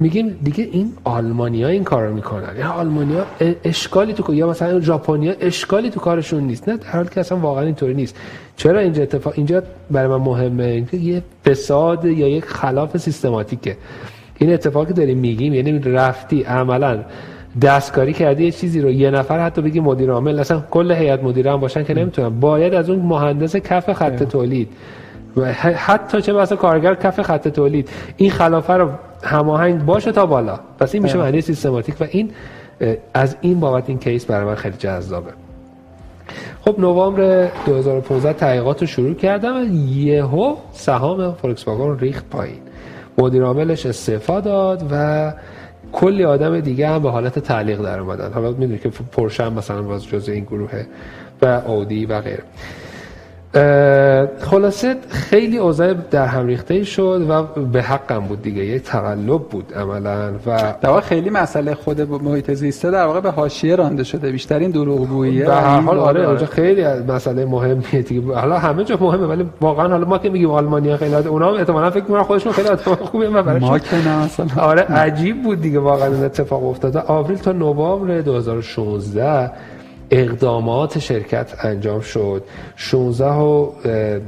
میگیم 0.00 0.38
دیگه 0.42 0.68
این 0.72 0.92
آلمانیا 1.04 1.68
این 1.68 1.84
کارو 1.84 2.14
می‌کنن. 2.14 2.56
یا 2.58 2.70
آلمانیا 2.70 3.26
اشکالی 3.64 4.12
تو 4.12 4.34
یا 4.34 4.50
مثلا 4.50 4.80
ژاپنیا 4.80 5.34
اشکالی 5.40 5.90
تو 5.90 6.00
کارشون 6.00 6.42
نیست. 6.42 6.68
نه 6.68 6.76
در 6.76 6.90
حالی 6.90 7.08
که 7.08 7.20
اصلا 7.20 7.38
واقعا 7.38 7.64
اینطوری 7.64 7.94
نیست. 7.94 8.16
چرا 8.56 8.80
اینجا 8.80 9.02
اتفاق 9.02 9.32
اینجا 9.36 9.62
برای 9.90 10.08
من 10.08 10.16
مهمه؟ 10.16 10.64
اینکه 10.64 10.96
یه 10.96 11.22
فساد 11.46 12.04
یا 12.04 12.28
یک 12.28 12.44
خلاف 12.44 12.96
سیستماتیکه. 12.96 13.76
این 14.38 14.52
اتفاقی 14.52 14.92
داریم 14.92 15.18
میگیم 15.18 15.54
یعنی 15.54 15.78
رفتی 15.78 16.42
عملا 16.42 16.98
دستکاری 17.62 18.12
کردی 18.12 18.44
یه 18.44 18.50
چیزی 18.50 18.80
رو 18.80 18.90
یه 18.90 19.10
نفر 19.10 19.44
حتی 19.44 19.62
بگی 19.62 19.80
مدیر 19.80 20.10
عامل 20.10 20.38
اصلا 20.38 20.62
کل 20.70 20.92
هیئت 20.92 21.22
مدیره 21.22 21.52
هم 21.52 21.60
باشن 21.60 21.84
که 21.84 21.94
نمی‌تونن. 21.94 22.40
باید 22.40 22.74
از 22.74 22.90
اون 22.90 22.98
مهندس 22.98 23.56
کف 23.56 23.92
خط 23.92 24.22
تولید 24.22 24.68
حتی 25.74 26.22
چه 26.22 26.32
مثلا 26.32 26.56
کارگر 26.56 26.94
کف 26.94 27.22
خط 27.22 27.48
تولید 27.48 27.88
این 28.16 28.30
خلافه 28.30 28.72
رو 28.72 28.90
هماهنگ 29.24 29.84
باشه 29.84 30.12
تا 30.12 30.26
بالا. 30.26 30.60
پس 30.78 30.94
این 30.94 31.02
میشه 31.02 31.18
معنی 31.18 31.40
سیستماتیک 31.40 32.00
و 32.00 32.06
این 32.10 32.30
از 33.14 33.36
این 33.40 33.60
بابت 33.60 33.88
این 33.88 33.98
کیس 33.98 34.24
برای 34.24 34.46
من 34.46 34.54
خیلی 34.54 34.76
جذابه. 34.76 35.30
خب 36.64 36.80
نوامبر 36.80 37.48
2015 37.66 38.32
تحقیقات 38.32 38.80
رو 38.80 38.86
شروع 38.86 39.14
کردم. 39.14 39.56
و 39.56 39.64
یهو 39.86 40.56
سهام 40.72 41.34
فولکس 41.34 41.68
واگن 41.68 41.98
ریخت 41.98 42.30
پایین. 42.30 42.60
مدیر 43.18 43.42
عاملش 43.42 43.86
استعفا 43.86 44.40
داد 44.40 44.86
و 44.90 45.32
کلی 45.92 46.24
آدم 46.24 46.60
دیگه 46.60 46.88
هم 46.88 47.02
به 47.02 47.10
حالت 47.10 47.38
تعلیق 47.38 47.82
در 47.82 48.00
اومدن. 48.00 48.32
حالا 48.32 48.50
می‌دونید 48.50 48.82
که 48.82 48.88
پرشم 48.88 49.52
مثلا 49.52 49.82
باز 49.82 50.06
جزء 50.06 50.32
این 50.32 50.44
گروهه 50.44 50.86
و 51.42 51.46
اودی 51.46 52.06
و 52.06 52.20
غیره. 52.20 52.42
خلاصه 54.40 54.96
خیلی 55.08 55.58
اوضاع 55.58 55.94
در 56.10 56.26
هم 56.26 56.46
ریخته 56.46 56.84
شد 56.84 57.26
و 57.28 57.42
به 57.42 57.82
حقم 57.82 58.20
بود 58.20 58.42
دیگه 58.42 58.64
یک 58.64 58.82
تقلب 58.82 59.42
بود 59.42 59.74
عملا 59.74 60.32
و 60.46 60.74
در 60.80 60.88
واقع 60.88 61.00
خیلی 61.00 61.30
مسئله 61.30 61.74
خود 61.74 62.00
محیط 62.00 62.52
زیسته 62.52 62.90
در 62.90 63.06
واقع 63.06 63.20
به 63.20 63.30
حاشیه 63.30 63.76
رانده 63.76 64.04
شده 64.04 64.30
بیشتر 64.30 64.58
این 64.58 64.70
دروغگوییه 64.70 65.46
به 65.46 65.54
هر 65.54 65.80
حال 65.80 65.98
آره 65.98 66.28
اونجا 66.28 66.46
خیلی 66.46 66.84
مسئله 66.84 67.44
مهمیه 67.44 68.02
دیگه. 68.02 68.34
حالا 68.34 68.58
همه 68.58 68.84
جا 68.84 68.98
مهمه 69.00 69.26
ولی 69.26 69.46
واقعا 69.60 69.88
حالا 69.88 70.04
ما 70.04 70.18
که 70.18 70.30
میگیم 70.30 70.50
آلمانیا 70.50 70.96
خیلی 70.96 71.14
اونا 71.14 71.48
هم 71.48 71.54
احتمالاً 71.54 71.90
فکر 71.90 72.02
می‌کنن 72.02 72.22
خودشون 72.22 72.52
خیلی 72.52 72.68
آدم 72.68 72.94
خوبه 72.94 73.28
ما 73.28 73.78
که 73.78 73.96
نه 74.08 74.24
مثلا 74.24 74.46
آره 74.62 74.82
عجیب 74.82 75.42
بود 75.42 75.60
دیگه 75.60 75.78
واقعا 75.78 76.24
اتفاق 76.24 76.64
افتاد 76.64 76.96
آوریل 76.96 77.38
تا 77.38 77.52
نوامبر 77.52 78.20
2016 78.20 79.50
اقدامات 80.10 80.98
شرکت 80.98 81.54
انجام 81.62 82.00
شد. 82.00 82.42
16 82.76 83.26
و 83.30 83.70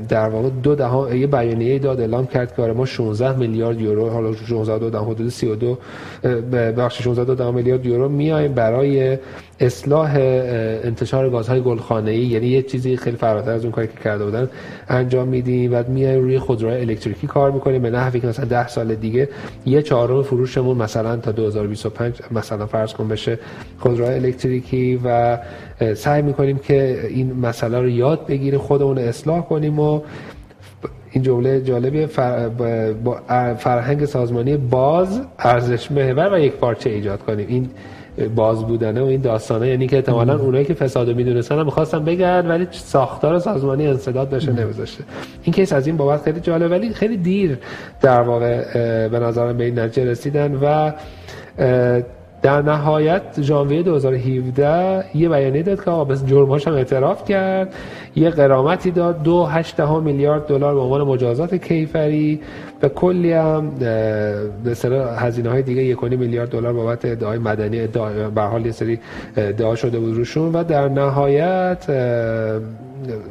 در 0.09 0.29
واقع 0.29 0.49
دو 0.49 0.75
دهم 0.75 1.17
یه 1.17 1.27
بیانیه 1.27 1.79
داد 1.79 2.01
اعلام 2.01 2.27
کرد 2.27 2.57
که 2.57 2.63
آره 2.63 2.73
ما 2.73 2.85
16 2.85 3.39
میلیارد 3.39 3.81
یورو 3.81 4.11
حالا 4.11 4.33
16 4.33 4.79
دو 4.79 4.91
دهم 4.91 5.11
حدود 5.11 5.29
32 5.29 5.79
بخش 6.77 7.03
16 7.03 7.25
دو 7.25 7.35
دهم 7.35 7.55
میلیارد 7.55 7.87
یورو 7.87 8.09
میایم 8.09 8.53
برای 8.53 9.19
اصلاح 9.61 10.17
انتشار 10.85 11.31
گازهای 11.31 11.61
گلخانه‌ای 11.61 12.19
یعنی 12.19 12.47
یه 12.47 12.63
چیزی 12.63 12.97
خیلی 12.97 13.17
فراتر 13.17 13.51
از 13.51 13.63
اون 13.63 13.73
کاری 13.73 13.87
که 13.87 14.03
کرده 14.05 14.25
بودن 14.25 14.49
انجام 14.89 15.29
میدیم. 15.29 15.75
و 15.75 15.83
میایم 15.89 16.23
روی 16.23 16.39
خودروهای 16.39 16.81
الکتریکی 16.81 17.27
کار 17.27 17.51
می‌کنیم 17.51 17.83
به 17.83 17.91
نحوی 17.91 18.21
که 18.21 18.27
مثلا 18.27 18.45
10 18.45 18.69
سال 18.69 18.95
دیگه 18.95 19.29
یه 19.67 19.83
چهارم 19.83 20.23
فروشمون 20.23 20.77
مثلا 20.77 21.17
تا 21.17 21.33
2025 21.33 22.21
مثلا 22.31 22.67
فرض 22.67 22.93
کن 22.93 23.09
بشه 23.09 23.39
خودروهای 23.79 24.15
الکتریکی 24.15 25.01
و 25.05 25.39
سعی 25.95 26.23
می‌کنیم 26.23 26.59
که 26.59 27.07
این 27.09 27.33
مسئله 27.33 27.81
رو 27.81 27.89
یاد 27.89 28.27
بگیریم 28.27 28.61
خودمون 28.61 28.99
اصلاح 28.99 29.41
کنیم 29.41 29.79
و 29.79 30.01
این 31.11 31.23
جمله 31.23 31.61
جالبی 31.61 32.07
با 33.05 33.21
فرهنگ 33.59 34.05
سازمانی 34.05 34.57
باز 34.57 35.21
ارزش 35.39 35.91
محور 35.91 36.35
و 36.35 36.39
یک 36.39 36.53
پارچه 36.53 36.91
ایجاد 36.91 37.23
کنیم. 37.23 37.47
این 37.49 37.71
باز 38.35 38.67
بودنه 38.67 39.03
و 39.03 39.05
این 39.05 39.21
داستانه. 39.21 39.69
یعنی 39.69 39.87
که 39.87 39.97
احتمالا 39.97 40.39
اونایی 40.39 40.65
که 40.65 40.75
فسادو 40.75 41.15
می‌دونستن 41.15 41.59
هم 41.59 41.65
می‌خواستن 41.65 42.05
بگن 42.05 42.47
ولی 42.47 42.67
ساختار 42.71 43.39
سازمانی 43.39 43.87
انصداد 43.87 44.31
بشه 44.31 44.53
نمیذاشته. 44.53 45.05
این 45.43 45.53
کیس 45.53 45.73
از 45.73 45.87
این 45.87 45.97
بابت 45.97 46.23
خیلی 46.23 46.41
جالب 46.41 46.71
ولی 46.71 46.91
خیلی 46.91 47.17
دیر 47.17 47.59
در 48.01 48.21
واقع 48.21 48.63
به 49.09 49.19
نظرم 49.19 49.57
به 49.57 49.65
این 49.65 49.79
نتیجه 49.79 50.11
رسیدن 50.11 50.55
و 50.55 50.93
در 52.43 52.63
نهایت 52.63 53.23
ژانویه 53.41 53.83
2017 53.83 55.05
یه 55.15 55.29
بیانیه 55.29 55.63
داد 55.63 55.85
که 55.85 55.91
آقا 55.91 56.05
به 56.05 56.17
جرماش 56.17 56.69
هم 56.69 56.75
اعتراف 56.75 57.25
کرد 57.25 57.75
یه 58.17 58.31
قرامتی 58.31 58.91
داد 58.91 59.23
دو 59.23 59.45
هشت 59.45 59.81
میلیارد 59.81 60.47
دلار 60.47 60.75
به 60.75 60.81
عنوان 60.81 61.03
مجازات 61.03 61.55
کیفری 61.55 62.41
و 62.83 62.89
کلی 62.89 63.33
هم 63.33 63.71
به 63.71 64.71
اصطلاح 64.71 65.27
هزینه 65.27 65.51
های 65.51 65.63
دیگه 65.63 65.85
یک 65.85 66.05
میلیارد 66.05 66.51
دلار 66.51 66.73
بابت 66.73 67.05
ادعای 67.05 67.39
مدنی 67.39 67.81
ادعا 67.81 68.31
به 68.31 68.43
حال 68.43 68.67
یه 68.67 68.73
سری 68.73 68.99
ادعا 69.37 69.75
شده 69.75 69.99
بود 69.99 70.15
روشون 70.15 70.53
و 70.53 70.65
در 70.65 70.89
نهایت 70.89 71.87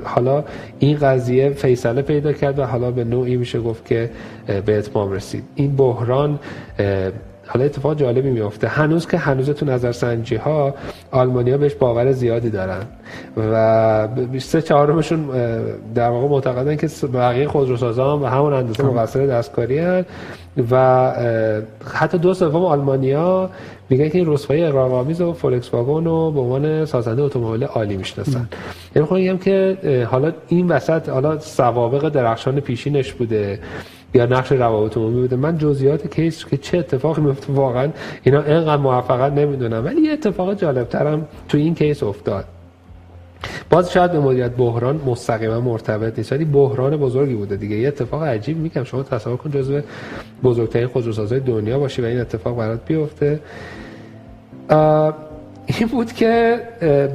حالا 0.04 0.43
این 0.80 0.98
قضیه 0.98 1.50
فیصله 1.50 2.02
پیدا 2.02 2.34
کرد 2.34 2.60
و 2.60 2.64
حالا 2.64 2.91
به 2.91 3.04
نوعی 3.04 3.38
میشه 3.38 3.60
گفت 3.60 3.86
که 3.86 4.10
به 4.66 4.78
اتمام 4.78 5.12
رسید. 5.12 5.43
این 5.56 5.76
بحران 5.76 6.39
حالا 7.48 7.66
اتفاق 7.66 7.98
جالبی 7.98 8.32
میفته 8.32 8.68
هنوز 8.68 9.08
که 9.08 9.18
هنوز 9.18 9.50
تو 9.50 9.66
نظر 9.66 9.91
سنجی 9.91 10.36
ها 10.36 10.76
آلمانیا 11.12 11.58
بهش 11.58 11.74
باور 11.74 12.12
زیادی 12.12 12.50
دارن 12.50 12.82
و 13.38 14.08
سه 14.39 14.62
چهارمشون 14.62 15.30
در 15.96 16.10
واقع 16.10 16.28
معتقدن 16.28 16.76
که 16.76 16.89
بقیه 17.14 17.48
خودروسازان 17.48 18.22
و 18.22 18.26
همون 18.26 18.54
اندازه 18.54 18.84
مقصر 18.84 19.26
دستکاری 19.26 19.80
هن 19.80 20.06
و 20.72 21.14
حتی 21.93 22.18
دو 22.18 22.34
سوم 22.34 22.66
آلمانیا 22.66 23.50
میگن 23.89 24.10
که 24.10 24.18
این 24.18 24.34
رسوایی 24.34 24.64
اقراق‌آمیز 24.64 25.22
و 25.22 25.34
فولکس 25.34 25.74
واگن 25.74 26.06
رو 26.06 26.32
به 26.32 26.39
عنوان 26.39 26.86
سازنده 26.86 27.22
اتومبیل 27.22 27.64
عالی 27.64 27.98
می‌شناسن. 27.98 28.50
یعنی 28.96 29.08
میگم 29.12 29.38
که 29.38 29.78
حالا 30.12 30.32
این 30.48 30.68
وسط 30.68 31.10
حالا 31.10 31.39
سوابق 31.39 32.10
درخشان 32.10 32.60
پیشینش 32.60 33.14
بوده. 33.14 33.60
یا 34.16 34.26
نقش 34.26 34.51
روابط 34.51 34.97
عمومی 34.97 35.22
بوده. 35.22 35.36
من 35.36 35.57
جزئیات 35.57 36.16
کیس 36.16 36.45
که 36.45 36.57
چه 36.57 36.78
اتفاقی 36.78 37.22
میفته 37.22 37.53
واقعا 37.53 37.89
اینا 38.24 38.41
اینقدر 38.41 38.82
موفقت 38.82 39.32
نمی‌دونم. 39.34 39.86
ولی 39.86 40.01
یه 40.01 40.11
اتفاق 40.11 40.53
جالب 40.53 40.89
ترم 40.89 41.28
تو 41.49 41.57
این 41.57 41.76
کیس 41.76 42.03
افتاد. 42.03 42.45
باز 43.70 43.91
شاید 43.91 44.11
به 44.11 44.20
مدیریت 44.20 44.51
بحران 44.51 45.01
مستقیما 45.05 45.61
مرتبط 45.61 46.18
نیست 46.18 46.32
ولی 46.32 46.45
بحران 46.45 46.97
بزرگی 46.97 47.34
بوده 47.34 47.55
دیگه. 47.55 47.76
یه 47.76 47.88
اتفاق 47.88 48.24
عجیب 48.24 48.57
میگم. 48.57 48.84
شما 48.84 49.03
تصور 49.03 49.38
کن 49.38 49.51
جزو 49.51 49.82
بزرگترین 50.43 50.88
خودروسازهای 50.88 51.39
دنیا 51.41 51.80
باشی 51.80 52.01
و 52.01 52.05
این 52.05 52.22
اتفاق 52.22 52.57
برات 52.57 52.86
بیفته. 52.86 53.39
این 55.66 55.88
بود 55.88 56.13
که 56.13 56.59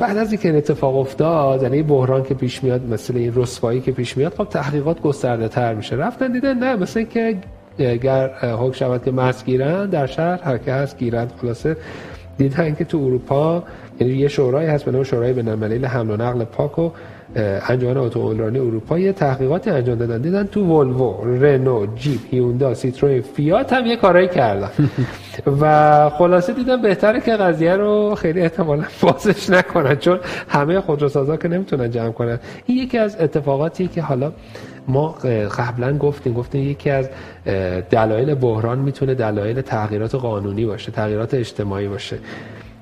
بعد 0.00 0.16
از 0.16 0.32
اینکه 0.32 0.56
اتفاق 0.56 0.96
افتاد 0.96 1.62
یعنی 1.62 1.82
بحران 1.82 2.22
که 2.22 2.34
پیش 2.34 2.64
میاد 2.64 2.82
مثل 2.86 3.16
این 3.16 3.32
رسوایی 3.36 3.80
که 3.80 3.92
پیش 3.92 4.16
میاد 4.16 4.34
خب 4.34 4.44
تحقیقات 4.44 5.00
گسترده 5.00 5.48
تر 5.48 5.74
میشه. 5.74 5.96
رفتن 5.96 6.32
دیدن 6.32 6.58
نه 6.58 6.76
مثل 6.76 7.02
اینکه 7.02 7.36
گر 7.78 8.28
حکم 8.28 8.72
شود 8.72 9.04
که 9.04 9.10
مست 9.10 9.44
گیرند 9.44 9.86
در 9.86 10.06
شهر 10.06 10.40
هر 10.42 10.58
که 10.58 10.72
هست 10.72 10.98
گیرند 10.98 11.28
خلاصه 11.40 11.76
دیدن 12.38 12.74
که 12.74 12.84
تو 12.84 12.98
اروپا 12.98 13.62
یعنی 14.00 14.12
یه 14.12 14.28
شورایی 14.28 14.68
هست 14.68 14.84
به 14.84 14.90
نام 14.90 15.02
شورای 15.02 15.32
بین‌المللی 15.32 15.84
حمل 15.84 16.10
و 16.10 16.16
نقل 16.16 16.44
پاک 16.44 16.78
و 16.78 16.90
انجمن 17.36 17.96
اتومبیلرانی 17.96 18.58
اروپا 18.58 18.98
یه 18.98 19.12
تحقیقاتی 19.12 19.70
انجام 19.70 19.98
دادن. 19.98 20.22
دیدن 20.22 20.46
تو 20.46 20.60
ولوو، 20.64 21.24
رنو، 21.24 21.86
جیپ، 21.96 22.20
هیوندای، 22.30 22.74
سیتروین، 22.74 23.22
فیات 23.22 23.72
هم 23.72 23.86
یه 23.86 23.96
کارایی 23.96 24.28
کردن. 24.28 24.70
و 25.60 26.10
خلاصه 26.10 26.52
دیدن 26.52 26.82
بهتره 26.82 27.20
که 27.20 27.32
قضیه 27.36 27.76
رو 27.76 28.14
خیلی 28.14 28.40
احتمالا 28.40 28.84
بازش 29.00 29.50
نکنن 29.50 29.96
چون 29.96 30.18
همه 30.48 30.80
خودروسازا 30.80 31.36
که 31.36 31.48
نمی‌تونن 31.48 31.90
جمع 31.90 32.10
کنن. 32.10 32.38
این 32.66 32.78
یکی 32.78 32.98
از 32.98 33.16
اتفاقاتی 33.20 33.88
که 33.88 34.02
حالا 34.02 34.32
ما 34.88 35.08
قبلا 35.58 35.98
گفتیم 35.98 36.32
گفتیم 36.32 36.70
یکی 36.70 36.90
از 36.90 37.08
دلایل 37.90 38.34
بحران 38.34 38.78
می‌تونه 38.78 39.14
دلایل 39.14 39.60
تغییرات 39.60 40.14
قانونی 40.14 40.66
باشه 40.66 40.92
تغییرات 40.92 41.34
اجتماعی 41.34 41.88
باشه. 41.88 42.18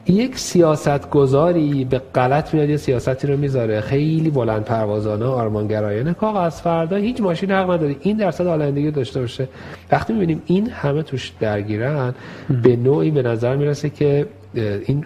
یک 0.08 0.38
سیاست 0.38 1.10
گذاری 1.10 1.84
به 1.84 1.98
غلط 2.14 2.54
میاد 2.54 2.70
یه 2.70 2.76
سیاستی 2.76 3.26
رو 3.26 3.36
می‌ذاره. 3.36 3.80
خیلی 3.80 4.30
بلند 4.30 4.64
پروازانه 4.64 5.24
آرمانگرایانه. 5.24 6.14
که 6.20 6.26
از 6.26 6.62
فردا 6.62 6.96
هیچ 6.96 7.20
ماشین 7.20 7.50
حق 7.50 7.70
نداری 7.70 7.96
این 8.00 8.16
درصد 8.16 8.46
آلندگی 8.46 8.90
داشته 8.90 9.20
باشه. 9.20 9.48
وقتی 9.92 10.12
می‌بینیم 10.12 10.42
این 10.46 10.70
همه 10.70 11.02
توش 11.02 11.32
درگیرن 11.40 12.14
به 12.62 12.76
نوعی 12.76 13.10
به 13.10 13.22
نظر 13.22 13.56
می‌رسه 13.56 13.90
که 13.90 14.26
این 14.86 15.04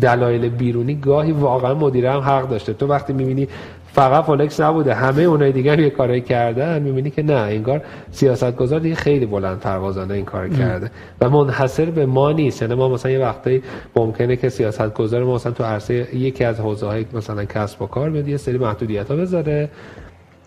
دلایل 0.00 0.48
بیرونی 0.48 0.94
گاهی 0.94 1.32
واقعا 1.32 1.74
مدیره 1.74 2.12
هم 2.12 2.20
حق 2.20 2.48
داشته. 2.48 2.72
تو 2.72 2.86
وقتی 2.86 3.12
می‌بینی 3.12 3.48
فقط 3.94 4.24
فولکس 4.24 4.60
نبوده. 4.60 4.94
همه 4.94 5.22
اونای 5.22 5.52
دیگر 5.52 5.80
یه 5.80 5.90
کاری 5.90 6.20
کردن. 6.20 6.82
می‌بینی 6.82 7.10
که 7.10 7.22
نه 7.22 7.32
انگار 7.32 7.82
سیاستگزار 8.10 8.80
دیگه 8.80 8.94
خیلی 8.94 9.26
بلند 9.26 9.60
پروازانه 9.60 10.14
این 10.14 10.24
کار 10.24 10.48
کرده 10.48 10.90
و 11.20 11.30
منحصر 11.30 11.84
به 11.84 12.06
ما 12.06 12.32
نیست. 12.32 12.62
یعنی 12.62 12.74
ما 12.74 12.88
مثلا 12.88 13.12
یه 13.12 13.18
وقتی 13.18 13.62
ممکنه 13.96 14.36
که 14.36 14.48
سیاستگزار 14.48 15.24
ما 15.24 15.34
مثلا 15.34 15.52
تو 15.52 15.64
عرصه 15.64 16.16
یکی 16.16 16.44
از 16.44 16.60
حوزه 16.60 16.86
های 16.86 17.06
مثلا 17.12 17.44
کسب 17.44 17.82
و 17.82 17.86
کار 17.86 18.10
بیاد 18.10 18.28
یه 18.28 18.36
سری 18.36 18.58
محدودیت 18.58 19.10
ها 19.10 19.16
بذاره. 19.16 19.68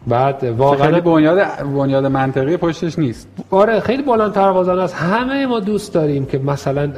بعد 0.07 0.43
واقعا 0.43 0.87
خیلی 0.87 1.01
بنیاد 1.01 1.63
بنیاد 1.63 2.05
منطقی 2.05 2.57
پشتش 2.57 2.99
نیست. 2.99 3.27
آره 3.49 3.79
خیلی 3.79 4.03
بلند 4.03 4.33
پروازانه 4.33 4.81
است. 4.81 4.95
همه 4.95 5.45
ما 5.45 5.59
دوست 5.59 5.93
داریم 5.93 6.25
که 6.25 6.37
مثلا 6.37 6.91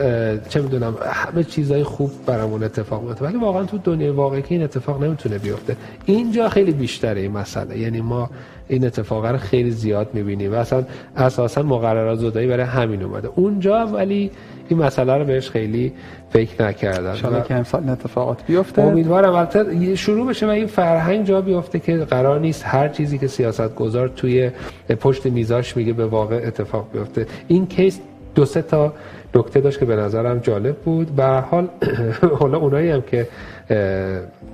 چه 0.50 0.62
می‌دونم 0.62 0.98
همه 1.12 1.44
چیزای 1.44 1.84
خوب 1.84 2.12
برامون 2.26 2.64
اتفاق 2.64 3.06
بیفته. 3.06 3.26
ولی 3.26 3.38
واقعا 3.38 3.64
تو 3.64 3.78
دنیای 3.78 4.10
واقعی 4.10 4.44
این 4.48 4.64
اتفاق 4.64 5.04
نمی‌تونه 5.04 5.38
بیفته. 5.38 5.76
اینجا 6.06 6.50
خیلی 6.50 6.72
بیشتره 6.72 7.22
این 7.22 7.32
مسئله. 7.32 7.78
یعنی 7.78 8.02
ما 8.02 8.30
این 8.68 8.86
اتفاق 8.86 9.26
رو 9.26 9.38
خیلی 9.38 9.72
زیاد 9.72 10.10
می‌بینیم. 10.14 10.54
و 10.54 10.56
اصلا 10.56 10.84
اساسا 11.18 11.64
مقررات 11.64 12.20
زدایی 12.20 12.48
برای 12.48 12.66
همین 12.66 13.04
اومده. 13.04 13.30
اونجا 13.36 13.88
ولی 13.88 14.32
این 14.70 14.80
مسئله 14.80 15.18
رو 15.18 15.26
بهش 15.26 15.50
خیلی 15.50 15.94
فکر 16.30 16.66
نکردن 16.66 17.16
شاید 17.16 17.44
که 17.44 17.56
امسال 17.56 17.90
اتفاقات 17.90 18.46
بیفته. 18.48 18.82
امیدوارم. 18.82 19.36
البته 19.36 19.96
شروع 19.96 20.28
بشه 20.28 20.46
و 20.46 20.50
این 20.50 20.68
فرهنگ 20.68 21.26
جا 21.26 21.42
بیفته 21.42 21.80
که 21.80 21.98
قرار 21.98 22.40
نیست 22.40 22.64
هر 22.66 22.90
چیزی 22.90 23.18
که 23.18 23.28
سیاست 23.28 23.76
گذار 23.76 24.08
توی 24.08 24.52
پشت 25.00 25.26
میزاش 25.26 25.78
میگه 25.78 25.94
به 25.94 26.06
واقع 26.06 26.42
اتفاق 26.46 26.88
بیفته. 26.94 27.28
این 27.48 27.68
کیس 27.68 28.00
دو 28.36 28.46
سه 28.46 28.62
تا 28.62 28.94
نکته 29.36 29.60
داشت 29.60 29.80
که 29.80 29.86
به 29.86 29.96
نظرم 29.96 30.40
جالب 30.40 30.76
بود. 30.76 31.16
به 31.16 31.26
حال 31.26 31.68
حالا 32.40 32.58
اونایی 32.58 32.90
هم 32.90 33.02
که 33.02 33.28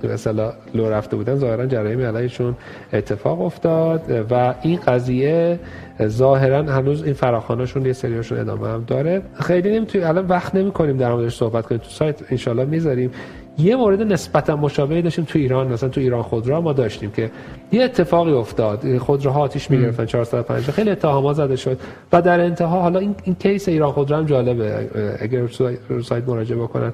مثلا 0.04 0.52
لو 0.74 0.90
رفته 0.90 1.16
بودن 1.16 1.34
ظاهرا 1.34 1.66
جرایم 1.66 2.00
علیهشون 2.00 2.56
اتفاق 2.92 3.40
افتاد 3.40 4.26
و 4.30 4.54
این 4.62 4.78
قضیه 4.86 5.58
ظاهرا 6.02 6.62
هنوز 6.62 7.02
این 7.02 7.12
فراخواناشون 7.12 7.86
یه 7.86 7.92
سریاشون 7.92 8.38
ادامه 8.38 8.68
هم 8.68 8.84
داره. 8.86 9.22
خیلی 9.40 9.76
نمی‌تونیم 9.76 10.06
الان 10.06 10.26
وقت 10.26 10.54
نمی 10.54 10.70
کنیم 10.70 10.96
در 10.96 11.12
موردش 11.12 11.36
صحبت 11.36 11.66
کنیم. 11.66 11.80
تو 11.80 11.90
سایت 11.90 12.22
انشالله 12.30 12.64
می‌ذاریم. 12.64 13.10
یه 13.58 13.76
مورد 13.76 14.02
نسبتا 14.02 14.56
مشابهی 14.56 15.02
داشتیم 15.02 15.24
تو 15.24 15.38
ایران 15.38 15.68
مثلا 15.68 15.88
تو 15.88 16.00
ایران 16.00 16.22
خودرو 16.22 16.60
ما 16.60 16.72
داشتیم 16.72 17.10
که 17.10 17.30
یه 17.72 17.82
اتفاقی 17.82 18.32
افتاد. 18.32 18.98
خودروها 18.98 19.40
آتیش 19.40 19.70
می‌گرفتن 19.70 20.06
450 20.06 20.74
خیلی 20.74 20.90
اتهامات 20.90 21.36
زده 21.36 21.56
شد. 21.56 21.78
و 22.12 22.22
در 22.22 22.40
انتها 22.40 22.80
حالا 22.80 22.98
این, 22.98 23.14
این 23.24 23.34
کیس 23.34 23.68
ایران 23.68 23.92
خودرو 23.92 24.16
هم 24.16 24.26
جالبه. 24.26 24.88
اگر 25.20 25.40
رو 25.88 26.02
سایت 26.02 26.28
مراجعه 26.28 26.58
بکنن 26.58 26.92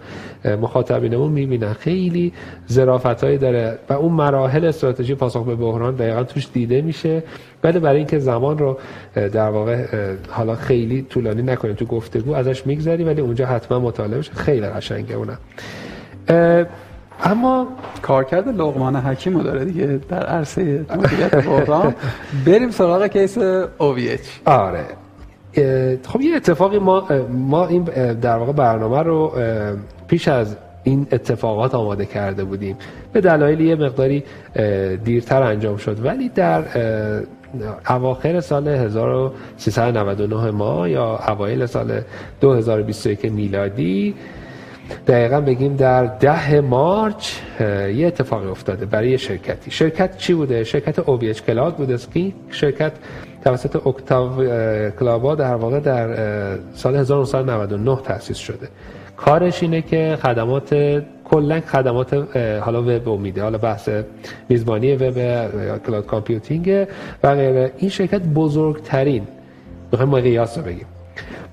مخاطبینمون 0.60 1.32
می‌بینن. 1.32 1.72
خیلی 1.72 2.32
ظرافتایی 2.70 3.38
داره 3.38 3.78
و 3.88 3.92
اون 3.92 4.12
مراحل 4.12 4.64
استراتژی 4.64 5.14
پاسخ 5.14 5.44
به 5.44 5.54
بحران 5.54 5.94
دقیقا 5.94 6.22
توش 6.22 6.48
دیده 6.52 6.82
میشه. 6.82 7.22
ولی 7.64 7.78
برای 7.78 7.96
اینکه 7.96 8.18
زمان 8.18 8.58
رو 8.58 8.78
در 9.14 9.48
واقع 9.48 9.86
حالا 10.30 10.54
خیلی 10.54 11.02
طولانی 11.02 11.42
نکنیم 11.42 11.74
تو 11.74 11.84
گفتگو 11.84 12.34
ازش 12.34 12.66
میگذری 12.66 13.04
ولی 13.04 13.20
اونجا 13.20 13.46
حتما 13.46 13.78
مطالعه 13.78 14.20
خیلی 14.20 14.66
قشنگه 14.66 15.14
اونم. 15.14 15.38
اما 17.24 17.68
کارکرد 18.02 18.48
لقمان 18.48 18.96
حکیم 18.96 19.36
رو 19.36 19.42
داره 19.42 19.64
دیگه 19.64 20.00
در 20.08 20.26
عرصه 20.26 20.84
مدیریت 20.96 21.46
بحران. 21.46 21.94
بریم 22.46 22.70
سراغ 22.70 23.06
کیس 23.06 23.38
اوویچ 23.78 24.20
آره. 24.44 24.84
خب 26.08 26.20
یه 26.20 26.36
اتفاقی 26.36 26.78
ما 26.78 27.08
ما 27.30 27.66
این 27.66 27.84
در 28.14 28.36
واقع 28.36 28.52
برنامه 28.52 29.02
رو 29.02 29.32
پیش 30.08 30.28
از 30.28 30.56
این 30.84 31.06
اتفاقات 31.12 31.74
آماده 31.74 32.06
کرده 32.06 32.44
بودیم. 32.44 32.76
به 33.12 33.20
دلایل 33.20 33.60
یه 33.60 33.76
مقداری 33.76 34.24
دیرتر 35.04 35.42
انجام 35.42 35.76
شد. 35.76 36.04
ولی 36.04 36.28
در 36.28 36.64
اواخر 37.88 38.40
سال 38.40 38.68
1399 38.68 40.50
ما 40.50 40.88
یا 40.88 41.18
اوایل 41.28 41.66
سال 41.66 42.00
2021 42.40 43.24
میلادی 43.24 44.14
دقیقا 45.06 45.40
بگیم 45.40 45.76
در 45.76 46.04
ده 46.04 46.60
مارچ 46.60 47.32
یه 47.94 48.06
اتفاقی 48.06 48.48
افتاده 48.48 48.86
برای 48.86 49.10
یه 49.10 49.16
شرکتی. 49.16 49.70
شرکت 49.70 50.16
چی 50.16 50.34
بوده؟ 50.34 50.64
شرکت 50.64 50.98
OVHcloud 50.98 51.76
بوده 51.76 51.96
که 52.14 52.32
شرکت 52.50 52.92
توسط 53.44 53.86
اکتاو 53.86 54.44
کلابا 55.00 55.34
در 55.34 55.54
واقع 55.54 55.80
در 55.80 56.08
سال 56.74 56.96
1999 56.96 57.96
تأسیس 58.04 58.36
شده. 58.36 58.68
کارش 59.16 59.62
اینه 59.62 59.82
که 59.82 60.18
خدمات 60.22 61.02
کلا 61.24 61.60
خدمات 61.60 62.36
حالا 62.60 62.82
وب 62.82 63.08
و 63.08 63.15
ایناست 63.15 63.42
حالا 63.42 63.58
بحث 63.58 63.88
میزبانی 64.48 64.94
وب 64.96 65.14
cloud 65.86 66.06
computing. 66.06 66.86
و 67.22 67.34
غیره 67.34 67.72
این 67.78 67.90
شرکت 67.90 68.22
بزرگترین 68.22 69.26
می‌خوایم 69.92 70.10
مقیاس 70.10 70.58
رو 70.58 70.64
بگیم. 70.64 70.86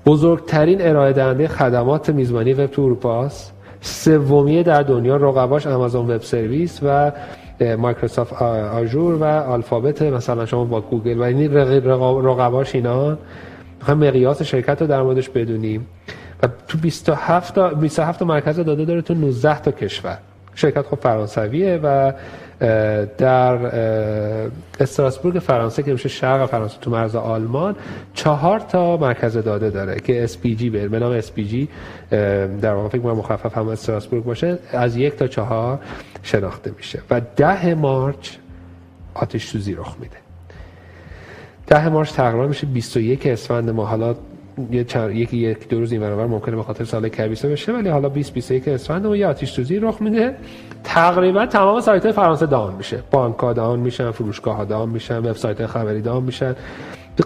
بزرگترین 0.06 0.88
ارائه 0.88 1.12
دهنده 1.12 1.48
خدمات 1.48 2.10
میزبانی 2.10 2.52
وب 2.52 2.66
تو 2.66 2.82
اروپا 2.82 3.24
است. 3.24 3.54
سومی 3.80 4.62
در 4.62 4.82
دنیا 4.82 5.16
رقباش 5.16 5.66
Amazon 5.66 6.10
Web 6.10 6.22
Services 6.22 6.80
و 6.82 7.12
Microsoft 7.78 8.42
Azure 8.42 9.14
و 9.14 9.24
Alphabet 9.24 10.02
مثلا 10.02 10.46
شما 10.46 10.64
با 10.64 10.80
گوگل 10.80 11.18
و 11.18 11.22
این 11.22 11.54
رقباش 12.24 12.74
اینا. 12.74 13.18
می‌خوایم 13.78 14.00
مقیاس 14.00 14.42
شرکت 14.42 14.80
رو 14.80 14.86
در 14.86 15.02
موردش 15.02 15.28
بدونیم. 15.28 15.86
و 16.42 16.48
تو 16.68 16.78
27 16.78 17.54
تا 17.54 17.68
27 17.68 18.18
تا 18.18 18.24
مرکز 18.24 18.56
داده 18.56 18.84
داره 18.84 19.02
تو 19.02 19.14
19 19.14 19.60
تا 19.60 19.70
کشور. 19.70 20.18
شرکت 20.54 20.82
خب 20.82 20.98
فرانسویه 20.98 21.80
و 21.82 22.12
در 23.18 23.58
استراسبورگ 24.80 25.38
فرانسه 25.38 25.82
که 25.82 25.92
میشه 25.92 26.08
شرق 26.08 26.46
فرانسه 26.46 26.78
تو 26.80 26.90
مرز 26.90 27.16
آلمان 27.16 27.76
چهار 28.14 28.60
تا 28.60 28.96
مرکز 28.96 29.36
داده 29.36 29.70
داره 29.70 30.00
که 30.00 30.26
SPG 30.26 30.62
به 30.62 30.98
نام 30.98 31.20
SPG 31.20 31.54
در 32.60 32.74
واقع 32.74 32.88
فکر 32.88 33.00
مخفف 33.00 33.58
هم 33.58 33.68
استراسبورگ 33.68 34.24
باشه 34.24 34.58
از 34.72 34.96
یک 34.96 35.16
تا 35.16 35.26
چهار 35.26 35.78
شناخته 36.22 36.72
میشه 36.76 37.02
و 37.10 37.20
ده 37.36 37.74
مارچ 37.74 38.30
آتش 39.14 39.46
سوزی 39.46 39.74
رخ 39.74 39.96
میده. 40.00 40.16
ده 41.66 41.88
مارچ 41.88 42.12
تقریبا 42.12 42.46
میشه 42.46 42.66
21 42.66 43.26
اسفند 43.26 43.70
ما 43.70 43.86
حالا 43.86 44.14
یه 44.70 44.84
چند 44.84 45.16
یکی 45.16 45.36
یک 45.36 45.68
دو 45.68 45.78
روز 45.78 45.92
این 45.92 46.00
برابر 46.00 46.26
ممکنه 46.26 46.56
به 46.56 46.62
خاطر 46.62 46.84
سال 46.84 47.08
کبیسه 47.08 47.48
بشه 47.48 47.72
ولی 47.72 47.88
حالا 47.88 48.08
20 48.08 48.34
21 48.34 48.68
اسفند 48.68 49.06
و 49.06 49.16
یه 49.16 49.26
آتش 49.26 49.52
سوزی 49.52 49.78
رخ 49.78 50.02
میده. 50.02 50.36
تقریبا 50.84 51.46
تمام 51.46 51.80
سایت 51.80 52.02
های 52.02 52.12
فرانسه 52.12 52.46
داون 52.46 52.74
میشه. 52.74 53.02
بانک 53.10 53.38
ها 53.38 53.52
داون 53.52 53.80
میشن 53.80 54.10
فروشگاه 54.10 54.56
ها 54.56 54.64
داون 54.64 54.88
میشن 54.88 55.18
وبسایت 55.18 55.66
خبری 55.66 56.02
داون 56.02 56.24
میشن. 56.24 56.56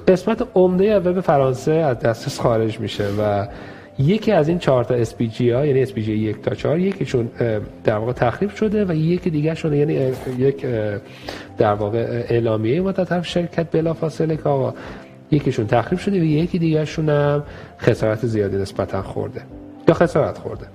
قسمت 0.09 0.49
عمده 0.55 0.99
وب 0.99 1.21
فرانسه 1.21 1.73
از 1.73 1.99
دسترس 1.99 2.41
خارج 2.41 2.81
میشه 2.81 3.09
و 3.21 3.47
یکی 3.99 4.33
از 4.33 4.49
این 4.49 4.59
چهار 4.59 4.85
تا 4.85 5.05
SPG 5.05 5.41
ها 5.41 5.67
یعنی 5.67 5.87
SPG 5.87 6.09
یک 6.09 6.43
تا 6.43 6.55
چهار 6.55 6.79
یکیشون 6.79 7.31
در 7.85 7.97
واقع 7.97 8.13
تخریب 8.13 8.51
شده 8.51 8.85
و 8.85 8.93
یکی 8.95 9.31
دیگه 9.31 9.55
شده 9.55 9.77
یعنی 9.77 10.13
یک 10.39 10.67
در 11.59 11.75
واقع 11.75 12.25
اعلامیه 12.29 12.81
ما 12.81 12.93
طرف 12.93 13.27
شرکت 13.27 13.71
بلافاصله 13.71 14.37
که 14.37 14.49
آقا 14.49 14.75
یکیشون 15.31 15.67
تخریب 15.67 15.99
شده 15.99 16.21
و 16.21 16.25
یکی 16.25 16.59
دیگرشون 16.59 17.09
هم 17.09 17.43
خسارت 17.79 18.27
زیادی 18.27 18.57
نسبتا 18.57 19.03
خورده 19.03 19.43
یا 19.89 19.95
خسارت 19.95 20.39
خورده. 20.39 20.67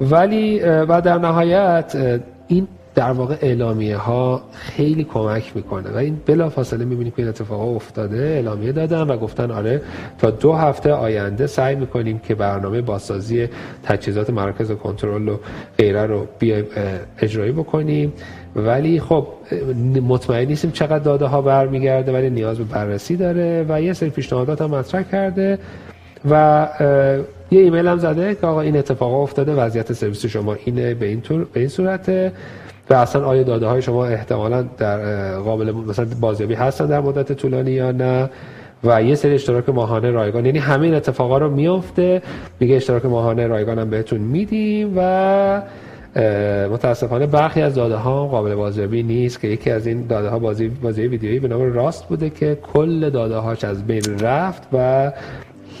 ولی 0.00 0.60
و 0.60 1.00
در 1.00 1.18
نهایت 1.18 2.20
این 2.48 2.68
در 2.94 3.12
واقع 3.12 3.36
اعلامیه 3.42 3.96
ها 3.96 4.42
خیلی 4.52 5.04
کمک 5.04 5.56
می‌کنه 5.56 5.90
و 5.90 5.96
این 5.96 6.20
بلا 6.26 6.48
فاصله 6.48 6.84
می‌بینید 6.84 7.14
که 7.14 7.22
این 7.22 7.28
اتفاق 7.28 7.76
افتاده 7.76 8.16
اعلامیه 8.16 8.72
دادن 8.72 9.02
و 9.02 9.16
گفتن 9.16 9.50
آره 9.50 9.82
تا 10.18 10.30
دو 10.30 10.52
هفته 10.52 10.92
آینده 10.92 11.46
سعی 11.46 11.74
می‌کنیم 11.74 12.18
که 12.18 12.34
برنامه 12.34 12.80
بازسازی 12.80 13.48
تجهیزات 13.82 14.30
مرکز 14.30 14.72
کنترل 14.72 15.28
و 15.28 15.36
غیره 15.78 16.06
رو 16.06 16.26
بیایم 16.38 16.64
اجرایی 17.18 17.52
بکنیم. 17.52 18.12
ولی 18.56 19.00
خب 19.00 19.26
مطمئن 20.08 20.48
نیستیم 20.48 20.70
چقدر 20.70 20.98
داده 20.98 21.26
ها 21.26 21.42
برمیگرده 21.42 22.12
ولی 22.12 22.30
نیاز 22.30 22.58
به 22.58 22.64
بررسی 22.64 23.16
داره 23.16 23.66
و 23.68 23.82
یه 23.82 23.92
سری 23.92 24.10
پیشنهادات 24.10 24.62
هم 24.62 24.70
مطرح 24.70 25.02
کرده 25.02 25.58
و 26.30 26.68
یه 27.50 27.60
ایمیل 27.60 27.88
هم 27.88 27.98
زده 27.98 28.34
که 28.34 28.46
آقا 28.46 28.60
این 28.60 28.76
اتفاق 28.76 29.14
افتاده 29.14 29.54
وضعیت 29.54 29.92
سرویس 29.92 30.26
شما 30.26 30.56
اینه 30.64 30.94
به 30.94 31.06
این 31.06 31.20
طور 31.20 31.44
به 31.44 31.60
این 31.60 31.68
صورته 31.68 32.32
و 32.90 32.94
اصلا 32.94 33.24
آیا 33.24 33.42
داده 33.42 33.66
های 33.66 33.82
شما 33.82 34.06
احتمالا 34.06 34.62
در 34.62 35.38
قابل 35.38 35.72
مثلا 35.72 36.06
بازیابی 36.20 36.54
هستن 36.54 36.86
در 36.86 37.00
مدت 37.00 37.32
طولانی 37.32 37.70
یا 37.70 37.92
نه؟ 37.92 38.30
و 38.84 39.02
یه 39.02 39.14
سری 39.14 39.34
اشتراک 39.34 39.68
ماهانه 39.68 40.10
رایگان. 40.10 40.46
یعنی 40.46 40.58
همه 40.58 40.82
این 40.82 40.94
اتفاقا 40.94 41.38
رو 41.38 41.50
میفته 41.50 42.22
میگه 42.60 42.76
اشتراک 42.76 43.04
ماهانه 43.04 43.46
رایگان 43.46 43.78
هم 43.78 43.90
بهتون 43.90 44.20
میدیم 44.20 44.92
و 44.96 45.62
متاسفانه 46.70 47.26
برخی 47.26 47.62
از 47.62 47.74
داده 47.74 47.96
ها 47.96 48.26
قابل 48.26 48.54
بازیابی 48.54 49.02
نیست 49.02 49.40
که 49.40 49.48
یکی 49.48 49.70
از 49.70 49.86
این 49.86 50.06
داده 50.06 50.28
ها 50.28 50.38
بازی 50.38 50.68
بازی 50.68 51.06
ویدیویی 51.06 51.40
به 51.40 51.48
نام 51.48 51.72
راست 51.72 52.08
بوده 52.08 52.30
که 52.30 52.58
کل 52.72 53.10
داده 53.10 53.36
هاش 53.36 53.64
از 53.64 53.86
بین 53.86 54.18
رفت 54.20 54.62
و 54.72 55.12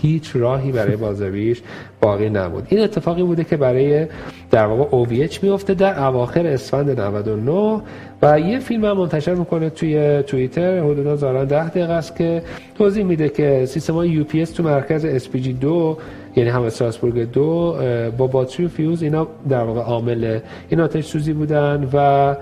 هیچ 0.02 0.30
راهی 0.34 0.72
برای 0.72 0.96
بازیابیش 0.96 1.62
باقی 2.00 2.30
نبود. 2.30 2.66
این 2.68 2.80
اتفاقی 2.80 3.22
بوده 3.22 3.44
که 3.44 3.56
برای 3.56 4.06
در 4.50 4.66
واقع 4.66 5.04
OVH 5.04 5.42
میفته 5.42 5.74
در 5.74 6.04
اواخر 6.04 6.46
اسفند 6.46 7.00
99 7.00 7.80
و 8.22 8.40
یه 8.40 8.58
فیلم 8.58 8.84
هم 8.84 8.96
منتشر 8.96 9.34
می‌کنه 9.34 9.70
توی 9.70 10.22
توییتر 10.22 10.80
حدودا 10.80 11.16
زاران 11.16 11.44
10 11.44 11.68
دقیقه 11.68 11.92
است 11.92 12.16
که 12.16 12.42
توضیح 12.74 13.04
میده 13.04 13.28
که 13.28 13.66
سیستم 13.66 13.94
های 13.94 14.08
UPS 14.08 14.46
تو 14.46 14.62
مرکز 14.62 15.26
SBG 15.26 15.48
2 15.60 15.98
یعنی 16.36 16.50
هم 16.50 16.62
استراسبورگ 16.62 17.32
دو 17.32 17.76
با 18.18 18.26
باتری 18.26 18.66
و 18.66 18.68
فیوز 18.68 19.02
اینا 19.02 19.28
در 19.48 19.62
واقع 19.62 19.80
عامل 19.80 20.38
این 20.68 20.80
آتش 20.80 21.04
سوزی 21.04 21.32
بودن 21.32 21.88
و 21.92 22.34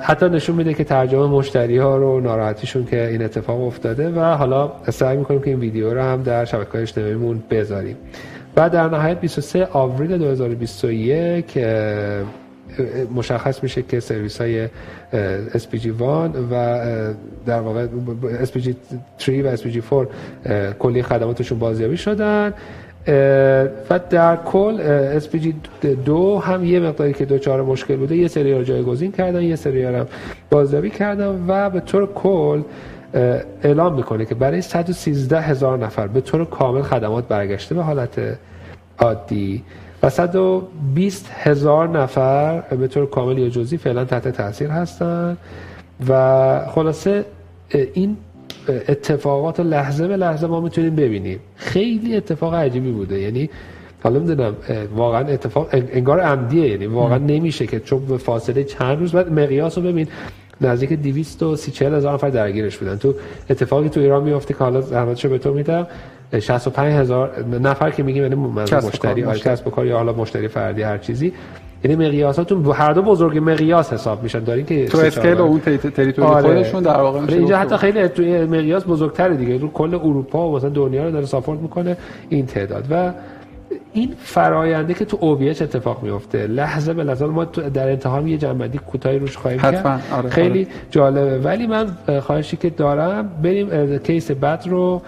حتی 0.00 0.28
نشون 0.28 0.56
میده 0.56 0.74
که 0.74 0.84
ترجمه 0.84 1.26
مشتری 1.26 1.78
ها 1.78 1.96
رو 1.96 2.20
ناراحتیشون 2.20 2.84
که 2.84 3.08
این 3.08 3.22
اتفاق 3.22 3.60
افتاده 3.60 4.10
و 4.10 4.20
حالا 4.20 4.72
سعی 4.90 5.16
می‌کنیم 5.16 5.40
که 5.40 5.50
این 5.50 5.60
ویدیو 5.60 5.94
رو 5.94 6.02
هم 6.02 6.22
در 6.22 6.44
شبکه 6.44 6.70
های 6.72 6.82
اجتماعیمون 6.82 7.42
بذاریم. 7.50 7.96
و 8.56 8.70
در 8.70 8.88
نهایت 8.88 9.20
23 9.20 9.68
آوریل 9.72 10.18
2021 10.18 11.58
مشخص 13.14 13.62
میشه 13.62 13.82
که 13.82 14.00
سرویس 14.00 14.40
های 14.40 14.68
SPG 15.52 15.86
1 15.86 15.94
و 16.50 16.80
در 17.46 17.60
واقع 17.60 17.86
SPG 18.44 18.74
3 19.18 19.42
و 19.42 19.56
SPG 19.56 19.78
4 19.90 20.08
کلی 20.78 21.02
خدماتشون 21.02 21.58
بازیابی 21.58 21.96
شدن. 21.96 22.52
و 23.90 24.00
در 24.10 24.36
کل 24.36 24.80
SPG 25.20 25.48
دو 26.04 26.38
هم 26.38 26.64
یه 26.64 26.80
مقداری 26.80 27.12
که 27.12 27.24
دوچار 27.24 27.62
مشکل 27.62 27.96
بوده 27.96 28.16
یه 28.16 28.28
سری 28.28 28.54
رو 28.54 28.62
جایگزین 28.62 29.12
کردن 29.12 29.42
یه 29.42 29.56
سری 29.56 29.82
هم 29.82 30.06
بازیابی 30.50 30.90
کردن 30.90 31.44
و 31.48 31.70
به 31.70 31.80
طور 31.80 32.06
کل 32.14 32.62
اعلام 33.62 33.94
می‌کنه 33.94 34.24
که 34.24 34.34
برای 34.34 34.62
113 34.62 35.40
هزار 35.40 35.78
نفر 35.78 36.06
به 36.06 36.20
طور 36.20 36.44
کامل 36.44 36.82
خدمات 36.82 37.28
برگشته 37.28 37.74
به 37.74 37.82
حالت 37.82 38.38
عادی 38.98 39.62
و 40.02 40.10
120 40.10 41.30
هزار 41.34 41.88
نفر 41.88 42.60
به 42.60 42.88
طور 42.88 43.06
کامل 43.06 43.38
یا 43.38 43.48
جزئی 43.48 43.78
فعلا 43.78 44.04
تحت 44.04 44.28
تاثیر 44.28 44.70
هستن 44.70 45.36
و 46.08 46.60
خلاصه 46.74 47.24
این 47.94 48.16
اتفاقات 48.68 49.60
لحظه 49.60 50.08
به 50.08 50.16
لحظه 50.16 50.46
ما 50.46 50.60
می‌تونیم 50.60 50.96
ببینیم. 50.96 51.38
خیلی 51.56 52.16
اتفاق 52.16 52.54
عجیبی 52.54 52.90
بوده. 52.90 53.20
یعنی 53.20 53.50
حالا 54.02 54.18
می‌دونم 54.18 54.54
واقعا 54.96 55.26
اتفاق 55.26 55.68
انگار 55.72 56.20
عمدیه. 56.20 56.68
یعنی 56.68 56.86
واقعا 56.86 57.18
نمیشه 57.18 57.66
که 57.66 57.80
چون 57.80 58.06
به 58.06 58.16
فاصله 58.16 58.64
چند 58.64 58.98
روز 58.98 59.12
بعد 59.12 59.32
مقیاس 59.32 59.78
رو 59.78 59.84
ببین 59.84 60.08
نزدیک 60.60 60.92
230 60.92 61.84
هزار 61.84 62.14
نفر 62.14 62.30
درگیرش 62.30 62.76
بودن. 62.76 62.96
تو 62.96 63.14
اتفاقی 63.50 63.88
تو 63.88 64.00
ایران 64.00 64.22
میفته 64.22 64.54
که 64.54 64.60
حالا 64.60 64.80
زحمتشو 64.80 65.28
به 65.28 65.38
تو 65.38 65.54
میدم 65.54 65.86
65 66.40 66.92
هزار 66.92 67.44
نفر 67.62 67.90
که 67.90 68.02
میگیم 68.02 68.22
یعنی 68.22 68.34
مشتری 68.34 69.24
آی 69.24 69.38
کسب 69.38 69.70
کار 69.70 69.86
یا 69.86 69.96
حالا 69.96 70.12
مشتری 70.12 70.48
فردی 70.48 70.82
هر 70.82 70.98
چیزی. 70.98 71.32
یعنی 71.84 72.06
مقیاساتون 72.06 72.66
هر 72.66 72.92
دو 72.92 73.02
بزرگ 73.02 73.38
مقیاس 73.38 73.92
حساب 73.92 74.22
میشن. 74.22 74.44
دارین 74.44 74.66
که 74.66 74.86
تو 74.88 74.98
scale 74.98 75.38
اون 75.38 75.60
territory 75.60 76.12
آره. 76.28 76.42
خودشون 76.42 76.82
در 76.82 77.00
واقع 77.00 77.20
میشه 77.20 77.36
اینجا 77.36 77.56
حتی 77.58 77.76
خیلی 77.76 78.08
توی 78.08 78.44
مقیاس 78.44 78.84
بزرگتره 78.84 79.36
دیگه. 79.36 79.58
رو 79.58 79.70
کل 79.72 79.94
اروپا 79.94 80.48
و 80.48 80.56
مثلا 80.56 80.70
دنیا 80.70 81.04
رو 81.04 81.10
داره 81.10 81.26
ساپورت 81.26 81.60
می‌کنه 81.60 81.96
این 82.28 82.46
تعداد. 82.46 82.84
و 82.90 83.12
این 83.94 84.14
فراینده 84.18 84.94
که 84.94 85.04
تو 85.04 85.16
OVH 85.16 85.62
اتفاق 85.62 86.02
میفته 86.02 86.46
لحظه 86.46 86.94
به 86.94 87.04
لحظه 87.04 87.26
ما 87.26 87.44
در 87.44 87.88
انتها 87.88 88.20
یه 88.20 88.38
جمع‌بندی 88.38 88.78
کوتاهی 88.78 89.18
روش 89.18 89.36
خواهیم 89.36 89.60
کرد. 89.60 90.02
آره 90.12 90.30
خیلی 90.30 90.58
آره. 90.58 90.68
جالبه. 90.90 91.38
ولی 91.38 91.66
من 91.66 91.86
خواهشی 92.20 92.56
که 92.56 92.70
دارم 92.70 93.28
بریم 93.42 93.98
کیس 93.98 94.30
بعد 94.30 94.66
رو 94.66 95.02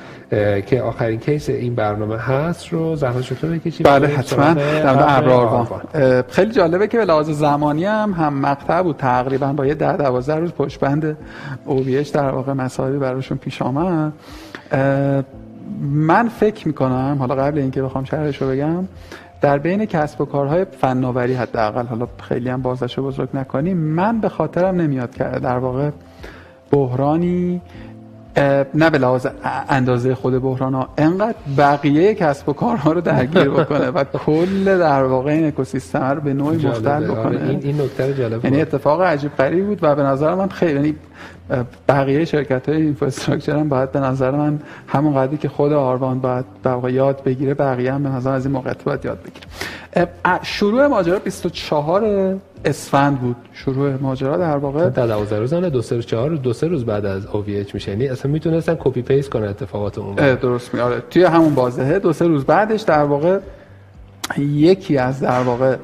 که 0.66 0.82
آخرین 0.82 1.20
کیس 1.20 1.48
این 1.48 1.74
برنامه 1.74 2.18
هست 2.18 2.68
رو 2.68 2.96
زحمت 2.96 3.22
شده 3.22 3.48
بکشیم. 3.48 3.86
بله 3.86 4.06
حتما. 4.06 4.54
در 4.54 6.22
خیلی 6.28 6.52
جالبه 6.52 6.86
که 6.86 6.98
به 6.98 7.04
لحاظ 7.04 7.30
زمانی 7.30 7.84
هم 7.84 8.12
هم 8.12 8.34
مقطع 8.34 8.82
بود. 8.82 8.96
تقریبا 8.96 9.52
با 9.52 9.66
یه 9.66 9.74
10 9.74 9.96
12 9.96 10.34
روز 10.34 10.52
پشت 10.52 10.80
بند 10.80 11.16
OVH 11.68 12.10
در 12.10 12.30
واقع 12.30 12.52
مسائلی 12.52 12.98
براشون 12.98 13.38
پیش 13.38 13.62
آمد. 13.62 14.12
من 15.80 16.28
فکر 16.28 16.68
می‌کنم 16.68 17.16
حالا 17.18 17.34
قبل 17.34 17.58
اینکه 17.58 17.82
بخوام 17.82 18.04
شرحش 18.04 18.42
رو 18.42 18.48
بگم 18.48 18.84
در 19.40 19.58
بین 19.58 19.84
کسب 19.84 20.20
و 20.20 20.24
کارهای 20.24 20.64
فناوری 20.64 21.34
حداقل 21.34 21.86
حالا 21.86 22.08
خیلی 22.22 22.48
هم 22.48 22.62
بازش 22.62 22.98
بزرگ 22.98 23.28
نکنیم 23.34 23.76
من 23.76 24.20
به 24.20 24.28
خاطرم 24.28 24.80
نمیاد 24.80 25.14
که 25.14 25.24
در 25.24 25.58
واقع 25.58 25.90
بحرانی 26.70 27.60
نه 28.74 28.90
به 28.90 28.98
لحاظ 28.98 29.26
اندازه 29.68 30.14
خود 30.14 30.42
بحران 30.42 30.74
ها 30.74 30.88
انقدر 30.98 31.34
بقیه 31.58 32.14
کسب 32.14 32.48
و 32.48 32.52
کارها 32.52 32.92
رو 32.92 33.00
درگیر 33.00 33.48
بکنه 33.48 33.90
و 33.90 34.04
کل 34.04 34.78
در 34.78 35.04
واقع 35.04 35.30
این 35.30 35.46
اکوسیستم 35.46 36.04
رو 36.04 36.20
به 36.20 36.34
نوعی 36.34 36.66
مختل 36.66 37.04
بکنه. 37.04 37.18
آره، 37.18 37.48
این 37.48 37.60
این 37.62 37.80
نکته 37.80 38.14
جالب 38.14 38.44
یعنی 38.44 38.60
اتفاق 38.60 39.02
عجیب 39.02 39.36
غریب 39.36 39.66
بود 39.66 39.78
و 39.82 39.94
به 39.94 40.02
نظر 40.02 40.34
من 40.34 40.48
خیلی 40.48 40.74
یعنی 40.74 40.94
بقیه 41.88 42.24
شرکت 42.24 42.68
های 42.68 42.82
اینفراستراکچر 42.82 43.56
هم 43.56 43.68
باید 43.68 43.92
به 43.92 44.00
نظر 44.00 44.30
من 44.30 44.60
همون 44.88 45.14
قدری 45.14 45.36
که 45.36 45.48
خود 45.48 45.72
آروان 45.72 46.20
باید 46.20 46.44
در 46.64 46.90
یاد 46.90 47.22
بگیره 47.22 47.54
بقیه 47.54 47.92
هم 47.92 48.02
به 48.02 48.08
نظر 48.08 48.32
از 48.32 48.46
این 48.46 48.54
موقعیت 48.54 48.84
باید 48.84 49.04
یاد 49.04 49.18
بگیره. 49.22 49.46
شروع 50.42 50.86
ماجرا 50.86 51.18
24 51.18 52.36
اسفند 52.66 53.20
بود. 53.20 53.36
شروع 53.52 53.96
ماجرا 54.00 54.36
در 54.36 54.56
واقع. 54.56 54.88
در 54.88 55.06
12 55.06 55.38
روز 55.38 55.54
نه 55.54 55.70
دو 55.70 55.82
سه 55.82 55.94
روز 55.94 56.06
چهار 56.06 56.30
دو 56.30 56.52
سه 56.52 56.66
روز 56.66 56.84
بعد 56.84 57.06
از 57.06 57.26
OVH 57.26 57.74
میشه. 57.74 57.90
یعنی 57.90 58.08
اصلا 58.08 58.32
می‌تونستن 58.32 58.76
copy 58.80 59.02
paste 59.02 59.30
کنه 59.30 59.48
اتفاقات 59.48 59.98
اون 59.98 60.14
درست 60.14 60.74
میاره 60.74 61.02
توی 61.10 61.24
همون 61.24 61.54
بازه 61.54 61.98
دو 61.98 62.12
سه 62.12 62.26
روز 62.26 62.44
بعدش 62.44 62.80
در 62.80 63.04
واقع 63.04 63.38
یکی 64.38 64.98
از 64.98 65.20
در 65.20 65.42
واقع 65.42 65.76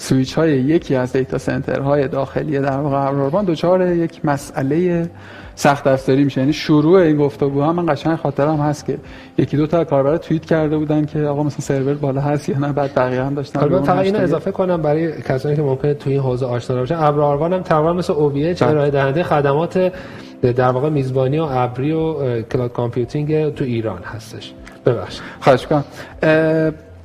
سویچ 0.00 0.34
های 0.34 0.50
یکی 0.50 0.94
از 0.94 1.12
data 1.12 1.38
center 1.38 1.80
های 1.80 2.08
داخلی 2.08 2.58
در 2.58 2.76
واقع 2.76 3.08
ابرآروان 3.08 3.44
دچار 3.44 3.86
یک 3.86 4.24
مسئله 4.24 5.10
سخت 5.54 5.86
افزاری 5.86 6.24
میشه. 6.24 6.40
یعنی 6.40 6.52
شروع 6.52 7.00
این 7.00 7.16
گفتگو 7.16 7.62
هم 7.62 7.74
من 7.74 7.94
قشنگ 7.94 8.16
خاطرم 8.16 8.56
هست 8.56 8.86
که 8.86 8.98
یکی 9.38 9.56
دو 9.56 9.66
تا 9.66 9.84
کاربر 9.84 10.16
توییت 10.16 10.44
کرده 10.44 10.78
بودن 10.78 11.04
که 11.04 11.20
آقا 11.20 11.42
مثلا 11.42 11.60
سرور 11.60 11.94
بالا 11.94 12.20
هست 12.20 12.48
یا 12.48 12.58
نه 12.58 12.72
بعد 12.72 12.94
بقیه 12.94 13.22
هم 13.22 13.34
داشتن 13.34 13.60
البته 13.60 13.84
فقط 13.84 14.04
اینو 14.04 14.18
اضافه 14.18 14.50
کنم 14.50 14.82
برای 14.82 15.22
کسانی 15.22 15.56
که 15.56 15.62
ممکنه 15.62 15.94
توی 15.94 16.12
این 16.12 16.22
حوزه 16.22 16.46
آشنا 16.46 16.76
نباشن. 16.76 16.96
ابرآروان 16.98 17.52
هم 17.52 17.62
تقریبا 17.62 17.92
مثل 17.92 18.14
OVH 18.14 18.62
بله. 18.62 18.70
ارائه 18.70 18.90
دهنده 18.90 19.22
خدمات 19.22 19.92
در 20.42 20.70
واقع 20.70 20.88
میزبانی 20.88 21.38
و 21.38 21.46
ابری 21.50 21.92
و 21.92 22.42
cloud 22.42 22.72
computing 22.72 23.54
تو 23.54 23.64
ایران 23.64 24.02
هستش. 24.02 24.52
ببخشید. 24.86 25.22
خواهش 25.40 25.66
کنم 25.66 25.84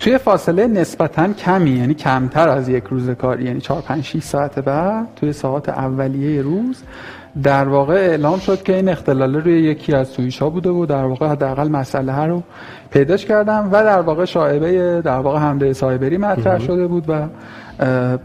توی 0.03 0.17
فاصله 0.17 0.67
نسبتا 0.67 1.33
کمی 1.33 1.69
یعنی 1.69 1.93
کمتر 1.93 2.49
از 2.49 2.69
یک 2.69 2.83
روز 2.83 3.09
کاری 3.09 3.43
یعنی 3.43 3.61
4 3.61 3.81
5 3.81 4.03
6 4.03 4.23
ساعت 4.23 4.59
بعد 4.59 5.07
توی 5.15 5.33
ساعات 5.33 5.69
اولیه 5.69 6.41
روز 6.41 6.83
در 7.43 7.67
واقع 7.67 7.93
اعلام 7.93 8.39
شد 8.39 8.63
که 8.63 8.75
این 8.75 8.89
اختلال 8.89 9.35
روی 9.35 9.61
یکی 9.61 9.93
از 9.93 10.07
سویش 10.07 10.41
ها 10.41 10.49
بوده 10.49 10.69
و 10.69 10.85
در 10.85 11.03
واقع 11.03 11.27
حداقل 11.27 11.67
مسئله 11.67 12.25
رو 12.25 12.43
پیداش 12.91 13.25
کردم 13.25 13.69
و 13.71 13.83
در 13.83 14.01
واقع 14.01 14.25
شایبه 14.25 15.01
در 15.01 15.19
واقع 15.19 15.39
حمله 15.39 15.73
سایبری 15.73 16.17
مطرح 16.17 16.59
شده 16.59 16.87
بود 16.87 17.05
و 17.07 17.27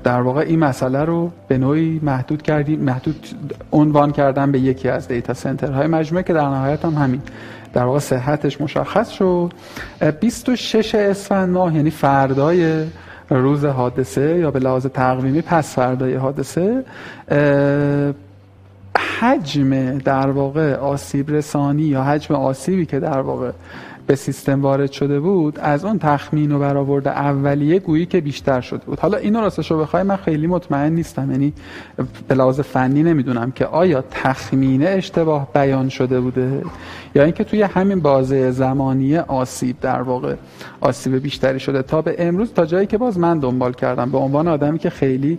در 0.04 0.20
واقع 0.20 0.40
این 0.40 0.58
مسئله 0.58 1.04
رو 1.04 1.30
به 1.48 1.58
نوعی 1.58 2.00
محدود 2.02 2.42
کردیم 2.42 2.80
محدود 2.80 3.26
عنوان 3.72 4.12
کردن 4.12 4.52
به 4.52 4.58
یکی 4.58 4.88
از 4.88 5.08
دیتا 5.08 5.34
سنترهای 5.34 5.86
مجموعه 5.86 6.24
که 6.24 6.32
در 6.32 6.48
نهایت 6.48 6.84
هم 6.84 6.94
همین. 6.94 7.22
در 7.78 7.84
واقع 7.84 7.98
صحتش 7.98 8.60
مشخص 8.60 9.10
شد. 9.10 9.52
26 10.20 10.94
اسفند 10.94 11.48
ماه 11.48 11.74
یعنی 11.76 11.90
فردای 11.90 12.84
روز 13.30 13.64
حادثه 13.64 14.38
یا 14.38 14.50
به 14.50 14.58
لحاظ 14.58 14.86
تقویمی 14.86 15.42
پس 15.42 15.74
فردای 15.74 16.14
حادثه 16.14 16.84
حجم 19.20 19.98
در 19.98 20.30
واقع 20.30 20.74
آسیب 20.74 21.30
رسانی 21.30 21.82
یا 21.82 22.02
حجم 22.02 22.34
آسیبی 22.34 22.86
که 22.86 23.00
در 23.00 23.20
واقع 23.20 23.50
به 24.08 24.14
سیستم 24.14 24.62
وارد 24.62 24.92
شده 24.92 25.20
بود 25.20 25.58
از 25.58 25.84
اون 25.84 25.98
تخمین 25.98 26.52
و 26.52 26.58
برآورد 26.58 27.08
اولیه 27.08 27.78
گویی 27.78 28.06
که 28.06 28.20
بیشتر 28.20 28.60
شده 28.60 28.84
بود. 28.84 29.00
حالا 29.00 29.18
اینو 29.18 29.40
راستش 29.40 29.70
رو 29.70 29.78
بخوای 29.78 30.02
من 30.02 30.16
خیلی 30.16 30.46
مطمئن 30.46 30.92
نیستم. 30.92 31.30
یعنی 31.30 31.52
به 32.28 32.34
لحاظ 32.34 32.60
فنی 32.60 33.02
نمی‌دونم 33.02 33.50
که 33.50 33.66
آیا 33.66 34.04
تخمینه 34.10 34.86
اشتباه 34.86 35.48
بیان 35.54 35.88
شده 35.88 36.20
بوده 36.20 36.62
یا 37.18 37.24
اینکه 37.24 37.44
توی 37.44 37.62
همین 37.62 38.00
بازه 38.00 38.50
زمانی 38.50 39.16
آسیب 39.16 39.80
در 39.80 40.02
واقع 40.02 40.34
آسیب 40.80 41.14
بیشتری 41.22 41.60
شده. 41.60 41.82
تا 41.82 42.02
به 42.02 42.16
امروز 42.18 42.52
تا 42.52 42.66
جایی 42.66 42.86
که 42.86 42.98
باز 42.98 43.18
من 43.18 43.38
دنبال 43.38 43.72
کردم 43.72 44.10
به 44.10 44.18
عنوان 44.18 44.48
آدمی 44.48 44.78
که 44.78 44.90
خیلی 44.90 45.38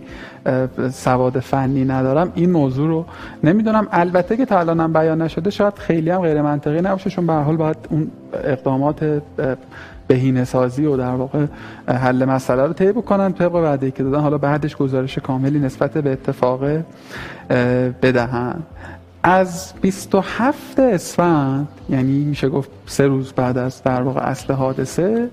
سواد 0.92 1.40
فنی 1.40 1.84
ندارم 1.84 2.32
این 2.34 2.50
موضوع 2.50 2.88
رو 2.88 3.04
نمی‌دونم. 3.44 3.88
البته 3.92 4.36
که 4.36 4.44
تا 4.44 4.58
الانم 4.58 4.92
بیان 4.92 5.22
نشده 5.22 5.50
شاید 5.50 5.74
خیلی 5.74 6.10
هم 6.10 6.20
غیر 6.20 6.42
منطقی 6.42 6.80
نباشه 6.80 7.10
چون 7.10 7.26
به 7.26 7.32
حال 7.32 7.56
باید 7.56 7.76
اون 7.90 8.10
اقدامات 8.44 9.22
بهینه 10.08 10.44
سازی 10.44 10.86
و 10.86 10.96
در 10.96 11.14
واقع 11.14 11.46
حل 11.88 12.24
مسئله 12.24 12.66
رو 12.66 12.72
طی 12.72 12.92
بکنن. 12.92 13.32
طبق 13.32 13.54
وعده 13.54 13.90
که 13.90 14.02
دادن 14.02 14.20
حالا 14.20 14.38
بعدش 14.38 14.76
گزارش 14.76 15.18
کاملی 15.18 15.58
نسبت 15.58 15.92
به 15.92 16.12
اتفاق 16.12 16.64
بدهن. 18.02 18.54
از 19.22 19.72
27 19.80 20.78
اسفند 20.78 21.68
یعنی 21.88 22.24
میشه 22.24 22.48
گفت 22.48 22.70
سه 22.86 23.06
روز 23.06 23.32
بعد 23.32 23.58
از 23.58 23.82
در 23.82 24.02
واقع 24.02 24.20
اصل 24.20 24.52
حادثه 24.52 25.28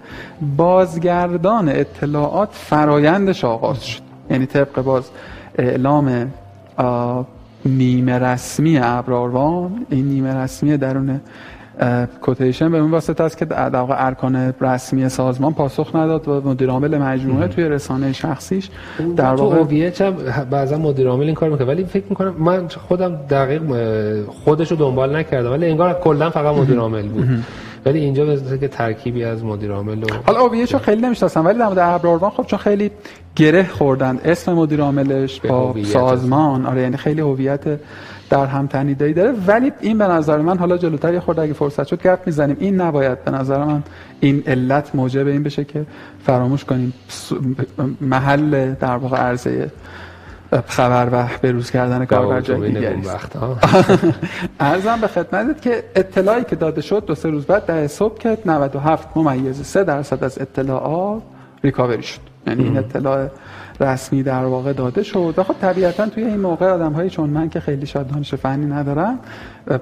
بازگردان 0.57 1.69
اطلاعات 1.69 2.49
فرایندش 2.51 3.45
آغاز 3.45 3.85
شد. 3.85 4.01
یعنی 4.29 4.45
طبق 4.45 4.81
باز 4.81 5.09
اعلام 5.57 6.31
نیمه 7.65 8.19
رسمی 8.19 8.77
ابراروان 8.77 9.85
این 9.89 10.05
نیمه 10.05 10.35
رسمی 10.35 10.77
درون 10.77 11.21
کوتیشن 12.21 12.71
به 12.71 12.77
اون 12.77 12.91
واسطه 12.91 13.23
است 13.23 13.37
که 13.37 13.45
در 13.45 13.75
واقع 13.75 13.95
ارکان 13.97 14.53
رسمی 14.61 15.09
سازمان 15.09 15.53
پاسخ 15.53 15.95
نداد 15.95 16.27
و 16.27 16.41
مدیر 16.49 16.69
عامل 16.69 16.97
مجموعه 16.97 17.47
توی 17.47 17.69
رسانه 17.69 18.13
شخصیش 18.13 18.69
در 19.15 19.33
واقع 19.33 19.57
اوویچ 19.57 20.01
هم 20.01 20.15
بعضا 20.49 20.77
مدیر 20.77 21.07
عامل 21.07 21.25
این 21.25 21.35
کار 21.35 21.49
می‌کنه 21.49 21.67
ولی 21.67 21.85
فکر 21.85 22.05
می‌کنم 22.09 22.35
من 22.39 22.67
خودم 22.67 23.15
دقیق 23.15 23.61
خودش 24.27 24.71
رو 24.71 24.77
دنبال 24.77 25.15
نکردم. 25.15 25.51
ولی 25.51 25.65
انگار 25.65 25.93
کلا 25.93 26.29
فقط 26.29 26.55
مدیر 26.55 26.79
عامل 26.79 27.07
بود. 27.07 27.27
ولی 27.85 27.99
اینجا 27.99 28.25
به 28.25 28.57
که 28.57 28.67
ترکیبی 28.67 29.23
از 29.23 29.43
مدیر 29.43 29.71
عامل 29.71 30.03
و 30.03 30.07
حالا 30.25 30.39
اوویچ 30.39 30.73
رو 30.73 30.79
خیلی 30.79 31.01
نمی‌شناسم 31.01 31.45
ولی 31.45 31.59
در 31.59 31.65
مورد 31.65 31.79
ابراروان 31.79 32.31
خب 32.31 32.43
چون 32.43 32.59
خیلی 32.59 32.91
گره 33.35 33.63
خوردن. 33.63 34.19
اسم 34.25 34.53
مدیر 34.53 34.81
عاملش 34.81 35.41
با 35.41 35.75
سازمان 35.83 36.65
آره 36.65 36.81
یعنی 36.81 36.97
خیلی 36.97 37.21
هویت 37.21 37.79
در 38.29 38.45
هم 38.45 38.67
تنیدهی 38.67 39.13
داره. 39.13 39.33
ولی 39.47 39.71
این 39.79 39.97
به 39.97 40.07
نظر 40.07 40.37
من 40.37 40.57
حالا 40.57 40.77
جلوتر 40.77 41.13
یه 41.13 41.19
خورده 41.19 41.41
اگه 41.41 41.53
فرصت 41.53 41.87
شد 41.87 42.01
گپ 42.03 42.19
می‌زنیم. 42.25 42.57
این 42.59 42.81
نباید 42.81 43.23
به 43.23 43.31
نظر 43.31 43.63
من 43.63 43.83
این 44.19 44.43
علت 44.47 44.95
موجب 44.95 45.27
این 45.27 45.43
بشه 45.43 45.63
که 45.63 45.85
فراموش 46.25 46.65
کنیم 46.65 46.93
محل 48.01 48.73
در 48.73 48.97
واقع 48.97 49.17
عرضه 49.17 49.71
خبر 50.67 51.09
و 51.11 51.27
بروز 51.41 51.71
کردن 51.71 52.05
کاربر 52.05 52.41
جای 52.41 52.71
دیگری 52.71 53.01
ارزم 54.59 55.01
به 55.01 55.07
خدمتت 55.07 55.61
که 55.61 55.83
اطلاعی 55.95 56.43
که 56.43 56.55
داده 56.55 56.81
شد 56.81 57.05
دو 57.05 57.15
سه 57.15 57.29
روز 57.29 57.45
بعد 57.45 57.65
در 57.65 57.87
صبح 57.87 58.17
که 58.17 58.37
97 58.45 59.07
ممیز 59.15 59.61
3 59.61 59.83
درصد 59.83 60.23
از 60.23 60.41
اطلاعات 60.41 61.21
ریکاوری 61.63 62.03
شد. 62.03 62.19
یعنی 62.47 62.63
این 62.63 62.77
اطلاع 62.77 63.29
رسمی 63.79 64.23
در 64.23 64.45
واقع 64.45 64.73
داده 64.73 65.03
شد. 65.03 65.33
و 65.37 65.43
خب 65.43 65.55
طبیعتا 65.61 66.09
توی 66.09 66.23
این 66.23 66.39
موقع 66.39 66.69
آدم 66.69 66.93
هایی 66.93 67.09
چون 67.09 67.29
من 67.29 67.49
که 67.49 67.59
خیلی 67.59 67.85
شاید 67.85 68.07
دانش 68.07 68.35
فنی 68.35 68.65
ندارم 68.65 69.19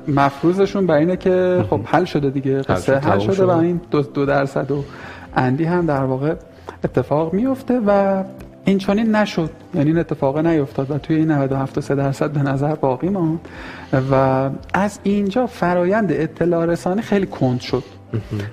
مفروضشون 0.08 0.88
بر 0.88 0.96
اینه 0.96 1.18
که 1.18 1.66
خب 1.70 1.80
حل 1.86 2.06
شده 2.06 2.30
دیگه 2.30 2.62
قصه 2.62 2.98
حل 2.98 3.20
شده 3.20 3.46
و 3.46 3.50
این 3.50 3.82
دو, 3.92 4.02
دو 4.02 4.26
درصد 4.26 4.72
و 4.72 4.84
اندی 5.36 5.64
هم 5.64 5.86
در 5.86 6.04
واقع 6.04 6.36
اتفاق 6.84 7.34
میفته 7.34 7.80
و 7.88 8.24
این 8.66 8.78
چونین 8.78 9.16
نشد. 9.16 9.50
یعنی 9.74 9.90
این 9.90 10.00
اتفاق 10.00 10.38
نیفتاد 10.38 10.92
و 10.92 10.98
توی 10.98 11.16
این 11.16 11.32
97 11.32 11.80
3 11.80 11.96
درصد 11.96 12.32
به 12.32 12.40
نظر 12.40 12.76
باقی 12.76 13.10
ماند. 13.10 13.40
و 14.12 14.50
از 14.74 15.00
اینجا 15.04 15.48
فرایند 15.48 16.12
اطلاع 16.12 16.66
رسانی 16.66 17.02
خیلی 17.02 17.26
کند 17.26 17.60
شد. 17.60 17.84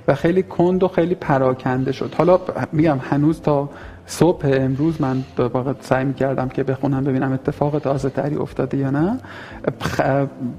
و 0.08 0.14
خیلی 0.14 0.42
کند 0.42 0.82
و 0.82 0.88
خیلی 0.88 1.14
پراکنده 1.14 1.92
شد. 1.92 2.14
حالا 2.18 2.40
میگم 2.72 2.98
هنوز 3.10 3.40
تا 3.40 3.68
صبح 4.06 4.50
امروز 4.52 5.00
من 5.00 5.24
واقع 5.38 5.72
سعی 5.80 6.12
کردم 6.12 6.48
که 6.48 6.62
بخونم 6.62 7.04
ببینم 7.04 7.32
اتفاق 7.32 7.78
تازه 7.78 8.10
تری 8.10 8.36
افتاده 8.36 8.76
یا 8.76 8.90
نه. 8.90 9.18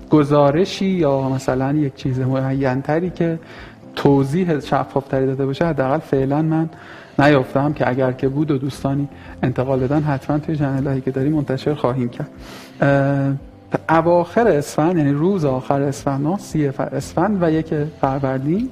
گزارشی 0.09 0.85
یا 0.85 1.29
مثلا 1.29 1.73
یک 1.73 1.95
چیز 1.95 2.19
معین 2.19 2.81
تری 2.81 3.09
که 3.09 3.39
توضیح 3.95 4.59
شفاف 4.59 5.07
تری 5.07 5.25
داده 5.25 5.45
باشه 5.45 5.65
حداقل 5.65 5.99
فعلا 5.99 6.41
من 6.41 6.69
نیافتم 7.19 7.73
که 7.73 7.89
اگر 7.89 8.11
که 8.11 8.27
بود 8.27 8.51
و 8.51 8.57
دوستانی 8.57 9.07
انتقال 9.43 9.79
بدن 9.79 10.03
حتما 10.03 10.39
توی 10.39 10.55
جنلاهی 10.55 11.01
که 11.01 11.11
داری 11.11 11.29
منتشر 11.29 11.73
خواهیم 11.73 12.09
کرد. 12.09 12.29
اواخر 13.89 14.47
اسفند 14.47 14.97
یعنی 14.97 15.11
روز 15.11 15.45
آخر 15.45 15.81
اسفند 15.81 16.39
سی 16.39 16.67
اسفند 16.67 17.43
و 17.43 17.51
یک 17.51 17.73
فروردین. 18.01 18.69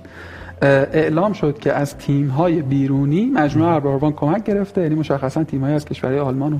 اعلام 0.62 1.34
شد 1.34 1.60
که 1.60 1.74
از 1.74 1.98
تیم 1.98 2.28
های 2.28 2.62
بیرونی 2.62 3.26
مجموعه 3.26 3.72
ارباربان 3.72 4.12
کمک 4.12 4.44
گرفته. 4.44 4.82
یعنی 4.82 4.96
مشخصا 4.96 5.44
تیم 5.44 5.64
های 5.64 5.74
از 5.74 5.86
کشورهای 5.86 6.20
آلمان 6.20 6.54
و 6.54 6.58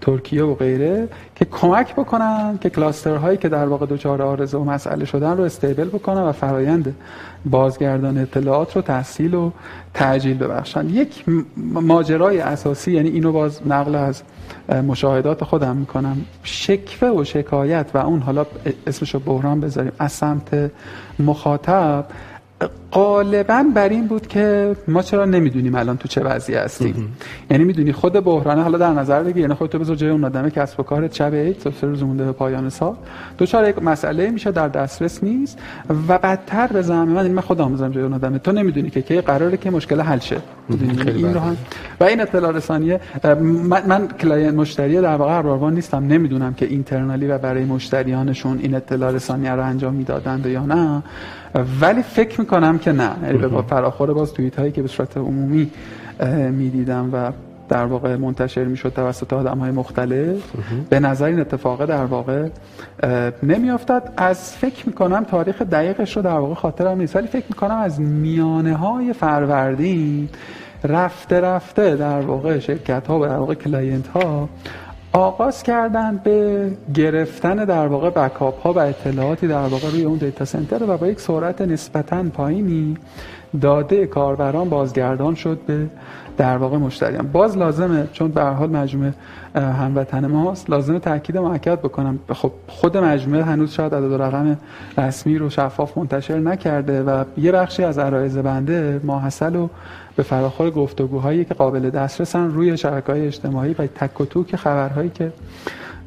ترکیه 0.00 0.44
و 0.44 0.54
غیره 0.54 1.08
که 1.34 1.44
کمک 1.44 1.94
بکنن 1.94 2.58
که 2.60 2.70
کلاسترهایی 2.70 3.36
که 3.36 3.48
در 3.48 3.66
واقع 3.66 3.86
دچار 3.86 4.22
آرزه 4.22 4.58
و 4.58 4.64
مسئله 4.64 5.04
شدن 5.04 5.36
رو 5.36 5.42
استیبل 5.44 5.88
بکنن 5.88 6.22
و 6.22 6.32
فرایند 6.32 6.94
بازگردان 7.44 8.18
اطلاعات 8.18 8.76
رو 8.76 8.82
تحصیل 8.82 9.34
و 9.34 9.50
تعجیل 9.94 10.38
ببخشن. 10.38 10.88
یک 10.88 11.24
ماجرای 11.56 12.40
اساسی 12.40 12.92
یعنی 12.92 13.08
اینو 13.08 13.32
باز 13.32 13.60
نقل 13.66 13.94
از 13.94 14.22
مشاهدات 14.86 15.44
خودم 15.44 15.76
می‌کنم. 15.76 16.16
شکوه 16.42 17.08
و 17.08 17.24
شکایت 17.24 17.90
و 17.94 17.98
اون 17.98 18.20
حالا 18.20 18.46
اسمشو 18.86 19.18
بحران 19.18 19.60
بذاریم 19.60 19.92
از 19.98 20.12
سمت 20.12 20.70
مخاطب 21.18 22.04
غالبا 22.92 23.64
بر 23.74 23.88
این 23.88 24.06
بود 24.06 24.26
که 24.26 24.76
ما 24.88 25.02
چرا 25.02 25.24
نمی‌دونیم 25.24 25.74
الان 25.74 25.96
تو 25.96 26.08
چه 26.08 26.20
وضعی 26.20 26.54
هستیم. 26.54 27.16
یعنی 27.50 27.64
می‌دونی 27.64 27.92
خود 27.92 28.12
بحرانه 28.12 28.62
حالا 28.62 28.78
در 28.78 28.92
نظر 28.92 29.22
بگیر 29.22 29.36
یعنی 29.36 29.54
خودتو 29.54 29.78
بذار 29.78 29.96
جای 29.96 30.10
اون 30.10 30.24
آدمه 30.24 30.50
کسب 30.50 30.80
و 30.80 30.82
کار 30.82 31.08
شب 31.08 31.34
عید 31.34 31.56
سه 31.80 31.86
روز 31.86 32.02
مونده 32.02 32.24
به 32.24 32.32
پایان 32.32 32.68
سال. 32.68 32.94
دو 33.38 33.46
چهار 33.46 33.68
یک 33.68 33.82
مسئله 33.82 34.30
میشه 34.30 34.50
در 34.50 34.68
دسترس 34.68 35.24
نیست 35.24 35.58
و 36.08 36.18
بدتر 36.18 36.66
به 36.66 36.82
زعم 36.82 37.08
من 37.08 37.22
این 37.22 37.34
من 37.34 37.42
خودم 37.42 37.72
بذارم 37.74 37.92
جای 37.92 38.02
اون 38.02 38.12
آدمه. 38.12 38.38
تو 38.38 38.52
نمی‌دونی 38.52 38.90
که 38.90 39.02
کی 39.02 39.20
قراره 39.20 39.56
که 39.56 39.70
مشکل 39.70 40.00
حل 40.00 40.18
شه. 40.18 40.36
این 40.70 41.34
رو 41.34 41.40
هم 41.40 41.56
و 42.00 42.04
این 42.04 42.20
اطلاع 42.20 42.52
رسانیه 42.52 43.00
من, 43.24 43.82
من 43.86 44.08
client 44.08 44.54
مشتری 44.54 45.00
در 45.00 45.16
واقع 45.16 45.36
ابرآروان 45.36 45.74
نیستم. 45.74 46.04
نمی‌دونم 46.04 46.54
که 46.54 46.66
internally 46.66 47.26
و 47.26 47.38
برای 47.38 47.64
مشتریانشون 47.64 48.58
این 48.58 48.74
اطلاع 48.74 49.12
رسانیه 49.12 49.50
رو 49.52 49.62
انجام 49.62 49.94
می‌دادند 49.94 50.46
یا 50.46 50.66
نه. 50.66 51.02
ولی 51.80 52.02
فکر 52.02 52.40
می‌کنم 52.40 52.78
که 52.78 52.92
نه. 52.92 53.10
یعنی 53.22 53.38
به 53.38 53.62
فراخور 53.62 54.14
باز 54.14 54.32
توییت 54.32 54.58
هایی 54.58 54.72
که 54.72 54.82
به 54.82 54.88
صورت 54.88 55.16
عمومی 55.16 55.70
می‌دیدم 56.50 57.10
و 57.12 57.32
در 57.68 57.84
واقع 57.84 58.16
منتشر 58.16 58.64
می‌شد 58.64 58.92
توسط 58.92 59.32
آدم 59.32 59.58
های 59.58 59.70
مختلف 59.70 60.36
به 60.90 61.00
نظر 61.00 61.24
این 61.24 61.40
اتفاق 61.40 61.84
در 61.86 62.04
واقع 62.04 62.48
نمیافتد 63.42 64.12
از 64.16 64.52
فکر 64.52 64.86
می‌کنم 64.86 65.24
تاریخ 65.24 65.62
دقیقش 65.62 66.16
رو 66.16 66.22
در 66.22 66.38
واقع 66.38 66.54
خاطرم 66.54 66.98
نیست. 66.98 67.16
ولی 67.16 67.26
فکر 67.26 67.46
می‌کنم 67.48 67.78
از 67.78 68.00
میانه 68.00 68.74
های 68.74 69.12
فروردین 69.12 70.28
رفته 70.84 71.40
رفته 71.40 71.96
در 71.96 72.20
واقع 72.20 72.58
شرکت 72.58 73.06
ها 73.06 73.18
و 73.18 73.26
در 73.26 73.36
واقع 73.36 73.54
client 73.54 74.08
ها 74.08 74.48
آغاز 75.14 75.62
کردن 75.62 76.20
به 76.24 76.70
گرفتن 76.94 77.64
در 77.64 77.86
واقع 77.86 78.10
backup 78.10 78.60
ها 78.62 78.72
و 78.72 78.78
اطلاعاتی 78.78 79.48
در 79.48 79.66
واقع 79.66 79.90
روی 79.90 80.04
اون 80.04 80.18
data 80.18 80.44
center 80.44 80.82
و 80.88 80.96
با 80.96 81.06
یک 81.06 81.20
سرعت 81.20 81.60
نسبتا 81.60 82.22
پایینی 82.22 82.96
داده 83.60 84.06
کاربران 84.06 84.68
بازگردان 84.68 85.34
شد 85.34 85.58
به 85.66 85.86
در 86.36 86.56
واقع 86.56 86.76
مشتریان. 86.76 87.28
باز 87.32 87.56
لازمه 87.56 88.08
چون 88.12 88.30
به 88.30 88.42
حال 88.42 88.70
مجموعه 88.70 89.12
هموطن 89.54 90.26
ماست 90.26 90.70
لازمه 90.70 90.98
تاکید 90.98 91.38
مؤکد 91.38 91.78
بکنم. 91.78 92.18
خب 92.32 92.52
خود 92.66 92.96
مجموعه 92.96 93.42
هنوز 93.42 93.72
شاید 93.72 93.94
عدد 93.94 94.22
رقم 94.22 94.56
رسمی 94.98 95.38
رو 95.38 95.50
شفاف 95.50 95.98
منتشر 95.98 96.38
نکرده 96.38 97.02
و 97.02 97.24
یه 97.36 97.52
بخشی 97.52 97.84
از 97.84 97.98
عرایز 97.98 98.38
بنده 98.38 99.00
ماحصل 99.04 99.56
و 99.56 99.68
به 100.16 100.22
فراخور 100.22 100.70
گفتگوهایی 100.70 101.44
که 101.44 101.54
قابل 101.54 101.90
دسترسن 101.90 102.50
روی 102.50 102.76
شبکه‌های 102.76 103.26
اجتماعی 103.26 103.74
و 103.78 103.86
تک 103.86 104.20
و 104.20 104.24
توک 104.24 104.56
خبرهایی 104.56 105.10
که 105.10 105.32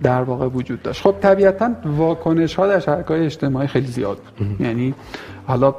در 0.04 0.22
واقع 0.22 0.48
وجود 0.48 0.82
داشت. 0.82 1.02
خب 1.02 1.16
طبیعتا 1.22 1.72
واکنش 1.86 2.56
ها 2.56 2.68
در 2.68 2.80
شبکه 2.80 3.08
های 3.08 3.26
اجتماعی 3.26 3.68
خیلی 3.68 3.88
زیاد 3.88 4.18
بود. 4.18 4.62
یعنی 4.62 4.94
حالا 5.48 5.76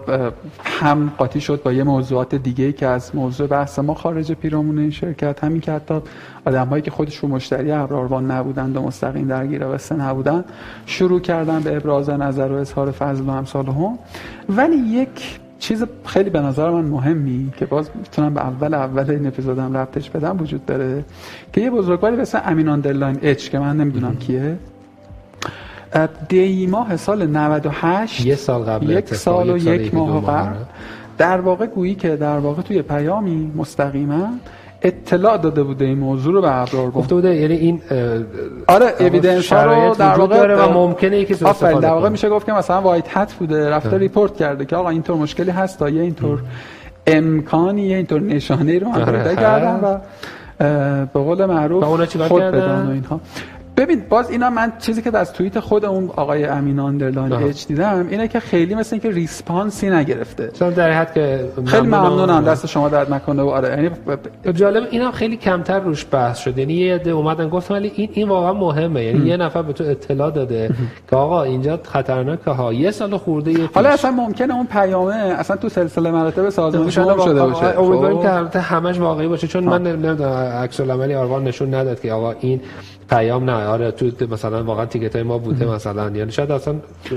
هم 0.64 1.12
قاطی 1.18 1.40
شد 1.40 1.62
با 1.62 1.72
یه 1.72 1.84
موضوعات 1.84 2.34
دیگه 2.34 2.72
که 2.72 2.86
از 2.86 3.14
موضوع 3.14 3.46
بحث 3.46 3.78
ما 3.78 3.94
خارج 3.94 4.32
پیرامون 4.32 4.78
این 4.78 4.90
شرکت 4.90 5.44
همین 5.44 5.60
که 5.60 5.72
حتی 5.72 6.00
آدم 6.46 6.66
هایی 6.66 6.82
که 6.82 6.90
خودشون 6.90 7.30
مشتری 7.30 7.72
ابراروان 7.72 8.30
نبودند 8.30 8.76
و 8.76 8.82
مستقیم 8.82 9.28
درگیر 9.28 9.64
قصه 9.64 9.94
نبودن 9.94 10.44
شروع 10.86 11.20
کردن 11.20 11.60
به 11.60 11.76
ابراز 11.76 12.10
نظر 12.10 12.48
و 12.48 12.54
اظهار 12.54 12.90
فضل 12.90 13.24
و 13.24 13.30
امثال 13.30 13.66
هم 13.66 13.98
ولی 14.48 14.76
یک 14.76 15.40
چیز 15.58 15.84
خیلی 16.04 16.30
به 16.30 16.40
نظر 16.40 16.70
من 16.70 16.84
مهمی 16.84 17.52
که 17.56 17.66
باز 17.66 17.90
می‌تونم 17.94 18.34
به 18.34 18.40
اول 18.40 18.74
اول 18.74 19.10
این 19.10 19.26
اپیزودم 19.26 19.76
ربطش 19.76 20.10
بدم 20.10 20.36
وجود 20.40 20.66
داره 20.66 21.04
که 21.52 21.60
یه 21.60 21.70
بزرگواری 21.70 22.16
مثل 22.16 22.40
امین 22.44 22.68
آندرلاین 22.68 23.18
اچ 23.22 23.48
که 23.48 23.58
من 23.58 23.76
نمی‌دونم 23.76 24.16
کیه. 24.16 24.58
دی 26.28 26.66
ماه 26.66 26.96
سال 26.96 27.26
98 27.26 28.26
یه 28.26 28.34
سال 28.34 28.62
قبل 28.62 28.90
یک 28.90 29.14
سال 29.14 29.50
و 29.50 29.56
یک 29.56 29.94
ماه 29.94 30.26
قبل. 30.26 30.56
در 31.18 31.40
واقع 31.40 31.66
گویی 31.66 31.94
که 31.94 32.16
در 32.16 32.38
واقع 32.38 32.62
توی 32.62 32.82
پیامی 32.82 33.52
مستقیما 33.56 34.28
اطلاع 34.82 35.36
داده 35.36 35.62
بوده 35.62 35.84
این 35.84 35.98
موضوع 35.98 36.34
رو 36.34 36.40
به 36.40 36.60
ابرآروان 36.60 36.90
گفته 36.90 37.14
بوده 37.14 37.34
یعنی 37.36 37.54
این 37.54 37.82
آره 38.68 38.94
evidence 39.00 39.52
رو 39.52 39.94
در 39.94 40.14
واقع 40.14 40.36
داره 40.36 40.56
و 40.56 40.72
ممکنه 40.72 41.24
که 41.24 41.34
استفاده 41.34 41.80
در 41.80 41.90
واقع 41.90 42.08
میشه 42.08 42.28
گفت 42.28 42.46
که 42.46 42.52
مثلا 42.52 42.80
white 42.80 43.16
hat 43.16 43.32
بوده 43.32 43.70
رفته 43.70 43.98
report 43.98 44.36
کرده 44.36 44.64
که 44.64 44.76
آقا 44.76 44.88
اینطور 44.88 45.16
مشکلی 45.16 45.50
هست 45.50 45.82
یه 45.82 46.02
اینطور 46.02 46.42
امکانی 47.06 47.82
یه 47.82 47.96
اینطور 47.96 48.20
نشانه 48.20 48.78
رو 48.78 48.88
هم 48.88 49.04
پیدا 49.04 49.18
آره، 49.18 49.36
کردن 49.36 49.80
و 49.82 49.98
به 51.04 51.20
قول 51.20 51.44
معروف 51.44 51.84
خود 52.28 52.42
بدان 52.42 52.86
و 52.86 52.90
اینها. 52.90 53.20
ببین 53.76 54.02
باز 54.08 54.30
اینا 54.30 54.50
من 54.50 54.72
چیزی 54.78 55.02
که 55.02 55.18
از 55.18 55.32
توییت 55.32 55.60
خود 55.60 55.84
اون 55.84 56.10
آقای 56.16 56.44
امین 56.44 56.78
underline 56.78 57.32
H 57.32 57.66
دیدم 57.66 58.06
اینه 58.10 58.28
که 58.28 58.40
خیلی 58.40 58.74
مثل 58.74 58.94
اینکه 58.94 59.10
response 59.10 59.81
ی 59.81 59.90
نگرفته. 59.90 60.50
چون 60.58 60.70
در 60.70 60.92
حد 60.92 61.14
که 61.14 61.48
خیلی 61.66 61.86
ممنونم. 61.86 62.44
دست 62.44 62.66
شما 62.66 62.88
درد 62.88 63.14
نکنه 63.14 63.42
و 63.42 63.48
آره 63.48 63.68
یعنی 63.68 63.90
جالب 64.52 64.88
اینا 64.90 65.10
خیلی 65.10 65.36
کمتر 65.36 65.80
روش 65.80 66.06
بحث 66.10 66.38
شد. 66.38 66.58
یعنی 66.58 66.72
یه 66.72 66.94
عده 66.94 67.10
اومدن 67.10 67.48
گفتن 67.48 67.74
ولی 67.74 67.92
این 67.94 68.08
این 68.12 68.28
واقعا 68.28 68.52
مهمه. 68.52 69.04
یعنی 69.04 69.28
یه 69.28 69.36
نفر 69.36 69.62
به 69.62 69.72
تو 69.72 69.84
اطلاع 69.84 70.30
داده 70.30 70.70
که 71.10 71.16
آقا 71.16 71.42
اینجا 71.42 71.80
خطرناکه 71.82 72.50
ها. 72.50 72.72
یه 72.72 72.90
سال 72.90 73.16
خورده 73.16 73.52
یه 73.52 73.68
حالا 73.74 73.88
اصلا 73.88 74.10
ممکنه 74.10 74.54
اون 74.54 74.66
پیامه 74.66 75.14
اصلا 75.14 75.56
تو 75.56 75.68
سلسله 75.68 76.10
مراتب 76.10 76.50
سازمانی 76.50 76.90
شده 76.90 77.22
شده 77.24 77.42
باشه. 77.42 77.80
امیدواریم 77.80 78.18
خب. 78.18 78.50
که 78.52 78.58
همش 78.58 78.98
واقعی 78.98 79.28
باشه. 79.28 79.46
چون 79.46 79.64
من 79.64 79.82
نمی‌دونم 79.82 80.22
عکس 80.62 80.80
العملی 80.80 81.14
آروان 81.14 81.44
نشون 81.44 81.74
نداد 81.74 82.00
که 82.00 82.12
آقا 82.12 82.34
این 82.40 82.60
پیام 83.10 83.50
نه 83.50 83.66
آره 83.66 83.90
تو 83.90 84.26
مثلا 84.30 84.64
واقعا 84.64 84.86
تیکت 84.86 85.14
های 85.16 85.22
ما 85.22 85.38
بوده 85.38 85.66
مثلا. 85.66 86.10
یعنی 86.10 86.32
شاید 86.32 86.50
اصلا 86.50 86.74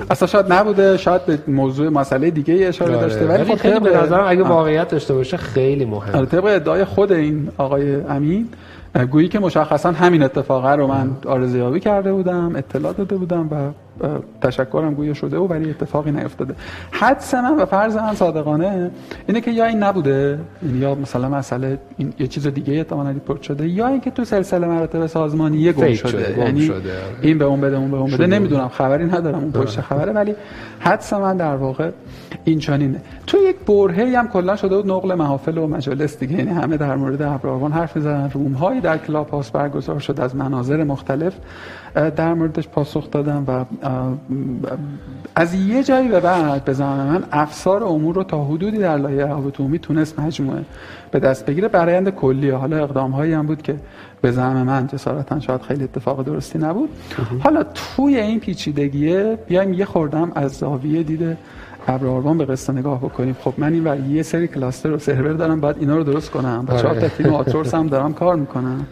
اصلا 0.09 0.27
شاید 0.27 0.53
نبوده 0.53 0.97
شاید 0.97 1.25
به 1.25 1.39
موضوع 1.47 1.89
مسئله 1.89 2.31
دیگه 2.31 2.67
اشاره 2.67 2.95
آره. 2.95 3.01
داشته 3.01 3.27
ولی 3.27 3.43
خب 3.43 3.55
خیلی 3.55 3.79
به 3.79 3.97
نظرم 3.97 4.25
اگه 4.27 4.43
واقعیت 4.43 4.89
داشته 4.89 5.13
باشه 5.13 5.37
خیلی 5.37 5.85
مهمه 5.85 6.17
آره 6.17 6.25
طبق 6.25 6.45
ادعای 6.45 6.85
خود 6.85 7.11
این 7.11 7.49
آقای 7.57 7.95
امین 7.95 8.49
گویی 9.11 9.27
که 9.27 9.39
مشخصا 9.39 9.91
همین 9.91 10.23
اتفاقه 10.23 10.71
رو 10.71 10.87
من 10.87 11.11
آرزیابی 11.25 11.79
کرده 11.79 12.13
بودم 12.13 12.55
اطلاع 12.55 12.93
داده 12.93 13.15
بودم 13.17 13.47
و 13.51 13.71
تشکرم 14.41 14.93
گویا 14.93 15.13
شده 15.13 15.37
و 15.37 15.47
ولی 15.47 15.69
اتفاقی 15.69 16.11
نیفتاده. 16.11 16.55
حدس 16.91 17.33
من 17.33 17.55
و 17.55 17.65
فرض 17.65 17.95
من 17.95 18.13
صادقانه 18.13 18.91
اینه 19.27 19.41
که 19.41 19.51
یا 19.51 19.65
این 19.65 19.83
نبوده 19.83 20.39
یعنی 20.63 20.77
یا 20.77 20.95
مثلا 20.95 21.29
مسئله 21.29 21.77
این 21.97 22.13
یه 22.19 22.27
چیز 22.27 22.47
دیگه 22.47 22.73
احتمالاً 22.73 23.09
report 23.09 23.41
شده 23.41 23.67
یا 23.67 23.87
اینکه 23.87 24.11
تو 24.11 24.23
سلسله 24.23 24.67
مراتب 24.67 25.07
سازمانی 25.07 25.57
یه 25.57 25.71
گم 25.71 25.93
شده, 25.93 26.09
شده. 26.09 26.39
یعنی 26.39 26.61
شده. 26.61 26.91
این 27.21 27.37
به 27.37 27.45
اون 27.45 27.61
بده 27.61 27.77
اون 27.77 27.91
به 27.91 27.97
اون 27.97 28.11
بده. 28.11 28.27
نمی‌دونم 28.27 28.67
خبری 28.67 29.05
ندارم 29.05 29.39
اون 29.39 29.51
پشت 29.51 29.81
خبره. 29.81 30.11
ولی 30.11 30.35
حدس 30.79 31.13
من 31.13 31.37
در 31.37 31.55
واقع 31.55 31.91
این 32.43 32.59
چنینه 32.59 33.01
تو 33.27 33.37
یک 33.37 33.55
برهه 33.67 34.17
هم 34.17 34.27
کلا 34.27 34.55
شده 34.55 34.75
بود 34.75 34.91
نقل 34.91 35.13
محافل 35.13 35.57
و 35.57 35.67
مجالس 35.67 36.19
دیگه. 36.19 36.37
یعنی 36.37 36.49
همه 36.49 36.77
در 36.77 36.95
مورد 36.95 37.21
ابرآروان 37.21 37.71
حرف 37.71 37.95
می‌زنن 37.95 38.31
room 38.33 38.51
هایی 38.51 38.81
در 38.81 38.97
کلاب 38.97 39.29
هاوس 39.29 39.49
برگزار 39.51 39.99
شد 39.99 40.19
از 40.19 40.35
مناظر 40.35 40.83
مختلف. 40.83 41.33
در 42.15 42.33
موردش 42.33 42.67
پاسخ 42.67 43.11
دادم 43.11 43.43
و 43.47 43.65
از 45.35 45.53
یه 45.53 45.83
جایی 45.83 46.07
به 46.07 46.19
بعد 46.19 46.65
به 46.65 46.73
زمان 46.73 47.07
من 47.07 47.23
افسار 47.31 47.83
امور 47.83 48.15
رو 48.15 48.23
تا 48.23 48.45
حدودی 48.45 48.77
در 48.77 48.97
لایه 48.97 49.25
عمومی 49.25 49.79
تونست 49.79 50.19
مجموعه 50.19 50.65
به 51.11 51.19
دست 51.19 51.45
بگیره. 51.45 51.67
برایند 51.67 52.09
کلیه 52.09 52.55
حالا 52.55 52.77
اقدام 52.77 53.11
هایی 53.11 53.33
هم 53.33 53.45
بود 53.47 53.61
که 53.61 53.75
به 54.21 54.31
زعم 54.31 54.63
من 54.63 54.87
جسارتا 54.87 55.39
شاید 55.39 55.61
خیلی 55.61 55.83
اتفاق 55.83 56.23
درستی 56.25 56.59
نبود. 56.59 56.89
حالا 57.39 57.63
توی 57.63 58.19
این 58.19 58.39
پیچیدگیه 58.39 59.39
بیایم 59.47 59.73
یه 59.73 59.85
خوردم 59.85 60.31
از 60.35 60.51
زاویه 60.51 61.03
دیده 61.03 61.37
ابراروان 61.87 62.37
به 62.37 62.45
قصه 62.45 62.73
نگاه 62.73 62.99
بکنیم. 62.99 63.35
خب 63.41 63.53
من 63.57 63.73
این 63.73 63.83
ور 63.83 63.99
یه 63.99 64.23
سری 64.23 64.47
کلاستر 64.47 64.91
و 64.91 64.97
سرور 64.97 65.33
دارم 65.33 65.61
بعد 65.61 65.75
اینا 65.79 65.97
رو 65.97 66.03
درست 66.03 66.31
کنم. 66.31 66.65
با 66.67 66.77
چهار 66.77 66.95
تا 66.95 67.07
تیم 67.07 67.33
آتورس 67.33 67.73
هم 67.73 67.87
دارم 67.87 68.13
کار 68.13 68.35
می‌کنم. 68.35 68.85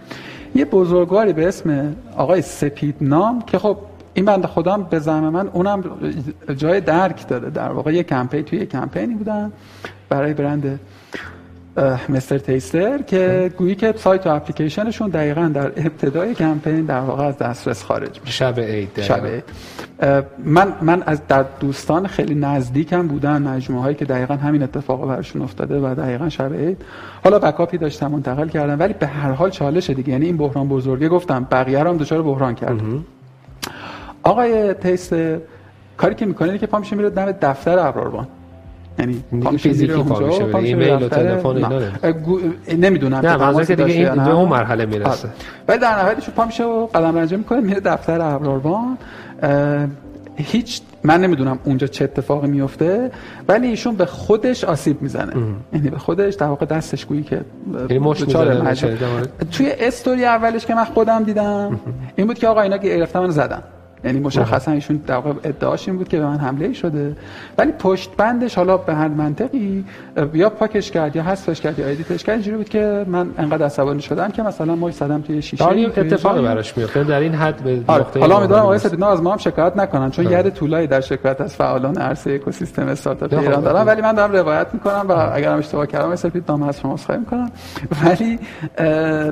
یه 0.55 0.65
بزرگواری 0.65 1.33
به 1.33 1.47
اسم 1.47 1.95
آقای 2.17 2.41
سپید 2.41 2.95
نام 3.01 3.41
که 3.41 3.59
خب 3.59 3.77
این 4.17 4.25
بند 4.25 4.45
خودم 4.45 4.83
به 4.83 4.99
زعم 4.99 5.29
من 5.29 5.47
اونم 5.47 5.83
جای 6.57 6.81
درک 6.81 7.27
داره 7.27 7.49
در 7.49 7.71
واقع 7.71 7.93
یه 7.93 8.03
کمپین 8.03 8.41
توی 8.41 8.59
یه 8.59 8.65
کمپینی 8.65 9.15
بودن 9.15 9.51
برای 10.09 10.33
برند 10.33 10.79
مستر 12.09 12.37
تیستر 12.37 13.01
که 13.01 13.51
گویی 13.57 13.75
که 13.75 13.93
سایت 13.97 14.27
و 14.27 14.29
اپلیکیشنشون 14.29 15.09
دقیقا 15.09 15.51
در 15.53 15.65
ابتدای 15.65 16.33
کمپین 16.33 16.85
در 16.85 16.99
واقع 16.99 17.23
از 17.23 17.37
دسترس 17.37 17.83
خارج 17.83 18.19
میشه. 18.19 18.31
شب 18.31 18.59
عید 18.59 19.01
شب 19.01 19.25
عید. 19.25 19.43
من 20.45 20.73
من 20.81 21.03
از 21.03 21.27
در 21.27 21.45
دوستان 21.59 22.07
خیلی 22.07 22.35
نزدیکم 22.35 23.07
بودن 23.07 23.41
مجموعه 23.41 23.83
هایی 23.83 23.95
که 23.95 24.05
دقیقا 24.05 24.33
همین 24.33 24.63
اتفاق 24.63 25.07
برشون 25.07 25.41
افتاده 25.41 25.79
و 25.79 25.95
دقیقا 25.95 26.29
شب 26.29 26.53
عید. 26.53 26.81
حالا 27.23 27.39
بکاپی 27.39 27.77
داشتم 27.77 28.07
منتقل 28.07 28.47
کردم 28.47 28.79
ولی 28.79 28.93
به 28.93 29.07
هر 29.07 29.31
حال 29.31 29.49
چالش 29.49 29.89
دیگه 29.89 30.09
یعنی 30.09 30.25
این 30.25 30.37
بحران 30.37 30.67
بزرگه 30.67 31.09
گفتم 31.09 31.47
بقیه 31.51 31.79
هم 31.79 31.97
دچار 31.97 32.21
بحران 32.21 32.55
کرد 32.55 32.81
آقای 34.27 34.73
تیست 34.73 35.15
کاری 35.97 36.15
که 36.15 36.25
می‌کنه 36.25 36.57
که 36.57 36.67
پا 36.67 36.79
میشه 36.79 36.95
میره 36.95 37.09
دم 37.09 37.31
دفتر 37.31 37.79
ابراروان 37.79 38.27
یعنی 38.99 39.23
فیزیکی 39.57 40.03
میشه 40.03 40.55
ایمیل 40.55 40.93
و 40.93 41.09
تلفن 41.09 41.47
اینا 41.47 41.69
نمی‌دونم 42.77 43.17
نه 43.17 43.37
منظور 43.37 43.65
که 43.65 43.75
دیگه 43.75 44.13
این 44.13 44.23
به 44.23 44.31
اون 44.31 44.49
مرحله 44.49 44.85
می‌رسه. 44.85 45.29
ولی 45.67 45.79
در 45.79 45.99
نهایتش 45.99 46.29
پا 46.29 46.45
میشه 46.45 46.63
و 46.63 46.85
قدم 46.85 47.17
رنجه 47.17 47.37
می‌کنه 47.37 47.59
میره 47.59 47.79
دفتر 47.79 48.21
ابراروان 48.21 48.97
هیچ 50.35 50.81
من 51.03 51.21
نمی‌دونم 51.21 51.59
اونجا 51.63 51.87
چه 51.87 52.03
اتفاقی 52.03 52.47
میفته 52.47 53.11
ولی 53.47 53.67
ایشون 53.67 53.95
به 53.95 54.05
خودش 54.05 54.63
آسیب 54.63 55.01
می‌زنه. 55.01 55.33
یعنی 55.73 55.89
به 55.89 55.97
خودش 55.97 56.33
در 56.33 56.47
واقع 56.47 56.65
دستش 56.65 57.05
گویی 57.05 57.23
که 57.23 57.41
یعنی 57.89 57.99
توی 59.51 59.71
استوری 59.79 60.25
اولش 60.25 60.65
که 60.65 60.75
من 60.75 60.83
خودم 60.83 61.23
دیدم 61.23 61.79
این 62.15 62.27
بود 62.27 62.39
که 62.39 62.47
آقا 62.47 62.61
اینا 62.61 62.77
گرفتن 62.77 63.19
من 63.19 63.29
زدن. 63.29 63.63
یعنی 64.07 64.19
مشخصا 64.19 64.71
ایشون 64.71 64.97
در 65.07 65.15
واقع 65.15 65.39
ادعاش 65.43 65.87
این 65.87 65.97
بود 65.97 66.07
که 66.07 66.19
به 66.19 66.25
من 66.25 66.37
حمله 66.37 66.73
شده. 66.73 67.15
ولی 67.57 67.71
پشت 67.71 68.09
بندش 68.17 68.55
حالا 68.55 68.77
به 68.77 68.95
هر 68.95 69.07
منطقی 69.07 69.85
یا 70.33 70.49
پاکش 70.49 70.91
کرد 70.91 71.15
یا 71.15 71.23
حذفش 71.23 71.61
کرد 71.61 71.79
یا 71.79 71.87
edit 71.87 72.11
ش 72.11 72.23
کرد 72.23 72.33
اینجوری 72.33 72.57
بود 72.57 72.69
که 72.69 73.05
من 73.07 73.29
انقدر 73.37 73.65
عصبانی 73.65 74.01
شدم 74.01 74.29
که 74.29 74.43
مثلا 74.43 74.75
ما 74.75 74.91
صدم 74.91 75.21
توی 75.21 75.41
شیشه 75.41 75.65
داری 75.65 75.85
اتفاق 75.85 76.41
براش 76.41 76.77
میفته 76.77 77.03
در 77.03 77.19
این 77.19 77.33
حد 77.33 77.63
به 77.63 77.79
آره. 77.87 78.05
حالا 78.19 78.37
امیدوارم 78.37 78.63
آقای 78.63 78.79
سپیدنام 78.79 79.07
از 79.07 79.21
ما 79.21 79.31
هم 79.31 79.37
شکایت 79.37 79.77
نکنن 79.77 80.11
چون 80.11 80.31
ید 80.31 80.49
طولایی 80.49 80.87
در 80.87 81.01
شکایت 81.01 81.41
از 81.41 81.55
فعالان 81.55 81.97
عرصه 81.97 82.31
اکوسیستم 82.31 82.87
استارتاپ 82.87 83.33
ایران 83.33 83.61
دارم 83.61 83.87
ولی 83.87 84.01
من 84.01 84.13
دارم 84.13 84.31
روایت 84.31 84.67
می‌کنم 84.73 85.05
و 85.09 85.11
اگر 85.33 85.51
هم 85.51 85.59
اشتباه 85.59 85.87
کردم 85.87 86.15
سپیدنام 86.15 86.63
از 86.63 86.79
شما 86.79 86.93
عذرخواهی 86.93 87.19
می‌کنم. 87.19 87.51
ولی 88.05 88.39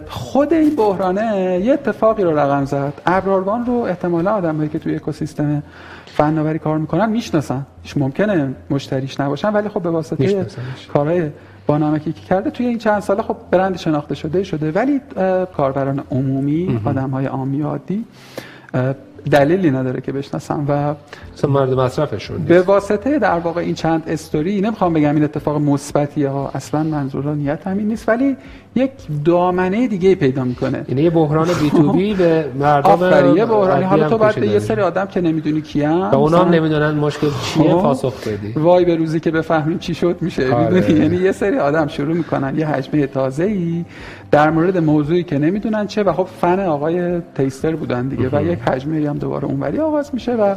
خود 0.10 0.54
این 0.54 0.76
بحرانه 0.76 1.62
یه 1.64 1.74
اتفاقی 1.74 2.24
رو 2.24 2.40
رقم 2.40 2.66
زد. 2.66 2.94
ابراروان 3.06 3.66
رو 3.66 3.74
احتمالاً 3.74 4.42
آدمایی 4.66 4.70
که 4.70 4.80
توی 4.80 4.96
اکوسیستم 4.96 5.64
فناوری 6.06 6.60
کار 6.60 6.78
می‌کنن 6.78 7.10
می‌شناسن. 7.10 7.66
ممکنه 7.96 8.56
مشتریش 8.70 9.20
نباشن 9.20 9.54
ولی 9.54 9.70
خب 9.70 9.82
به 9.82 9.90
واسطه 9.90 10.46
کارهای 10.94 11.30
با 11.68 11.78
نمکی 11.78 12.14
که 12.14 12.22
کرده 12.22 12.50
توی 12.50 12.66
این 12.66 12.78
چند 12.78 13.02
ساله 13.02 13.22
خب 13.22 13.38
برند 13.52 13.78
شناخته 13.78 14.16
شده 14.16 14.44
شده. 14.44 14.72
ولی 14.72 15.02
کاربران 15.58 16.04
عمومی 16.12 16.82
آدم 16.86 17.10
های 17.10 17.26
عامی 17.26 17.62
عادی 17.62 18.06
دلیلی 19.32 19.72
نداره 19.72 20.02
که 20.02 20.12
بشناسم 20.12 20.66
و 20.68 20.96
مورد 21.48 21.74
مصرفشون 21.74 22.38
به 22.38 22.62
واسطه 22.62 23.20
در 23.20 23.40
واقع 23.40 23.62
این 23.62 23.76
چند 23.76 24.04
استوری 24.08 24.62
نمی‌خوام 24.62 24.94
بگم 24.94 25.16
این 25.16 25.24
اتفاق 25.24 25.62
مثبتی 25.62 26.24
ها 26.24 26.52
اصلا 26.54 26.84
منظور 26.84 27.36
نیت 27.36 27.68
همین 27.68 27.88
نیست 27.88 28.10
ولی 28.10 28.38
یک 28.76 28.92
دامنه 29.26 29.88
دیگه 29.88 30.16
پیدا 30.16 30.44
می‌کنه. 30.44 30.86
یعنی 30.90 31.02
یه 31.02 31.10
بحران 31.10 31.48
بی 31.62 31.70
تو 31.70 31.92
بی 31.92 32.14
به 32.14 32.46
مردم 32.60 33.36
یه 33.38 33.46
بحرانی. 33.46 33.84
حالا 33.84 34.10
تو 34.10 34.18
بعد 34.18 34.44
یه 34.44 34.60
سری 34.60 34.82
آدم 34.82 35.06
که 35.06 35.22
نمی‌دونی 35.22 35.62
کیان 35.62 36.12
و 36.12 36.16
اونا 36.16 36.44
هم 36.44 36.50
نمی‌دونن 36.50 36.92
مشکل 36.92 37.28
چیه 37.44 37.64
خب. 37.64 37.82
پاسخ 37.82 38.28
بدی. 38.28 38.52
وای 38.52 38.86
به 38.86 38.96
روزی 38.96 39.20
که 39.20 39.32
بفهمیم 39.32 39.78
چی 39.78 39.94
شد 39.94 40.18
میشه. 40.22 40.54
آره. 40.54 40.70
می‌دونی؟ 40.70 41.00
یعنی 41.00 41.18
یه 41.18 41.32
سری 41.32 41.58
آدم 41.58 41.88
شروع 41.88 42.16
می‌کنن. 42.16 42.60
یه 42.60 42.68
حجمه 42.68 43.08
تازه 43.08 43.44
ای 43.44 43.86
در 44.36 44.50
مورد 44.50 44.78
موضوعی 44.78 45.24
که 45.24 45.38
نمی‌دونن 45.38 45.88
چه 45.88 46.04
و 46.04 46.14
خب 46.14 46.24
فن 46.24 46.60
آقای 46.60 47.22
تیستر 47.36 47.76
بودن 47.76 48.08
دیگه 48.08 48.30
و 48.32 48.44
یک 48.44 48.60
حجمه 48.60 49.10
هم 49.10 49.18
دوباره 49.18 49.46
اونوری 49.46 49.80
آغاز 49.80 50.10
میشه 50.14 50.36
و 50.36 50.56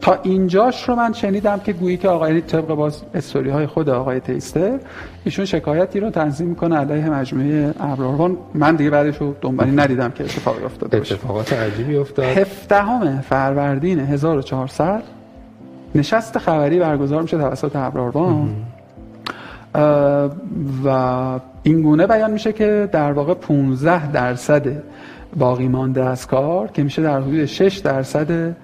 تا 0.00 0.18
اینجاش 0.22 0.88
رو 0.88 0.96
من 0.96 1.12
شنیدم 1.12 1.60
که 1.60 1.72
گویی 1.72 1.96
که 1.96 2.08
آقای 2.08 2.40
طبق 2.40 2.66
باز 2.66 3.02
استوری 3.14 3.50
های 3.50 3.66
خود 3.66 3.88
آقای 3.88 4.20
تیستر 4.20 4.78
ایشون 5.24 5.44
شکایتی 5.44 6.00
رو 6.00 6.10
تنظیم 6.10 6.46
می‌کنه 6.48 6.76
علیه 6.76 7.10
مجموعه 7.10 7.74
ابراروان 7.80 8.36
من 8.54 8.76
دیگه 8.76 8.90
بعدش 8.90 9.16
رو 9.16 9.34
دنبالی 9.40 9.70
ندیدم 9.70 10.10
که 10.10 10.24
اتفاقی 10.24 10.64
افتاده 10.64 10.98
باشه. 10.98 11.14
اتفاقات 11.14 11.52
عجیبی 11.52 11.96
افتاد. 11.96 12.24
17 12.24 13.20
فروردین 13.20 13.98
1400 13.98 15.02
نشست 15.94 16.38
خبری 16.38 16.78
برگزار 16.78 17.22
میشه 17.22 17.38
توسط 17.38 17.76
ابراروان 17.76 18.48
و 20.84 20.88
این 21.62 21.82
گونه 21.82 22.06
بیان 22.06 22.30
میشه 22.30 22.52
که 22.52 22.88
در 22.92 23.12
واقع 23.12 23.34
15 23.34 24.12
درصد 24.12 24.82
باقی 25.36 25.68
مانده 25.68 26.04
از 26.04 26.26
کار 26.26 26.68
که 26.68 26.82
میشه 26.82 27.02
در 27.02 27.20
حدود 27.20 27.44
6 27.44 27.78
درصد 27.78 28.56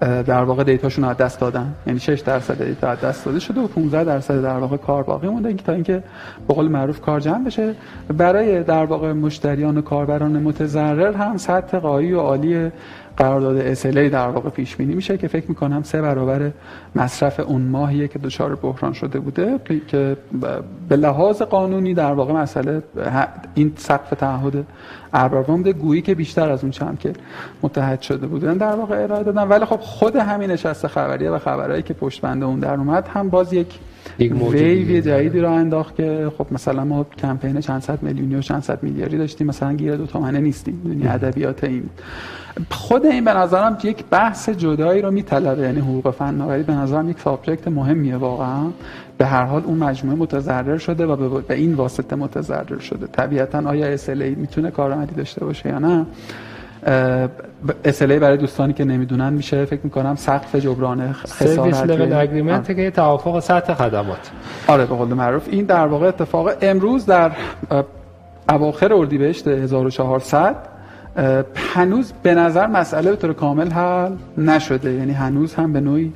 در 0.00 0.44
واقع 0.44 0.64
دیتاشون 0.64 1.04
از 1.04 1.16
دست 1.16 1.40
دادن. 1.40 1.74
یعنی 1.86 1.98
6 1.98 2.20
درصد 2.20 2.64
دیتا 2.64 2.88
از 2.88 3.00
دست 3.00 3.24
داده 3.24 3.38
شده 3.38 3.60
و 3.60 3.66
15 3.66 4.04
درصد 4.04 4.42
در 4.42 4.58
واقع 4.58 4.76
کار 4.76 5.02
باقی 5.02 5.28
مونده. 5.28 5.52
تا 5.52 5.72
اینکه 5.72 6.02
به 6.48 6.54
قول 6.54 6.68
معروف 6.68 7.00
کار 7.00 7.20
جمع 7.20 7.44
بشه. 7.44 7.74
برای 8.16 8.62
در 8.62 8.84
واقع 8.84 9.12
مشتریان 9.12 9.78
و 9.78 9.82
کاربران 9.82 10.32
متضرر 10.32 11.12
هم 11.12 11.36
سطح 11.36 11.78
قایی 11.78 12.12
و 12.12 12.20
عالی 12.20 12.70
قرارداد 13.16 13.74
SLA 13.74 14.12
در 14.12 14.28
واقع 14.28 14.50
پیش 14.50 14.76
بینی 14.76 14.94
میشه 14.94 15.18
که 15.18 15.28
فکر 15.28 15.48
می‌کنم 15.48 15.82
سه 15.82 16.02
برابر 16.02 16.50
مصرف 16.96 17.40
اون 17.40 17.62
ماهیه 17.62 18.08
که 18.08 18.18
دچار 18.18 18.54
بحران 18.54 18.92
شده 18.92 19.20
بوده 19.20 19.60
که 19.88 20.16
به 20.88 20.96
لحاظ 20.96 21.42
قانونی 21.42 21.94
در 21.94 22.12
واقع 22.12 22.32
مسئله 22.32 22.82
این 23.54 23.72
سقف 23.76 24.10
تعهد 24.10 24.64
ارباب 25.14 25.46
بوده 25.46 25.72
گویی 25.72 26.02
که 26.02 26.14
بیشتر 26.14 26.50
از 26.50 26.62
اون 26.62 26.70
چند 26.70 26.98
که 26.98 27.12
متحد 27.62 28.00
شده 28.00 28.26
بودن 28.26 28.56
در 28.56 28.74
واقع 28.74 29.02
ارائه 29.02 29.22
دادن. 29.22 29.48
ولی 29.48 29.64
خب 29.64 29.80
خود 29.80 30.16
همین 30.16 30.50
نشست 30.50 30.86
خبریه 30.86 31.30
و 31.30 31.38
خبرهایی 31.38 31.82
که 31.82 31.94
پشت 31.94 32.20
بنده 32.20 32.46
اون 32.46 32.60
در 32.60 32.74
اومد 32.74 33.08
هم 33.08 33.28
باز 33.28 33.52
یک 33.52 33.78
ویو 34.18 35.00
جدیدی 35.00 35.40
رو 35.40 35.52
انداخت 35.52 35.96
که 35.96 36.32
خب 36.38 36.46
مثلا 36.50 36.84
ما 36.84 37.06
کمپین 37.18 37.60
چند 37.60 37.82
صد 37.82 38.02
میلیونی 38.02 38.34
و 38.34 38.40
چند 38.40 38.62
صد 38.62 38.82
میلیاردی 38.82 39.18
داشتیم 39.18 39.46
مثلا 39.46 39.72
گیر 39.72 39.96
دو 39.96 40.06
تومنه 40.06 40.40
نیستیم 40.40 40.82
دنیا 40.84 41.10
ادبیات 41.10 41.64
این 41.64 41.88
خود 42.70 43.06
این 43.06 43.24
به 43.24 43.34
نظرم 43.34 43.78
یک 43.82 44.04
بحث 44.10 44.48
جدایی 44.48 45.02
رو 45.02 45.10
میطلبه 45.10 45.62
یعنی 45.62 45.80
حقوق 45.80 46.10
فناوری 46.10 46.62
به 46.62 46.72
نظرم 46.72 47.10
یک 47.10 47.20
subject 47.20 47.68
مهمیه 47.68 48.16
واقعا. 48.16 48.64
به 49.18 49.26
هر 49.26 49.44
حال 49.44 49.62
اون 49.64 49.78
مجموعه 49.78 50.18
متضرر 50.18 50.78
شده 50.78 51.06
و 51.06 51.40
به 51.40 51.54
این 51.54 51.74
واسطه 51.74 52.16
متضرر 52.16 52.78
شده. 52.78 53.06
طبیعتا 53.06 53.68
آیا 53.68 53.96
SLA 53.96 54.36
می‌تونه 54.36 54.70
کارآمدی 54.70 55.14
داشته 55.14 55.44
باشه 55.44 55.68
یا 55.68 55.78
نه؟ 55.78 56.06
SLA 57.84 58.18
برای 58.18 58.36
دوستانی 58.36 58.72
که 58.72 58.84
نمی‌دونن 58.84 59.32
میشه 59.32 59.64
فکر 59.64 59.80
می‌کنم 59.84 60.14
سقف 60.14 60.54
جبران 60.56 61.12
خسارت 61.12 61.54
service 61.54 61.82
level 61.82 62.12
agreement 62.12 62.76
که 62.76 62.90
توافق 62.90 63.40
سطح 63.40 63.74
خدمات. 63.74 64.30
آره 64.66 64.86
به 64.86 64.94
قول 64.94 65.08
معروف. 65.08 65.48
این 65.50 65.64
در 65.64 65.86
واقع 65.86 66.06
اتفاق 66.06 66.50
امروز 66.62 67.06
در 67.06 67.32
اواخر 68.48 68.92
اردیبهشت 68.94 69.48
1400 69.48 70.71
هنوز 71.74 72.12
به 72.22 72.34
نظر 72.34 72.66
مسئله 72.66 73.10
به 73.10 73.16
طور 73.16 73.32
کامل 73.32 73.70
حل 73.70 74.12
نشده. 74.38 74.92
یعنی 74.92 75.12
هنوز 75.12 75.54
هم 75.54 75.72
به 75.72 75.80
نوعی 75.80 76.12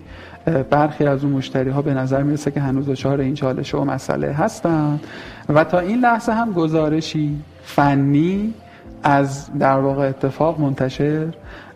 برخی 0.70 1.06
از 1.06 1.24
اون 1.24 1.32
مشتری 1.32 1.70
ها 1.70 1.82
به 1.82 1.94
نظر 1.94 2.22
می‌رسه 2.22 2.50
که 2.50 2.60
هنوز 2.60 2.88
دچار 2.88 3.20
این 3.20 3.34
چالش 3.34 3.74
و 3.74 3.84
مسئله 3.84 4.32
هستن. 4.32 5.00
و 5.48 5.64
تا 5.64 5.78
این 5.78 6.00
لحظه 6.00 6.32
هم 6.32 6.52
گزارشی 6.52 7.36
فنی 7.62 8.54
از 9.02 9.58
در 9.58 9.78
واقع 9.78 10.08
اتفاق 10.08 10.60
منتشر 10.60 11.26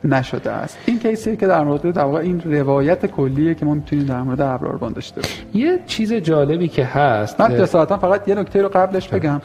نشده 0.04 0.50
است. 0.50 0.78
این 0.86 0.98
کیسی 0.98 1.36
که 1.36 1.46
در 1.46 1.64
مورد 1.64 1.90
در 1.90 2.04
واقع 2.04 2.18
این 2.18 2.40
روایت 2.40 3.06
کلیه 3.06 3.54
که 3.54 3.66
ما 3.66 3.74
می‌تونیم 3.74 4.06
در 4.06 4.22
مورد 4.22 4.40
ابرار 4.40 4.90
داشته 4.94 5.20
باشیم. 5.20 5.46
یه 5.54 5.78
چیز 5.86 6.12
جالبی 6.12 6.68
که 6.68 6.84
هست. 6.84 7.40
من 7.40 7.64
فقط 7.96 8.28
یه 8.28 8.34
نکته 8.34 8.62
رو 8.62 8.68
قبلش 8.68 9.08
بگم. 9.08 9.40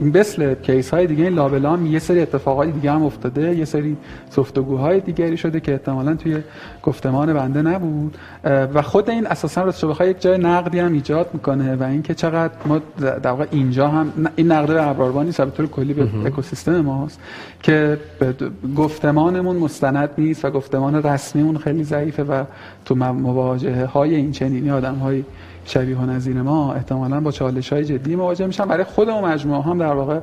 مثل 0.00 0.54
کیس 0.54 0.90
های 0.90 1.06
دیگه 1.06 1.24
این 1.24 1.34
لابلام 1.34 1.86
یه 1.86 1.98
سری 1.98 2.20
اتفاقای 2.20 2.70
دیگه 2.70 2.92
هم 2.92 3.02
افتاده 3.02 3.56
یه 3.56 3.64
سری 3.64 3.96
گفتگوهای 4.36 5.00
دیگری 5.00 5.36
شده 5.36 5.60
که 5.60 5.72
احتمالا 5.72 6.14
توی 6.14 6.38
گفتمان 6.82 7.34
بنده 7.34 7.62
نبود. 7.62 8.18
و 8.44 8.82
خود 8.82 9.10
این 9.10 9.26
اساسا 9.26 9.62
راستش 9.62 9.84
بخوای 9.84 10.10
یک 10.10 10.20
جای 10.20 10.38
نقدی 10.38 10.78
هم 10.78 10.92
ایجاد 10.92 11.30
می‌کنه 11.32 11.76
و 11.76 11.82
اینکه 11.82 12.14
چقدر 12.14 12.52
ما 12.66 12.80
در 12.98 13.30
واقع 13.30 13.46
اینجا 13.50 13.88
هم 13.88 14.12
این 14.36 14.52
نقد 14.52 14.66
به 14.66 14.88
ابراروان 14.88 15.26
نیست 15.26 15.40
به 15.40 15.50
طور 15.50 15.66
کلی 15.66 15.94
به 15.94 16.08
اکوسیستم 16.26 16.80
ماست 16.80 17.20
که 17.62 17.98
گفتمانمون 18.76 19.56
مستند 19.56 20.10
نیست 20.18 20.44
و 20.44 20.50
گفتمان 20.50 21.02
رسمیمون 21.02 21.58
خیلی 21.58 21.84
ضعیفه 21.84 22.22
و 22.22 22.44
تو 22.84 22.94
مواجهه 22.94 23.84
های 23.84 24.14
این 24.14 24.70
آدم 24.70 24.94
های 24.94 25.24
شبیه 25.70 25.96
و 25.96 26.06
نظیر 26.06 26.42
ما 26.42 26.74
احتمالا 26.74 27.20
با 27.20 27.30
چالش 27.30 27.72
های 27.72 27.84
جدی 27.84 28.16
مواجه 28.16 28.46
میشن. 28.46 28.64
برای 28.64 28.84
خود 28.84 29.08
اون 29.08 29.24
مجموعه 29.24 29.62
هم 29.62 29.78
در 29.78 29.92
واقع 29.92 30.20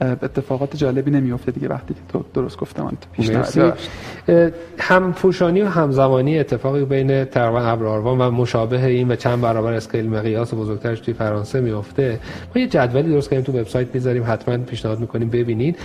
اتفاقات 0.00 0.76
جالبی 0.76 1.10
نمیفته 1.10 1.52
دیگه 1.52 1.68
وقتی 1.68 1.94
که 1.94 2.00
تو 2.08 2.24
درست 2.34 2.58
گفتم 2.58 2.96
پیش 3.12 3.30
هم 4.78 5.12
پوشانی 5.12 5.62
و 5.62 5.66
همزمانی 5.66 6.38
اتفاقی 6.38 6.84
بین 6.84 7.24
تقریبا 7.24 7.60
ابراروان 7.60 8.20
و 8.20 8.30
مشابه 8.30 8.84
این 8.84 9.10
و 9.10 9.16
چند 9.16 9.40
برابر 9.40 9.72
اسکیل 9.72 10.08
مقیاس 10.08 10.54
بزرگترش 10.54 11.00
توی 11.00 11.14
فرانسه 11.14 11.60
میفته 11.60 12.20
ما 12.54 12.62
یه 12.62 12.68
جدولی 12.68 13.12
درست 13.12 13.30
کردیم 13.30 13.44
تو 13.44 13.60
وبسایت 13.60 13.94
می‌ذاریم 13.94 14.24
حتما 14.26 14.58
پیشنهاد 14.58 15.00
می‌کنیم 15.00 15.30
ببینید 15.30 15.78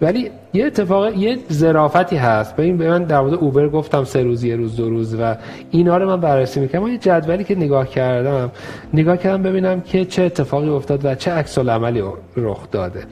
ولی 0.00 0.30
یه 0.52 0.66
اتفاق 0.66 1.16
یه 1.16 1.38
ظرافتی 1.52 2.16
هست. 2.16 2.56
ببین 2.56 2.76
به 2.76 2.88
من 2.90 3.04
در 3.04 3.20
مورد 3.20 3.34
اوبر 3.34 3.68
گفتم 3.68 4.04
سه 4.04 4.22
روز 4.22 4.44
یه 4.44 4.56
روز 4.56 4.76
دو 4.76 4.90
روز 4.90 5.14
و 5.14 5.36
اینا 5.70 5.96
رو 5.96 6.06
من 6.06 6.20
بررسی 6.20 6.60
می‌کنم. 6.60 6.86
یه 6.86 6.98
جدولی 6.98 7.44
که 7.44 7.54
نگاه 7.54 7.88
کردم 7.88 8.52
نگاه 8.94 9.16
کردم 9.16 9.42
ببینم 9.42 9.80
که 9.80 10.04
چه 10.04 10.22
اتفاقی 10.22 10.68
افتاد 10.68 11.04
و 11.04 11.14
چه 11.14 11.30
عکس 11.30 11.58
العملی 11.58 12.02
رخ 12.36 12.70
داده. 12.70 13.02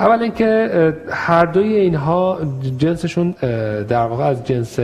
اول 0.00 0.22
اینکه 0.22 0.70
هر 1.10 1.46
دوی 1.46 1.74
اینها 1.74 2.38
جنسشون 2.78 3.30
در 3.88 4.06
واقع 4.06 4.24
از 4.24 4.44
جنس 4.44 4.78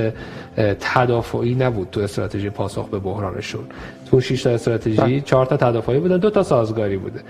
تدافعی 0.81 1.55
نبود 1.55 1.89
تو 1.93 2.01
استراتژی 2.01 2.51
پاسخ 2.51 2.89
به 2.89 2.99
بحرانشون. 2.99 3.65
تو 4.11 4.21
6 4.21 4.43
تا 4.43 4.51
استراتژی 4.51 4.97
بله. 4.97 5.21
چهار 5.21 5.47
تا 5.47 5.57
تدافعی 5.57 5.99
بودن 5.99 6.17
دو 6.17 6.31
تا 6.31 6.43
سازگاری 6.43 6.97
بوده. 6.97 7.21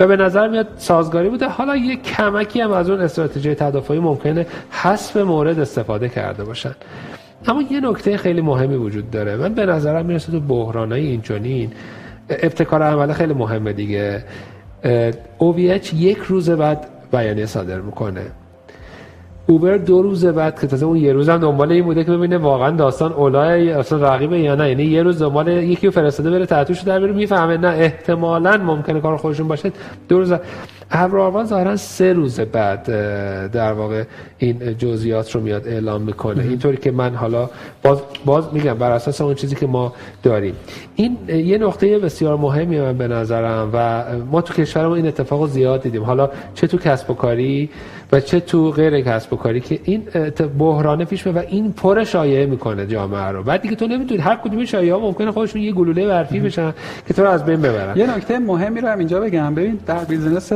و 0.00 0.06
به 0.06 0.16
نظر 0.16 0.48
میاد 0.48 0.68
سازگاری 0.76 1.28
بوده. 1.28 1.48
حالا 1.48 1.76
یه 1.76 1.96
کمکی 1.96 2.60
هم 2.60 2.72
از 2.72 2.90
اون 2.90 3.00
استراتژی 3.00 3.54
تدافعی 3.54 3.98
ممکنه 3.98 4.46
حسب 4.70 5.18
مورد 5.18 5.60
استفاده 5.60 6.08
کرده 6.08 6.44
باشن. 6.44 6.74
اما 7.48 7.62
یه 7.70 7.80
نکته 7.80 8.16
خیلی 8.16 8.40
مهمی 8.40 8.76
وجود 8.76 9.10
داره. 9.10 9.36
من 9.36 9.54
به 9.54 9.66
نظرم 9.66 10.06
می‌رسه 10.06 10.32
تو 10.32 10.40
بحرانای 10.40 11.06
اینجانین 11.06 11.72
ابتکار 12.30 12.82
عمله 12.82 13.12
خیلی 13.12 13.34
مهمه 13.34 13.72
دیگه. 13.72 14.24
OVH 15.40 15.94
یک 15.94 16.18
روز 16.18 16.50
بعد 16.50 16.86
بیانیه 17.12 17.46
صادر 17.46 17.80
می‌کنه. 17.80 18.22
اوبر 19.48 19.76
دو 19.76 20.02
روز 20.02 20.26
بعد 20.26 20.60
که 20.60 20.66
تازه 20.66 20.86
اون 20.86 20.96
یه 20.96 21.12
روز 21.12 21.28
هم 21.28 21.38
دنبال 21.38 21.72
این 21.72 21.84
بوده 21.84 22.04
که 22.04 22.10
ببینه 22.10 22.38
واقعا 22.38 22.70
داستان 22.70 23.12
اولای 23.12 23.70
اصلا 23.70 24.14
رقیبه 24.14 24.38
یا 24.38 24.54
نه. 24.54 24.68
یعنی 24.68 24.84
یه 24.84 25.02
روز 25.02 25.22
دنبال 25.22 25.48
یکی 25.48 25.90
فرستاده 25.90 26.30
بره 26.30 26.46
تعطیلش 26.46 26.80
در 26.80 27.00
بره 27.00 27.12
می‌فهمه 27.12 27.56
نه 27.56 27.68
احتمالا 27.68 28.56
ممکنه 28.56 29.00
کار 29.00 29.16
خودشون 29.16 29.48
باشه. 29.48 29.72
دو 30.08 30.18
روز 30.18 30.32
ابراروان 30.90 31.44
ظاهرا 31.44 31.76
سه 31.76 32.12
روز 32.12 32.40
بعد 32.40 32.86
در 33.50 33.72
واقع 33.72 34.04
این 34.38 34.78
جزئیات 34.78 35.34
رو 35.34 35.40
میاد 35.40 35.68
اعلام 35.68 36.02
می‌کنه. 36.02 36.42
اینطوری 36.42 36.76
که 36.76 36.90
من 36.90 37.14
حالا 37.14 37.50
باز, 37.82 37.98
باز 38.24 38.44
میگم 38.52 38.74
بر 38.74 38.90
اساس 38.90 39.20
اون 39.20 39.34
چیزی 39.34 39.54
که 39.54 39.66
ما 39.66 39.92
داریم. 40.22 40.54
این 40.96 41.16
یه 41.28 41.58
نقطه 41.58 41.98
بسیار 41.98 42.36
مهمی 42.36 42.80
من 42.80 42.98
به 42.98 43.08
نظرم 43.08 43.70
و 43.72 44.04
ما 44.30 44.40
تو 44.40 44.54
کشورمون 44.54 44.96
این 44.96 45.06
اتفاق 45.06 45.46
زیاد 45.46 45.82
دیدیم. 45.82 46.02
حالا 46.02 46.30
چه 46.54 46.66
تو 46.66 46.78
کسب 46.78 47.10
و 47.10 47.14
کاری 47.14 47.70
و 48.12 48.20
چه 48.20 48.40
تو 48.40 48.70
غیر 48.70 49.00
کسب 49.00 49.32
و 49.32 49.36
کاری 49.36 49.60
که 49.60 49.80
این 49.84 50.02
بحرانه 50.58 51.04
پیش 51.04 51.26
و 51.26 51.38
این 51.48 51.72
پر 51.72 52.04
شایعه 52.04 52.46
می‌کنه 52.46 52.86
جامعه 52.86 53.28
رو. 53.28 53.42
بعد 53.42 53.62
دیگه 53.62 53.76
تو 53.76 53.86
نمی‌دونی 53.86 54.20
هر 54.20 54.36
کدوم 54.36 54.64
شایعه 54.64 54.94
ها 54.94 55.00
ممکنه 55.00 55.30
خودشون 55.30 55.62
یه 55.62 55.72
گلوله 55.72 56.06
برفی 56.06 56.40
بشن 56.40 56.74
که 57.08 57.14
تو 57.14 57.22
رو 57.22 57.30
از 57.30 57.44
بین 57.44 57.62
ببرن. 57.62 57.96
یه 57.96 58.16
نکته 58.16 58.38
مهمی 58.38 58.80
رو 58.80 58.88
هم 58.88 58.98
اینجا 58.98 59.20
بگم. 59.20 59.54
ببین 59.54 59.78
در 59.86 60.04
business 60.04 60.52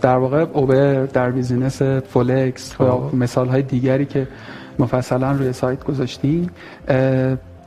در 0.00 0.16
واقع 0.16 0.46
اوبر 0.52 1.06
در 1.06 1.30
business 1.30 1.82
فولکس 1.82 2.80
و 2.80 2.84
خب. 2.84 3.16
مثال 3.16 3.48
های 3.48 3.62
دیگری 3.62 4.06
که 4.06 4.28
مفصلا 4.78 5.32
روی 5.32 5.52
سایت 5.52 5.84
گذاشتیم 5.84 6.50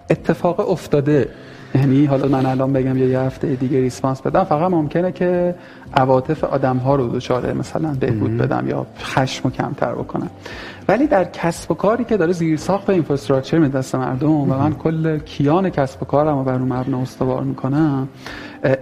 اتفاق 0.10 0.70
افتاده. 0.72 1.28
یعنی 1.76 2.06
حالا 2.06 2.28
من 2.28 2.46
الان 2.46 2.74
بگم 2.74 2.98
یه 2.98 3.20
هفته 3.20 3.56
دیگه 3.56 3.80
response 3.80 4.22
بدم 4.22 4.44
فقط 4.44 4.72
ممکنه 4.72 5.12
که 5.12 5.56
عواطف 5.94 6.44
آدم 6.44 6.78
ها 6.78 6.96
رو 6.96 7.08
دچار 7.08 7.54
مثلا 7.54 7.96
بهبود 8.00 8.38
بدم 8.38 8.68
یا 8.68 8.86
خشم 9.00 9.50
کمتر 9.50 9.92
بکنم. 9.92 10.30
ولی 10.88 11.08
در 11.08 11.24
کسب 11.24 11.72
و 11.72 11.74
کاری 11.74 12.04
که 12.04 12.18
داره 12.18 12.34
زیر 12.34 12.58
ساخت 12.58 12.90
infrastructure 12.90 13.58
می‌ده 13.58 13.70
دست 13.70 13.96
مردم 13.96 14.32
و 14.32 14.46
من 14.46 14.74
کل 14.74 15.18
کیان 15.18 15.70
کسب 15.70 16.02
و 16.02 16.06
کارم 16.06 16.38
رو 16.38 16.44
بر 16.44 16.54
اون 16.54 16.74
مبنا 16.74 17.02
استوار 17.02 17.44
می‌کنم. 17.44 18.08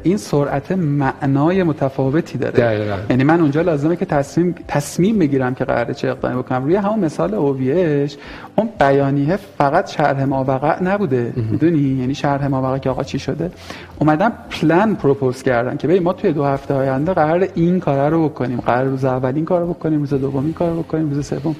این 0.04 0.18
سرعت 0.18 0.72
معنای 0.72 1.64
متفاوتی 1.64 2.38
داره. 2.38 2.54
دقیقا. 2.54 2.96
یعنی 3.10 3.24
من 3.24 3.42
اونجا 3.42 3.62
لازمه 3.62 3.96
که 3.96 4.06
تصمیم 4.06 4.56
تصمیم 4.68 5.20
بگیرم 5.20 5.56
که 5.56 5.66
قراره 5.66 5.94
چه 5.94 6.10
اقدامی 6.10 6.36
بکنم. 6.36 6.64
روی 6.64 6.76
همون 6.76 7.00
مثال 7.00 7.34
اوویش 7.34 8.18
اون 8.56 8.70
بیانیه 8.80 9.40
فقط 9.58 9.90
شرح 9.92 10.24
ماوقع 10.24 10.84
نبوده. 10.84 11.34
می‌دونی؟ 11.36 11.78
یعنی 12.00 12.16
شرح 12.16 12.48
ماوقع 12.48 12.78
که 12.78 12.90
آقا 12.90 13.04
چی 13.04 13.20
شده؟ 13.20 13.52
اومدن 14.00 14.32
پلن 14.50 14.96
پروپوز 14.96 15.44
کردن 15.44 15.78
که 15.78 15.88
ببین 15.88 16.04
ما 16.04 16.14
توی 16.14 16.32
دو 16.32 16.44
هفته 16.44 16.74
آینده 16.74 17.14
قرار 17.14 17.48
این 17.56 17.80
کار 17.80 18.10
رو 18.10 18.30
بکنیم. 18.30 18.60
قرار 18.60 18.86
روز 18.86 19.06
اول 19.06 19.36
این 19.36 19.46
کار 19.46 19.66
بکنیم 19.66 20.00
روز 20.00 20.14
دوم 20.14 20.44
این 20.44 20.54
کار 20.54 20.74
بکنیم 20.74 21.10
روز 21.10 21.28
سوم. 21.28 21.56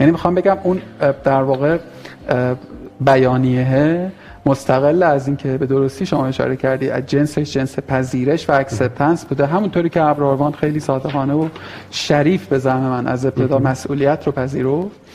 یعنی 0.00 0.12
می‌خوام 0.12 0.34
بگم 0.34 0.56
اون 0.62 0.80
در 1.24 1.42
واقع 1.42 1.78
بیانیه 3.00 4.12
مستقل 4.46 5.02
از 5.02 5.26
اینکه 5.26 5.58
به 5.58 5.66
درستی 5.66 6.06
شما 6.06 6.26
اشاره 6.26 6.56
کردی 6.56 6.90
از 6.90 7.06
جنسش 7.06 7.52
جنس 7.52 7.78
پذیرش 7.78 8.48
و 8.48 8.52
acceptance 8.52 9.24
بوده. 9.24 9.46
همونطوری 9.46 9.88
که 9.88 10.02
ابر 10.02 10.19
آروان 10.19 10.52
خیلی 10.52 10.80
صادقانه 10.80 11.34
و 11.34 11.48
شریف 11.90 12.46
به 12.46 12.58
زعم 12.58 12.80
من 12.80 13.06
از 13.06 13.26
ابتدا 13.26 13.58
مسئولیت 13.58 14.26
رو 14.26 14.32
پذیرفت. 14.32 15.05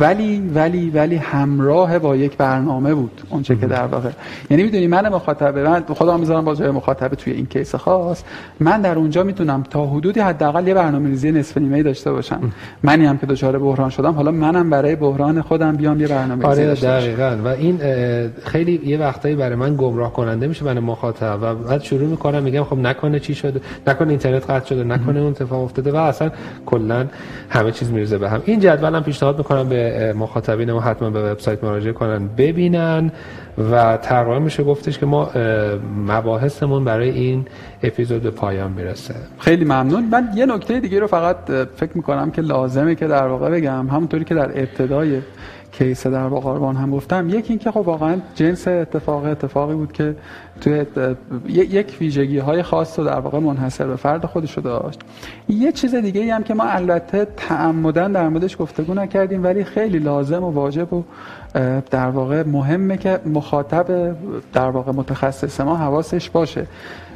ولی 0.00 0.50
ولی 0.54 0.90
ولی 0.90 1.16
همراه 1.16 1.98
با 1.98 2.16
یک 2.16 2.36
برنامه 2.36 2.94
بود 2.94 3.22
اونچه 3.30 3.56
که 3.56 3.66
در 3.66 3.86
واقع. 3.86 4.10
یعنی 4.50 4.62
می‌دونی 4.62 4.86
من 4.86 5.08
مخاطبه 5.08 5.62
من 5.62 5.84
خودم 5.88 6.20
می‌ذارم 6.20 6.44
با 6.44 6.54
جای 6.54 6.70
مخاطبه 6.70 7.16
توی 7.16 7.32
این 7.32 7.46
case 7.46 7.74
خاص. 7.74 8.22
من 8.60 8.80
در 8.80 8.98
اونجا 8.98 9.22
می‌تونم 9.22 9.62
تا 9.70 9.86
حدودی 9.86 10.20
حداقل 10.20 10.68
یه 10.68 10.74
برنامه‌ریزی 10.74 11.32
نصف 11.32 11.58
نیمه 11.58 11.82
داشته 11.82 12.12
باشم. 12.12 12.52
منی 12.82 13.06
هم 13.06 13.18
که 13.18 13.26
دچار 13.26 13.58
بحران 13.58 13.90
شدم 13.90 14.12
حالا 14.12 14.30
منم 14.30 14.70
برای 14.70 14.96
بحران 14.96 15.42
خودم 15.42 15.76
بیام 15.76 16.00
یه 16.00 16.08
برنامه‌ریزی 16.08 16.62
آره 16.62 16.74
دقیقاً. 16.74 17.36
و 17.44 17.48
این 17.48 17.80
خیلی 18.44 18.80
یه 18.84 18.98
وقتایی 18.98 19.34
برای 19.34 19.56
من 19.56 19.76
گمراه 19.76 20.12
کننده 20.12 20.46
میشه 20.46 20.64
من 20.64 20.78
مخاطب. 20.78 21.38
و 21.42 21.54
بعد 21.54 21.82
شروع 21.82 22.08
می‌کنم 22.08 22.42
میگم 22.42 22.64
خب 22.64 22.78
نکنه 22.78 23.20
چی 23.20 23.34
شده 23.34 23.60
نکنه 23.86 24.08
اینترنت 24.08 24.50
قطع 24.50 24.66
شده 24.66 24.84
نکنه 24.84 25.20
اون 25.20 25.30
اتفاق 25.30 25.64
افتاده 25.64 25.92
و 25.92 25.96
اصلا 25.96 26.30
کلا 26.66 27.06
همه 27.50 27.72
چیز 27.72 27.90
میرزه 27.90 28.18
به 28.18 28.30
هم. 28.30 28.42
این 28.44 28.58
جدولم 28.86 29.02
پیشنهاد 29.02 29.38
می‌کنم 29.38 29.68
به 29.68 30.12
مخاطبین 30.12 30.72
ما 30.72 30.80
حتما 30.80 31.10
به 31.10 31.32
وبسایت 31.32 31.64
مراجعه 31.64 31.92
کنن 31.92 32.28
ببینن 32.36 33.12
و 33.72 33.96
تقریبا 33.96 34.38
میشه 34.38 34.64
گفتش 34.64 34.98
که 34.98 35.06
ما 35.06 35.30
مباحثمون 36.06 36.84
برای 36.84 37.10
این 37.10 37.46
اپیزود 37.82 38.22
به 38.22 38.30
پایان 38.30 38.72
می‌رسه. 38.72 39.14
خیلی 39.38 39.64
ممنون. 39.64 40.04
من 40.04 40.28
یه 40.34 40.46
نکته 40.46 40.80
دیگه 40.80 41.00
رو 41.00 41.06
فقط 41.06 41.36
فکر 41.76 41.90
می‌کنم 41.94 42.30
که 42.30 42.42
لازمه 42.42 42.94
که 42.94 43.06
در 43.06 43.26
واقع 43.26 43.50
بگم 43.50 43.88
همونطوری 43.88 44.24
که 44.24 44.34
در 44.34 44.50
ابتدای 44.60 45.20
کیس 45.78 46.06
در 46.06 46.26
واقع 46.26 46.78
هم 46.78 46.90
گفتم 46.90 47.28
یکی 47.28 47.48
اینکه 47.48 47.70
خب 47.70 47.76
واقعا 47.76 48.16
جنس 48.34 48.68
اتفاق 48.68 49.24
اتفاقی 49.24 49.74
بود 49.74 49.92
که 49.92 50.16
توی 50.60 50.86
یک 51.48 51.96
ویژگی 52.00 52.38
های 52.38 52.62
خاص 52.62 52.98
رو 52.98 53.04
در 53.04 53.18
واقع 53.18 53.38
منحصر 53.38 53.86
به 53.86 53.96
فرد 53.96 54.26
خودش 54.26 54.56
رو 54.56 54.62
داشت. 54.62 55.00
یه 55.48 55.72
چیز 55.72 55.94
دیگه 55.94 56.20
ای 56.20 56.30
هم 56.30 56.42
که 56.42 56.54
ما 56.54 56.64
البته 56.64 57.26
تعمدن 57.36 58.12
در 58.12 58.28
موردش 58.28 58.56
گفتگو 58.60 58.94
نکردیم 58.94 59.44
ولی 59.44 59.64
خیلی 59.64 59.98
لازم 59.98 60.44
و 60.44 60.50
واجب 60.50 60.92
و 60.92 61.02
در 61.90 62.08
واقع 62.08 62.42
مهمه 62.42 62.96
که 62.96 63.20
مخاطب 63.26 64.16
در 64.52 64.70
واقع 64.70 64.92
متخصص 64.92 65.60
ما 65.60 65.76
حواسش 65.76 66.30
باشه. 66.30 66.66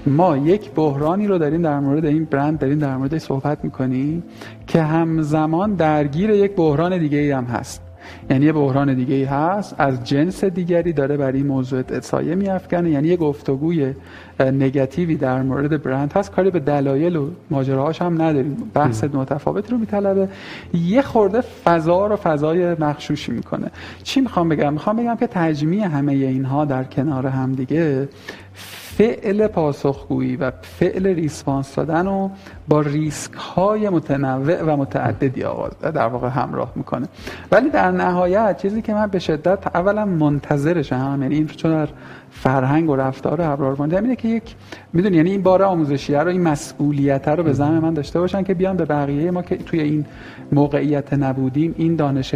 ما 0.06 0.36
یک 0.36 0.70
بحرانی 0.70 1.26
رو 1.26 1.38
داریم 1.38 1.62
در 1.62 1.80
مورد 1.80 2.04
این 2.04 2.24
برند 2.24 2.58
داریم 2.58 2.78
در 2.78 2.96
مورد 2.96 3.18
صحبت 3.18 3.64
می‌کنیم 3.64 4.22
که 4.66 4.82
همزمان 4.82 5.74
درگیر 5.74 6.30
یک 6.30 6.56
بحران 6.56 6.98
دیگه 6.98 7.18
ای 7.18 7.30
هم 7.30 7.44
هست. 7.44 7.89
یعنی 8.30 8.46
یه 8.46 8.52
بحران 8.52 8.94
دیگه 8.94 9.14
ای 9.14 9.24
هست. 9.24 9.74
از 9.78 10.04
جنس 10.04 10.44
دیگری 10.44 10.92
داره 10.92 11.16
برای 11.16 11.36
این 11.38 11.46
موضوع 11.46 12.00
سایه 12.00 12.34
میافکنه. 12.34 12.90
یعنی 12.90 13.08
یه 13.08 13.16
گفتگوی 13.16 13.94
نگاتیوی 14.40 15.16
در 15.16 15.42
مورد 15.42 15.82
برند 15.82 16.12
هست. 16.12 16.30
کاری 16.30 16.50
به 16.50 16.60
دلایل 16.60 17.16
و 17.16 17.30
ماجراهاش 17.50 18.02
هم 18.02 18.22
نداریم. 18.22 18.56
بحث 18.74 19.04
متفاوتی 19.04 19.70
رو 19.70 19.78
میطلبه. 19.78 20.28
یه 20.74 21.02
خورده 21.02 21.40
فضا 21.40 22.06
رو 22.06 22.16
فضای 22.16 22.74
مخشوشی 22.74 23.32
می‌کنه. 23.32 23.70
چی 24.02 24.20
می‌خوام 24.20 24.48
بگم؟ 24.48 24.72
می‌خوام 24.72 24.96
بگم 24.96 25.16
که 25.16 25.26
تجمیع 25.26 25.84
همه 25.84 26.12
اینها 26.12 26.64
در 26.64 26.84
کنار 26.84 27.26
هم 27.26 27.52
دیگه 27.52 28.08
فعل 29.00 29.46
پاسخگویی 29.46 30.36
و 30.36 30.50
فعل 30.62 31.06
ریسپانس 31.06 31.74
دادن 31.74 32.06
رو 32.06 32.30
با 32.68 32.80
ریسک 32.80 33.32
های 33.32 33.88
متنوع 33.88 34.62
و 34.62 34.76
متعددی 34.76 35.44
آغاز 35.44 35.78
در 35.78 36.06
واقع 36.06 36.28
همراه 36.28 36.72
می‌کنه. 36.76 37.08
ولی 37.52 37.70
در 37.70 37.90
نهایت 37.90 38.62
چیزی 38.62 38.82
که 38.82 38.94
من 38.94 39.06
به 39.06 39.18
شدت 39.18 39.76
اولا 39.76 40.04
منتظرشم 40.04 41.18
یعنی 41.22 41.34
این 41.34 41.46
چون 41.46 41.70
در 41.70 41.88
فرهنگ 42.30 42.90
و 42.90 42.96
رفتار 42.96 43.42
ابرار 43.42 43.82
اینه 43.82 44.16
که 44.16 44.28
یک 44.28 44.54
می‌دونی 44.92 45.16
یعنی 45.16 45.30
این 45.30 45.42
بار 45.42 45.62
آموزشیه 45.62 46.18
رو 46.18 46.28
این 46.28 46.42
مسئولیت 46.42 47.28
رو 47.28 47.42
به 47.42 47.52
زعم 47.52 47.78
من 47.78 47.94
داشته 47.94 48.20
باشن 48.20 48.42
که 48.42 48.54
بیان 48.54 48.76
به 48.76 48.84
بقیه 48.84 49.30
ما 49.30 49.42
که 49.42 49.56
توی 49.56 49.80
این 49.80 50.04
موقعیت 50.52 51.12
نبودیم 51.12 51.74
این 51.78 51.96
دانش 51.96 52.34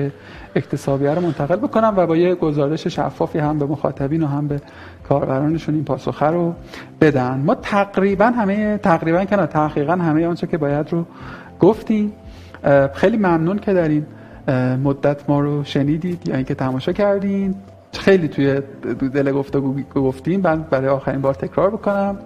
اکتسابی 0.56 1.06
رو 1.06 1.20
منتقل 1.20 1.56
بکنم 1.56 1.94
و 1.96 2.06
با 2.06 2.16
یه 2.16 2.34
گزارش 2.34 2.86
شفافی 2.86 3.38
هم 3.38 3.58
به 3.58 3.66
مخاطبین 3.66 4.22
و 4.22 4.26
هم 4.26 4.48
به 4.48 4.60
کاربرانشون 5.08 5.74
این 5.74 5.84
پاسخ 5.84 6.22
رو 6.22 6.54
بدن. 7.00 7.42
ما 7.46 7.54
تقریبا 7.54 8.26
همه 8.26 8.78
تقریبا 8.78 9.24
که 9.24 9.36
تحقیقا 9.36 9.92
همه 9.92 10.26
آنچه 10.26 10.46
که 10.46 10.58
باید 10.58 10.92
رو 10.92 11.04
گفتیم. 11.60 12.12
خیلی 12.94 13.16
ممنون 13.16 13.58
که 13.58 13.72
در 13.72 13.88
این 13.88 14.06
مدت 14.84 15.30
ما 15.30 15.40
رو 15.40 15.64
شنیدید 15.64 16.28
یا 16.28 16.36
اینکه 16.36 16.54
تماشا 16.54 16.92
کردین. 16.92 17.54
خیلی 17.98 18.28
توی 18.28 18.60
دل 19.14 19.32
گفتگو 19.32 19.82
گفتیم. 19.94 20.40
من 20.40 20.62
برای 20.62 20.88
آخرین 20.88 21.20
بار 21.20 21.34
تکرار 21.34 21.70
بکنم. 21.70 22.18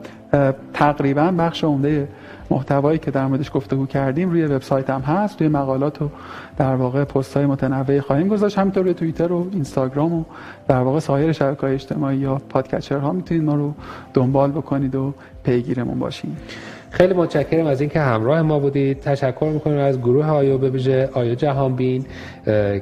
تقریبا 0.75 1.35
بخش 1.39 1.65
عمده 1.65 2.09
محتوایی 2.51 2.99
که 2.99 3.11
در 3.11 3.27
موردش 3.27 3.51
گفتگو 3.55 3.87
کردیم 3.87 4.31
روی 4.31 4.45
وبسایت 4.45 4.91
هم 4.91 5.01
هست. 5.01 5.39
توی 5.39 5.49
مقالات 5.49 6.03
و 6.03 6.09
در 6.57 6.75
واقع 6.75 7.05
پست 7.05 7.37
های 7.37 7.47
متنوعی 7.47 8.01
خواهیم 8.01 8.29
گذاشت. 8.29 8.59
همینطور 8.59 8.83
روی 8.83 8.95
توییتر 8.95 9.33
و 9.33 9.47
اینستاگرام 9.53 10.13
و 10.13 10.25
در 10.69 10.81
واقع 10.81 10.99
سایر 10.99 11.33
شبکه 11.33 11.61
های 11.61 11.75
اجتماعی 11.75 12.17
یا 12.17 12.41
podcatcher 12.49 12.99
ها 12.99 13.13
می‌تونید 13.13 13.45
ما 13.45 13.55
رو 13.55 13.75
دنبال 14.15 14.51
بکنید 14.51 14.95
و 14.95 15.15
پیگیرمون 15.43 15.99
باشین. 15.99 16.37
خیلی 16.91 17.15
متشکرم 17.15 17.67
از 17.67 17.81
اینکه 17.81 18.01
همراه 18.01 18.43
ما 18.43 18.59
بودید. 18.59 19.01
تشکر 19.01 19.51
می‌کنیم 19.55 19.79
از 19.79 20.01
گروه 20.01 20.27
آیو 20.27 20.59
به 20.59 20.71
ویژه 20.71 21.09
آیو 21.13 21.35
جهانبین 21.35 22.07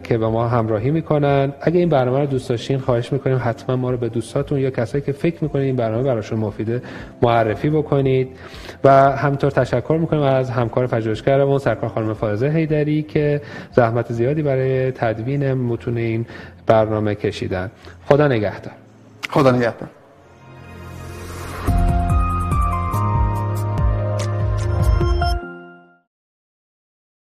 که 0.02 0.18
به 0.18 0.28
ما 0.28 0.48
همراهی 0.48 0.90
می‌کنن. 0.90 1.52
اگه 1.60 1.78
این 1.78 1.88
برنامه 1.88 2.18
رو 2.18 2.26
دوست 2.26 2.48
داشتین 2.48 2.78
خواهش 2.78 3.12
می‌کنیم 3.12 3.40
حتما 3.44 3.76
ما 3.76 3.90
رو 3.90 3.96
به 3.96 4.08
دوستاتون 4.08 4.58
یا 4.58 4.70
کسایی 4.70 5.04
که 5.04 5.12
فکر 5.12 5.44
می‌کنید 5.44 5.64
این 5.64 5.76
برنامه 5.76 6.02
براشون 6.02 6.38
مفیده 6.38 6.82
معرفی 7.22 7.70
بکنید. 7.70 8.28
و 8.84 8.90
همینطور 9.16 9.50
تشکر 9.50 9.98
می‌کنیم 10.00 10.22
از 10.22 10.50
همکار 10.50 10.86
پژوهشگرمون 10.86 11.58
سرکار 11.58 11.90
خانم 11.90 12.14
فائزه 12.14 12.48
هیدری 12.48 13.02
که 13.02 13.40
زحمت 13.72 14.12
زیادی 14.12 14.42
برای 14.42 14.90
تدوین 14.90 15.52
متون 15.52 15.96
این 15.96 16.26
برنامه 16.66 17.14
کشیدن. 17.14 17.70
خدا 18.06 18.28
نگهدار. 18.28 18.72
خدا 19.30 19.50
نگهدار. 19.50 19.88